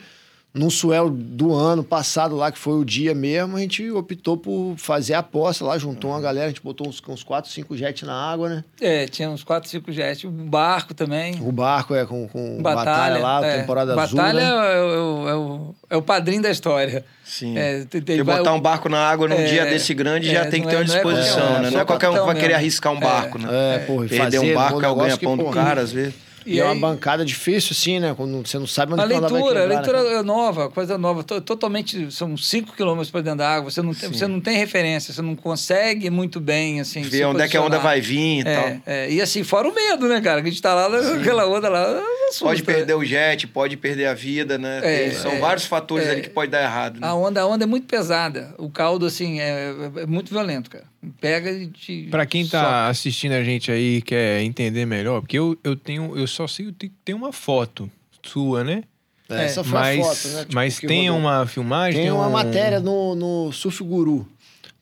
no 0.55 0.71
Suel 0.71 1.09
do 1.09 1.53
ano 1.53 1.83
passado 1.83 2.33
lá, 2.35 2.49
que 2.49 2.57
foi 2.57 2.73
o 2.79 2.85
dia 2.85 3.13
mesmo, 3.13 3.57
a 3.57 3.59
gente 3.59 3.91
optou 3.91 4.37
por 4.37 4.73
fazer 4.77 5.13
a 5.13 5.19
aposta 5.19 5.65
lá, 5.65 5.77
juntou 5.77 6.11
uma 6.11 6.21
galera, 6.21 6.45
a 6.45 6.49
gente 6.49 6.61
botou 6.61 6.87
uns, 6.87 7.01
uns 7.09 7.23
4, 7.23 7.51
5 7.51 7.75
jets 7.75 8.07
na 8.07 8.13
água, 8.15 8.47
né? 8.49 8.63
É, 8.79 9.05
tinha 9.05 9.29
uns 9.29 9.43
4, 9.43 9.69
5 9.69 9.91
jets. 9.91 10.23
O 10.23 10.29
barco 10.29 10.93
também. 10.93 11.35
O 11.41 11.51
barco 11.51 11.93
é 11.93 12.05
com, 12.05 12.25
com 12.29 12.61
Batalha, 12.61 13.19
batalha, 13.19 13.19
lá, 13.19 13.45
é. 13.45 13.59
temporada 13.59 13.95
Batalha 13.95 14.47
azul. 14.47 14.59
Né? 14.59 14.73
é, 14.73 14.81
o, 14.81 14.89
é 14.89 15.01
o- 15.01 15.29
é 15.29 15.35
o, 15.35 15.75
é 15.91 15.97
o 15.97 16.01
padrinho 16.01 16.41
da 16.41 16.49
história. 16.49 17.03
Sim. 17.25 17.57
É, 17.57 17.83
tem- 17.85 18.01
tem- 18.01 18.23
vai- 18.23 18.37
botar 18.37 18.53
um 18.53 18.61
barco 18.61 18.87
na 18.87 18.99
água 18.99 19.27
num 19.27 19.35
É, 19.35 19.43
dia 19.45 19.65
desse 19.65 19.93
grande 19.93 20.31
já 20.31 20.41
é, 20.41 20.45
tem 20.45 20.61
que 20.61 20.67
ter 20.69 20.75
uma 20.75 20.81
é 20.83 20.85
disposição, 20.85 21.61
né? 21.61 21.69
Não 21.69 21.81
é 21.81 21.85
qualquer 21.85 22.09
um 22.09 22.13
que 22.13 22.25
vai 22.25 22.35
querer 22.35 22.53
arriscar 22.53 22.93
um 22.93 22.99
barco, 22.99 23.37
né? 23.37 23.49
É, 23.75 23.79
porra, 23.79 24.05
e 24.05 24.09
Perder 24.09 24.23
fazer 24.23 24.39
um 24.39 24.53
barco 24.55 24.81
é 24.81 24.87
o 24.87 24.95
ganha-pão 24.95 25.35
do 25.35 25.45
cara, 25.49 25.81
às 25.81 25.91
vezes. 25.91 26.13
E, 26.45 26.55
E 26.55 26.59
é 26.59 26.63
aí- 26.63 26.67
uma 26.77 26.89
bancada 26.89 27.25
difícil, 27.25 27.69
assim, 27.71 27.99
né? 27.99 28.13
Quando 28.15 28.47
você 28.47 28.59
não 28.59 28.67
sabe 28.67 28.93
onde 28.93 29.01
A 29.01 29.07
que 29.07 29.13
ela 29.13 29.27
vai 29.27 29.31
leitura, 29.41 29.59
a 29.59 29.61
quebrar, 29.63 29.81
leitura 29.81 30.03
né? 30.03 30.19
é 30.19 30.23
nova, 30.23 30.69
coisa 30.69 30.97
nova, 30.97 31.23
to- 31.23 31.41
totalmente, 31.41 32.11
são 32.11 32.37
5 32.37 32.75
quilômetros 32.75 33.09
para 33.09 33.21
dentro 33.21 33.39
da 33.39 33.49
água, 33.49 33.71
você 33.71 33.81
não, 33.81 33.93
tem, 33.93 34.09
você 34.09 34.27
não 34.27 34.39
tem 34.39 34.55
referência, 34.57 35.13
você 35.13 35.21
não 35.21 35.35
consegue 35.35 36.09
muito 36.09 36.39
bem, 36.39 36.79
assim, 36.79 37.01
Ver 37.01 37.25
onde 37.25 37.41
é 37.41 37.47
que 37.47 37.57
a 37.57 37.61
onda 37.61 37.77
posicionar. 37.79 37.83
vai 37.93 38.01
vir 38.01 38.39
e 38.39 38.43
tal. 38.43 38.53
É, 38.53 38.81
é, 38.85 39.11
e 39.11 39.21
assim, 39.21 39.43
fora 39.43 39.67
o 39.67 39.73
medo, 39.73 40.07
né, 40.07 40.21
cara? 40.21 40.41
Que 40.41 40.47
a 40.47 40.51
gente 40.51 40.61
tá 40.61 40.73
lá, 40.73 40.87
aquela 41.15 41.47
onda 41.47 41.67
lá, 41.67 41.99
assusta. 42.29 42.45
Pode 42.45 42.63
perder 42.63 42.93
o 42.95 43.03
jet, 43.03 43.47
pode 43.47 43.75
perder 43.77 44.05
a 44.07 44.13
vida, 44.13 44.57
né? 44.57 44.79
É, 44.83 45.09
Tem- 45.09 45.11
são 45.19 45.31
é, 45.31 45.39
vários 45.39 45.65
fatores 45.65 46.07
é. 46.07 46.11
ali 46.11 46.21
que 46.21 46.29
pode 46.29 46.51
dar 46.51 46.61
errado. 46.61 46.99
Né? 46.99 47.07
A 47.07 47.13
onda, 47.15 47.41
a 47.41 47.47
onda 47.47 47.63
é 47.63 47.67
muito 47.67 47.87
pesada, 47.87 48.53
o 48.57 48.69
caldo, 48.69 49.05
assim, 49.05 49.39
é, 49.39 49.73
é 49.97 50.05
muito 50.05 50.29
violento, 50.31 50.69
cara. 50.69 50.85
Pega 51.21 51.51
e 51.51 51.67
te... 51.67 52.07
Pra 52.11 52.25
quem 52.25 52.47
tá 52.47 52.59
soca. 52.61 52.87
assistindo 52.87 53.33
a 53.33 53.43
gente 53.43 53.71
aí 53.71 53.97
e 53.97 54.01
quer 54.01 54.41
entender 54.41 54.85
melhor, 54.85 55.21
porque 55.21 55.37
eu, 55.37 55.57
eu 55.63 55.75
tenho, 55.75 56.17
eu 56.17 56.27
só 56.27 56.47
sei 56.47 56.71
que 56.77 56.89
tem 57.03 57.13
uma 57.15 57.31
foto 57.31 57.89
sua, 58.23 58.63
né? 58.63 58.83
É, 59.29 59.45
Essa 59.45 59.63
foi 59.63 59.73
mas 59.79 59.99
a 59.99 60.03
foto, 60.03 60.27
né? 60.35 60.39
Tipo, 60.41 60.55
mas 60.55 60.79
tem 60.79 61.09
rodou. 61.09 61.17
uma 61.19 61.47
filmagem? 61.47 62.01
Tem 62.01 62.11
uma 62.11 62.27
um- 62.27 62.31
matéria 62.31 62.79
no, 62.79 63.15
no 63.15 63.51
Surf 63.51 63.83
Guru, 63.83 64.27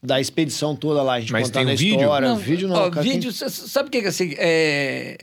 da 0.01 0.19
expedição 0.19 0.75
toda 0.75 1.01
lá, 1.01 1.13
a 1.13 1.19
gente 1.21 1.31
Mas 1.31 1.47
contando 1.47 1.61
tem 1.63 1.71
um 1.71 1.73
a 1.73 1.75
vídeo? 1.77 1.99
história. 2.01 2.27
Não, 2.27 2.35
vídeo 2.37 2.67
não, 2.67 2.75
ó, 2.75 2.89
cara, 2.89 3.01
vídeo, 3.01 3.31
sabe 3.31 3.87
o 3.87 3.91
que 3.91 4.01
que 4.01 4.07
é 4.07 4.09
assim? 4.09 4.33
É... 4.37 5.17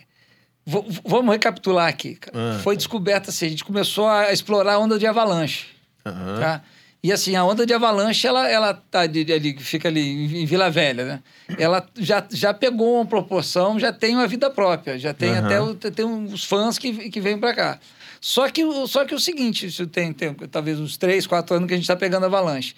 v- 0.64 0.84
Vamos 1.04 1.30
recapitular 1.32 1.86
aqui. 1.88 2.18
Ah. 2.32 2.58
Foi 2.62 2.76
descoberta 2.76 3.28
assim, 3.30 3.44
a 3.46 3.48
gente 3.50 3.64
começou 3.64 4.06
a 4.08 4.32
explorar 4.32 4.74
a 4.74 4.78
onda 4.78 4.98
de 4.98 5.06
avalanche. 5.06 5.66
Tá? 6.02 6.62
E 7.02 7.10
assim, 7.10 7.34
a 7.34 7.42
onda 7.44 7.64
de 7.64 7.72
avalanche, 7.72 8.26
ela, 8.26 8.46
ela 8.48 8.74
tá 8.74 9.06
de- 9.06 9.32
ali, 9.32 9.56
fica 9.58 9.88
ali 9.88 10.42
em 10.42 10.44
Vila 10.44 10.70
Velha, 10.70 11.04
né? 11.06 11.22
Ela 11.58 11.86
já, 11.98 12.26
já 12.30 12.52
pegou 12.52 12.96
uma 12.96 13.06
proporção, 13.06 13.78
já 13.78 13.90
tem 13.90 14.14
uma 14.14 14.26
vida 14.26 14.50
própria, 14.50 14.98
já 14.98 15.14
tem 15.14 15.30
Aham. 15.30 15.46
até 15.46 15.60
o- 15.62 15.74
tem 15.74 16.04
uns 16.04 16.44
fãs 16.44 16.76
que, 16.78 17.08
que 17.08 17.20
vêm 17.20 17.38
para 17.38 17.54
cá. 17.54 17.80
Só 18.20 18.50
que, 18.50 18.62
o- 18.64 18.86
só 18.86 19.06
que 19.06 19.14
o 19.14 19.18
seguinte, 19.18 19.66
isso 19.66 19.86
tem, 19.86 20.12
tem 20.12 20.34
talvez 20.34 20.78
uns 20.78 20.98
três, 20.98 21.26
quatro 21.26 21.56
anos 21.56 21.66
que 21.68 21.72
a 21.72 21.76
gente 21.78 21.84
está 21.84 21.96
pegando 21.96 22.26
avalanche. 22.26 22.74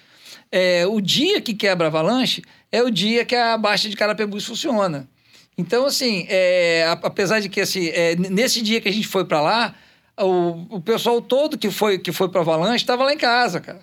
É, 0.53 0.87
o 0.87 1.01
dia 1.01 1.41
que 1.41 1.53
quebra 1.53 1.89
avalanche 1.89 2.43
é 2.71 2.81
o 2.81 2.91
dia 2.91 3.25
que 3.25 3.35
a 3.35 3.59
Baixa 3.59 3.89
de 3.89 3.97
Carapebus 3.97 4.45
funciona. 4.47 5.09
Então, 5.59 5.85
assim, 5.85 6.27
é, 6.29 6.87
apesar 7.03 7.41
de 7.41 7.49
que 7.49 7.61
assim, 7.61 7.89
é, 7.89 8.15
nesse 8.15 8.63
dia 8.63 8.81
que 8.81 8.89
a 8.89 8.93
gente 8.93 9.09
foi 9.09 9.25
para 9.25 9.41
lá, 9.41 9.75
o, 10.23 10.67
o 10.71 10.81
pessoal 10.81 11.21
todo 11.21 11.57
que 11.59 11.71
foi, 11.71 11.99
que 11.99 12.13
foi 12.13 12.29
para 12.29 12.41
Avalanche 12.41 12.85
estava 12.85 13.05
lá 13.05 13.13
em 13.13 13.19
casa, 13.19 13.61
cara. 13.61 13.81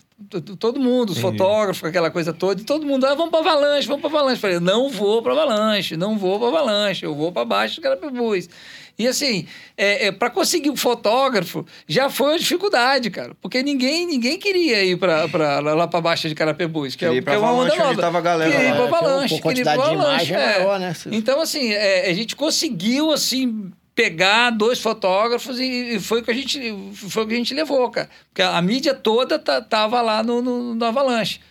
Todo 0.60 0.80
mundo, 0.80 1.12
os 1.12 1.18
Entendi. 1.18 1.38
fotógrafos, 1.38 1.84
aquela 1.88 2.12
coisa 2.12 2.34
toda, 2.34 2.62
e 2.62 2.66
todo 2.66 2.86
mundo, 2.86 3.06
ah, 3.06 3.16
vamos 3.16 3.32
para 3.32 3.40
Avalanche, 3.40 3.88
vamos 3.88 4.02
para 4.02 4.10
Avalanche. 4.18 4.42
Falei, 4.42 4.60
não 4.60 4.90
vou 4.90 5.22
para 5.22 5.32
Avalanche, 5.32 5.96
não 5.96 6.18
vou 6.18 6.38
para 6.38 6.48
Avalanche, 6.50 7.06
eu 7.06 7.16
vou 7.16 7.32
para 7.32 7.46
baixo 7.46 7.76
de 7.76 7.82
Carapebus. 7.82 8.50
E 8.98 9.08
assim, 9.08 9.48
é, 9.78 10.08
é, 10.08 10.12
para 10.12 10.30
conseguir 10.30 10.70
um 10.70 10.76
fotógrafo 10.76 11.66
já 11.88 12.10
foi 12.10 12.32
uma 12.34 12.38
dificuldade, 12.40 13.10
cara, 13.10 13.32
porque 13.42 13.64
ninguém, 13.64 14.06
ninguém 14.06 14.38
queria 14.38 14.84
ir 14.84 14.98
pra, 14.98 15.26
pra, 15.30 15.60
lá 15.62 15.88
para 15.88 16.02
baixo 16.02 16.28
de 16.28 16.36
Carapebus, 16.36 16.98
que 16.98 17.06
é, 17.06 17.08
Queria 17.08 17.20
ir 17.20 17.22
que 17.22 17.26
pra 17.26 17.36
é 17.36 17.38
uma 17.38 17.54
onda 17.54 17.72
onde 17.72 17.78
nova. 17.78 18.02
tava 18.02 18.18
a 18.18 18.22
galera 18.22 18.52
Queria 18.52 18.68
ir 18.68 18.72
lá. 18.72 18.76
pra 18.76 18.84
É, 18.86 18.90
que 18.90 18.94
é 18.94 18.98
Avalanche, 18.98 19.40
com 19.40 19.48
queria 19.50 19.62
ir 19.62 19.64
pra 19.64 19.74
quantidade 19.76 19.82
de 19.82 19.96
Avalanche, 20.02 20.26
imagem 20.32 20.36
é 20.36 20.60
maior, 20.60 20.80
né? 20.82 20.94
Então, 21.14 21.40
assim, 21.42 21.72
é, 21.72 22.10
a 22.10 22.14
gente 22.14 22.36
conseguiu, 22.36 23.14
assim, 23.14 23.72
pegar 24.00 24.52
dois 24.52 24.80
fotógrafos 24.80 25.60
e, 25.60 25.96
e 25.96 26.00
foi 26.00 26.22
o 26.22 26.24
que 26.24 26.32
a 26.32 26.34
gente 26.34 26.58
foi 26.94 27.26
o 27.26 27.28
que 27.28 27.34
a 27.34 27.38
gente 27.38 27.54
levou, 27.54 27.92
cara. 27.92 28.10
Porque 28.30 28.42
a, 28.42 28.62
mídia 28.62 28.94
toda 28.94 29.38
tava 29.38 30.02
lá 30.02 30.24
no, 30.24 30.42
no, 30.42 30.74
no 30.74 30.86
Avalanche. 30.86 31.42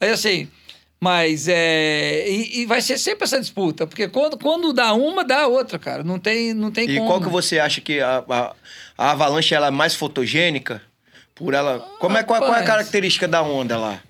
Aí, 0.00 0.08
assim, 0.08 0.48
mas 0.98 1.48
é... 1.48 2.26
E, 2.26 2.60
e 2.60 2.66
vai 2.66 2.80
ser 2.80 2.96
sempre 2.96 3.24
essa 3.24 3.38
disputa, 3.38 3.86
porque 3.86 4.08
quando, 4.08 4.38
quando 4.38 4.72
dá 4.72 4.94
uma, 4.94 5.22
dá 5.22 5.46
outra, 5.46 5.78
cara. 5.78 6.02
Não 6.02 6.18
tem, 6.18 6.54
não 6.54 6.70
tem 6.70 6.88
E 6.88 6.96
como. 6.96 7.08
qual 7.08 7.20
que 7.20 7.28
você 7.28 7.58
acha 7.58 7.82
que 7.82 8.00
a, 8.00 8.24
a, 8.26 8.54
a 8.96 9.10
avalanche 9.10 9.54
ela 9.54 9.66
é 9.66 9.70
mais 9.70 9.94
fotogênica? 9.94 10.80
Por 11.34 11.52
ela. 11.52 11.78
Como 12.00 12.16
é, 12.16 12.22
qual, 12.22 12.40
qual 12.40 12.54
é 12.54 12.60
a 12.60 12.64
característica 12.64 13.28
da 13.28 13.42
onda 13.42 13.76
lá? 13.76 14.00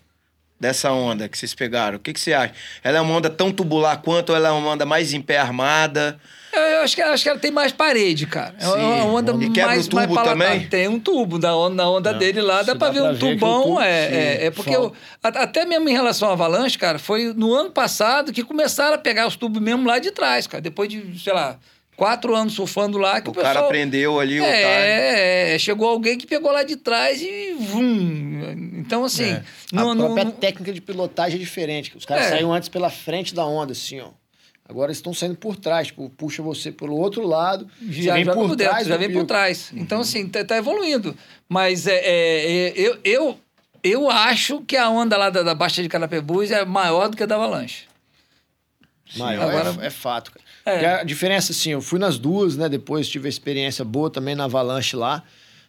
Dessa 0.60 0.92
onda 0.92 1.28
que 1.28 1.36
vocês 1.36 1.52
pegaram? 1.52 1.96
O 1.96 2.00
que, 2.00 2.12
que 2.12 2.20
você 2.20 2.32
acha? 2.32 2.54
Ela 2.84 2.98
é 2.98 3.00
uma 3.00 3.14
onda 3.14 3.28
tão 3.28 3.50
tubular 3.50 3.96
quanto 4.02 4.30
ou 4.30 4.36
ela 4.36 4.50
é 4.50 4.52
uma 4.52 4.70
onda 4.70 4.86
mais 4.86 5.12
em 5.12 5.20
pé 5.20 5.38
armada? 5.38 6.20
Eu, 6.58 6.76
eu 6.76 6.80
acho 6.82 6.94
que, 6.96 7.02
acho 7.02 7.22
que 7.22 7.28
ela 7.28 7.38
tem 7.38 7.50
mais 7.50 7.72
parede, 7.72 8.26
cara. 8.26 8.54
É 8.60 8.66
uma 8.68 9.04
onda 9.06 9.32
E 9.32 9.50
quebra 9.50 9.66
mais, 9.66 9.86
o 9.86 9.90
tubo 9.90 9.96
mais 9.96 10.08
palatável. 10.12 10.46
também? 10.46 10.66
Tem 10.68 10.88
um 10.88 10.98
tubo 11.00 11.38
da 11.38 11.56
onda, 11.56 11.74
na 11.74 11.90
onda 11.90 12.12
dele 12.14 12.40
lá, 12.40 12.62
dá 12.62 12.74
pra 12.74 12.88
dá 12.88 12.92
ver 12.94 13.00
pra 13.00 13.08
um 13.10 13.14
ver 13.14 13.34
tubão. 13.34 13.62
tubo- 13.62 13.80
é, 13.80 14.08
sim, 14.08 14.14
é, 14.16 14.46
é 14.46 14.50
porque 14.50 14.74
eu- 14.74 14.92
até 15.22 15.64
mesmo 15.64 15.88
em 15.88 15.92
relação 15.92 16.28
à 16.28 16.32
avalanche, 16.32 16.76
cara, 16.78 16.98
foi 16.98 17.32
no 17.34 17.52
ano 17.54 17.70
passado 17.70 18.32
que 18.32 18.42
começaram 18.42 18.94
a 18.94 18.98
pegar 18.98 19.26
os 19.26 19.36
tubos 19.36 19.60
mesmo 19.62 19.86
lá 19.86 19.98
de 19.98 20.10
trás, 20.10 20.46
cara. 20.46 20.60
Depois 20.60 20.88
de, 20.88 21.18
sei 21.22 21.32
lá, 21.32 21.58
quatro 21.96 22.34
anos 22.34 22.54
surfando 22.54 22.96
lá, 22.98 23.20
que 23.20 23.28
o, 23.28 23.32
O 23.32 23.34
cara 23.34 23.48
pessoal... 23.48 23.64
aprendeu 23.66 24.20
ali 24.20 24.40
o 24.40 24.44
time. 24.44 24.54
É, 24.56 25.54
é, 25.54 25.58
chegou 25.58 25.88
alguém 25.88 26.16
que 26.16 26.26
pegou 26.26 26.50
lá 26.52 26.62
de 26.62 26.76
trás 26.76 27.20
e 27.20 27.54
vum. 27.58 28.74
Então, 28.78 29.04
assim. 29.04 29.30
É. 29.32 29.42
no- 29.72 29.90
a 29.90 29.94
no- 29.94 30.04
própria 30.04 30.24
no- 30.24 30.32
técnica 30.32 30.72
de 30.72 30.80
pilotagem 30.80 31.36
é 31.36 31.38
diferente. 31.40 31.90
que 31.90 31.96
Os 31.98 32.04
caras 32.04 32.26
É. 32.26 32.28
saíam 32.30 32.52
antes 32.52 32.68
pela 32.68 32.88
frente 32.90 33.34
da 33.34 33.44
onda, 33.44 33.72
assim, 33.72 34.00
ó. 34.00 34.08
Agora 34.68 34.88
eles 34.90 34.98
estão 34.98 35.14
saindo 35.14 35.34
por 35.36 35.56
trás, 35.56 35.86
tipo, 35.86 36.10
puxa 36.10 36.42
você 36.42 36.70
pelo 36.70 36.94
outro 36.94 37.26
lado, 37.26 37.66
já 37.88 38.14
vem 38.14 38.24
joga 38.24 38.36
por 38.36 38.54
dentro, 38.54 38.72
trás 38.72 38.86
já 38.86 38.96
vem 38.98 39.10
por 39.10 39.24
trás. 39.24 39.72
Então, 39.74 40.00
assim, 40.00 40.28
tá, 40.28 40.44
tá 40.44 40.58
evoluindo. 40.58 41.16
Mas 41.48 41.86
é, 41.86 41.94
é, 41.94 42.68
é, 42.68 42.72
eu, 42.76 42.98
eu, 43.02 43.38
eu 43.82 44.10
acho 44.10 44.60
que 44.60 44.76
a 44.76 44.90
onda 44.90 45.16
lá 45.16 45.30
da, 45.30 45.42
da 45.42 45.54
Baixa 45.54 45.82
de 45.82 45.88
Carapebus 45.88 46.50
é 46.50 46.66
maior 46.66 47.08
do 47.08 47.16
que 47.16 47.22
a 47.22 47.26
da 47.26 47.36
Avalanche. 47.36 47.84
Maior 49.16 49.48
Agora- 49.48 49.82
é, 49.82 49.86
é 49.86 49.90
fato, 49.90 50.32
cara. 50.32 50.44
É. 50.66 51.00
A 51.00 51.02
diferença, 51.02 51.52
assim, 51.52 51.70
eu 51.70 51.80
fui 51.80 51.98
nas 51.98 52.18
duas, 52.18 52.58
né? 52.58 52.68
Depois 52.68 53.08
tive 53.08 53.26
a 53.26 53.30
experiência 53.30 53.82
boa 53.86 54.10
também 54.10 54.34
na 54.34 54.44
Avalanche 54.44 54.96
lá. 54.96 55.22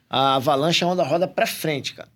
A 0.10 0.36
Avalanche, 0.36 0.84
a 0.84 0.88
onda 0.88 1.04
roda 1.04 1.26
pra 1.26 1.48
frente, 1.48 1.94
cara. 1.94 2.10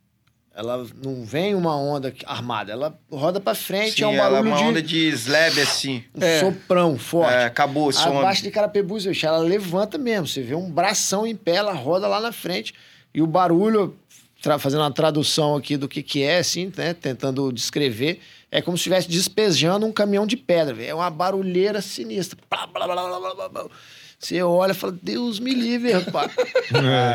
Ela 0.56 0.86
não 1.04 1.26
vem 1.26 1.56
uma 1.56 1.76
onda 1.76 2.14
armada, 2.28 2.72
ela 2.72 2.96
roda 3.12 3.40
pra 3.40 3.56
frente, 3.56 3.96
Sim, 3.96 4.04
é 4.04 4.08
um 4.08 4.14
ela 4.14 4.26
é 4.26 4.30
barulho 4.44 4.50
uma 4.52 4.58
de 4.58 4.64
onda 4.64 4.82
de 4.84 5.08
slab 5.10 5.60
assim. 5.60 6.04
um 6.14 6.24
É. 6.24 6.40
soprão 6.42 6.96
forte. 7.00 7.34
É, 7.34 7.46
acabou, 7.46 7.90
A 7.90 7.94
some. 7.94 8.22
Baixa 8.22 8.44
de 8.44 8.52
Carapebus, 8.52 9.06
ela 9.24 9.40
levanta 9.40 9.98
mesmo. 9.98 10.28
Você 10.28 10.44
vê 10.44 10.54
um 10.54 10.70
bração 10.70 11.26
em 11.26 11.36
pé, 11.36 11.56
ela 11.56 11.74
roda 11.74 12.08
lá 12.08 12.22
na 12.22 12.32
frente. 12.32 12.72
E 13.12 13.20
o 13.20 13.26
barulho, 13.26 13.96
tra- 14.44 14.60
fazendo 14.60 14.82
uma 14.82 14.92
tradução 14.92 15.56
aqui 15.56 15.76
do 15.76 15.88
que, 15.88 16.04
que 16.04 16.22
é, 16.22 16.38
assim, 16.38 16.72
né? 16.78 16.94
Tentando 16.94 17.52
descrever, 17.52 18.20
é 18.52 18.62
como 18.62 18.78
se 18.78 18.82
estivesse 18.82 19.10
despejando 19.10 19.88
um 19.88 19.92
caminhão 19.92 20.28
de 20.28 20.38
pedra. 20.38 20.80
É 20.84 20.94
uma 20.94 21.10
barulheira 21.10 21.82
sinistra. 21.82 22.38
Blá, 22.48 22.68
blá, 22.68 22.86
blá, 22.86 22.96
blá, 23.08 23.20
blá, 23.20 23.34
blá, 23.36 23.50
blá. 23.50 23.66
Você 24.24 24.42
olha 24.42 24.72
e 24.72 24.74
fala, 24.74 24.96
Deus 25.02 25.38
me 25.40 25.54
livre, 25.54 25.92
rapaz. 25.92 26.32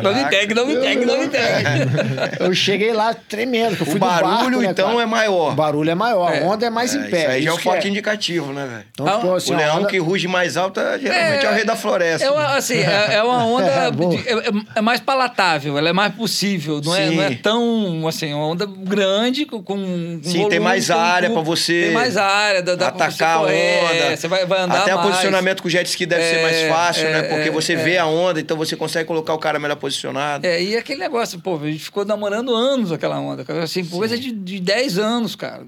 Não 0.02 0.14
me 0.14 0.28
pegue, 0.28 0.52
não 0.54 0.66
me 0.66 0.76
pegue, 0.76 1.04
não 1.06 1.18
me 1.18 1.28
pegue. 1.28 1.68
Eu 2.40 2.54
cheguei 2.54 2.92
lá 2.92 3.14
tremendo, 3.14 3.72
eu 3.80 3.86
fui 3.86 3.94
O 3.94 3.94
do 3.94 4.00
barco, 4.00 4.28
barulho, 4.28 4.60
né, 4.60 4.68
então, 4.70 4.90
cara? 4.90 5.02
é 5.02 5.06
maior. 5.06 5.52
O 5.52 5.54
barulho 5.54 5.90
é 5.90 5.94
maior, 5.94 6.32
É. 6.32 6.40
a 6.42 6.46
onda 6.46 6.66
é 6.66 6.70
mais 6.70 6.94
É, 6.94 6.98
em 6.98 7.10
pé. 7.10 7.20
Isso 7.22 7.30
aí 7.30 7.42
já 7.42 7.48
é 7.50 7.52
um 7.52 7.54
Isso 7.54 7.62
que 7.62 7.68
forte 7.70 7.88
indicativo, 7.88 8.52
né, 8.52 8.66
velho? 8.66 8.84
Então, 8.92 9.06
tipo, 9.20 9.34
assim, 9.34 9.54
o 9.54 9.56
leão 9.56 9.78
onda- 9.78 9.88
que 9.88 9.98
ruge 9.98 10.28
mais 10.28 10.56
alto 10.56 10.80
é, 10.80 10.98
geralmente 10.98 11.46
é, 11.46 11.50
o 11.50 11.54
rei 11.54 11.64
da 11.64 11.76
floresta. 11.76 12.26
É, 12.26 12.30
uma, 12.30 12.56
assim, 12.56 12.78
é, 12.78 13.14
é 13.16 13.22
uma 13.22 13.44
onda. 13.44 13.66
É, 13.66 13.88
é, 13.88 14.50
é 14.76 14.80
mais 14.80 15.00
palatável, 15.00 15.78
ela 15.78 15.88
é 15.88 15.92
mais 15.92 16.14
possível. 16.14 16.80
Não, 16.84 16.94
é, 16.94 17.10
não 17.10 17.22
é 17.22 17.34
tão. 17.34 18.06
Assim, 18.06 18.32
uma 18.34 18.46
onda 18.48 18.66
grande 18.66 19.44
com. 19.46 19.62
com 19.62 20.20
Sim, 20.22 20.32
tem 20.32 20.40
volume, 20.42 20.60
mais 20.60 20.88
com 20.88 20.98
área 20.98 21.30
pra 21.30 21.40
você 21.42 21.84
Tem 21.84 21.92
mais 21.92 22.16
área, 22.16 22.62
dá, 22.62 22.74
dá 22.74 22.92
pra 22.92 23.10
você 23.10 23.22
atacar 23.24 23.36
a 23.38 23.40
onda. 23.42 24.16
Você 24.16 24.28
vai, 24.28 24.44
vai 24.46 24.60
andar 24.60 24.82
Até 24.82 24.94
mais. 24.94 25.06
o 25.06 25.10
posicionamento 25.10 25.62
com 25.62 25.68
o 25.68 25.70
jet 25.70 25.86
ski 25.88 26.06
deve 26.06 26.22
ser 26.24 26.42
mais 26.42 26.56
É, 26.56 26.68
fácil, 27.02 27.06
é, 27.06 27.22
né? 27.22 27.28
Porque 27.28 27.48
é, 27.48 27.50
você 27.50 27.72
é. 27.74 27.76
vê 27.76 27.98
a 27.98 28.06
onda, 28.06 28.40
então 28.40 28.56
você 28.56 28.76
consegue 28.76 29.06
colocar 29.06 29.34
o 29.34 29.38
cara 29.38 29.58
melhor 29.58 29.76
posicionado. 29.76 30.46
É, 30.46 30.62
e 30.62 30.76
aquele 30.76 31.00
negócio, 31.00 31.40
pô, 31.40 31.56
a 31.56 31.70
gente 31.70 31.84
ficou 31.84 32.04
namorando 32.04 32.54
anos 32.54 32.92
aquela 32.92 33.18
onda, 33.18 33.44
cara. 33.44 33.64
Assim, 33.64 33.84
coisa 33.84 34.18
de, 34.18 34.32
de 34.32 34.60
10 34.60 34.98
anos, 34.98 35.36
cara. 35.36 35.64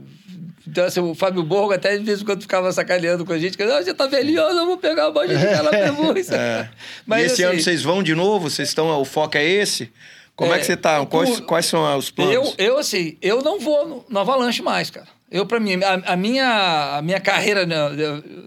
Então, 0.67 0.85
assim, 0.85 1.01
o 1.01 1.15
Fábio 1.15 1.43
Borgo 1.43 1.73
até 1.73 1.97
de 1.97 2.05
vez 2.05 2.21
em 2.21 2.25
quando 2.25 2.43
ficava 2.43 2.71
sacaneando 2.71 3.25
com 3.25 3.33
a 3.33 3.39
gente, 3.39 3.57
que 3.57 3.63
ah, 3.63 3.83
você 3.83 3.93
tá 3.93 4.07
velhinho, 4.07 4.41
eu 4.41 4.55
não 4.55 4.67
vou 4.67 4.77
pegar 4.77 5.07
a 5.07 5.11
bola 5.11 5.27
de 5.27 5.35
Calapebus. 5.35 6.31
É. 6.31 6.69
Mas 7.07 7.23
e 7.23 7.27
esse 7.27 7.33
assim, 7.35 7.43
ano 7.53 7.63
vocês 7.63 7.83
vão 7.83 8.03
de 8.03 8.15
novo? 8.15 8.49
Vocês 8.49 8.69
estão. 8.69 8.89
O 9.01 9.05
foco 9.05 9.37
é 9.37 9.45
esse? 9.45 9.91
Como 10.37 10.55
é, 10.55 10.59
que 10.59 10.65
você 10.65 10.77
tá? 10.77 11.05
Quais, 11.05 11.41
quais 11.41 11.67
são 11.67 11.99
os 11.99 12.11
planos? 12.11 12.35
Eu, 12.35 12.55
eu, 12.57 12.79
assim, 12.79 13.17
eu 13.21 13.43
não 13.43 13.59
vou 13.59 13.87
no, 13.87 14.05
no 14.09 14.21
Avalanche 14.21 14.63
mais, 14.63 14.91
cara. 14.91 15.09
Eu, 15.31 15.47
pra 15.47 15.61
mim, 15.61 15.75
a, 15.85 16.13
a 16.13 16.17
minha, 16.17 16.97
a 16.99 17.03
minha 17.03 17.21
carreira 17.21 17.65
na, 17.65 17.91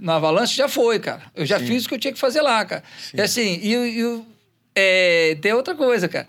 na 0.02 0.16
Avalanche 0.16 0.56
já 0.58 0.68
foi, 0.68 1.00
cara. 1.00 1.24
Eu 1.36 1.46
já 1.46 1.58
fiz 1.60 1.86
o 1.86 1.90
que 1.90 1.96
eu 1.96 2.00
tinha 2.00 2.14
que 2.14 2.20
fazer 2.20 2.42
lá, 2.42 2.64
cara. 2.66 2.84
E 3.14 3.22
assim, 3.22 3.60
e, 3.62 3.74
e 4.02 4.22
é, 4.76 5.38
tem 5.42 5.54
outra 5.54 5.76
coisa, 5.76 6.08
cara. 6.10 6.28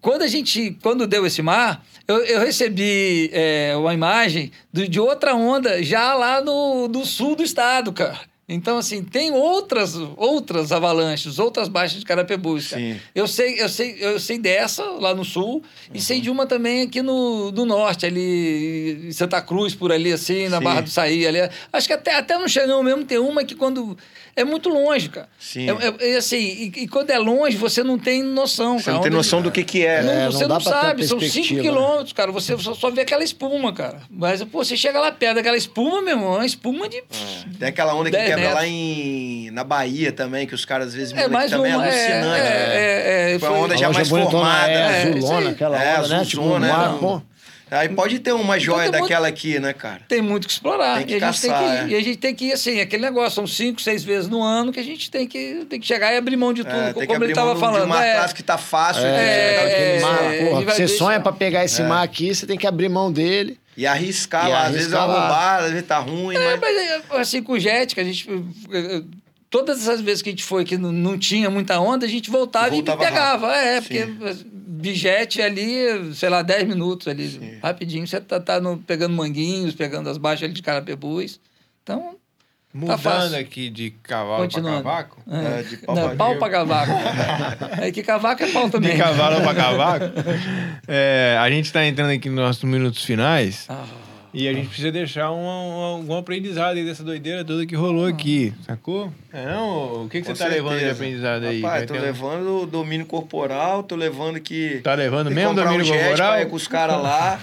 Quando 0.00 0.22
a 0.22 0.26
gente, 0.26 0.76
quando 0.82 1.06
deu 1.06 1.26
esse 1.26 1.42
mar, 1.42 1.84
eu, 2.08 2.16
eu 2.24 2.40
recebi 2.40 3.30
é, 3.32 3.74
uma 3.76 3.92
imagem 3.94 4.50
do- 4.72 4.88
de 4.88 4.98
outra 4.98 5.34
onda 5.34 5.82
já 5.82 6.14
lá 6.14 6.40
no, 6.40 6.88
no 6.88 7.04
sul 7.04 7.36
do 7.36 7.42
estado, 7.44 7.92
cara. 7.92 8.18
Então, 8.46 8.76
assim, 8.76 9.02
tem 9.02 9.32
outras, 9.32 9.94
outras 10.16 10.70
avalanches, 10.70 11.38
outras 11.38 11.66
baixas 11.66 12.00
de 12.00 12.04
Carapebus, 12.04 12.68
cara. 12.68 13.00
Eu 13.14 13.26
sei, 13.26 13.60
eu 13.60 13.68
sei, 13.70 13.96
eu 13.98 14.20
sei 14.20 14.38
dessa 14.38 14.84
lá 14.84 15.14
no 15.14 15.24
sul 15.24 15.62
e 15.94 16.00
sei 16.00 16.20
de 16.20 16.28
uma 16.28 16.44
também 16.44 16.82
aqui 16.82 17.00
no, 17.00 17.50
no 17.50 17.64
norte, 17.64 18.04
ali 18.04 19.08
em 19.08 19.12
Santa 19.12 19.40
Cruz, 19.40 19.74
por 19.74 19.90
ali, 19.90 20.12
assim, 20.12 20.48
na 20.48 20.58
Sim. 20.58 20.64
Barra 20.64 20.80
do 20.82 20.90
Saí, 20.90 21.26
ali. 21.26 21.38
Acho 21.72 21.86
que 21.86 21.94
até, 21.94 22.16
até 22.16 22.36
no 22.36 22.46
Xangão 22.46 22.82
mesmo 22.82 23.04
tem 23.04 23.18
uma 23.18 23.44
que 23.44 23.54
quando. 23.54 23.96
É 24.36 24.42
muito 24.44 24.68
longe, 24.68 25.08
cara. 25.08 25.28
Sim. 25.38 25.68
É, 25.70 25.72
é- 26.08 26.12
é 26.14 26.16
assim, 26.16 26.36
e, 26.38 26.72
e 26.82 26.88
quando 26.88 27.10
é 27.10 27.18
longe, 27.18 27.56
você 27.56 27.82
não 27.84 27.98
tem 27.98 28.22
noção, 28.22 28.78
Você 28.78 28.86
cara. 28.86 28.96
não 28.96 29.02
tem 29.02 29.10
noção 29.12 29.40
do 29.40 29.50
que, 29.50 29.62
que 29.62 29.84
é, 29.86 30.02
não, 30.02 30.06
né? 30.12 30.24
não 30.24 30.32
você 30.32 30.46
dá 30.48 30.54
não 30.54 30.60
pra 30.62 30.72
ter 30.72 30.78
sabe, 30.86 31.06
são 31.06 31.20
5 31.20 31.20
perspectiva, 31.20 31.62
né? 31.62 31.68
quilômetros, 31.68 32.12
cara. 32.12 32.32
Você 32.32 32.58
só, 32.58 32.74
só 32.74 32.90
vê 32.90 33.02
aquela 33.02 33.22
espuma, 33.22 33.72
cara. 33.72 34.00
Mas, 34.10 34.42
pô, 34.44 34.64
você 34.64 34.76
chega 34.76 34.98
lá 35.00 35.12
perto 35.12 35.36
daquela 35.36 35.56
espuma, 35.56 36.02
meu 36.02 36.16
irmão, 36.16 36.34
é 36.34 36.38
uma 36.38 36.46
espuma 36.46 36.88
de. 36.88 37.02
Tem 37.58 37.68
aquela 37.68 37.94
onda 37.94 38.10
que 38.10 38.16
10 38.16 38.28
quebra 38.28 38.44
lá 38.54 38.62
metros. 38.62 38.70
em, 38.70 39.50
na 39.52 39.62
Bahia 39.64 40.10
também, 40.12 40.46
que 40.46 40.54
os 40.54 40.64
caras 40.64 40.88
às 40.88 40.94
vezes 40.94 41.14
É 41.16 41.28
mais 41.28 41.50
que 41.50 41.56
também 41.56 41.74
uma. 41.74 41.86
é 41.86 41.88
alucinante. 41.88 42.40
É, 42.40 42.42
né? 42.48 42.74
é, 43.30 43.34
é, 43.34 43.38
Foi 43.38 43.48
uma 43.50 43.58
onda 43.58 43.76
já 43.76 43.90
mais 43.92 44.08
formada. 44.08 44.70
É, 44.70 44.74
É, 44.74 45.08
isso 45.10 45.18
azulona, 45.26 45.50
aquela 45.50 45.82
É, 45.84 45.98
onda, 46.00 46.08
né? 46.08 46.24
Tipo, 46.24 46.42
um 46.42 46.58
mar, 46.58 46.92
né? 46.92 46.98
pô. 47.00 47.22
Aí 47.70 47.88
pode 47.88 48.18
ter 48.18 48.32
uma 48.32 48.58
joia 48.58 48.82
tem 48.84 48.90
muito- 48.92 49.02
daquela 49.02 49.26
aqui, 49.28 49.58
né, 49.58 49.72
cara? 49.72 50.02
Tem 50.06 50.20
muito 50.22 50.46
que 50.46 50.52
explorar. 50.52 50.98
Tem 50.98 51.06
que 51.06 51.12
e, 51.14 51.16
a 51.16 51.30
gente 51.30 51.40
tem 51.40 51.50
que, 51.50 51.64
é. 51.64 51.86
e 51.88 51.94
a 51.96 52.00
gente 52.02 52.16
tem 52.18 52.34
que 52.34 52.44
ir 52.46 52.52
assim, 52.52 52.80
aquele 52.80 53.02
negócio, 53.02 53.32
são 53.34 53.46
cinco, 53.46 53.80
seis 53.80 54.04
vezes 54.04 54.28
no 54.28 54.42
ano 54.42 54.70
que 54.72 54.78
a 54.78 54.82
gente 54.84 55.10
tem 55.10 55.26
que, 55.26 55.66
tem 55.68 55.80
que 55.80 55.86
chegar 55.86 56.12
e 56.12 56.16
abrir 56.16 56.36
mão 56.36 56.52
de 56.52 56.62
tudo, 56.62 56.74
É, 56.76 56.92
tem 56.92 57.02
que 57.02 57.06
como 57.08 57.24
ele 57.24 57.32
estava 57.32 57.48
mão 57.48 57.54
de 57.54 57.60
falando. 57.60 57.84
uma 57.86 58.04
é, 58.04 58.14
classe 58.14 58.34
que 58.34 58.42
tá 58.42 58.58
fácil. 58.58 59.02
É, 59.04 59.10
né? 59.12 59.58
Aquele 59.58 59.82
é, 59.82 60.00
mar, 60.00 60.22
é, 60.34 60.44
porra, 60.48 60.60
você 60.62 60.76
deixar- 60.84 60.98
sonha 60.98 61.20
pra 61.20 61.32
pegar 61.32 61.64
esse 61.64 61.82
mar 61.82 62.02
aqui, 62.02 62.34
você 62.34 62.46
tem 62.46 62.56
que 62.58 62.66
abrir 62.66 62.88
mão 62.88 63.10
dele. 63.10 63.58
E 63.76 63.86
arriscar 63.86 64.46
E 64.46 64.52
lá. 64.52 64.62
Às 64.66 64.72
vezes 64.72 64.92
é 64.92 64.96
arriscar 64.96 65.20
roubada, 65.20 65.64
às 65.64 65.70
vezes 65.72 65.86
tá 65.88 65.98
ruim, 65.98 66.36
É, 66.36 66.56
mas... 66.56 66.60
mas 66.60 66.76
é, 66.76 67.02
assim, 67.20 67.42
com 67.42 67.54
o 67.54 67.58
jet, 67.58 67.92
que 67.94 68.00
a 68.00 68.04
gente. 68.04 68.28
eh, 68.72 69.02
Todas 69.50 69.82
essas 69.82 70.00
vezes 70.00 70.20
que 70.20 70.30
a 70.30 70.32
gente 70.32 70.42
foi 70.42 70.64
que 70.64 70.76
não, 70.76 70.90
não 70.90 71.16
tinha 71.16 71.48
muita 71.48 71.78
onda, 71.78 72.04
a 72.04 72.08
gente 72.08 72.28
voltava, 72.28 72.70
Voltava 72.70 73.00
e 73.02 73.06
pegava. 73.06 73.54
É, 73.54 73.80
Sim. 73.80 74.18
Bijete 74.74 75.40
ali, 75.42 76.14
sei 76.14 76.28
lá, 76.28 76.42
10 76.42 76.64
minutos 76.68 77.08
ali, 77.08 77.58
rapidinho, 77.62 78.06
você 78.06 78.20
tá, 78.20 78.38
tá 78.40 78.60
no- 78.60 78.78
pegando 78.78 79.14
manguinhos, 79.14 79.74
pegando 79.74 80.08
as 80.10 80.18
baixas 80.18 80.44
ali 80.44 80.52
de 80.52 80.62
carapebus. 80.62 81.40
Então, 81.82 82.16
Mudando 82.72 82.98
fácil. 82.98 83.38
aqui 83.38 83.70
de 83.70 83.90
cavalo 84.02 84.48
pra 84.48 84.60
cavaco. 84.62 85.22
É, 85.30 85.60
É, 85.60 85.62
de 85.62 85.76
pau 85.76 85.94
não, 85.94 86.06
pra 86.08 86.16
pau 86.16 86.36
pra 86.38 86.50
cavaco. 86.50 86.92
é 87.80 87.92
que 87.92 88.02
cavaco 88.02 88.42
é 88.42 88.50
pau 88.52 88.68
também. 88.68 88.92
De 88.92 88.98
cavalo 88.98 89.40
pra 89.42 89.54
cavaco. 89.54 90.04
É, 90.88 91.36
a 91.40 91.48
gente 91.50 91.72
tá 91.72 91.86
entrando 91.86 92.10
aqui 92.10 92.28
nos 92.28 92.38
nossos 92.44 92.64
minutos 92.64 93.04
finais. 93.04 93.66
Ah, 93.68 93.84
E 94.34 94.48
a 94.48 94.52
gente 94.52 94.66
precisa 94.66 94.90
deixar 94.90 95.30
um, 95.30 95.36
um- 95.44 95.82
algum 95.82 96.16
aprendizado 96.16 96.76
aí 96.76 96.84
dessa 96.84 97.04
doideira 97.04 97.44
toda 97.44 97.64
que 97.64 97.76
rolou 97.76 98.04
aqui, 98.06 98.52
sacou? 98.66 99.12
É 99.32 99.46
não? 99.46 100.04
O 100.04 100.08
que, 100.08 100.20
que 100.20 100.26
Com 100.26 100.34
você 100.34 100.42
tá 100.42 100.50
levando 100.50 100.80
de 100.80 100.90
aprendizado 100.90 101.44
aí? 101.46 101.60
Rapaz, 101.60 101.78
Vai 101.82 101.86
tô 101.86 101.94
um- 101.94 102.00
levando 102.04 102.62
o 102.62 102.66
domínio 102.66 103.06
corporal, 103.06 103.84
tô 103.84 103.94
levando 103.94 104.40
que... 104.40 104.80
Tá 104.82 104.94
levando 104.94 105.30
mesmo 105.30 105.54
domínio 105.54 105.82
um 105.82 105.84
jet 105.84 105.98
corporal? 106.00 106.32
pra 106.32 106.42
ir 106.42 106.46
com 106.50 106.56
os 106.56 106.66
caras 106.66 107.00
lá. 107.00 107.40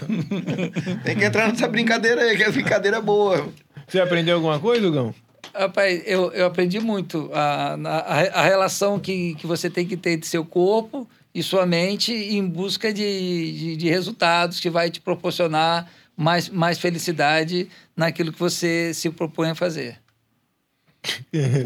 Tem 1.05 1.15
que 1.15 1.23
entrar 1.23 1.47
nessa 1.47 1.67
brincadeira 1.67 2.21
aí, 2.23 2.35
que 2.35 2.43
a 2.43 2.51
brincadeira 2.51 2.97
é 2.97 3.01
boa. 3.01 3.47
Você 3.87 3.99
aprendeu 3.99 4.35
alguma 4.35 4.59
coisa, 4.59 4.89
Gão? 4.91 5.15
Rapaz, 5.53 6.01
eu, 6.05 6.31
eu 6.33 6.45
aprendi 6.45 6.79
muito 6.79 7.29
a, 7.33 7.73
a, 7.73 8.39
a 8.39 8.43
relação 8.43 8.99
que, 8.99 9.35
que 9.35 9.45
você 9.47 9.69
tem 9.69 9.85
que 9.85 9.97
ter 9.97 10.17
de 10.17 10.25
seu 10.27 10.45
corpo 10.45 11.07
e 11.33 11.41
sua 11.43 11.65
mente 11.65 12.13
em 12.13 12.45
busca 12.45 12.93
de, 12.93 13.51
de, 13.53 13.77
de 13.77 13.89
resultados 13.89 14.59
que 14.59 14.69
vai 14.69 14.89
te 14.89 15.01
proporcionar 15.01 15.89
mais, 16.21 16.49
mais 16.49 16.77
felicidade 16.77 17.67
naquilo 17.95 18.31
que 18.31 18.39
você 18.39 18.93
se 18.93 19.09
propõe 19.09 19.49
a 19.49 19.55
fazer. 19.55 20.00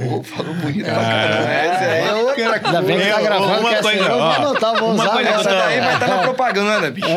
Pô, 0.08 0.24
falou 0.24 0.54
bonito 0.54 0.86
pra 0.86 0.94
caramba. 0.94 1.52
Essa 1.52 1.84
aí 1.86 2.08
é 2.08 2.14
outra 2.14 2.54
Ainda 2.54 2.82
bem 2.82 2.98
que 3.00 3.06
tá 3.06 3.20
Eu- 3.20 3.24
gravando, 3.26 3.60
uma 3.60 3.70
que 3.70 3.76
essa 3.76 3.84
coisa, 3.84 4.00
eu 4.00 4.08
não 4.10 4.16
vou 4.18 4.22
ó, 4.28 4.34
anotar, 4.34 4.76
vou 4.80 4.92
uma 4.92 5.04
usar 5.04 5.14
coisa 5.14 5.30
agora. 5.30 5.42
Essa 5.42 5.50
daí 5.68 5.80
vai 5.82 5.94
estar 5.96 6.08
na 6.08 6.18
propaganda, 6.20 6.92
bicho. 6.92 7.08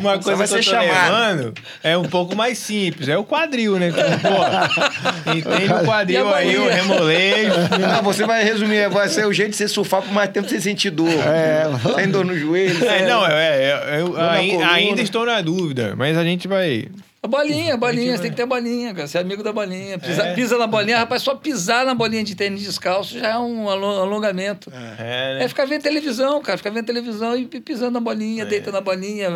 Uma 0.00 0.12
Só 0.16 0.22
coisa 0.22 0.36
vai 0.36 0.48
que 0.48 0.54
eu 0.54 0.62
ser 0.62 0.78
levando 0.78 1.54
é 1.82 1.96
um 1.96 2.04
pouco 2.04 2.36
mais 2.36 2.58
simples. 2.58 3.08
É 3.08 3.16
o 3.16 3.24
quadril, 3.24 3.78
né? 3.78 3.88
Então, 3.88 4.04
pô, 4.18 5.30
entende 5.30 5.72
o 5.72 5.84
quadril 5.86 6.34
aí, 6.34 6.58
o 6.58 6.68
remolejo. 6.68 7.52
Ah, 7.90 8.02
você 8.02 8.26
vai 8.26 8.44
resumir, 8.44 8.90
vai 8.90 9.08
ser 9.08 9.26
o 9.26 9.32
jeito 9.32 9.52
de 9.52 9.56
você 9.56 9.66
surfar 9.68 10.02
por 10.02 10.12
mais 10.12 10.28
tempo 10.30 10.48
sem 10.50 10.60
sentir 10.60 10.90
dor. 10.90 11.08
É. 11.08 11.64
Sem 11.94 12.10
dor 12.10 12.26
no 12.26 12.36
joelho. 12.38 12.84
É, 12.86 13.06
não, 13.06 13.26
é, 13.26 13.62
é, 13.62 14.00
eu 14.00 14.62
ainda 14.62 15.00
estou 15.00 15.24
na 15.24 15.40
dúvida, 15.40 15.94
mas 15.96 16.18
a 16.18 16.22
gente 16.24 16.46
vai. 16.46 16.86
A 17.24 17.28
bolinha, 17.28 17.74
a 17.74 17.76
bolinha, 17.76 18.16
você 18.16 18.22
tem 18.22 18.30
que 18.32 18.36
ter 18.36 18.44
bolinha, 18.46 18.92
cara. 18.92 19.06
Você 19.06 19.16
é 19.16 19.20
amigo 19.20 19.44
da 19.44 19.52
bolinha. 19.52 19.96
Pisa, 19.96 20.24
pisa 20.34 20.58
na 20.58 20.66
bolinha, 20.66 20.98
rapaz, 20.98 21.22
só 21.22 21.36
pisar 21.36 21.86
na 21.86 21.94
bolinha 21.94 22.24
de 22.24 22.34
tênis 22.34 22.62
descalço 22.62 23.16
já 23.16 23.28
é 23.28 23.38
um 23.38 23.70
alo- 23.70 24.00
alongamento. 24.00 24.72
É, 24.98 25.36
É 25.36 25.38
né? 25.38 25.46
ficar 25.48 25.64
vendo 25.64 25.82
televisão, 25.82 26.42
cara. 26.42 26.58
Ficar 26.58 26.70
vendo 26.70 26.84
televisão 26.84 27.36
e 27.36 27.46
pisando 27.46 27.92
na 27.92 28.00
bolinha, 28.00 28.44
deita 28.44 28.72
na 28.72 28.80
bolinha, 28.80 29.28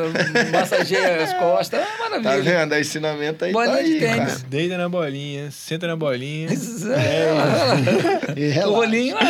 massageia 0.52 1.22
as 1.22 1.32
costas. 1.34 1.78
É 1.78 1.84
Tá 1.84 2.18
maravilha. 2.18 2.42
vendo? 2.58 2.72
O 2.74 2.78
ensinamento 2.80 3.44
aí 3.44 3.52
Bolinha 3.52 3.76
tá 3.76 3.82
de 3.82 3.92
aí, 3.92 4.00
tênis. 4.00 4.16
cara. 4.34 4.44
Deita 4.48 4.76
na 4.78 4.88
bolinha, 4.88 5.50
senta 5.52 5.86
na 5.86 5.94
bolinha. 5.94 6.48
É, 6.48 8.32
E 8.36 8.48
o 8.48 8.52
relaxa. 8.52 8.66
rolinho 8.76 9.16
é. 9.16 9.22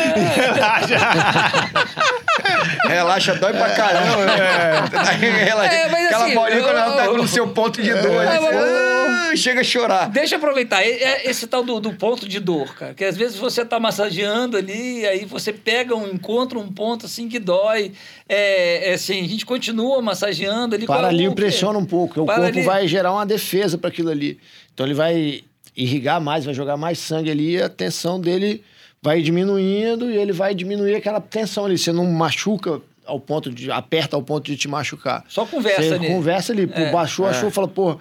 Relaxa, 2.87 3.35
dói 3.35 3.53
pra 3.53 3.69
caramba. 3.71 4.25
né? 4.25 5.43
Relaxa. 5.45 5.73
É, 5.75 5.89
mas 5.89 6.05
Aquela 6.07 6.25
assim, 6.25 6.33
bolinha 6.35 6.61
quando 6.63 6.77
ela 6.77 6.95
tá 6.95 7.05
eu- 7.05 7.17
no 7.17 7.27
seu 7.27 7.47
ponto 7.49 7.81
de 7.81 7.93
dor. 7.93 8.25
É, 8.53 9.35
chega 9.35 9.61
a 9.61 9.63
chorar. 9.63 10.09
Deixa 10.09 10.35
eu 10.35 10.37
aproveitar. 10.37 10.81
É 10.83 11.29
Esse 11.29 11.47
tal 11.47 11.63
do, 11.63 11.79
do 11.79 11.93
ponto 11.93 12.27
de 12.27 12.39
dor, 12.39 12.73
cara. 12.75 12.93
Que 12.93 13.03
às 13.05 13.17
vezes 13.17 13.37
você 13.37 13.65
tá 13.65 13.79
massageando 13.79 14.57
ali, 14.57 15.05
aí 15.05 15.25
você 15.25 15.51
pega 15.53 15.95
um, 15.95 16.07
encontra 16.07 16.57
um 16.57 16.71
ponto 16.71 17.05
assim 17.05 17.27
que 17.27 17.39
dói. 17.39 17.91
É, 18.27 18.91
é 18.91 18.93
assim, 18.93 19.23
a 19.23 19.27
gente 19.27 19.45
continua 19.45 20.01
massageando 20.01 20.75
ali. 20.75 20.85
Para 20.85 21.07
ali 21.07 21.33
pressiona 21.33 21.77
um 21.77 21.85
pouco, 21.85 22.21
o 22.21 22.25
corpo 22.25 22.63
vai 22.63 22.87
gerar 22.87 23.11
uma 23.13 23.25
defesa 23.25 23.77
para 23.77 23.89
aquilo 23.89 24.09
ali. 24.09 24.39
Então 24.73 24.85
ele 24.85 24.95
vai 24.95 25.43
irrigar 25.75 26.19
mais, 26.19 26.45
vai 26.45 26.53
jogar 26.53 26.75
mais 26.77 26.97
sangue 26.97 27.29
ali, 27.29 27.51
e 27.51 27.61
a 27.61 27.69
tensão 27.69 28.19
dele 28.19 28.63
vai 29.01 29.21
diminuindo 29.21 30.09
e 30.09 30.17
ele 30.17 30.31
vai 30.33 30.55
diminuir 30.55 30.95
aquela 30.95 31.21
tensão 31.21 31.65
ali. 31.65 31.77
Você 31.77 31.91
não 31.91 32.05
machuca 32.05 32.81
ao 33.05 33.19
ponto 33.19 33.51
de 33.51 33.71
aperta 33.71 34.15
ao 34.15 34.21
ponto 34.21 34.45
de 34.45 34.57
te 34.57 34.67
machucar. 34.67 35.23
Só 35.29 35.45
conversa 35.45 35.83
Você 35.83 35.93
ali. 35.93 36.07
conversa 36.07 36.51
ali, 36.51 36.67
pô, 36.67 36.79
É, 36.79 36.91
baixou, 36.91 37.25
achou, 37.25 37.49
fala, 37.49 37.67
pô, 37.67 37.97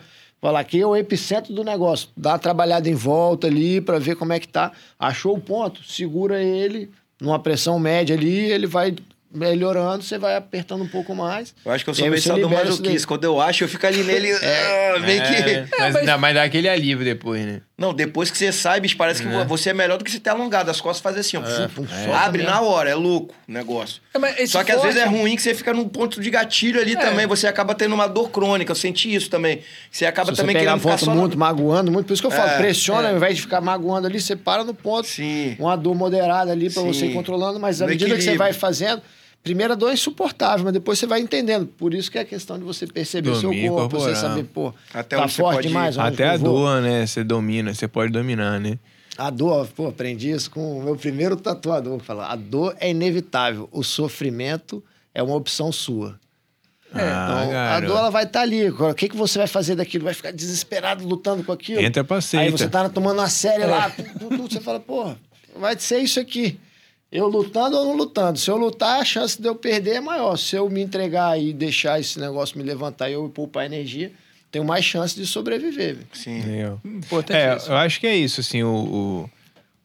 fala 0.47 0.61
aqui 0.61 0.81
é 0.81 0.87
o 0.87 0.95
epicentro 0.95 1.53
do 1.53 1.65
negócio. 1.65 2.09
Dá 2.17 2.31
uma 2.31 2.39
trabalhada 2.39 2.89
em 2.89 2.95
volta 2.95 3.49
ali 3.49 3.81
para 3.81 3.99
ver 3.99 4.15
como 4.15 4.33
é 4.33 4.39
que 4.39 4.47
tá. 4.47 4.71
Achou 4.97 5.35
o 5.35 5.41
ponto, 5.41 5.83
segura 5.83 6.41
ele 6.41 6.89
numa 7.21 7.37
pressão 7.37 7.81
média 7.81 8.15
ali, 8.15 8.53
ele 8.53 8.69
vai 8.69 8.95
melhorando, 9.37 10.03
você 10.03 10.19
vai 10.19 10.35
apertando 10.37 10.83
um 10.83 10.89
pouco 10.89 11.15
mais. 11.15 11.55
Eu 11.65 11.73
acho 11.73 11.85
que 11.85 11.91
eu 11.91 11.95
sou 11.95 12.09
meio 12.09 12.21
você 12.21 12.29
sadomasoquista. 12.29 13.07
Quando 13.07 13.25
eu 13.25 13.41
acho, 13.41 13.65
eu 13.65 13.69
fico 13.69 13.87
ali 13.87 14.03
nele, 14.03 14.33
ah, 14.43 14.99
meio 15.01 15.23
que... 15.23 15.35
É, 15.35 15.67
mas, 15.79 15.95
mas- 15.95 16.07
dá- 16.07 16.19
mas 16.19 16.35
dá 16.35 16.43
aquele 16.43 16.69
alívio 16.69 17.05
depois, 17.05 17.45
né? 17.45 17.61
Não, 17.79 17.93
depois 17.93 18.31
que 18.31 18.39
você 18.39 18.51
sai, 18.53 18.81
bicho, 18.81 18.97
parece 18.97 19.23
que 19.23 19.29
você 19.45 19.69
é 19.69 19.75
melhor 19.75 19.99
do 19.99 20.05
que 20.05 20.11
você 20.11 20.19
ter 20.19 20.31
alongado. 20.31 20.71
As 20.71 20.81
costas 20.81 21.03
fazem 21.03 21.21
assim, 21.21 21.37
ó. 21.37 21.43
é. 21.43 22.15
Abre 22.15 22.39
mesmo. 22.43 22.51
na 22.55 22.63
hora, 22.63 22.89
é 22.89 22.95
louco 22.95 23.35
o 23.47 23.53
negócio. 23.53 24.01
É, 24.39 24.47
Só 24.47 24.65
que 24.65 24.73
às 24.73 24.81
vezes 24.81 24.97
é 24.99 25.05
forte- 25.05 25.19
ruim 25.21 25.37
que 25.37 25.43
você 25.43 25.55
fica 25.55 25.75
num 25.75 25.87
ponto 25.87 26.19
de 26.19 26.31
gatilho 26.31 26.81
ali 26.81 26.93
É. 26.95 26.97
também. 26.97 27.27
Você 27.27 27.47
acaba 27.47 27.75
tendo 27.75 27.95
uma 27.95 28.07
dor 28.07 28.31
crônica. 28.31 28.71
Eu 28.73 28.77
senti 28.77 29.15
isso 29.15 29.29
também. 29.29 29.61
Você 29.91 30.07
acaba 30.07 30.31
Se 30.31 30.37
você 30.37 30.43
também 30.43 30.57
pegar 30.57 30.71
querendo 30.71 30.81
ficar 30.83 30.97
só 30.97 31.11
na- 31.15 31.21
muito, 31.21 31.37
magoando 31.39 31.93
muito, 31.93 32.07
por 32.07 32.15
isso 32.15 32.23
que 32.23 32.27
eu 32.27 32.31
falo, 32.31 32.49
É, 32.53 32.57
pressiona, 32.57 33.09
é. 33.09 33.11
ao 33.11 33.17
invés 33.19 33.37
de 33.37 33.43
ficar 33.43 33.61
magoando 33.61 34.07
ali, 34.07 34.19
você 34.23 34.35
para 34.35 34.65
no 34.65 34.73
ponto, 34.73 35.07
Sim. 35.07 35.55
uma 35.59 35.77
dor 35.77 35.95
moderada 35.95 36.53
ali 36.53 36.71
pra 36.71 36.81
Sim. 36.81 36.89
você 36.95 37.07
ir 37.07 37.13
controlando, 37.13 37.61
mas 37.61 37.83
à 37.83 37.87
medida 37.87 38.15
que 38.17 38.23
você 38.23 38.39
vai 38.39 38.55
fazendo, 38.55 39.03
primeira 39.47 39.77
dor 39.77 39.91
é 39.91 39.95
insuportável, 39.95 40.65
mas 40.65 40.73
depois 40.73 40.99
você 40.99 41.07
vai 41.07 41.21
entendendo. 41.21 41.69
Por 41.69 41.95
isso 41.95 42.11
que 42.11 42.19
é 42.19 42.23
a 42.23 42.25
questão 42.25 42.59
de 42.59 42.65
você 42.65 42.85
perceber 42.85 43.31
o 43.31 43.37
seu 43.37 43.51
corpo, 43.51 43.97
você 43.97 44.11
corporal. 44.11 44.15
saber, 44.17 44.45
pô, 44.45 44.75
Até 44.93 45.17
tá 45.17 45.29
você 45.29 45.41
forte 45.41 45.55
pode 45.57 45.69
demais, 45.69 45.97
Até 45.97 46.29
a 46.31 46.37
dor, 46.37 46.83
né? 46.83 47.07
Você 47.07 47.23
domina, 47.23 47.73
você 47.73 47.87
pode 47.87 48.11
dominar, 48.13 48.59
né? 48.59 48.77
A 49.17 49.31
dor, 49.31 49.69
pô, 49.69 49.87
aprendi 49.87 50.31
isso 50.33 50.51
com 50.51 50.81
o 50.81 50.83
meu 50.83 50.97
primeiro 50.97 51.37
tatuador, 51.37 51.97
que 51.99 52.05
fala, 52.05 52.27
a 52.27 52.35
dor 52.35 52.77
é 52.81 52.91
inevitável, 52.91 53.69
o 53.71 53.85
sofrimento 53.85 54.83
é 55.15 55.23
uma 55.23 55.37
opção 55.37 55.71
sua. 55.71 56.19
Ah, 56.93 57.45
Então, 57.47 57.57
a 57.57 57.81
dor 57.81 57.99
ela 57.99 58.11
vai 58.11 58.25
estar 58.25 58.41
ali. 58.41 58.67
Agora, 58.67 58.93
O 58.93 58.95
que, 58.97 59.09
que 59.09 59.17
você 59.17 59.39
vai 59.39 59.47
fazer 59.47 59.77
daquilo? 59.77 60.05
Vai 60.05 60.15
ficar 60.15 60.33
desesperado 60.33 61.07
lutando 61.07 61.45
com 61.45 61.53
aquilo? 61.53 61.81
Entra 61.81 62.03
pra 62.03 62.19
Aí 62.35 62.51
você 62.51 62.69
tá 62.69 62.89
tomando 62.89 63.21
uma 63.21 63.29
série 63.29 63.65
lá, 63.65 63.91
tu, 63.91 64.03
tu, 64.03 64.29
tu, 64.29 64.43
você 64.51 64.61
fala, 64.61 64.81
pô, 64.81 65.15
vai 65.57 65.79
ser 65.79 65.99
isso 66.01 66.19
aqui. 66.19 66.59
Eu 67.11 67.29
lutando 67.29 67.77
ou 67.77 67.85
não 67.85 67.97
lutando. 67.97 68.39
Se 68.39 68.51
eu 68.51 68.57
lutar, 68.57 69.01
a 69.01 69.05
chance 69.05 69.41
de 69.41 69.49
eu 69.49 69.55
perder 69.55 69.97
é 69.97 70.01
maior. 70.01 70.37
Se 70.37 70.57
eu 70.57 70.69
me 70.69 70.81
entregar 70.83 71.41
e 71.41 71.53
deixar 71.53 72.01
esse 72.01 72.19
negócio 72.19 72.59
me 72.59 72.65
levantar 72.65 73.09
e 73.09 73.13
eu 73.15 73.29
poupar 73.29 73.65
energia, 73.65 74.13
tenho 74.51 74.65
mais 74.65 74.85
chance 74.85 75.15
de 75.15 75.25
sobreviver. 75.27 75.99
Sim. 76.13 76.39
Entendeu? 76.39 76.81
Importante 76.85 77.37
É, 77.37 77.57
isso. 77.57 77.71
eu 77.71 77.77
acho 77.77 78.01
que 78.01 78.07
é 78.07 78.17
isso, 78.17 78.41
assim, 78.41 78.63
o, 78.63 78.69
o 78.75 79.31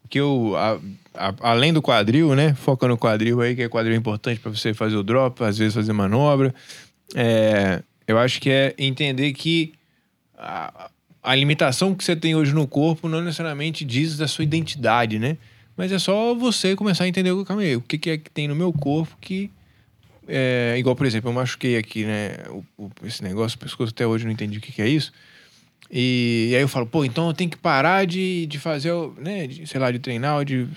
o 0.03 0.07
que 0.11 0.19
eu, 0.19 0.53
a- 0.57 0.77
a- 1.13 1.35
além 1.51 1.71
do 1.71 1.81
quadril, 1.81 2.35
né, 2.35 2.53
foca 2.53 2.85
no 2.85 2.97
quadril 2.97 3.39
aí, 3.39 3.55
que 3.55 3.61
é 3.61 3.69
quadril 3.69 3.95
importante 3.95 4.41
para 4.41 4.51
você 4.51 4.73
fazer 4.73 4.97
o 4.97 5.03
drop, 5.03 5.41
às 5.41 5.57
vezes 5.57 5.73
fazer 5.73 5.93
manobra, 5.93 6.53
é, 7.15 7.81
eu 8.05 8.17
acho 8.17 8.41
que 8.41 8.49
é 8.49 8.75
entender 8.77 9.31
que 9.31 9.73
a, 10.37 10.89
a 11.23 11.33
limitação 11.35 11.95
que 11.95 12.03
você 12.03 12.13
tem 12.13 12.35
hoje 12.35 12.53
no 12.53 12.67
corpo 12.67 13.07
não 13.07 13.21
necessariamente 13.21 13.85
diz 13.85 14.17
da 14.17 14.27
sua 14.27 14.43
identidade, 14.43 15.17
né, 15.17 15.37
mas 15.81 15.91
é 15.91 15.97
só 15.97 16.35
você 16.35 16.75
começar 16.75 17.05
a 17.05 17.07
entender, 17.07 17.31
calma 17.43 17.63
aí, 17.63 17.75
o 17.75 17.81
que, 17.81 18.07
é 18.11 18.17
que 18.19 18.29
tem 18.29 18.47
no 18.47 18.55
meu 18.55 18.71
corpo 18.71 19.17
que 19.19 19.49
é, 20.27 20.75
igual, 20.77 20.95
por 20.95 21.07
exemplo, 21.07 21.27
eu 21.27 21.33
machuquei 21.33 21.75
aqui, 21.75 22.05
né? 22.05 22.35
o- 22.49 22.63
o- 22.85 22.91
esse 23.03 23.23
negócio, 23.23 23.55
o 23.55 23.59
pescoço 23.59 23.91
até 23.91 24.05
hoje 24.05 24.23
não 24.23 24.31
entendi 24.31 24.59
o 24.59 24.61
que, 24.61 24.71
que 24.71 24.79
é 24.79 24.87
isso. 24.87 25.11
E, 25.89 26.49
e 26.51 26.55
aí 26.55 26.61
eu 26.61 26.67
falo, 26.67 26.85
pô, 26.85 27.03
então 27.03 27.27
eu 27.27 27.33
tenho 27.33 27.49
que 27.49 27.57
parar 27.57 28.05
de, 28.05 28.45
de 28.45 28.59
fazer, 28.59 28.91
o- 28.91 29.15
né? 29.17 29.47
De, 29.47 29.65
sei 29.65 29.79
lá, 29.79 29.91
de 29.91 29.97
treinar, 29.97 30.37
ou 30.37 30.45
de. 30.45 30.67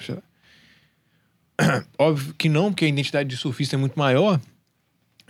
Óbvio 1.99 2.35
que 2.39 2.49
não, 2.49 2.71
porque 2.73 2.87
a 2.87 2.89
identidade 2.89 3.29
de 3.29 3.37
surfista 3.37 3.77
é 3.77 3.79
muito 3.79 3.99
maior. 3.99 4.41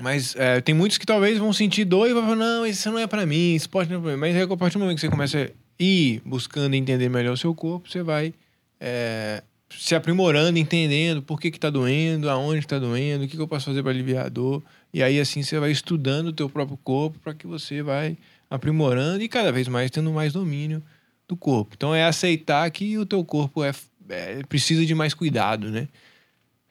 Mas 0.01 0.37
é, 0.37 0.61
tem 0.61 0.73
muitos 0.73 0.99
que 0.99 1.05
talvez 1.07 1.37
vão 1.37 1.53
sentir 1.53 1.85
dor 1.85 2.09
e 2.09 2.13
vão 2.15 2.23
falar, 2.23 2.37
não, 2.37 2.65
isso 2.65 2.89
não 2.91 2.99
é 2.99 3.09
pra 3.09 3.27
mim, 3.27 3.57
esporte 3.57 3.91
não 3.91 3.99
é 3.99 4.03
pra 4.03 4.13
mim. 4.13 4.19
Mas 4.19 4.37
aí, 4.37 4.43
a 4.43 4.57
partir 4.57 4.75
do 4.79 4.81
momento 4.81 4.97
que 4.97 5.01
você 5.01 5.09
começa 5.11 5.39
a 5.39 5.49
ir 5.83 6.23
buscando 6.25 6.75
entender 6.75 7.09
melhor 7.09 7.33
o 7.33 7.37
seu 7.37 7.53
corpo, 7.55 7.91
você 7.91 8.03
vai 8.03 8.33
é, 8.81 9.43
se 9.79 9.95
aprimorando, 9.95 10.59
entendendo 10.59 11.23
por 11.23 11.41
que 11.41 11.51
que 11.51 11.59
tá 11.59 11.71
doendo, 11.71 12.29
aonde 12.31 12.61
que 12.61 12.67
tá 12.67 12.79
doendo, 12.79 13.25
o 13.25 13.29
que, 13.29 13.37
que 13.37 13.43
eu 13.43 13.49
posso 13.49 13.67
fazer 13.67 13.83
para 13.83 13.93
aliviar 13.93 14.27
a 14.27 14.29
dor. 14.29 14.63
E 14.93 15.03
aí, 15.03 15.19
assim, 15.21 15.43
você 15.43 15.59
vai 15.59 15.71
estudando 15.71 16.29
o 16.29 16.33
teu 16.33 16.49
próprio 16.49 16.77
corpo 16.77 17.19
para 17.19 17.35
que 17.35 17.47
você 17.47 17.83
vai 17.83 18.17
aprimorando 18.49 19.23
e 19.23 19.29
cada 19.29 19.51
vez 19.51 19.69
mais 19.69 19.91
tendo 19.91 20.13
mais 20.13 20.33
domínio 20.33 20.83
do 21.27 21.37
corpo. 21.37 21.75
Então, 21.77 21.95
é 21.95 22.05
aceitar 22.05 22.71
que 22.71 22.97
o 22.99 23.07
teu 23.07 23.25
corpo 23.25 23.65
é, 23.65 23.73
é- 24.09 24.43
precisa 24.49 24.85
de 24.85 24.95
mais 24.95 25.15
cuidado, 25.15 25.71
né? 25.71 25.89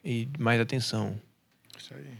E 0.04 0.28
mais 0.38 0.60
atenção. 0.60 1.20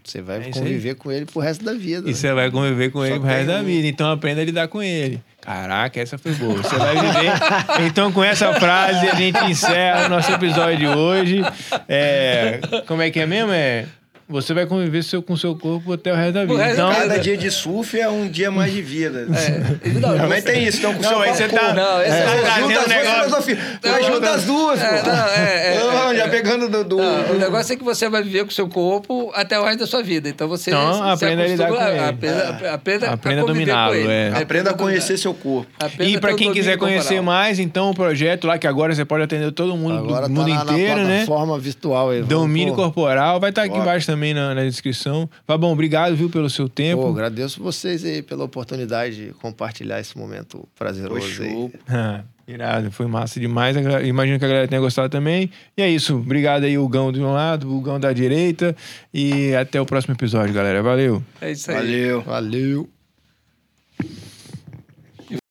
Você 0.04 0.22
vai 0.22 0.42
É 0.42 0.52
conviver 0.52 0.96
com 0.96 1.12
ele 1.12 1.26
pro 1.26 1.40
resto 1.40 1.64
da 1.64 1.74
vida. 1.74 2.10
E 2.10 2.12
né? 2.12 2.14
você 2.14 2.34
vai 2.34 2.52
conviver 2.52 2.92
com 2.92 3.00
Só 3.00 3.06
ele 3.06 3.20
pro 3.20 3.28
resto 3.28 3.48
da 3.48 3.62
vida. 3.62 3.88
Então 3.88 4.12
aprenda 4.12 4.42
a 4.42 4.46
lidar 4.46 4.68
com 4.68 4.84
ele. 4.84 5.22
Caraca, 5.40 6.00
essa 6.00 6.18
foi 6.18 6.34
boa. 6.34 6.62
Você 6.62 6.76
vai 6.76 6.96
viver. 6.96 7.32
então, 7.88 8.12
com 8.12 8.24
essa 8.24 8.54
frase, 8.54 9.08
a 9.08 9.16
gente 9.16 9.38
encerra 9.46 10.06
o 10.06 10.10
nosso 10.10 10.32
episódio 10.32 10.78
de 10.78 10.88
hoje. 10.88 11.42
É, 11.88 12.60
Como 12.86 13.02
é 13.02 13.10
que 13.10 13.20
é 13.20 13.26
mesmo? 13.26 13.52
É. 13.52 13.86
Você 14.30 14.54
vai 14.54 14.66
conviver 14.66 15.04
seu, 15.04 15.22
com 15.22 15.36
seu 15.36 15.54
corpo 15.56 15.94
até 15.94 16.12
o 16.12 16.16
resto 16.16 16.34
da 16.34 16.46
vida. 16.46 16.58
resto 16.58 16.74
Então, 16.82 16.94
Cada 16.94 17.20
dia 17.20 17.36
de 17.38 17.52
surf 17.52 18.00
é 18.00 18.08
um 18.10 18.28
dia 18.28 18.50
mais 18.50 18.72
de 18.72 18.82
vida. 18.82 19.28
É, 19.36 19.90
não, 20.00 20.18
Também 20.18 20.42
tem 20.42 20.64
isso. 20.64 20.78
Então, 20.78 20.94
com 20.94 21.02
Não, 21.02 21.10
seu 21.10 21.22
aí 21.22 21.34
você 21.36 21.48
corpo- 21.50 21.66
tá- 21.66 21.74
Não, 21.74 22.02
esse 22.02 22.12
É, 22.12 22.20
é- 22.20 22.24
trazendo 22.42 22.64
as 22.64 22.74
duas 22.74 22.88
negócio. 22.88 23.24
filosofias. 23.24 23.60
Mas 23.84 24.06
junta 24.06 24.30
as 24.32 24.44
duas, 24.46 24.80
pô. 24.80 24.86
É, 24.86 25.04
não, 25.04 25.28
é, 25.28 25.76
é, 25.76 25.80
Não, 25.80 26.12
é, 26.12 26.16
já 26.16 26.28
pegando 26.30 26.70
do... 26.70 26.84
do- 26.84 26.98
Não, 26.98 27.24
do- 27.24 27.34
o 27.34 27.38
negócio 27.40 27.74
é 27.74 27.76
que 27.76 27.84
você 27.84 28.08
vai 28.10 28.24
viver 28.24 28.44
com 28.46 28.50
o 28.50 28.54
seu 28.54 28.68
corpo 28.70 29.32
até 29.36 29.60
o 29.60 29.64
resto 29.66 29.80
da 29.80 29.88
sua 29.88 30.02
vida. 30.02 30.30
Então 30.30 30.48
você 30.48 30.72
Então, 30.72 30.94
se 31.18 31.26
aprenda 31.26 31.44
a 31.44 31.48
lidar 31.48 31.68
com 31.68 31.76
ele. 31.76 32.00
Aprenda, 32.00 32.74
aprenda, 32.74 33.10
Aprenda 33.12 33.42
a 33.42 33.46
dominá-lo, 33.46 33.94
com 33.94 34.00
ele. 34.00 34.08
é. 34.12 34.32
Aprenda 34.42 34.70
a 34.72 34.74
conhecer 34.74 35.18
seu 35.18 35.34
corpo. 35.34 35.68
E 36.00 36.18
para 36.18 36.34
quem 36.34 36.52
quiser 36.54 36.78
conhecer 36.78 37.22
mais, 37.22 37.60
então 37.60 37.90
o 37.92 37.94
projeto 37.94 38.48
lá 38.48 38.58
que 38.58 38.68
agora 38.68 38.96
você 38.96 39.04
pode 39.04 39.24
atender 39.24 39.52
todo 39.52 39.76
mundo 39.76 39.98
Agora 39.98 40.28
do 40.30 40.34
tá 40.34 40.40
mundo 40.42 40.50
na, 40.54 40.64
inteiro, 40.64 41.02
na 41.02 41.08
né? 41.08 41.26
plataforma 41.26 41.60
virtual 41.60 42.10
Domínio 42.24 42.74
pô. 42.74 42.84
corporal 42.84 43.40
vai 43.40 43.50
estar 43.50 43.64
aqui 43.64 43.78
Ó. 43.78 43.82
embaixo 43.82 44.13
também 44.14 44.34
na, 44.34 44.54
na 44.54 44.64
descrição. 44.64 45.30
Fabão, 45.46 45.72
obrigado, 45.72 46.16
viu, 46.16 46.30
pelo 46.30 46.50
seu 46.50 46.70
tempo. 46.70 47.02
Pô, 47.02 47.10
agradeço 47.10 47.62
vocês 47.62 48.06
aí 48.06 48.22
pela 48.22 48.44
oportunidade 48.44 49.16
de 49.16 49.34
compartilhar 49.34 50.00
esse 50.00 50.18
momento 50.18 50.68
prazeroso 50.78 51.22
Foi 51.22 51.46
aí. 51.46 51.52
show. 51.52 51.72
Ah, 51.88 52.24
irado, 52.46 52.92
foi 52.92 53.08
massa 53.08 53.40
demais. 53.40 53.76
Imagino 54.06 54.38
que 54.38 54.44
a 54.44 54.48
galera 54.48 54.68
tenha 54.68 54.82
gostado 54.82 55.10
também. 55.10 55.50
E 55.78 55.82
é 55.82 55.90
isso. 55.90 56.16
Obrigado 56.18 56.66
aí, 56.66 56.78
o 56.78 56.88
Gão 56.88 57.12
de 57.12 57.22
um 57.22 57.32
lado, 57.32 57.74
o 57.74 57.80
Gão 57.80 58.00
da 58.00 58.12
direita. 58.12 58.76
E 59.14 59.56
até 59.56 59.80
o 59.80 59.86
próximo 59.86 60.14
episódio, 60.14 60.54
galera. 60.54 60.84
Valeu. 60.84 61.24
É 61.40 61.52
isso 61.52 61.72
aí. 61.72 61.78
Valeu. 61.78 62.22
Valeu. 62.22 62.90